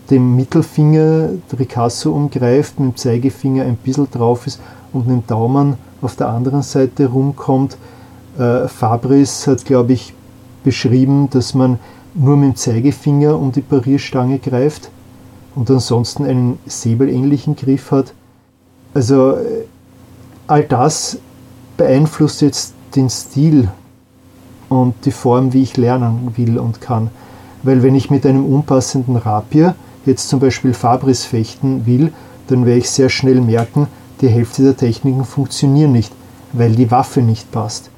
dem 0.10 0.36
Mittelfinger 0.36 1.30
Ricasso 1.58 2.12
umgreift, 2.12 2.80
mit 2.80 2.94
dem 2.94 2.98
Zeigefinger 2.98 3.64
ein 3.64 3.78
bisschen 3.78 4.10
drauf 4.12 4.48
ist 4.48 4.60
und 4.91 5.08
mit 5.08 5.16
dem 5.16 5.28
Daumen 5.28 5.76
auf 6.02 6.16
der 6.16 6.30
anderen 6.30 6.62
Seite 6.62 7.08
rumkommt. 7.08 7.78
Äh, 8.38 8.68
Fabris 8.68 9.48
hat, 9.48 9.66
glaube 9.66 9.94
ich, 9.94 10.14
beschrieben, 10.64 11.30
dass 11.30 11.54
man 11.54 11.80
nur 12.14 12.38
mit 12.38 12.50
dem 12.50 12.56
Zeigefinger 12.56 13.38
um 13.38 13.52
die 13.52 13.62
Parierstange 13.62 14.40
greift 14.40 14.90
und 15.56 15.70
ansonsten 15.70 16.26
einen 16.26 16.60
säbelähnlichen 16.66 17.56
Griff 17.56 17.91
hat. 17.91 18.14
Also 18.94 19.32
äh, 19.32 19.66
all 20.48 20.64
das 20.64 21.18
beeinflusst 21.78 22.41
jetzt 22.41 22.74
den 22.95 23.10
Stil 23.10 23.70
und 24.70 24.94
die 25.06 25.12
Form, 25.12 25.54
wie 25.54 25.64
ich 25.64 25.78
lernen 25.78 26.34
will 26.36 26.60
und 26.60 26.82
kann. 26.82 27.10
Weil 27.64 27.81
wenn 27.81 27.95
ich 27.95 28.10
mit 28.10 28.26
einem 28.26 28.45
unpassenden 28.45 29.15
Rapier 29.15 29.76
jetzt 30.06 30.30
zum 30.30 30.40
Beispiel 30.40 30.73
Fabris 30.73 31.26
fechten 31.26 31.85
will, 31.85 32.14
dann 32.48 32.65
werde 32.65 32.80
ich 32.80 32.90
sehr 32.90 33.10
schnell 33.10 33.41
merken, 33.41 33.88
die 34.22 34.27
Hälfte 34.27 34.64
der 34.64 34.77
Techniken 34.77 35.26
funktionieren 35.26 35.91
nicht, 35.91 36.11
weil 36.52 36.73
die 36.73 36.91
Waffe 36.91 37.22
nicht 37.22 37.52
passt. 37.52 37.90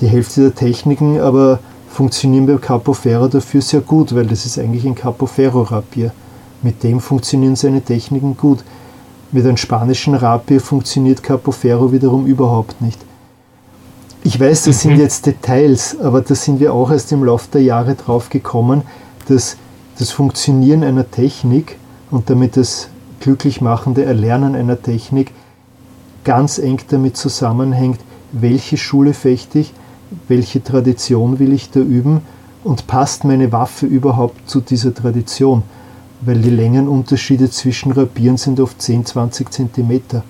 Die 0.00 0.08
Hälfte 0.08 0.42
der 0.42 0.54
Techniken 0.54 1.20
aber 1.20 1.60
funktionieren 1.88 2.46
beim 2.46 2.60
Capo 2.60 2.94
Ferro 2.94 3.28
dafür 3.28 3.60
sehr 3.60 3.80
gut, 3.80 4.14
weil 4.14 4.26
das 4.26 4.46
ist 4.46 4.58
eigentlich 4.58 4.86
ein 4.86 4.94
Capo 4.94 5.26
Ferro 5.26 5.62
Rapier. 5.62 6.12
Mit 6.62 6.82
dem 6.82 7.00
funktionieren 7.00 7.56
seine 7.56 7.82
Techniken 7.82 8.36
gut. 8.36 8.64
Mit 9.32 9.44
einem 9.44 9.56
spanischen 9.56 10.14
Rapier 10.14 10.60
funktioniert 10.60 11.22
Capo 11.22 11.52
Ferro 11.52 11.92
wiederum 11.92 12.26
überhaupt 12.26 12.80
nicht. 12.80 12.98
Ich 14.22 14.38
weiß, 14.38 14.64
das 14.64 14.82
sind 14.82 14.94
mhm. 14.94 15.00
jetzt 15.00 15.26
Details, 15.26 15.98
aber 15.98 16.20
da 16.20 16.34
sind 16.34 16.60
wir 16.60 16.74
auch 16.74 16.90
erst 16.90 17.10
im 17.12 17.24
Laufe 17.24 17.48
der 17.52 17.62
Jahre 17.62 17.94
drauf 17.94 18.28
gekommen, 18.28 18.82
dass 19.28 19.56
das 19.98 20.10
Funktionieren 20.10 20.84
einer 20.84 21.10
Technik 21.10 21.76
und 22.10 22.28
damit 22.28 22.56
das 22.56 22.88
glücklich 23.20 23.60
machende 23.60 24.04
Erlernen 24.04 24.54
einer 24.54 24.80
Technik 24.80 25.32
ganz 26.24 26.58
eng 26.58 26.80
damit 26.88 27.16
zusammenhängt, 27.16 28.00
welche 28.32 28.76
Schule 28.76 29.14
fechte 29.14 29.60
ich, 29.60 29.72
welche 30.28 30.62
Tradition 30.62 31.38
will 31.38 31.52
ich 31.52 31.70
da 31.70 31.80
üben 31.80 32.20
und 32.62 32.86
passt 32.86 33.24
meine 33.24 33.52
Waffe 33.52 33.86
überhaupt 33.86 34.48
zu 34.48 34.60
dieser 34.60 34.94
Tradition? 34.94 35.62
Weil 36.20 36.40
die 36.40 36.50
Längenunterschiede 36.50 37.50
zwischen 37.50 37.92
Rapieren 37.92 38.36
sind 38.36 38.60
oft 38.60 38.80
10, 38.82 39.06
20 39.06 39.50
Zentimeter 39.50 40.22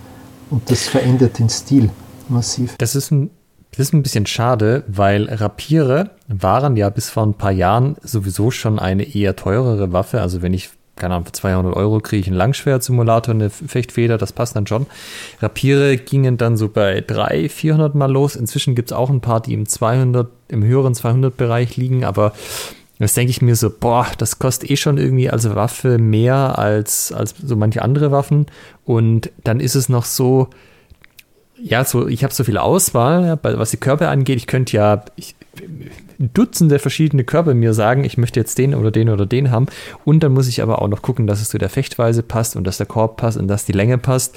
und 0.51 0.71
das 0.71 0.87
verändert 0.87 1.39
den 1.41 1.49
Stil 1.49 1.91
massiv. 2.29 2.77
Das 2.79 2.95
ist 2.95 3.11
ein 3.11 3.31
das 3.71 3.81
ist 3.81 3.93
ein 3.93 4.03
bisschen 4.03 4.27
schade, 4.27 4.85
weil 4.89 5.29
Rapiere 5.29 6.11
waren 6.27 6.77
ja 6.77 6.91
bis 6.91 7.11
vor 7.11 7.25
ein 7.25 7.35
paar 7.35 7.53
Jahren 7.53 7.97
sowieso 8.03 8.51
schon 8.51 8.79
eine 8.79 9.15
eher 9.15 9.37
teurere 9.37 9.93
Waffe. 9.93 10.21
Also 10.21 10.43
wenn 10.43 10.55
ich, 10.55 10.71
keine 10.97 11.15
Ahnung, 11.15 11.27
für 11.27 11.33
200 11.33 11.77
Euro 11.77 12.01
kriege 12.01 12.21
ich 12.21 12.27
einen 12.27 12.37
Langschwert-Simulator, 12.37 13.35
eine 13.35 13.49
Fechtfeder, 13.49 14.19
das 14.19 14.33
passt 14.33 14.57
dann 14.57 14.67
schon. 14.67 14.87
Rapiere 15.41 15.97
gingen 15.99 16.37
dann 16.37 16.57
so 16.57 16.69
bei 16.69 17.01
300, 17.01 17.51
400 17.51 17.95
mal 17.95 18.11
los. 18.11 18.35
Inzwischen 18.35 18.75
gibt 18.75 18.91
es 18.91 18.97
auch 18.97 19.09
ein 19.09 19.21
paar, 19.21 19.41
die 19.41 19.55
im 19.55 19.67
200, 19.67 20.29
im 20.49 20.65
höheren 20.65 20.95
200-Bereich 20.95 21.77
liegen, 21.77 22.05
aber 22.05 22.33
das 22.99 23.15
denke 23.15 23.31
ich 23.31 23.41
mir 23.41 23.57
so, 23.57 23.71
boah, 23.71 24.07
das 24.19 24.39
kostet 24.39 24.71
eh 24.71 24.77
schon 24.77 24.99
irgendwie 24.99 25.31
als 25.31 25.55
Waffe 25.55 25.97
mehr 25.97 26.59
als, 26.59 27.13
als 27.13 27.35
so 27.43 27.57
manche 27.57 27.81
andere 27.81 28.11
Waffen. 28.11 28.47
Und 28.85 29.31
dann 29.43 29.59
ist 29.59 29.75
es 29.75 29.89
noch 29.89 30.05
so, 30.05 30.51
ja, 31.63 31.85
so, 31.85 32.09
ich 32.09 32.25
habe 32.25 32.33
so 32.33 32.45
viel 32.45 32.59
Auswahl, 32.59 33.39
was 33.43 33.71
die 33.71 33.77
Körper 33.77 34.09
angeht. 34.09 34.37
Ich 34.37 34.47
könnte 34.47 34.77
ja 34.77 35.05
ich, 35.17 35.35
Dutzende 36.19 36.79
verschiedene 36.79 37.25
Körper 37.25 37.55
mir 37.55 37.73
sagen, 37.73 38.05
ich 38.05 38.19
möchte 38.19 38.39
jetzt 38.39 38.59
den 38.59 38.75
oder 38.75 38.91
den 38.91 39.09
oder 39.09 39.27
den 39.27 39.51
haben. 39.51 39.67
Und 40.05 40.23
dann 40.23 40.33
muss 40.33 40.49
ich 40.49 40.63
aber 40.63 40.83
auch 40.83 40.89
noch 40.89 41.03
gucken, 41.03 41.27
dass 41.27 41.41
es 41.41 41.49
zu 41.49 41.59
der 41.59 41.71
Fechtweise 41.71 42.23
passt 42.23 42.57
und 42.57 42.67
dass 42.67 42.77
der 42.77 42.87
Korb 42.87 43.17
passt 43.17 43.39
und 43.39 43.49
dass 43.49 43.65
die 43.65 43.73
Länge 43.73 43.99
passt 43.99 44.37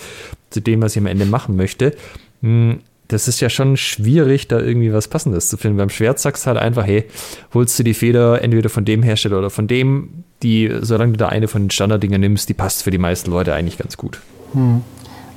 zu 0.49 0.61
dem, 0.61 0.81
was 0.81 0.95
ich 0.95 0.99
am 0.99 1.07
Ende 1.07 1.25
machen 1.25 1.55
möchte. 1.55 1.93
Hm, 2.41 2.79
das 3.09 3.27
ist 3.27 3.41
ja 3.41 3.49
schon 3.49 3.75
schwierig, 3.77 4.47
da 4.47 4.59
irgendwie 4.59 4.93
was 4.93 5.07
Passendes 5.07 5.49
zu 5.49 5.57
finden. 5.57 5.77
Beim 5.77 5.89
Schwert 5.89 6.19
sagst 6.19 6.45
du 6.45 6.47
halt 6.47 6.57
einfach, 6.57 6.85
hey, 6.85 7.05
holst 7.53 7.77
du 7.77 7.83
die 7.83 7.93
Feder 7.93 8.41
entweder 8.41 8.69
von 8.69 8.85
dem 8.85 9.03
Hersteller 9.03 9.39
oder 9.39 9.49
von 9.49 9.67
dem, 9.67 10.23
die, 10.41 10.71
solange 10.81 11.13
du 11.13 11.17
da 11.17 11.27
eine 11.27 11.47
von 11.47 11.63
den 11.63 11.69
Standarddingern 11.69 12.21
nimmst, 12.21 12.47
die 12.49 12.53
passt 12.53 12.83
für 12.83 12.91
die 12.91 12.97
meisten 12.97 13.29
Leute 13.29 13.53
eigentlich 13.53 13.77
ganz 13.77 13.97
gut. 13.97 14.19
Hm. 14.53 14.81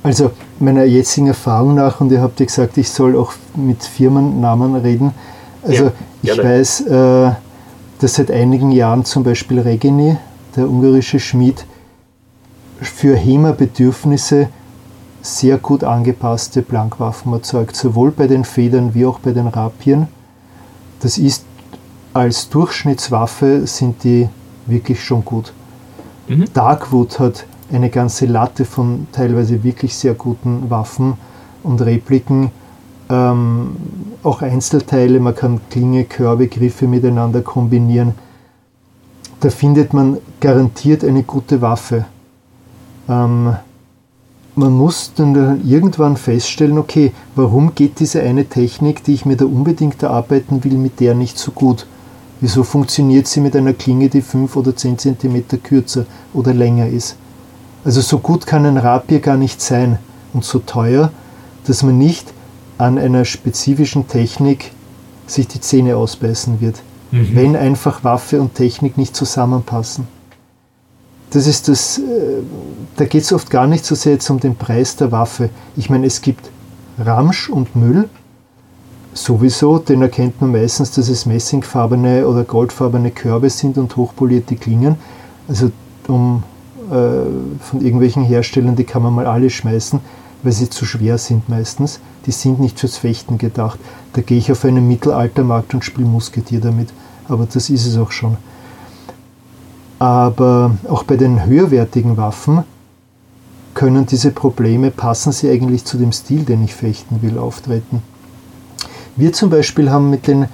Also 0.06 0.30
meiner 0.60 0.84
jetzigen 0.84 1.26
Erfahrung 1.26 1.74
nach, 1.74 2.00
und 2.00 2.12
ihr 2.12 2.20
habt 2.20 2.38
ja 2.38 2.46
gesagt, 2.46 2.78
ich 2.78 2.88
soll 2.88 3.16
auch 3.16 3.32
mit 3.56 3.82
Firmennamen 3.82 4.76
reden. 4.76 5.12
Also 5.64 5.90
ja, 6.22 6.34
ich 6.34 6.38
weiß, 6.38 6.80
äh, 6.82 7.32
dass 7.98 8.14
seit 8.14 8.30
einigen 8.30 8.70
Jahren 8.70 9.04
zum 9.04 9.24
Beispiel 9.24 9.58
Regeni, 9.58 10.16
der 10.54 10.70
ungarische 10.70 11.18
Schmied, 11.18 11.66
für 12.80 13.16
HEMA-Bedürfnisse 13.16 14.48
sehr 15.22 15.58
gut 15.58 15.82
angepasste 15.82 16.62
Blankwaffen 16.62 17.32
erzeugt, 17.32 17.74
sowohl 17.74 18.12
bei 18.12 18.28
den 18.28 18.44
Federn 18.44 18.94
wie 18.94 19.06
auch 19.06 19.18
bei 19.18 19.32
den 19.32 19.48
Rapieren. 19.48 20.06
Das 21.00 21.18
ist 21.18 21.44
als 22.14 22.48
Durchschnittswaffe 22.48 23.66
sind 23.66 24.04
die 24.04 24.28
wirklich 24.66 25.02
schon 25.02 25.24
gut. 25.24 25.52
Mhm. 26.28 26.44
Darkwood 26.54 27.18
hat 27.18 27.44
eine 27.72 27.90
ganze 27.90 28.26
Latte 28.26 28.64
von 28.64 29.06
teilweise 29.12 29.62
wirklich 29.64 29.94
sehr 29.94 30.14
guten 30.14 30.70
Waffen 30.70 31.14
und 31.62 31.80
Repliken. 31.82 32.50
Ähm, 33.08 33.76
auch 34.22 34.42
Einzelteile, 34.42 35.20
man 35.20 35.34
kann 35.34 35.60
Klinge, 35.70 36.04
Körbe, 36.04 36.48
Griffe 36.48 36.86
miteinander 36.86 37.42
kombinieren. 37.42 38.14
Da 39.40 39.50
findet 39.50 39.92
man 39.92 40.18
garantiert 40.40 41.04
eine 41.04 41.22
gute 41.22 41.60
Waffe. 41.60 42.06
Ähm, 43.08 43.56
man 44.54 44.72
muss 44.72 45.12
dann 45.14 45.60
irgendwann 45.68 46.16
feststellen, 46.16 46.78
okay, 46.78 47.12
warum 47.34 47.74
geht 47.74 48.00
diese 48.00 48.22
eine 48.22 48.46
Technik, 48.46 49.04
die 49.04 49.12
ich 49.12 49.26
mir 49.26 49.36
da 49.36 49.44
unbedingt 49.44 50.02
erarbeiten 50.02 50.64
will, 50.64 50.78
mit 50.78 50.98
der 51.00 51.14
nicht 51.14 51.38
so 51.38 51.50
gut? 51.50 51.86
Wieso 52.40 52.64
funktioniert 52.64 53.26
sie 53.26 53.40
mit 53.40 53.54
einer 53.54 53.74
Klinge, 53.74 54.08
die 54.08 54.22
5 54.22 54.56
oder 54.56 54.74
10 54.74 54.98
cm 54.98 55.44
kürzer 55.62 56.06
oder 56.32 56.54
länger 56.54 56.88
ist? 56.88 57.16
Also 57.86 58.02
so 58.02 58.18
gut 58.18 58.46
kann 58.46 58.66
ein 58.66 58.76
Rapier 58.76 59.20
gar 59.20 59.38
nicht 59.38 59.62
sein 59.62 59.98
und 60.34 60.44
so 60.44 60.58
teuer, 60.58 61.10
dass 61.66 61.82
man 61.82 61.96
nicht 61.96 62.34
an 62.76 62.98
einer 62.98 63.24
spezifischen 63.24 64.08
Technik 64.08 64.72
sich 65.26 65.48
die 65.48 65.60
Zähne 65.60 65.96
ausbeißen 65.96 66.60
wird, 66.60 66.82
mhm. 67.10 67.34
wenn 67.34 67.56
einfach 67.56 68.04
Waffe 68.04 68.40
und 68.40 68.54
Technik 68.54 68.98
nicht 68.98 69.16
zusammenpassen 69.16 70.06
das 71.30 71.46
ist 71.46 71.68
das, 71.68 71.98
äh, 71.98 72.02
da 72.96 73.04
geht 73.04 73.22
es 73.22 73.32
oft 73.32 73.50
gar 73.50 73.66
nicht 73.66 73.84
so 73.84 73.94
sehr 73.94 74.12
jetzt 74.12 74.30
um 74.30 74.40
den 74.40 74.56
Preis 74.56 74.96
der 74.96 75.12
Waffe. 75.12 75.50
Ich 75.76 75.90
meine, 75.90 76.06
es 76.06 76.22
gibt 76.22 76.50
Ramsch 76.98 77.50
und 77.50 77.74
Müll, 77.76 78.08
sowieso, 79.12 79.78
den 79.78 80.02
erkennt 80.02 80.40
man 80.40 80.52
meistens, 80.52 80.92
dass 80.92 81.08
es 81.08 81.26
messingfarbene 81.26 82.26
oder 82.26 82.44
goldfarbene 82.44 83.10
Körbe 83.10 83.50
sind 83.50 83.76
und 83.76 83.96
hochpolierte 83.96 84.56
Klingen. 84.56 84.96
Also 85.48 85.70
um, 86.08 86.42
von 86.88 87.80
irgendwelchen 87.80 88.24
Herstellern, 88.24 88.76
die 88.76 88.84
kann 88.84 89.02
man 89.02 89.14
mal 89.14 89.26
alle 89.26 89.50
schmeißen, 89.50 90.00
weil 90.42 90.52
sie 90.52 90.70
zu 90.70 90.84
schwer 90.84 91.18
sind 91.18 91.48
meistens. 91.48 92.00
Die 92.26 92.32
sind 92.32 92.60
nicht 92.60 92.78
fürs 92.80 92.96
Fechten 92.96 93.38
gedacht. 93.38 93.78
Da 94.12 94.22
gehe 94.22 94.38
ich 94.38 94.50
auf 94.50 94.64
einen 94.64 94.86
Mittelaltermarkt 94.88 95.74
und 95.74 95.84
spiele 95.84 96.06
Musketier 96.06 96.60
damit. 96.60 96.88
Aber 97.28 97.46
das 97.52 97.70
ist 97.70 97.86
es 97.86 97.96
auch 97.96 98.10
schon. 98.10 98.36
Aber 99.98 100.76
auch 100.88 101.04
bei 101.04 101.16
den 101.16 101.46
höherwertigen 101.46 102.16
Waffen 102.16 102.64
können 103.74 104.06
diese 104.06 104.30
Probleme, 104.30 104.90
passen 104.90 105.32
sie 105.32 105.50
eigentlich 105.50 105.84
zu 105.84 105.98
dem 105.98 106.12
Stil, 106.12 106.44
den 106.44 106.64
ich 106.64 106.74
fechten 106.74 107.22
will, 107.22 107.38
auftreten. 107.38 108.02
Wir 109.16 109.32
zum 109.32 109.50
Beispiel 109.50 109.90
haben 109.90 110.10
mit 110.10 110.26
den 110.26 110.46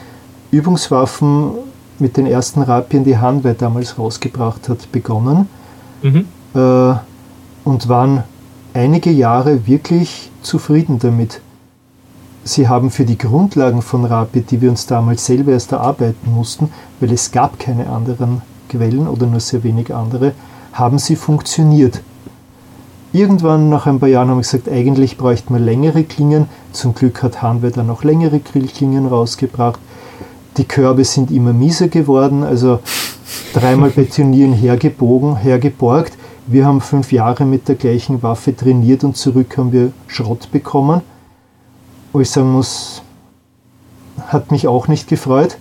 Übungswaffen, 0.51 1.53
mit 1.99 2.17
den 2.17 2.27
ersten 2.27 2.63
Rapien, 2.63 3.05
die 3.05 3.19
Hanwei 3.19 3.55
damals 3.55 3.99
rausgebracht 3.99 4.69
hat, 4.69 4.91
begonnen 4.93 5.49
mhm. 6.03 6.27
äh, 6.55 6.95
und 7.65 7.89
waren 7.89 8.25
einige 8.75 9.11
Jahre 9.11 9.67
wirklich 9.67 10.31
zufrieden 10.43 10.99
damit. 10.99 11.41
Sie 12.45 12.69
haben 12.69 12.91
für 12.91 13.05
die 13.05 13.19
Grundlagen 13.19 13.83
von 13.83 14.05
Rapid, 14.05 14.51
die 14.51 14.61
wir 14.61 14.71
uns 14.71 14.87
damals 14.87 15.27
selber 15.27 15.53
erst 15.53 15.73
erarbeiten 15.73 16.33
mussten, 16.33 16.71
weil 16.99 17.13
es 17.13 17.31
gab 17.31 17.59
keine 17.59 17.89
anderen 17.89 18.43
Quellen 18.69 19.07
oder 19.07 19.27
nur 19.27 19.41
sehr 19.41 19.63
wenig 19.63 19.95
andere, 19.95 20.33
haben 20.73 20.99
sie 20.99 21.15
funktioniert. 21.15 22.03
Irgendwann 23.13 23.69
nach 23.69 23.87
ein 23.87 24.01
paar 24.01 24.09
Jahren 24.09 24.31
haben 24.31 24.39
wir 24.39 24.43
gesagt, 24.43 24.69
eigentlich 24.69 25.19
bräuchten 25.19 25.53
wir 25.53 25.61
längere 25.61 26.03
Klingen. 26.03 26.47
Zum 26.73 26.95
Glück 26.95 27.23
hat 27.23 27.43
Hanwe 27.43 27.71
dann 27.71 27.87
noch 27.87 28.05
längere 28.05 28.41
Grillklingen 28.41 29.07
rausgebracht. 29.07 29.79
Die 30.57 30.65
Körbe 30.65 31.05
sind 31.05 31.31
immer 31.31 31.53
mieser 31.53 31.89
geworden, 31.89 32.43
also 32.43 32.81
dreimal 33.53 33.91
betonieren 33.91 34.53
hergebogen, 34.53 35.37
hergeborgt. 35.37 36.17
Wir 36.47 36.67
haben 36.67 36.81
fünf 36.81 37.13
Jahre 37.13 37.45
mit 37.45 37.69
der 37.69 37.77
gleichen 37.77 38.23
Waffe 38.23 38.57
trainiert 38.57 39.05
und 39.05 39.17
zurück 39.17 39.57
haben 39.57 39.73
wir 39.73 39.93
Schrott 40.07 40.51
bekommen. 40.51 41.01
Wo 42.13 42.21
ich 42.21 42.31
sagen 42.31 42.53
muss, 42.53 43.03
hat 44.27 44.51
mich 44.51 44.69
auch 44.69 44.89
nicht 44.89 45.09
gefreut 45.09 45.57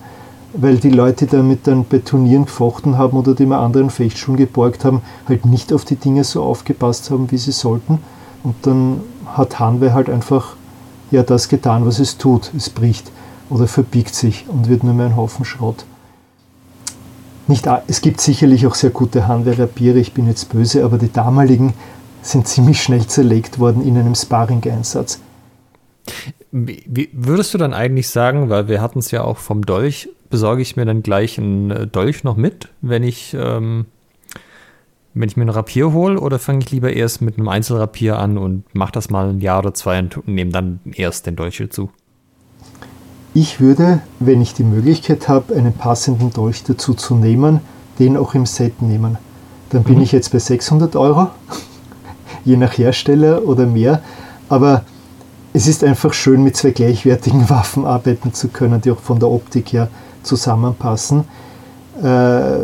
weil 0.53 0.77
die 0.77 0.89
Leute 0.89 1.27
damit 1.27 1.67
dann 1.67 1.85
bei 1.85 1.99
Turnieren 1.99 2.45
gefochten 2.45 2.97
haben 2.97 3.17
oder 3.17 3.33
die 3.33 3.45
mal 3.45 3.63
anderen 3.63 3.89
Fechtschulen 3.89 4.37
geborgt 4.37 4.83
haben, 4.85 5.01
halt 5.27 5.45
nicht 5.45 5.71
auf 5.71 5.85
die 5.85 5.95
Dinge 5.95 6.23
so 6.23 6.43
aufgepasst 6.43 7.09
haben, 7.11 7.31
wie 7.31 7.37
sie 7.37 7.51
sollten. 7.51 7.99
Und 8.43 8.55
dann 8.63 9.01
hat 9.25 9.59
Hanwe 9.59 9.93
halt 9.93 10.09
einfach 10.09 10.55
ja 11.09 11.23
das 11.23 11.47
getan, 11.47 11.85
was 11.85 11.99
es 11.99 12.17
tut. 12.17 12.51
Es 12.55 12.69
bricht 12.69 13.11
oder 13.49 13.67
verbiegt 13.67 14.15
sich 14.15 14.45
und 14.47 14.67
wird 14.67 14.83
nur 14.83 14.93
mehr 14.93 15.07
ein 15.07 15.15
Haufen 15.15 15.45
Schrott. 15.45 15.85
Nicht, 17.51 17.67
es 17.87 17.99
gibt 17.99 18.21
sicherlich 18.21 18.65
auch 18.65 18.75
sehr 18.75 18.91
gute 18.91 19.27
Hanwe-Rapiere, 19.27 19.99
ich 19.99 20.13
bin 20.13 20.25
jetzt 20.25 20.53
böse, 20.53 20.85
aber 20.85 20.97
die 20.97 21.11
damaligen 21.11 21.73
sind 22.21 22.47
ziemlich 22.47 22.81
schnell 22.81 23.05
zerlegt 23.07 23.59
worden 23.59 23.85
in 23.85 23.97
einem 23.97 24.15
Sparring-Einsatz. 24.15 25.19
Wie 26.53 27.09
würdest 27.11 27.53
du 27.53 27.57
dann 27.57 27.73
eigentlich 27.73 28.07
sagen, 28.07 28.49
weil 28.49 28.69
wir 28.69 28.81
hatten 28.81 28.99
es 28.99 29.11
ja 29.11 29.25
auch 29.25 29.37
vom 29.37 29.65
Dolch, 29.65 30.07
besorge 30.29 30.61
ich 30.61 30.77
mir 30.77 30.85
dann 30.85 31.03
gleich 31.03 31.37
einen 31.37 31.71
äh, 31.71 31.87
Dolch 31.87 32.23
noch 32.23 32.37
mit, 32.37 32.69
wenn 32.79 33.03
ich, 33.03 33.35
ähm, 33.37 33.87
wenn 35.13 35.27
ich 35.27 35.35
mir 35.35 35.43
einen 35.43 35.49
Rapier 35.49 35.91
hole, 35.91 36.21
oder 36.21 36.39
fange 36.39 36.59
ich 36.59 36.71
lieber 36.71 36.93
erst 36.93 37.21
mit 37.21 37.37
einem 37.37 37.49
Einzelrapier 37.49 38.17
an 38.17 38.37
und 38.37 38.63
mache 38.73 38.93
das 38.93 39.09
mal 39.09 39.27
ein 39.27 39.41
Jahr 39.41 39.59
oder 39.59 39.73
zwei 39.73 39.99
und 39.99 40.25
nehme 40.25 40.51
dann 40.51 40.79
erst 40.93 41.25
den 41.25 41.35
Dolch 41.35 41.57
dazu? 41.57 41.91
Ich 43.33 43.61
würde, 43.61 44.01
wenn 44.19 44.41
ich 44.41 44.53
die 44.53 44.63
Möglichkeit 44.63 45.29
habe, 45.29 45.55
einen 45.55 45.73
passenden 45.73 46.31
Dolch 46.33 46.63
dazu 46.63 46.93
zu 46.93 47.15
nehmen, 47.15 47.61
den 47.97 48.17
auch 48.17 48.33
im 48.33 48.45
Set 48.45 48.81
nehmen. 48.81 49.17
Dann 49.69 49.83
bin 49.83 49.95
mhm. 49.95 50.01
ich 50.01 50.11
jetzt 50.11 50.31
bei 50.33 50.39
600 50.39 50.97
Euro, 50.97 51.27
je 52.45 52.57
nach 52.57 52.77
Hersteller 52.77 53.47
oder 53.47 53.65
mehr. 53.65 54.01
Aber 54.49 54.83
es 55.53 55.67
ist 55.67 55.83
einfach 55.83 56.13
schön, 56.13 56.43
mit 56.43 56.57
zwei 56.57 56.71
gleichwertigen 56.71 57.49
Waffen 57.49 57.85
arbeiten 57.85 58.33
zu 58.33 58.49
können, 58.49 58.81
die 58.81 58.91
auch 58.91 58.99
von 58.99 59.19
der 59.19 59.29
Optik 59.29 59.71
her 59.71 59.87
zusammenpassen. 60.23 61.23
Äh, 62.03 62.63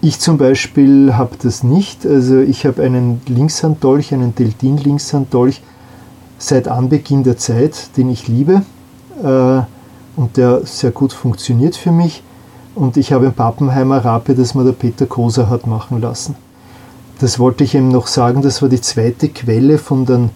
ich 0.00 0.18
zum 0.18 0.36
Beispiel 0.36 1.14
habe 1.14 1.36
das 1.40 1.62
nicht. 1.62 2.04
Also 2.04 2.40
ich 2.40 2.66
habe 2.66 2.82
einen 2.82 3.20
Linkshanddolch, 3.26 4.12
einen 4.12 4.34
Deltin 4.34 4.78
Linkshanddolch 4.78 5.62
seit 6.38 6.66
Anbeginn 6.66 7.22
der 7.22 7.38
Zeit, 7.38 7.96
den 7.96 8.10
ich 8.10 8.26
liebe 8.26 8.62
äh, 9.22 9.62
und 10.16 10.36
der 10.36 10.64
sehr 10.64 10.90
gut 10.90 11.12
funktioniert 11.12 11.76
für 11.76 11.92
mich. 11.92 12.22
Und 12.74 12.96
ich 12.96 13.12
habe 13.12 13.26
ein 13.26 13.34
Pappenheimer 13.34 14.04
Rape, 14.04 14.34
das 14.34 14.54
mir 14.54 14.64
der 14.64 14.72
Peter 14.72 15.06
Koser 15.06 15.48
hat 15.48 15.66
machen 15.66 16.00
lassen. 16.00 16.34
Das 17.20 17.38
wollte 17.38 17.64
ich 17.64 17.74
ihm 17.74 17.88
noch 17.88 18.06
sagen, 18.06 18.42
das 18.42 18.60
war 18.60 18.68
die 18.68 18.80
zweite 18.80 19.28
Quelle 19.28 19.78
von 19.78 20.04
den 20.04 20.30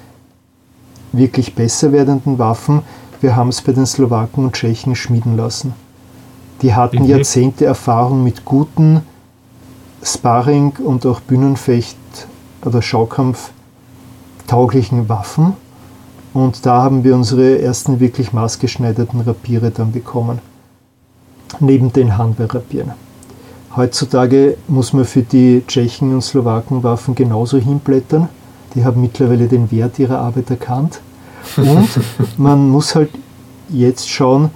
wirklich 1.12 1.54
besser 1.54 1.92
werdenden 1.92 2.38
Waffen. 2.38 2.82
Wir 3.20 3.36
haben 3.36 3.48
es 3.48 3.60
bei 3.60 3.72
den 3.72 3.84
Slowaken 3.84 4.44
und 4.46 4.52
Tschechen 4.54 4.96
schmieden 4.96 5.36
lassen. 5.36 5.74
Die 6.62 6.74
hatten 6.74 7.02
mhm. 7.02 7.08
Jahrzehnte 7.08 7.66
Erfahrung 7.66 8.24
mit 8.24 8.44
guten 8.44 9.02
Sparring 10.02 10.72
und 10.82 11.04
auch 11.04 11.20
Bühnenfecht- 11.20 11.96
oder 12.64 12.80
Schaukampf 12.80 13.50
tauglichen 14.46 15.08
Waffen. 15.08 15.54
Und 16.32 16.64
da 16.64 16.82
haben 16.82 17.02
wir 17.02 17.14
unsere 17.14 17.60
ersten 17.60 18.00
wirklich 18.00 18.32
maßgeschneiderten 18.32 19.20
Rapiere 19.20 19.70
dann 19.70 19.92
bekommen. 19.92 20.38
Neben 21.58 21.92
den 21.92 22.16
Handwehrrapieren. 22.16 22.92
Heutzutage 23.74 24.56
muss 24.68 24.92
man 24.92 25.04
für 25.04 25.22
die 25.22 25.62
Tschechen 25.66 26.14
und 26.14 26.22
Slowaken 26.22 26.82
Waffen 26.82 27.14
genauso 27.14 27.58
hinblättern. 27.58 28.28
Die 28.74 28.84
haben 28.84 29.00
mittlerweile 29.00 29.48
den 29.48 29.70
Wert 29.70 29.98
ihrer 29.98 30.18
Arbeit 30.18 30.50
erkannt. 30.50 31.00
Und 31.56 31.88
man 32.36 32.68
muss 32.68 32.94
halt 32.94 33.10
jetzt 33.68 34.08
schauen, 34.08 34.50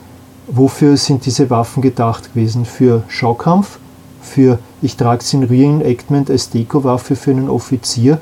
wofür 0.46 0.96
sind 0.96 1.26
diese 1.26 1.50
Waffen 1.50 1.82
gedacht 1.82 2.34
gewesen? 2.34 2.64
Für 2.64 3.02
Schaukampf, 3.08 3.78
für 4.20 4.58
ich 4.82 4.96
trage 4.96 5.24
sie 5.24 5.38
in 5.38 5.44
Reenactment 5.44 6.30
als 6.30 6.50
Deko-Waffe 6.50 7.16
für 7.16 7.30
einen 7.30 7.48
Offizier 7.48 8.18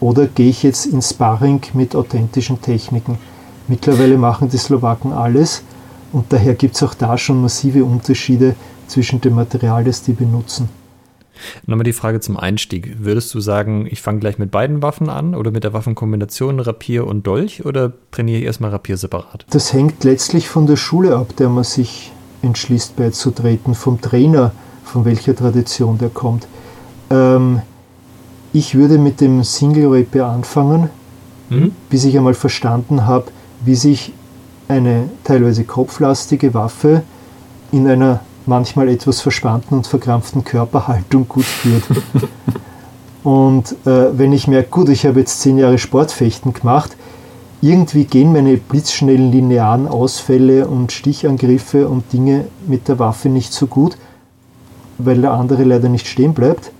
oder 0.00 0.26
gehe 0.26 0.50
ich 0.50 0.62
jetzt 0.62 0.86
in 0.86 1.02
Sparring 1.02 1.60
mit 1.74 1.94
authentischen 1.96 2.60
Techniken? 2.62 3.18
Mittlerweile 3.66 4.16
machen 4.16 4.48
die 4.48 4.58
Slowaken 4.58 5.12
alles 5.12 5.62
und 6.12 6.32
daher 6.32 6.54
gibt 6.54 6.76
es 6.76 6.82
auch 6.82 6.94
da 6.94 7.18
schon 7.18 7.42
massive 7.42 7.84
Unterschiede 7.84 8.54
zwischen 8.86 9.20
dem 9.20 9.34
Material, 9.34 9.84
das 9.84 10.02
die 10.02 10.12
benutzen. 10.12 10.68
Nochmal 11.66 11.84
die 11.84 11.92
Frage 11.92 12.20
zum 12.20 12.36
Einstieg. 12.36 12.96
Würdest 12.98 13.32
du 13.34 13.40
sagen, 13.40 13.86
ich 13.88 14.02
fange 14.02 14.18
gleich 14.18 14.38
mit 14.38 14.50
beiden 14.50 14.82
Waffen 14.82 15.08
an 15.08 15.34
oder 15.34 15.50
mit 15.50 15.64
der 15.64 15.72
Waffenkombination 15.72 16.60
Rapier 16.60 17.06
und 17.06 17.26
Dolch 17.26 17.64
oder 17.64 17.92
trainiere 18.10 18.40
ich 18.40 18.44
erstmal 18.44 18.70
Rapier 18.70 18.96
separat? 18.96 19.46
Das 19.50 19.72
hängt 19.72 20.02
letztlich 20.04 20.48
von 20.48 20.66
der 20.66 20.76
Schule 20.76 21.16
ab, 21.16 21.36
der 21.36 21.48
man 21.48 21.64
sich 21.64 22.12
entschließt 22.42 22.96
beizutreten, 22.96 23.74
vom 23.74 24.00
Trainer, 24.00 24.52
von 24.84 25.04
welcher 25.04 25.34
Tradition 25.34 25.98
der 25.98 26.08
kommt. 26.08 26.48
Ähm, 27.10 27.62
ich 28.52 28.74
würde 28.74 28.98
mit 28.98 29.20
dem 29.20 29.44
Single 29.44 29.88
Rapier 29.92 30.26
anfangen, 30.26 30.90
mhm. 31.50 31.72
bis 31.90 32.04
ich 32.04 32.16
einmal 32.16 32.34
verstanden 32.34 33.06
habe, 33.06 33.26
wie 33.64 33.74
sich 33.74 34.12
eine 34.68 35.08
teilweise 35.24 35.64
kopflastige 35.64 36.54
Waffe 36.54 37.02
in 37.72 37.88
einer 37.88 38.20
manchmal 38.46 38.88
etwas 38.88 39.20
verspannten 39.20 39.76
und 39.76 39.86
verkrampften 39.86 40.44
Körperhaltung 40.44 41.28
gut 41.28 41.44
führt. 41.44 41.84
und 43.22 43.72
äh, 43.86 44.18
wenn 44.18 44.32
ich 44.32 44.48
merke, 44.48 44.70
gut, 44.70 44.88
ich 44.88 45.04
habe 45.06 45.20
jetzt 45.20 45.40
zehn 45.40 45.58
Jahre 45.58 45.78
Sportfechten 45.78 46.54
gemacht, 46.54 46.96
irgendwie 47.60 48.04
gehen 48.04 48.32
meine 48.32 48.56
blitzschnellen 48.56 49.32
linearen 49.32 49.88
Ausfälle 49.88 50.68
und 50.68 50.92
Stichangriffe 50.92 51.88
und 51.88 52.12
Dinge 52.12 52.44
mit 52.66 52.88
der 52.88 52.98
Waffe 52.98 53.28
nicht 53.28 53.52
so 53.52 53.66
gut, 53.66 53.98
weil 54.98 55.20
der 55.20 55.32
andere 55.32 55.64
leider 55.64 55.88
nicht 55.88 56.06
stehen 56.06 56.34
bleibt. 56.34 56.70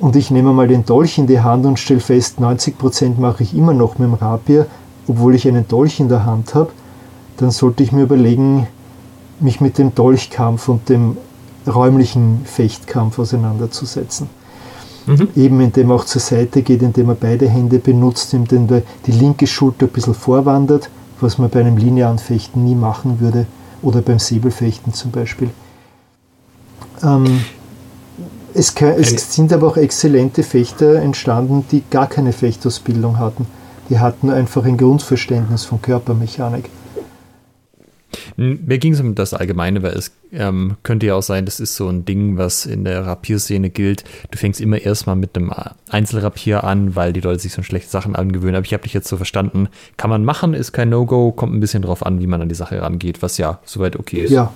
Und 0.00 0.16
ich 0.16 0.30
nehme 0.30 0.52
mal 0.52 0.68
den 0.68 0.84
Dolch 0.84 1.18
in 1.18 1.26
die 1.26 1.40
Hand 1.40 1.66
und 1.66 1.78
stelle 1.78 2.00
fest, 2.00 2.40
90% 2.40 3.18
mache 3.18 3.42
ich 3.42 3.54
immer 3.54 3.74
noch 3.74 3.98
mit 3.98 4.08
dem 4.08 4.14
Rapier, 4.14 4.66
obwohl 5.06 5.34
ich 5.34 5.46
einen 5.46 5.68
Dolch 5.68 6.00
in 6.00 6.08
der 6.08 6.24
Hand 6.24 6.54
habe, 6.54 6.70
dann 7.36 7.50
sollte 7.50 7.82
ich 7.82 7.92
mir 7.92 8.02
überlegen, 8.02 8.66
mich 9.40 9.60
mit 9.60 9.78
dem 9.78 9.94
Dolchkampf 9.94 10.68
und 10.68 10.88
dem 10.88 11.16
räumlichen 11.66 12.42
Fechtkampf 12.44 13.18
auseinanderzusetzen. 13.18 14.28
Mhm. 15.06 15.28
Eben 15.36 15.60
indem 15.60 15.90
er 15.90 15.96
auch 15.96 16.04
zur 16.04 16.20
Seite 16.20 16.62
geht, 16.62 16.82
indem 16.82 17.10
er 17.10 17.14
beide 17.14 17.48
Hände 17.48 17.78
benutzt, 17.78 18.32
indem 18.34 18.68
er 18.70 18.82
die 19.06 19.12
linke 19.12 19.46
Schulter 19.46 19.86
ein 19.86 19.92
bisschen 19.92 20.14
vorwandert, 20.14 20.88
was 21.20 21.38
man 21.38 21.50
bei 21.50 21.60
einem 21.60 21.76
linearen 21.76 22.18
Fechten 22.18 22.64
nie 22.64 22.74
machen 22.74 23.20
würde, 23.20 23.46
oder 23.82 24.00
beim 24.00 24.18
Säbelfechten 24.18 24.94
zum 24.94 25.10
Beispiel. 25.10 25.50
Ähm, 27.02 27.44
es, 28.54 28.74
kann, 28.74 28.94
es 28.98 29.34
sind 29.34 29.52
aber 29.52 29.68
auch 29.68 29.76
exzellente 29.76 30.42
Fechter 30.42 30.96
entstanden, 30.96 31.64
die 31.70 31.82
gar 31.90 32.08
keine 32.08 32.32
Fechtausbildung 32.32 33.18
hatten. 33.18 33.46
Die 33.90 33.98
hatten 33.98 34.30
einfach 34.30 34.64
ein 34.64 34.76
Grundverständnis 34.76 35.64
von 35.64 35.82
Körpermechanik. 35.82 36.70
Mir 38.36 38.78
ging 38.78 38.94
es 38.94 39.00
um 39.00 39.14
das 39.14 39.34
Allgemeine, 39.34 39.82
weil 39.82 39.92
es 39.92 40.12
ähm, 40.32 40.76
könnte 40.82 41.06
ja 41.06 41.14
auch 41.14 41.22
sein, 41.22 41.44
das 41.44 41.60
ist 41.60 41.76
so 41.76 41.88
ein 41.88 42.04
Ding, 42.04 42.36
was 42.36 42.64
in 42.64 42.84
der 42.84 43.06
Rapierszene 43.06 43.70
gilt. 43.70 44.04
Du 44.30 44.38
fängst 44.38 44.60
immer 44.60 44.80
erstmal 44.80 45.16
mit 45.16 45.36
einem 45.36 45.52
Einzelrapier 45.90 46.64
an, 46.64 46.96
weil 46.96 47.12
die 47.12 47.20
Leute 47.20 47.40
sich 47.40 47.52
so 47.52 47.62
schlechte 47.62 47.90
Sachen 47.90 48.16
angewöhnen. 48.16 48.56
Aber 48.56 48.64
ich 48.64 48.72
habe 48.72 48.84
dich 48.84 48.94
jetzt 48.94 49.08
so 49.08 49.16
verstanden, 49.16 49.68
kann 49.96 50.10
man 50.10 50.24
machen, 50.24 50.54
ist 50.54 50.72
kein 50.72 50.90
No-Go, 50.90 51.32
kommt 51.32 51.54
ein 51.54 51.60
bisschen 51.60 51.82
drauf 51.82 52.04
an, 52.04 52.20
wie 52.20 52.26
man 52.26 52.40
an 52.40 52.48
die 52.48 52.54
Sache 52.54 52.80
rangeht, 52.80 53.22
was 53.22 53.36
ja 53.38 53.58
soweit 53.64 53.96
okay 53.96 54.22
ist. 54.22 54.30
Ja, 54.30 54.52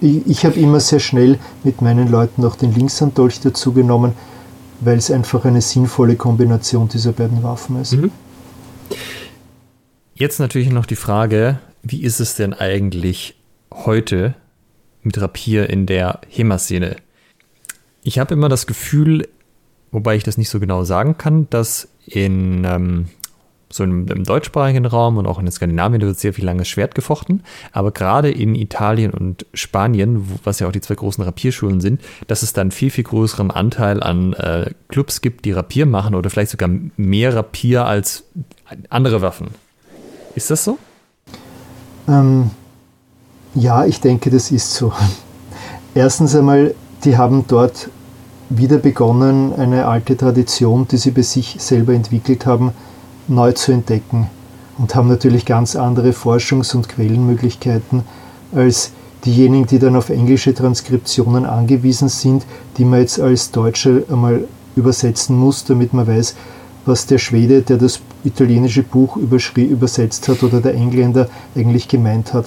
ich, 0.00 0.26
ich 0.26 0.44
habe 0.44 0.58
immer 0.58 0.80
sehr 0.80 1.00
schnell 1.00 1.38
mit 1.64 1.82
meinen 1.82 2.08
Leuten 2.08 2.44
auch 2.44 2.56
den 2.56 2.74
Linkshanddolch 2.74 3.40
dazu 3.40 3.72
genommen, 3.72 4.12
weil 4.80 4.98
es 4.98 5.10
einfach 5.10 5.44
eine 5.44 5.60
sinnvolle 5.60 6.16
Kombination 6.16 6.88
dieser 6.88 7.12
beiden 7.12 7.42
Waffen 7.42 7.80
ist. 7.80 7.92
Mhm. 7.92 8.10
Jetzt 10.14 10.38
natürlich 10.38 10.70
noch 10.70 10.86
die 10.86 10.96
Frage, 10.96 11.58
wie 11.82 12.02
ist 12.02 12.20
es 12.20 12.36
denn 12.36 12.54
eigentlich 12.54 13.34
heute 13.72 14.34
mit 15.02 15.20
Rapier 15.20 15.68
in 15.70 15.86
der 15.86 16.20
HEMA-Szene? 16.28 16.96
Ich 18.02 18.18
habe 18.18 18.34
immer 18.34 18.48
das 18.48 18.66
Gefühl, 18.66 19.28
wobei 19.90 20.16
ich 20.16 20.22
das 20.22 20.38
nicht 20.38 20.48
so 20.48 20.60
genau 20.60 20.84
sagen 20.84 21.18
kann, 21.18 21.48
dass 21.50 21.88
in 22.06 22.64
ähm, 22.64 23.06
so 23.72 23.84
im, 23.84 24.06
im, 24.08 24.24
deutschsprachigen 24.24 24.86
Raum 24.86 25.16
und 25.16 25.26
auch 25.26 25.38
in 25.38 25.50
Skandinavien 25.50 26.02
wird 26.02 26.18
sehr 26.18 26.32
viel 26.32 26.44
langes 26.44 26.68
Schwert 26.68 26.94
gefochten, 26.94 27.42
aber 27.72 27.90
gerade 27.90 28.30
in 28.30 28.54
Italien 28.54 29.12
und 29.12 29.46
Spanien, 29.54 30.28
wo, 30.28 30.34
was 30.44 30.60
ja 30.60 30.68
auch 30.68 30.72
die 30.72 30.80
zwei 30.80 30.94
großen 30.94 31.24
Rapierschulen 31.24 31.80
sind, 31.80 32.00
dass 32.26 32.42
es 32.42 32.52
dann 32.52 32.70
viel, 32.70 32.90
viel 32.90 33.04
größeren 33.04 33.50
Anteil 33.50 34.02
an 34.02 34.32
äh, 34.34 34.70
Clubs 34.88 35.20
gibt, 35.20 35.44
die 35.44 35.52
Rapier 35.52 35.86
machen 35.86 36.14
oder 36.14 36.30
vielleicht 36.30 36.50
sogar 36.50 36.70
mehr 36.96 37.34
Rapier 37.34 37.86
als 37.86 38.24
andere 38.88 39.22
Waffen. 39.22 39.48
Ist 40.34 40.50
das 40.50 40.64
so? 40.64 40.78
Ähm, 42.08 42.50
ja, 43.54 43.84
ich 43.84 44.00
denke, 44.00 44.30
das 44.30 44.50
ist 44.50 44.74
so. 44.74 44.92
Erstens 45.94 46.34
einmal, 46.34 46.74
die 47.04 47.16
haben 47.16 47.44
dort 47.48 47.90
wieder 48.48 48.78
begonnen, 48.78 49.54
eine 49.54 49.86
alte 49.86 50.16
Tradition, 50.16 50.86
die 50.88 50.96
sie 50.96 51.10
bei 51.10 51.22
sich 51.22 51.56
selber 51.58 51.94
entwickelt 51.94 52.46
haben, 52.46 52.72
neu 53.28 53.52
zu 53.52 53.72
entdecken 53.72 54.28
und 54.78 54.94
haben 54.94 55.08
natürlich 55.08 55.44
ganz 55.44 55.76
andere 55.76 56.10
Forschungs- 56.10 56.74
und 56.74 56.88
Quellenmöglichkeiten 56.88 58.02
als 58.54 58.92
diejenigen, 59.24 59.66
die 59.66 59.78
dann 59.78 59.96
auf 59.96 60.10
englische 60.10 60.54
Transkriptionen 60.54 61.46
angewiesen 61.46 62.08
sind, 62.08 62.44
die 62.76 62.84
man 62.84 63.00
jetzt 63.00 63.20
als 63.20 63.50
Deutscher 63.50 64.02
einmal 64.10 64.44
übersetzen 64.74 65.36
muss, 65.36 65.64
damit 65.64 65.92
man 65.92 66.06
weiß, 66.06 66.34
was 66.84 67.06
der 67.06 67.18
Schwede, 67.18 67.62
der 67.62 67.76
das 67.76 68.00
italienische 68.24 68.82
Buch 68.82 69.16
übersetzt 69.16 70.28
hat, 70.28 70.42
oder 70.42 70.60
der 70.60 70.74
Engländer 70.74 71.28
eigentlich 71.54 71.88
gemeint 71.88 72.32
hat. 72.32 72.46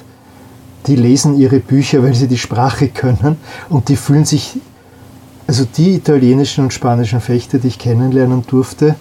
Die 0.88 0.96
lesen 0.96 1.38
ihre 1.38 1.60
Bücher, 1.60 2.04
weil 2.04 2.14
sie 2.14 2.28
die 2.28 2.38
Sprache 2.38 2.90
können 2.90 3.38
und 3.70 3.90
die 3.90 3.96
fühlen 3.96 4.26
sich, 4.26 4.58
also 5.48 5.66
die 5.78 5.96
italienischen 5.96 6.66
und 6.66 6.74
spanischen 6.74 7.22
Fechter, 7.22 7.60
die 7.60 7.70
ich 7.70 7.80
kennenlernen 7.80 8.44
durfte, 8.46 8.96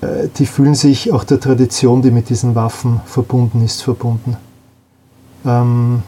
die 0.00 0.46
fühlen 0.46 0.74
sich 0.74 1.12
auch 1.12 1.24
der 1.24 1.40
Tradition, 1.40 2.02
die 2.02 2.10
mit 2.10 2.28
diesen 2.28 2.54
Waffen 2.54 3.00
verbunden 3.04 3.64
ist, 3.64 3.82
verbunden. 3.82 4.36
Ähm, 5.44 6.02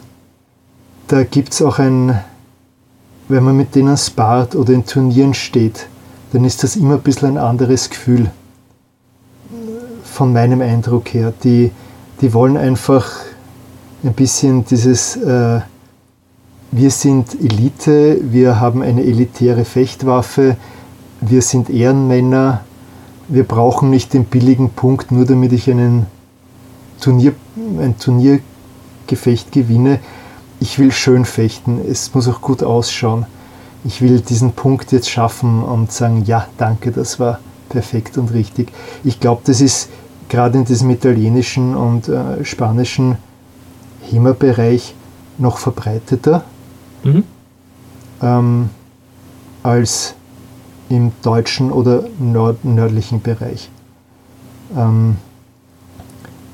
da 1.08 1.24
gibt 1.24 1.52
es 1.52 1.62
auch 1.62 1.78
ein, 1.80 2.20
wenn 3.28 3.42
man 3.42 3.56
mit 3.56 3.74
denen 3.74 3.96
spart 3.96 4.54
oder 4.54 4.72
in 4.72 4.86
Turnieren 4.86 5.34
steht, 5.34 5.88
dann 6.32 6.44
ist 6.44 6.62
das 6.62 6.76
immer 6.76 6.94
ein 6.94 7.00
bisschen 7.00 7.30
ein 7.30 7.38
anderes 7.38 7.90
Gefühl 7.90 8.30
von 10.04 10.32
meinem 10.32 10.60
Eindruck 10.60 11.12
her. 11.12 11.32
Die, 11.42 11.72
die 12.20 12.32
wollen 12.32 12.56
einfach 12.56 13.10
ein 14.04 14.12
bisschen 14.12 14.64
dieses, 14.64 15.16
äh, 15.16 15.60
wir 16.70 16.90
sind 16.90 17.34
Elite, 17.40 18.18
wir 18.22 18.60
haben 18.60 18.82
eine 18.82 19.02
elitäre 19.02 19.64
Fechtwaffe, 19.64 20.56
wir 21.20 21.42
sind 21.42 21.70
Ehrenmänner, 21.70 22.64
wir 23.30 23.44
brauchen 23.44 23.90
nicht 23.90 24.12
den 24.12 24.24
billigen 24.24 24.70
Punkt, 24.70 25.12
nur 25.12 25.24
damit 25.24 25.52
ich 25.52 25.70
einen 25.70 26.06
Turnier, 27.00 27.32
ein 27.78 27.96
Turniergefecht 27.98 29.52
gewinne. 29.52 30.00
Ich 30.58 30.78
will 30.78 30.92
schön 30.92 31.24
fechten, 31.24 31.80
es 31.88 32.12
muss 32.14 32.28
auch 32.28 32.40
gut 32.40 32.62
ausschauen. 32.62 33.24
Ich 33.84 34.02
will 34.02 34.20
diesen 34.20 34.52
Punkt 34.52 34.92
jetzt 34.92 35.08
schaffen 35.08 35.62
und 35.62 35.90
sagen, 35.90 36.24
ja, 36.26 36.46
danke, 36.58 36.90
das 36.90 37.18
war 37.18 37.38
perfekt 37.70 38.18
und 38.18 38.32
richtig. 38.34 38.70
Ich 39.04 39.20
glaube, 39.20 39.42
das 39.44 39.60
ist 39.62 39.88
gerade 40.28 40.58
in 40.58 40.64
diesem 40.64 40.90
italienischen 40.90 41.74
und 41.74 42.08
äh, 42.08 42.44
spanischen 42.44 43.16
HEMA-Bereich 44.10 44.94
noch 45.38 45.56
verbreiteter 45.56 46.44
mhm. 47.04 47.24
ähm, 48.20 48.70
als 49.62 50.14
im 50.90 51.12
deutschen 51.22 51.72
oder 51.72 52.04
nord 52.18 52.64
nördlichen 52.64 53.22
Bereich. 53.22 53.70
Ähm, 54.76 55.16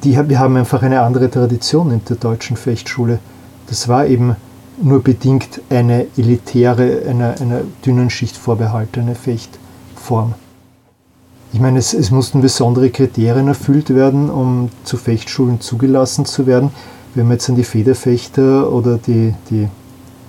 die, 0.05 0.17
wir 0.29 0.39
haben 0.39 0.57
einfach 0.57 0.83
eine 0.83 1.01
andere 1.01 1.29
Tradition 1.31 1.91
in 1.91 2.05
der 2.05 2.17
deutschen 2.17 2.57
Fechtschule. 2.57 3.19
Das 3.67 3.89
war 3.89 4.07
eben 4.07 4.37
nur 4.81 5.03
bedingt 5.03 5.63
eine 5.71 6.07
elitäre, 6.17 7.03
einer, 7.09 7.41
einer 7.41 7.63
dünnen 7.85 8.11
Schicht 8.11 8.37
vorbehaltene 8.37 9.15
Fechtform. 9.15 10.35
Ich 11.53 11.61
meine, 11.61 11.79
es, 11.79 11.95
es, 11.95 12.11
mussten 12.11 12.43
besondere 12.43 12.91
Kriterien 12.91 13.49
erfüllt 13.49 13.95
werden, 13.95 14.29
um 14.29 14.69
zu 14.85 14.99
Fechtschulen 14.99 15.61
zugelassen 15.61 16.27
zu 16.27 16.47
werden. 16.47 16.71
Wenn 17.15 17.27
man 17.27 17.37
jetzt 17.37 17.49
an 17.49 17.57
die 17.57 17.65
Federfechter 17.65 18.71
oder 18.71 18.99
die, 18.99 19.35
die 19.49 19.69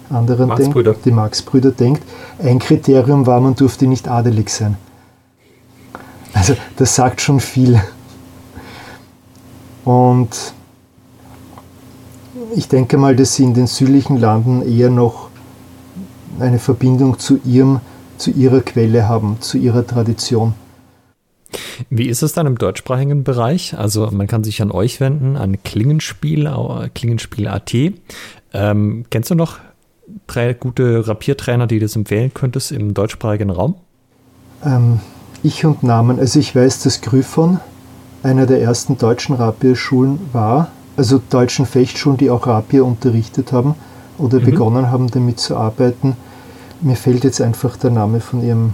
anderen 0.10 0.48
Marx 0.50 0.64
denkt, 0.64 1.06
die 1.06 1.12
Marx-Brüder 1.12 1.72
denkt, 1.72 2.04
ein 2.40 2.60
Kriterium 2.60 3.26
war, 3.26 3.40
man 3.40 3.56
durfte 3.56 3.88
nicht 3.88 4.08
adelig 4.08 4.50
sein. 4.50 4.78
Also 6.34 6.56
das 6.76 6.96
sagt 6.96 7.22
schon 7.22 7.40
viel. 7.40 7.82
Und 9.84 10.54
ich 12.56 12.68
denke 12.68 12.98
mal, 12.98 13.16
dass 13.16 13.36
sie 13.36 13.44
in 13.44 13.54
den 13.54 13.68
südlichen 13.68 14.18
Landen 14.18 14.62
eher 14.62 14.90
noch 14.90 15.30
eine 16.40 16.60
Verbindung 16.60 17.20
zu 17.20 17.40
ihrem, 17.44 17.80
zu 18.18 18.32
ihrer 18.32 18.62
Quelle 18.62 19.08
haben, 19.08 19.38
zu 19.40 19.58
ihrer 19.58 19.86
Tradition. 19.86 20.54
Wie 21.90 22.08
ist 22.08 22.22
es 22.24 22.34
dann 22.34 22.48
im 22.48 22.58
deutschsprachigen 22.58 23.24
Bereich? 23.24 23.78
Also 23.78 24.10
man 24.12 24.28
kann 24.28 24.44
sich 24.44 24.62
an 24.62 24.72
euch 24.72 25.00
wenden, 25.00 25.38
an 25.38 25.62
Klingenspiel, 25.64 26.52
Klingenspiel.at. 26.94 27.74
Ähm, 28.54 29.06
kennst 29.10 29.32
du 29.32 29.36
noch 29.36 29.60
drei 30.28 30.54
gute 30.54 31.08
Rapiertrainer, 31.08 31.68
die 31.68 31.80
du 31.80 31.86
das 31.86 31.96
empfehlen 31.96 32.32
könntest 32.34 32.72
im 32.72 32.94
deutschsprachigen 32.94 33.50
Raum? 33.50 33.76
Ähm, 34.64 35.00
ich 35.44 35.66
und 35.66 35.84
Namen. 35.84 36.20
Also 36.20 36.40
ich 36.40 36.56
weiß, 36.56 36.84
dass 36.84 37.02
Gryphon 37.02 37.60
einer 38.24 38.46
der 38.46 38.62
ersten 38.62 38.98
deutschen 38.98 39.36
Rapierschulen 39.36 40.20
war, 40.34 40.72
also 40.96 41.22
deutschen 41.30 41.66
Fechtschulen, 41.66 42.18
die 42.18 42.30
auch 42.30 42.48
Rapier 42.48 42.86
unterrichtet 42.86 43.52
haben 43.52 43.76
oder 44.18 44.40
mhm. 44.40 44.46
begonnen 44.46 44.92
haben, 44.92 45.10
damit 45.10 45.40
zu 45.40 45.56
arbeiten. 45.56 46.18
Mir 46.82 46.96
fällt 46.96 47.24
jetzt 47.24 47.42
einfach 47.42 47.78
der 47.78 47.92
Name 47.92 48.20
von 48.20 48.44
ihrem. 48.44 48.74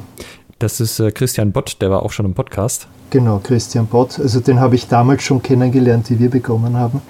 Das 0.60 0.80
ist 0.80 1.00
äh, 1.00 1.12
Christian 1.12 1.52
Bott, 1.52 1.78
der 1.82 1.90
war 1.90 2.04
auch 2.04 2.12
schon 2.12 2.26
im 2.26 2.34
Podcast. 2.34 2.88
Genau, 3.10 3.40
Christian 3.44 3.86
Bott. 3.86 4.20
Also 4.20 4.40
den 4.40 4.60
habe 4.60 4.76
ich 4.76 4.88
damals 4.88 5.24
schon 5.24 5.42
kennengelernt, 5.42 6.10
wie 6.10 6.20
wir 6.20 6.30
begonnen 6.30 6.78
haben. 6.78 7.02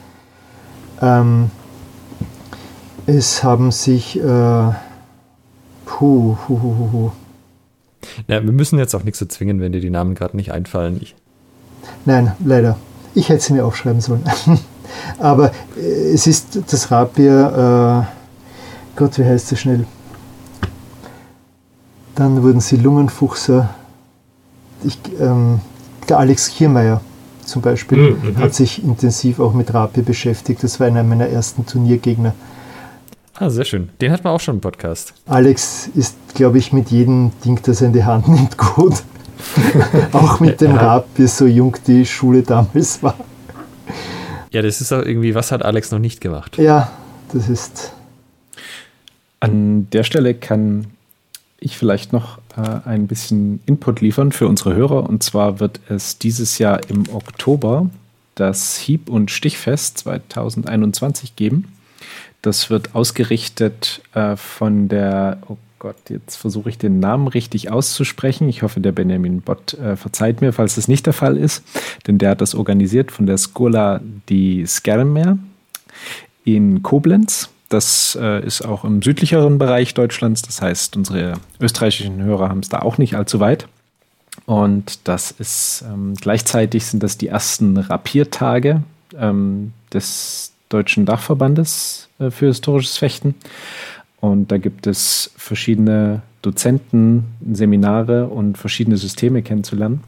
Ähm, 1.01 1.51
es 3.05 3.43
haben 3.43 3.71
sich. 3.71 4.19
Äh, 4.19 4.71
puh, 5.85 6.35
puh, 6.47 6.57
puh, 6.57 6.87
puh. 6.91 7.11
Ja, 8.27 8.43
wir 8.43 8.51
müssen 8.51 8.79
jetzt 8.79 8.93
auch 8.95 9.03
nichts 9.03 9.19
so 9.19 9.25
zwingen, 9.25 9.61
wenn 9.61 9.71
dir 9.71 9.79
die 9.79 9.89
Namen 9.89 10.15
gerade 10.15 10.35
nicht 10.35 10.51
einfallen. 10.51 10.97
Ich. 11.01 11.15
Nein, 12.05 12.33
leider. 12.43 12.77
Ich 13.15 13.29
hätte 13.29 13.43
sie 13.43 13.53
mir 13.53 13.65
aufschreiben 13.65 14.01
sollen. 14.01 14.23
Aber 15.19 15.51
äh, 15.77 16.13
es 16.13 16.27
ist 16.27 16.59
das 16.69 16.91
Rapier, 16.91 18.05
äh, 18.05 18.97
Gott, 18.97 19.17
wie 19.17 19.25
heißt 19.25 19.51
es 19.51 19.59
schnell? 19.59 19.85
Dann 22.15 22.43
wurden 22.43 22.59
sie 22.59 22.77
Lungenfuchser. 22.77 23.69
Ich, 24.83 24.99
ähm, 25.19 25.61
der 26.09 26.19
Alex 26.19 26.49
Kiermeier 26.49 27.01
zum 27.45 27.61
Beispiel 27.61 28.11
mhm, 28.11 28.29
mhm. 28.29 28.37
hat 28.37 28.53
sich 28.53 28.83
intensiv 28.83 29.39
auch 29.39 29.53
mit 29.53 29.73
Rapier 29.73 30.03
beschäftigt. 30.03 30.63
Das 30.63 30.79
war 30.79 30.87
einer 30.87 31.03
meiner 31.03 31.27
ersten 31.27 31.65
Turniergegner. 31.65 32.33
Ah, 33.35 33.49
sehr 33.49 33.65
schön. 33.65 33.89
Den 33.99 34.11
hat 34.11 34.23
man 34.23 34.33
auch 34.33 34.39
schon 34.39 34.55
im 34.55 34.61
Podcast. 34.61 35.13
Alex 35.25 35.89
ist, 35.95 36.15
glaube 36.35 36.59
ich, 36.59 36.71
mit 36.71 36.91
jedem 36.91 37.31
Ding, 37.43 37.59
das 37.63 37.81
er 37.81 37.87
in 37.87 37.93
die 37.93 38.03
Hand 38.03 38.27
nimmt, 38.27 38.57
gut. 38.57 39.03
auch 40.13 40.39
mit 40.39 40.61
dem 40.61 40.75
Rapier, 40.75 41.27
so 41.27 41.45
jung 41.45 41.75
die 41.87 42.05
Schule 42.05 42.43
damals 42.43 43.01
war. 43.01 43.15
Ja, 44.51 44.61
das 44.61 44.81
ist 44.81 44.91
auch 44.91 45.01
irgendwie, 45.01 45.33
was 45.33 45.51
hat 45.51 45.63
Alex 45.63 45.91
noch 45.91 45.99
nicht 45.99 46.21
gemacht? 46.21 46.57
Ja, 46.57 46.91
das 47.33 47.49
ist. 47.49 47.93
An 49.39 49.89
der 49.91 50.03
Stelle 50.03 50.35
kann 50.35 50.87
ich 51.59 51.77
vielleicht 51.77 52.13
noch 52.13 52.37
äh, 52.55 52.87
ein 52.87 53.07
bisschen 53.07 53.61
Input 53.65 54.01
liefern 54.01 54.31
für 54.31 54.47
unsere 54.47 54.75
Hörer. 54.75 55.09
Und 55.09 55.23
zwar 55.23 55.59
wird 55.59 55.79
es 55.89 56.19
dieses 56.19 56.59
Jahr 56.59 56.81
im 56.89 57.05
Oktober 57.11 57.89
das 58.35 58.77
Hieb- 58.77 59.09
und 59.09 59.31
Stichfest 59.31 59.99
2021 59.99 61.35
geben. 61.35 61.73
Das 62.43 62.69
wird 62.69 62.93
ausgerichtet 62.93 64.01
äh, 64.13 64.35
von 64.35 64.89
der, 64.89 65.37
oh 65.47 65.57
Gott, 65.79 65.95
jetzt 66.09 66.35
versuche 66.35 66.69
ich 66.69 66.77
den 66.77 66.99
Namen 66.99 67.29
richtig 67.29 67.71
auszusprechen. 67.71 68.49
Ich 68.49 68.63
hoffe, 68.63 68.81
der 68.81 68.91
Benjamin 68.91 69.41
Bott 69.41 69.73
äh, 69.75 69.95
verzeiht 69.95 70.41
mir, 70.41 70.51
falls 70.51 70.75
das 70.75 70.89
nicht 70.89 71.05
der 71.05 71.13
Fall 71.13 71.37
ist, 71.37 71.63
denn 72.05 72.17
der 72.17 72.31
hat 72.31 72.41
das 72.41 72.53
organisiert 72.53 73.11
von 73.11 73.25
der 73.25 73.37
Scola 73.37 74.01
di 74.29 74.65
Schermer 74.67 75.37
in 76.43 76.83
Koblenz. 76.83 77.49
Das 77.69 78.17
äh, 78.21 78.45
ist 78.45 78.61
auch 78.63 78.83
im 78.83 79.01
südlicheren 79.01 79.57
Bereich 79.57 79.93
Deutschlands. 79.93 80.41
Das 80.41 80.61
heißt, 80.61 80.97
unsere 80.97 81.35
österreichischen 81.61 82.21
Hörer 82.21 82.49
haben 82.49 82.59
es 82.59 82.69
da 82.69 82.79
auch 82.79 82.97
nicht 82.97 83.15
allzu 83.15 83.39
weit. 83.39 83.67
Und 84.45 85.07
das 85.07 85.31
ist 85.31 85.85
ähm, 85.87 86.15
gleichzeitig 86.19 86.85
sind 86.85 87.03
das 87.03 87.17
die 87.17 87.29
ersten 87.29 87.77
Rapiertage 87.77 88.83
ähm, 89.17 89.71
des 89.93 90.52
Deutschen 90.73 91.05
Dachverbandes 91.05 92.09
äh, 92.19 92.31
für 92.31 92.47
historisches 92.47 92.97
Fechten. 92.97 93.35
Und 94.19 94.51
da 94.51 94.57
gibt 94.57 94.87
es 94.87 95.31
verschiedene 95.35 96.21
Dozenten, 96.41 97.25
Seminare 97.51 98.27
und 98.27 98.57
verschiedene 98.57 98.97
Systeme 98.97 99.41
kennenzulernen. 99.41 100.03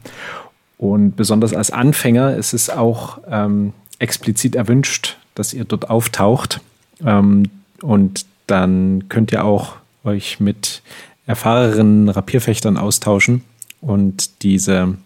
Und 0.78 1.16
besonders 1.16 1.54
als 1.54 1.70
Anfänger 1.70 2.36
ist 2.36 2.52
es 2.52 2.68
auch 2.68 3.18
ähm, 3.30 3.72
explizit 3.98 4.54
erwünscht, 4.54 5.16
dass 5.34 5.54
ihr 5.54 5.64
dort 5.64 5.88
auftaucht. 5.88 6.60
Ähm, 7.04 7.44
und 7.82 8.26
dann 8.46 9.08
könnt 9.08 9.32
ihr 9.32 9.44
auch 9.44 9.76
euch 10.04 10.40
mit 10.40 10.82
erfahrenen 11.26 12.08
Rapierfechtern 12.08 12.76
austauschen 12.76 13.42
und 13.80 14.42
diese 14.42 14.96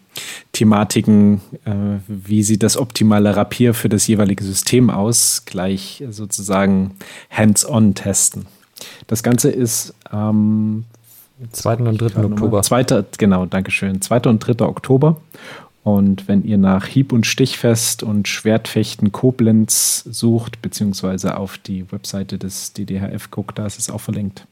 Thematiken, 0.53 1.41
äh, 1.65 1.99
wie 2.07 2.43
sieht 2.43 2.62
das 2.62 2.77
optimale 2.77 3.37
Rapier 3.37 3.74
für 3.74 3.89
das 3.89 4.07
jeweilige 4.07 4.45
System 4.45 4.91
aus, 4.91 5.45
gleich 5.47 6.05
sozusagen 6.11 6.97
hands-on 7.31 7.95
testen. 7.95 8.47
Das 9.07 9.23
Ganze 9.23 9.51
ist 9.51 9.95
am 10.05 10.85
ähm, 11.41 11.51
2. 11.53 11.77
und 11.77 11.99
3. 11.99 12.24
Oktober. 12.24 12.62
2. 12.62 13.05
Genau, 13.16 13.47
Dankeschön. 13.47 14.01
2. 14.01 14.28
und 14.28 14.41
3. 14.41 14.66
Oktober. 14.66 15.20
Und 15.82 16.28
wenn 16.28 16.45
ihr 16.45 16.59
nach 16.59 16.87
Hieb- 16.87 17.12
und 17.12 17.27
Stichfest 17.27 18.03
und 18.03 18.28
Schwertfechten 18.28 19.12
Koblenz 19.12 20.05
sucht, 20.11 20.61
beziehungsweise 20.61 21.39
auf 21.39 21.57
die 21.57 21.91
Webseite 21.91 22.37
des 22.39 22.74
DDHF 22.74 23.31
guckt, 23.31 23.59
da 23.59 23.66
ist 23.66 23.78
es 23.78 23.89
auch 23.89 24.01
verlinkt. 24.01 24.47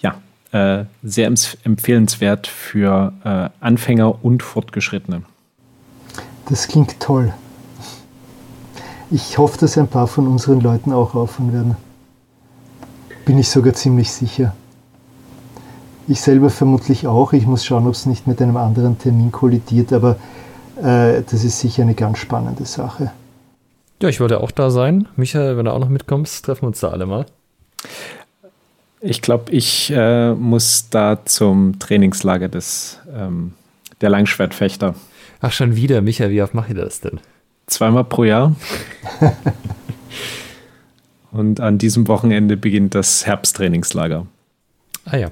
Ja, 0.00 0.20
äh, 0.52 0.84
sehr 1.02 1.32
empfehlenswert 1.64 2.46
für 2.46 3.12
äh, 3.24 3.48
Anfänger 3.64 4.24
und 4.24 4.42
Fortgeschrittene. 4.42 5.22
Das 6.48 6.68
klingt 6.68 7.00
toll. 7.00 7.32
Ich 9.10 9.38
hoffe, 9.38 9.58
dass 9.58 9.76
ein 9.76 9.88
paar 9.88 10.06
von 10.06 10.26
unseren 10.26 10.60
Leuten 10.60 10.92
auch 10.92 11.14
aufhören 11.14 11.52
werden. 11.52 11.76
Bin 13.24 13.38
ich 13.38 13.48
sogar 13.48 13.74
ziemlich 13.74 14.12
sicher. 14.12 14.54
Ich 16.08 16.20
selber 16.20 16.50
vermutlich 16.50 17.06
auch. 17.06 17.32
Ich 17.32 17.46
muss 17.46 17.64
schauen, 17.64 17.86
ob 17.86 17.94
es 17.94 18.06
nicht 18.06 18.26
mit 18.26 18.42
einem 18.42 18.56
anderen 18.56 18.98
Termin 18.98 19.30
kollidiert, 19.30 19.92
aber 19.92 20.16
äh, 20.82 21.22
das 21.30 21.44
ist 21.44 21.60
sicher 21.60 21.82
eine 21.82 21.94
ganz 21.94 22.18
spannende 22.18 22.64
Sache. 22.64 23.12
Ja, 24.02 24.08
ich 24.08 24.18
wollte 24.20 24.40
auch 24.40 24.50
da 24.50 24.70
sein. 24.70 25.06
Michael, 25.16 25.56
wenn 25.56 25.66
du 25.66 25.72
auch 25.72 25.78
noch 25.78 25.88
mitkommst, 25.88 26.44
treffen 26.44 26.62
wir 26.62 26.68
uns 26.68 26.80
da 26.80 26.88
alle 26.88 27.06
mal. 27.06 27.26
Ich 29.04 29.20
glaube, 29.20 29.50
ich 29.50 29.92
äh, 29.94 30.32
muss 30.32 30.88
da 30.88 31.24
zum 31.24 31.80
Trainingslager 31.80 32.48
des 32.48 33.00
ähm, 33.12 33.52
der 34.00 34.10
Langschwertfechter. 34.10 34.94
Ach, 35.40 35.50
schon 35.50 35.74
wieder, 35.74 36.00
Micha, 36.02 36.30
wie 36.30 36.40
oft 36.40 36.54
mache 36.54 36.72
ich 36.72 36.78
das 36.78 37.00
denn? 37.00 37.18
Zweimal 37.66 38.04
pro 38.04 38.22
Jahr. 38.22 38.54
Und 41.32 41.58
an 41.60 41.78
diesem 41.78 42.06
Wochenende 42.06 42.56
beginnt 42.56 42.94
das 42.94 43.26
Herbsttrainingslager. 43.26 44.26
Ah 45.06 45.16
ja. 45.16 45.30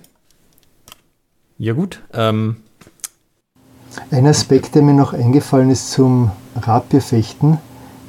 Ja, 1.58 1.74
gut. 1.74 2.00
Ähm. 2.12 2.56
Ein 4.10 4.26
Aspekt, 4.26 4.74
der 4.74 4.82
mir 4.82 4.94
noch 4.94 5.12
eingefallen 5.12 5.70
ist 5.70 5.92
zum 5.92 6.32
Rapierfechten, 6.56 7.58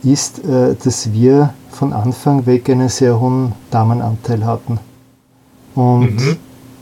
ist, 0.03 0.43
äh, 0.43 0.75
dass 0.83 1.13
wir 1.13 1.53
von 1.69 1.93
Anfang 1.93 2.47
weg 2.47 2.67
einen 2.67 2.89
sehr 2.89 3.19
hohen 3.19 3.53
Damenanteil 3.69 4.43
hatten. 4.43 4.79
Und 5.75 6.15
mhm. 6.15 6.37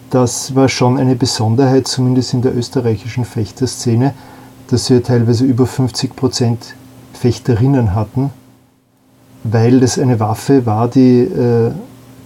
das 0.10 0.56
war 0.56 0.70
schon 0.70 0.98
eine 0.98 1.16
Besonderheit, 1.16 1.88
zumindest 1.88 2.34
in 2.34 2.42
der 2.42 2.56
österreichischen 2.56 3.26
Fechterszene, 3.26 4.14
dass 4.68 4.90
wir 4.90 5.04
teilweise 5.04 5.46
über 5.46 5.66
50 5.66 6.16
Prozent 6.16 6.76
Fechterinnen 7.14 7.96
hatten, 7.96 8.32
weil 9.44 9.80
das 9.80 10.00
eine 10.00 10.20
Waffe 10.20 10.66
war, 10.66 10.88
die 10.88 11.22
äh, 11.22 11.72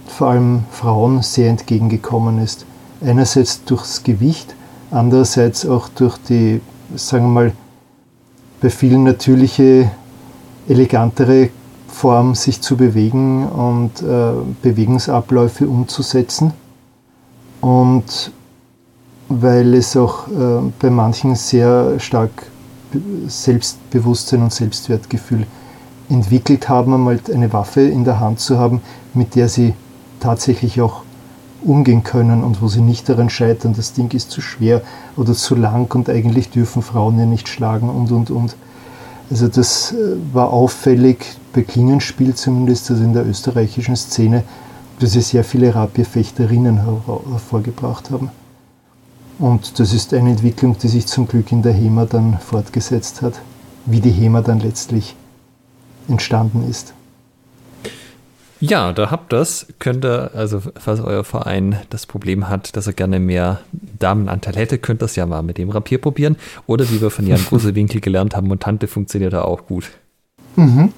vor 0.06 0.28
allem 0.28 0.64
Frauen 0.70 1.22
sehr 1.22 1.50
entgegengekommen 1.50 2.38
ist. 2.38 2.66
Einerseits 3.04 3.64
durchs 3.64 4.02
Gewicht, 4.02 4.54
andererseits 4.90 5.66
auch 5.66 5.88
durch 5.88 6.16
die, 6.28 6.60
sagen 6.94 7.24
wir 7.26 7.30
mal, 7.30 7.52
bei 8.60 8.70
vielen 8.70 9.04
natürliche, 9.04 9.90
elegantere 10.68 11.50
Form 11.94 12.34
sich 12.34 12.60
zu 12.60 12.76
bewegen 12.76 13.46
und 13.46 14.02
äh, 14.02 14.32
Bewegungsabläufe 14.62 15.68
umzusetzen. 15.68 16.52
Und 17.60 18.32
weil 19.28 19.74
es 19.74 19.96
auch 19.96 20.26
äh, 20.26 20.70
bei 20.80 20.90
manchen 20.90 21.36
sehr 21.36 22.00
stark 22.00 22.30
Selbstbewusstsein 23.28 24.42
und 24.42 24.52
Selbstwertgefühl 24.52 25.46
entwickelt 26.08 26.68
haben, 26.68 26.94
einmal 26.94 27.20
eine 27.32 27.52
Waffe 27.52 27.82
in 27.82 28.04
der 28.04 28.18
Hand 28.20 28.40
zu 28.40 28.58
haben, 28.58 28.80
mit 29.14 29.36
der 29.36 29.48
sie 29.48 29.74
tatsächlich 30.20 30.80
auch 30.80 31.02
umgehen 31.62 32.02
können 32.02 32.42
und 32.44 32.60
wo 32.60 32.68
sie 32.68 32.82
nicht 32.82 33.08
daran 33.08 33.30
scheitern, 33.30 33.72
das 33.74 33.92
Ding 33.92 34.12
ist 34.14 34.30
zu 34.30 34.40
schwer 34.40 34.82
oder 35.16 35.32
zu 35.32 35.54
lang 35.54 35.94
und 35.94 36.10
eigentlich 36.10 36.50
dürfen 36.50 36.82
Frauen 36.82 37.18
ja 37.18 37.24
nicht 37.24 37.48
schlagen 37.48 37.88
und 37.88 38.10
und 38.10 38.30
und. 38.30 38.56
Also 39.30 39.48
das 39.48 39.92
äh, 39.92 40.16
war 40.32 40.52
auffällig 40.52 41.24
bei 41.52 41.62
Klingenspiel 41.62 42.34
zumindest, 42.34 42.90
also 42.90 43.02
in 43.02 43.12
der 43.12 43.26
österreichischen 43.26 43.96
Szene, 43.96 44.44
dass 45.00 45.12
sie 45.12 45.20
sehr 45.20 45.44
viele 45.44 45.74
Rapierfechterinnen 45.74 46.82
hervorgebracht 47.30 48.10
haben. 48.10 48.30
Und 49.38 49.80
das 49.80 49.92
ist 49.92 50.14
eine 50.14 50.30
Entwicklung, 50.30 50.76
die 50.78 50.88
sich 50.88 51.06
zum 51.06 51.26
Glück 51.26 51.50
in 51.50 51.62
der 51.62 51.72
HEMA 51.72 52.04
dann 52.04 52.38
fortgesetzt 52.38 53.22
hat, 53.22 53.34
wie 53.86 54.00
die 54.00 54.12
HEMA 54.12 54.42
dann 54.42 54.60
letztlich 54.60 55.16
entstanden 56.08 56.68
ist. 56.68 56.94
Ja, 58.60 58.92
da 58.92 59.10
habt 59.10 59.32
das. 59.32 59.66
Könnt 59.78 60.04
ihr, 60.04 60.30
also 60.34 60.62
falls 60.76 61.00
euer 61.00 61.24
Verein 61.24 61.80
das 61.90 62.06
Problem 62.06 62.48
hat, 62.48 62.76
dass 62.76 62.86
er 62.86 62.92
gerne 62.92 63.20
mehr 63.20 63.60
Damenanteil 63.72 64.56
hätte, 64.56 64.78
könnt 64.78 65.02
ihr 65.02 65.06
das 65.06 65.16
ja 65.16 65.26
mal 65.26 65.42
mit 65.42 65.58
dem 65.58 65.70
Rapier 65.70 65.98
probieren. 65.98 66.36
Oder 66.66 66.88
wie 66.90 67.00
wir 67.00 67.10
von 67.10 67.26
Jan 67.26 67.44
Grusewinkel 67.48 68.00
gelernt 68.00 68.34
haben, 68.34 68.48
Montante 68.48 68.86
funktioniert 68.86 69.32
da 69.32 69.42
auch 69.42 69.66
gut. 69.66 69.90
Mhm. 70.56 70.92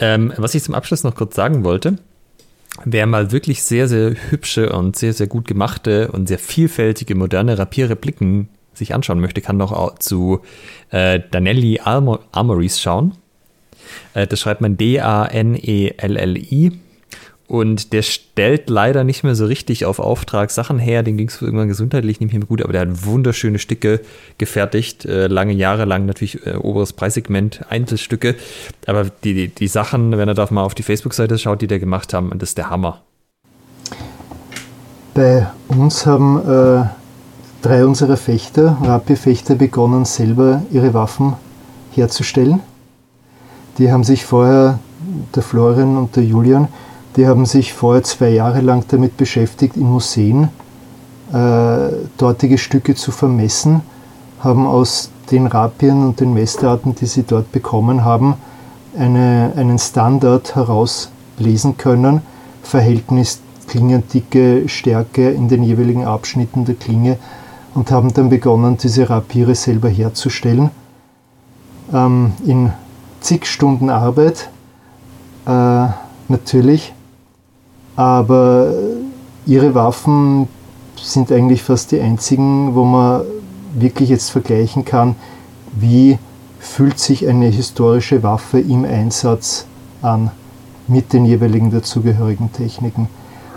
Ähm, 0.00 0.32
was 0.36 0.54
ich 0.54 0.62
zum 0.62 0.74
Abschluss 0.74 1.04
noch 1.04 1.14
kurz 1.14 1.34
sagen 1.34 1.64
wollte, 1.64 1.98
Wer 2.84 3.06
mal 3.06 3.32
wirklich 3.32 3.62
sehr, 3.62 3.88
sehr 3.88 4.14
hübsche 4.30 4.72
und 4.72 4.96
sehr, 4.96 5.12
sehr 5.12 5.26
gut 5.26 5.46
gemachte 5.46 6.12
und 6.12 6.28
sehr 6.28 6.38
vielfältige 6.38 7.14
moderne 7.14 7.58
Rapierrepliken 7.58 8.48
sich 8.72 8.94
anschauen 8.94 9.20
möchte, 9.20 9.40
kann 9.40 9.56
noch 9.56 9.98
zu 9.98 10.40
äh, 10.90 11.20
Danelli 11.30 11.80
Armor 11.82 12.20
Armories 12.30 12.80
schauen. 12.80 13.14
Äh, 14.14 14.26
das 14.26 14.40
schreibt 14.40 14.60
man 14.60 14.76
D-A-N-E-L-L-I. 14.76 16.72
Und 17.48 17.94
der 17.94 18.02
stellt 18.02 18.68
leider 18.68 19.04
nicht 19.04 19.24
mehr 19.24 19.34
so 19.34 19.46
richtig 19.46 19.86
auf 19.86 20.00
Auftrag 20.00 20.50
Sachen 20.50 20.78
her. 20.78 21.02
Den 21.02 21.16
ging 21.16 21.28
es 21.28 21.40
irgendwann 21.40 21.68
gesundheitlich 21.68 22.20
nicht 22.20 22.34
mehr 22.34 22.42
gut, 22.42 22.60
aber 22.60 22.72
der 22.72 22.82
hat 22.82 23.06
wunderschöne 23.06 23.58
Stücke 23.58 24.00
gefertigt. 24.36 25.06
Äh, 25.06 25.28
lange 25.28 25.54
Jahre 25.54 25.86
lang 25.86 26.04
natürlich 26.04 26.46
äh, 26.46 26.56
oberes 26.56 26.92
Preissegment, 26.92 27.62
Einzelstücke. 27.70 28.34
Aber 28.86 29.04
die, 29.24 29.32
die, 29.32 29.48
die 29.48 29.66
Sachen, 29.66 30.18
wenn 30.18 30.28
er 30.28 30.34
da 30.34 30.46
mal 30.50 30.62
auf 30.62 30.74
die 30.74 30.82
Facebook-Seite 30.82 31.38
schaut, 31.38 31.62
die 31.62 31.66
der 31.66 31.78
gemacht 31.78 32.12
haben, 32.12 32.30
das 32.38 32.50
ist 32.50 32.58
der 32.58 32.68
Hammer. 32.68 33.00
Bei 35.14 35.46
uns 35.68 36.04
haben 36.04 36.36
äh, 36.46 36.84
drei 37.62 37.86
unserer 37.86 38.18
Fechter, 38.18 38.76
Rapier-Fechter, 38.82 39.54
begonnen, 39.54 40.04
selber 40.04 40.62
ihre 40.70 40.92
Waffen 40.92 41.32
herzustellen. 41.92 42.60
Die 43.78 43.92
haben 43.92 44.04
sich 44.04 44.24
vorher, 44.24 44.78
der 45.34 45.42
Florian 45.42 45.96
und 45.96 46.16
der 46.16 46.24
Julian, 46.24 46.68
die 47.16 47.26
haben 47.26 47.46
sich 47.46 47.72
vorher 47.72 48.02
zwei 48.02 48.30
Jahre 48.30 48.60
lang 48.60 48.84
damit 48.88 49.16
beschäftigt, 49.16 49.76
in 49.76 49.90
Museen 49.90 50.48
äh, 51.32 51.90
dortige 52.16 52.58
Stücke 52.58 52.94
zu 52.94 53.12
vermessen, 53.12 53.82
haben 54.40 54.66
aus 54.66 55.10
den 55.30 55.46
Rapien 55.46 56.06
und 56.06 56.20
den 56.20 56.34
Messdaten, 56.34 56.94
die 56.94 57.06
sie 57.06 57.22
dort 57.22 57.52
bekommen 57.52 58.04
haben, 58.04 58.34
eine, 58.96 59.52
einen 59.56 59.78
Standard 59.78 60.54
herauslesen 60.54 61.76
können, 61.76 62.22
Verhältnis 62.62 63.40
Klingendicke, 63.68 64.68
Stärke 64.68 65.30
in 65.30 65.48
den 65.48 65.62
jeweiligen 65.62 66.04
Abschnitten 66.04 66.64
der 66.64 66.74
Klinge 66.74 67.18
und 67.74 67.90
haben 67.90 68.12
dann 68.14 68.30
begonnen, 68.30 68.78
diese 68.78 69.08
Rapiere 69.08 69.54
selber 69.54 69.88
herzustellen. 69.88 70.70
Ähm, 71.92 72.32
in 72.44 72.72
zig 73.20 73.46
Stunden 73.46 73.90
Arbeit 73.90 74.50
äh, 75.46 75.86
natürlich 76.28 76.92
aber 77.98 78.74
ihre 79.44 79.74
Waffen 79.74 80.46
sind 80.94 81.32
eigentlich 81.32 81.64
fast 81.64 81.90
die 81.90 82.00
einzigen, 82.00 82.76
wo 82.76 82.84
man 82.84 83.22
wirklich 83.74 84.08
jetzt 84.08 84.30
vergleichen 84.30 84.84
kann, 84.84 85.16
wie 85.72 86.16
fühlt 86.60 87.00
sich 87.00 87.26
eine 87.26 87.46
historische 87.46 88.22
Waffe 88.22 88.60
im 88.60 88.84
Einsatz 88.84 89.66
an 90.00 90.30
mit 90.86 91.12
den 91.12 91.24
jeweiligen 91.24 91.72
dazugehörigen 91.72 92.52
Techniken. 92.52 93.08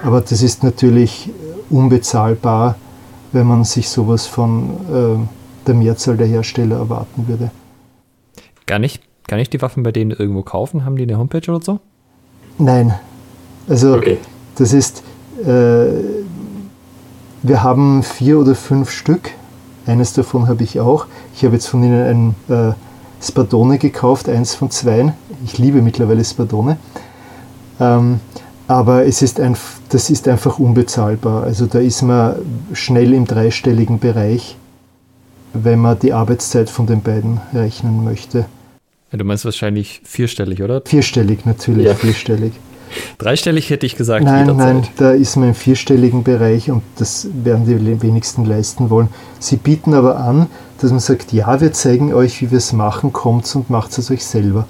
Aber 0.04 0.22
das 0.22 0.42
ist 0.42 0.64
natürlich 0.64 1.30
unbezahlbar, 1.70 2.78
wenn 3.34 3.46
man 3.46 3.64
sich 3.64 3.90
sowas 3.90 4.26
von 4.26 4.72
äh, 4.92 5.68
der 5.68 5.76
Mehrzahl 5.76 6.18
der 6.18 6.26
Hersteller 6.26 6.78
erwarten 6.78 7.28
würde. 7.28 7.52
Gar 8.66 8.80
nicht. 8.80 9.04
Kann 9.32 9.40
ich 9.40 9.50
die 9.50 9.62
Waffen 9.62 9.82
bei 9.84 9.94
denen 9.94 10.12
irgendwo 10.12 10.42
kaufen? 10.42 10.84
Haben 10.84 10.98
die 10.98 11.04
eine 11.04 11.18
Homepage 11.18 11.50
oder 11.50 11.64
so? 11.64 11.80
Nein. 12.58 12.94
Also 13.70 13.96
okay. 13.96 14.18
Das 14.56 14.74
ist, 14.74 15.04
äh, 15.42 15.86
wir 17.42 17.64
haben 17.64 18.04
vier 18.04 18.40
oder 18.40 18.56
fünf 18.56 18.92
Stück. 18.92 19.32
Eines 19.86 20.12
davon 20.12 20.50
habe 20.50 20.66
ich 20.66 20.82
auch. 20.82 21.06
Ich 21.34 21.46
habe 21.46 21.54
jetzt 21.54 21.68
von 21.68 21.82
Ihnen 21.82 22.36
ein 22.50 22.54
äh, 22.54 22.74
Spadone 23.24 23.78
gekauft, 23.78 24.28
eins 24.28 24.54
von 24.54 24.70
zwei. 24.70 25.14
Ich 25.46 25.58
liebe 25.58 25.82
mittlerweile 25.82 26.26
Spadone. 26.26 26.76
Ähm, 27.80 28.20
aber 28.68 29.06
es 29.06 29.22
ist 29.22 29.40
ein, 29.40 29.56
das 29.88 30.10
ist 30.10 30.28
einfach 30.28 30.60
unbezahlbar. 30.60 31.44
Also 31.44 31.68
da 31.68 31.80
ist 31.80 32.02
man 32.02 32.36
schnell 32.74 33.14
im 33.14 33.24
dreistelligen 33.24 33.98
Bereich, 33.98 34.58
wenn 35.54 35.80
man 35.80 35.98
die 36.00 36.12
Arbeitszeit 36.12 36.70
von 36.70 36.86
den 36.86 37.02
beiden 37.02 37.40
rechnen 37.54 38.04
möchte. 38.04 38.44
Ja, 39.12 39.18
du 39.18 39.26
meinst 39.26 39.44
wahrscheinlich 39.46 40.02
vierstellig, 40.04 40.62
oder? 40.62 40.82
Vierstellig, 40.86 41.46
natürlich, 41.46 41.86
ja. 41.86 41.96
vierstellig. 41.96 42.54
Dreistellig 43.18 43.70
hätte 43.70 43.86
ich 43.86 43.96
gesagt. 43.96 44.26
Nein, 44.26 44.48
jederzeit. 44.48 44.76
nein, 44.76 44.88
da 44.98 45.12
ist 45.12 45.36
man 45.38 45.50
im 45.50 45.56
vierstelligen 45.56 46.24
Bereich 46.24 46.70
und 46.72 46.84
das 46.98 47.28
werden 47.44 47.66
die 47.66 48.02
wenigsten 48.02 48.46
leisten 48.46 48.90
wollen. 48.90 49.10
Sie 49.40 49.58
bieten 49.58 49.94
aber 49.94 50.18
an, 50.18 50.48
dass 50.80 50.92
man 50.92 51.00
sagt, 51.00 51.32
ja, 51.32 51.62
wir 51.62 51.74
zeigen 51.74 52.14
euch, 52.14 52.42
wie 52.42 52.52
wir 52.52 52.58
es 52.58 52.74
machen, 52.74 53.14
kommt 53.14 53.54
und 53.56 53.70
macht 53.70 53.98
es 53.98 54.12
euch 54.12 54.26
selber. 54.26 54.68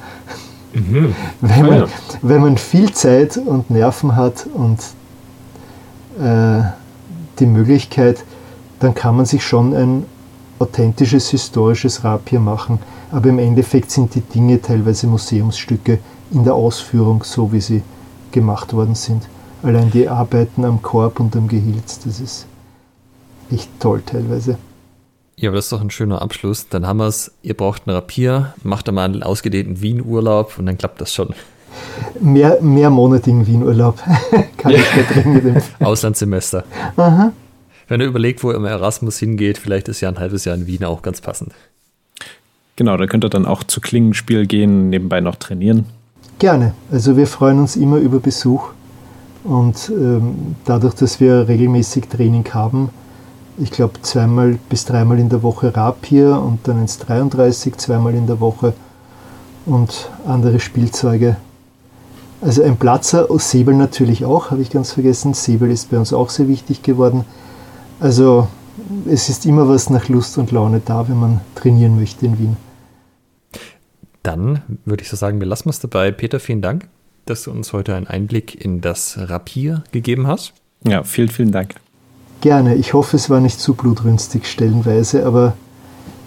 Mhm. 0.73 1.15
Wenn, 1.41 1.65
man, 1.65 1.79
ja. 1.79 1.87
wenn 2.21 2.41
man 2.41 2.57
viel 2.57 2.91
Zeit 2.93 3.37
und 3.37 3.69
Nerven 3.69 4.15
hat 4.15 4.47
und 4.53 4.79
äh, 6.23 6.63
die 7.39 7.45
Möglichkeit, 7.45 8.23
dann 8.79 8.93
kann 8.93 9.17
man 9.17 9.25
sich 9.25 9.45
schon 9.45 9.75
ein 9.75 10.05
authentisches 10.59 11.29
historisches 11.29 12.03
Rapier 12.03 12.39
machen. 12.39 12.79
Aber 13.11 13.29
im 13.29 13.39
Endeffekt 13.39 13.91
sind 13.91 14.15
die 14.15 14.21
Dinge 14.21 14.61
teilweise 14.61 15.07
Museumsstücke 15.07 15.99
in 16.31 16.43
der 16.43 16.53
Ausführung, 16.53 17.23
so 17.23 17.51
wie 17.51 17.61
sie 17.61 17.83
gemacht 18.31 18.73
worden 18.73 18.95
sind. 18.95 19.27
Allein 19.63 19.91
die 19.91 20.07
Arbeiten 20.07 20.65
am 20.65 20.81
Korb 20.81 21.19
und 21.19 21.35
am 21.35 21.47
Gehilz, 21.47 21.99
das 21.99 22.19
ist 22.19 22.47
echt 23.51 23.69
toll 23.79 24.01
teilweise. 24.05 24.57
Ja, 25.35 25.49
aber 25.49 25.57
das 25.57 25.65
ist 25.65 25.71
doch 25.71 25.81
ein 25.81 25.89
schöner 25.89 26.21
Abschluss. 26.21 26.69
Dann 26.69 26.87
haben 26.87 26.97
wir 26.97 27.07
es, 27.07 27.31
ihr 27.41 27.55
braucht 27.55 27.87
ein 27.87 27.91
Rapier, 27.91 28.53
macht 28.63 28.87
einmal 28.87 29.05
einen 29.05 29.23
ausgedehnten 29.23 29.81
Wien-Urlaub 29.81 30.57
und 30.57 30.65
dann 30.65 30.77
klappt 30.77 31.01
das 31.01 31.13
schon. 31.13 31.33
Mehr, 32.19 32.61
mehrmonatigen 32.61 33.47
Wien-Urlaub 33.47 33.97
kann 34.57 34.71
ich 34.71 34.85
da 34.95 35.13
dringend 35.13 35.63
Auslandssemester. 35.79 36.63
Aha. 36.95 37.31
Wenn 37.87 38.01
ihr 38.01 38.07
überlegt, 38.07 38.43
wo 38.43 38.51
ihr 38.51 38.57
im 38.57 38.65
Erasmus 38.65 39.17
hingeht, 39.17 39.57
vielleicht 39.57 39.89
ist 39.89 40.01
ja 40.01 40.09
ein 40.09 40.19
halbes 40.19 40.45
Jahr 40.45 40.55
in 40.55 40.67
Wien 40.67 40.83
auch 40.83 41.01
ganz 41.01 41.21
passend. 41.21 41.53
Genau, 42.81 42.97
da 42.97 43.05
könnt 43.05 43.23
ihr 43.23 43.29
dann 43.29 43.45
auch 43.45 43.63
zu 43.63 43.79
Klingenspiel 43.79 44.47
gehen, 44.47 44.89
nebenbei 44.89 45.21
noch 45.21 45.35
trainieren. 45.35 45.85
Gerne. 46.39 46.73
Also 46.91 47.15
wir 47.15 47.27
freuen 47.27 47.59
uns 47.59 47.75
immer 47.75 47.97
über 47.97 48.19
Besuch 48.19 48.69
und 49.43 49.91
ähm, 49.95 50.55
dadurch, 50.65 50.95
dass 50.95 51.19
wir 51.19 51.47
regelmäßig 51.47 52.07
Training 52.09 52.43
haben, 52.55 52.89
ich 53.59 53.69
glaube 53.69 54.01
zweimal 54.01 54.57
bis 54.67 54.85
dreimal 54.85 55.19
in 55.19 55.29
der 55.29 55.43
Woche 55.43 55.77
Rapier 55.77 56.41
und 56.41 56.67
dann 56.67 56.81
ins 56.81 56.97
33 56.97 57.77
zweimal 57.77 58.15
in 58.15 58.25
der 58.25 58.39
Woche 58.39 58.73
und 59.67 60.09
andere 60.25 60.59
Spielzeuge. 60.59 61.35
Also 62.41 62.63
ein 62.63 62.77
Platzer, 62.77 63.27
Säbel 63.37 63.75
natürlich 63.75 64.25
auch, 64.25 64.49
habe 64.49 64.63
ich 64.63 64.71
ganz 64.71 64.91
vergessen. 64.91 65.35
Säbel 65.35 65.69
ist 65.69 65.91
bei 65.91 65.99
uns 65.99 66.13
auch 66.13 66.31
sehr 66.31 66.47
wichtig 66.47 66.81
geworden. 66.81 67.25
Also 67.99 68.47
es 69.07 69.29
ist 69.29 69.45
immer 69.45 69.69
was 69.69 69.91
nach 69.91 70.09
Lust 70.09 70.39
und 70.39 70.51
Laune 70.51 70.81
da, 70.83 71.07
wenn 71.07 71.19
man 71.19 71.41
trainieren 71.53 71.99
möchte 71.99 72.25
in 72.25 72.39
Wien. 72.39 72.70
Dann 74.23 74.61
würde 74.85 75.03
ich 75.03 75.09
so 75.09 75.15
sagen, 75.15 75.39
wir 75.39 75.47
lassen 75.47 75.69
es 75.69 75.79
dabei. 75.79 76.11
Peter, 76.11 76.39
vielen 76.39 76.61
Dank, 76.61 76.87
dass 77.25 77.43
du 77.43 77.51
uns 77.51 77.73
heute 77.73 77.95
einen 77.95 78.07
Einblick 78.07 78.63
in 78.63 78.81
das 78.81 79.17
Rapier 79.17 79.83
gegeben 79.91 80.27
hast. 80.27 80.53
Ja, 80.83 81.03
vielen, 81.03 81.29
vielen 81.29 81.51
Dank. 81.51 81.75
Gerne. 82.41 82.75
Ich 82.75 82.93
hoffe, 82.93 83.17
es 83.17 83.29
war 83.29 83.39
nicht 83.39 83.59
zu 83.59 83.73
blutrünstig 83.73 84.47
stellenweise, 84.47 85.25
aber 85.25 85.53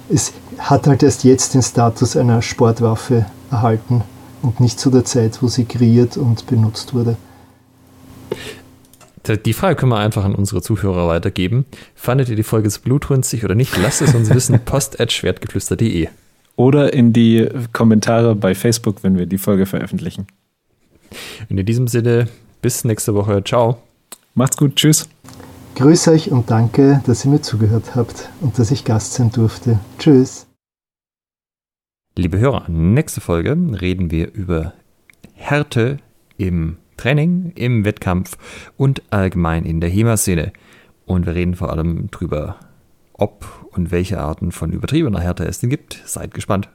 es 0.09 0.33
hat 0.59 0.87
halt 0.87 1.03
erst 1.03 1.25
jetzt 1.25 1.55
den 1.55 1.63
Status 1.63 2.17
einer 2.17 2.43
Sportwaffe 2.43 3.27
erhalten 3.51 4.03
und 4.43 4.61
nicht 4.61 4.79
zu 4.79 4.91
der 4.91 5.05
Zeit, 5.05 5.43
wo 5.43 5.49
sie 5.49 5.65
kreiert 5.65 6.17
und 6.17 6.47
benutzt 6.47 6.95
wurde. 6.95 7.17
Die 9.27 9.55
Frage 9.55 9.77
können 9.77 9.91
wir 9.91 9.99
einfach 9.99 10.25
an 10.25 10.35
unsere 10.35 10.61
Zuhörer 10.61 11.09
weitergeben. 11.09 11.65
Fandet 11.95 12.29
ihr 12.29 12.37
die 12.37 12.43
Folge 12.43 12.69
so 12.69 12.81
blutrünstig 12.81 13.43
oder 13.43 13.55
nicht? 13.55 13.75
Lasst 13.79 14.03
es 14.03 14.15
uns 14.15 14.29
wissen. 14.29 14.61
post.schwertgeflüster.de 14.65 16.09
oder 16.57 16.93
in 16.93 17.13
die 17.13 17.49
Kommentare 17.73 18.35
bei 18.35 18.55
Facebook, 18.55 19.03
wenn 19.03 19.17
wir 19.17 19.27
die 19.27 19.39
Folge 19.39 19.67
veröffentlichen. 19.67 20.27
in 21.49 21.65
diesem 21.65 21.89
Sinne, 21.89 22.29
bis 22.63 22.85
nächste 22.85 23.15
Woche. 23.15 23.43
Ciao. 23.45 23.79
Macht's 24.35 24.57
gut. 24.57 24.77
Tschüss. 24.77 25.09
Grüß 25.77 26.09
euch 26.09 26.31
und 26.31 26.51
danke, 26.51 27.03
dass 27.07 27.25
ihr 27.25 27.33
mir 27.33 27.41
zugehört 27.41 27.97
habt 27.97 28.31
und 28.41 28.59
dass 28.59 28.71
ich 28.71 28.85
Gast 28.85 29.15
sein 29.15 29.31
durfte. 29.31 29.81
Tschüss. 29.99 30.47
Liebe 32.17 32.39
Hörer, 32.39 32.69
nächste 32.69 33.21
Folge 33.21 33.57
reden 33.81 34.13
wir 34.13 34.33
über 34.33 34.73
Härte 35.35 35.99
im 36.37 36.77
Training, 36.97 37.53
im 37.57 37.85
Wettkampf 37.85 38.39
und 38.77 39.03
allgemein 39.11 39.65
in 39.65 39.81
der 39.81 39.91
HEMA-Szene. 39.91 40.53
Und 41.07 41.27
wir 41.27 41.35
reden 41.35 41.57
vor 41.57 41.71
allem 41.71 42.09
drüber, 42.13 42.57
ob 43.15 43.64
und 43.77 43.91
welche 43.91 44.19
Arten 44.19 44.53
von 44.53 44.73
übertriebener 44.73 45.21
Härte 45.21 45.45
es 45.45 45.61
denn 45.61 45.71
gibt. 45.71 46.01
Seid 46.05 46.35
gespannt. 46.35 46.69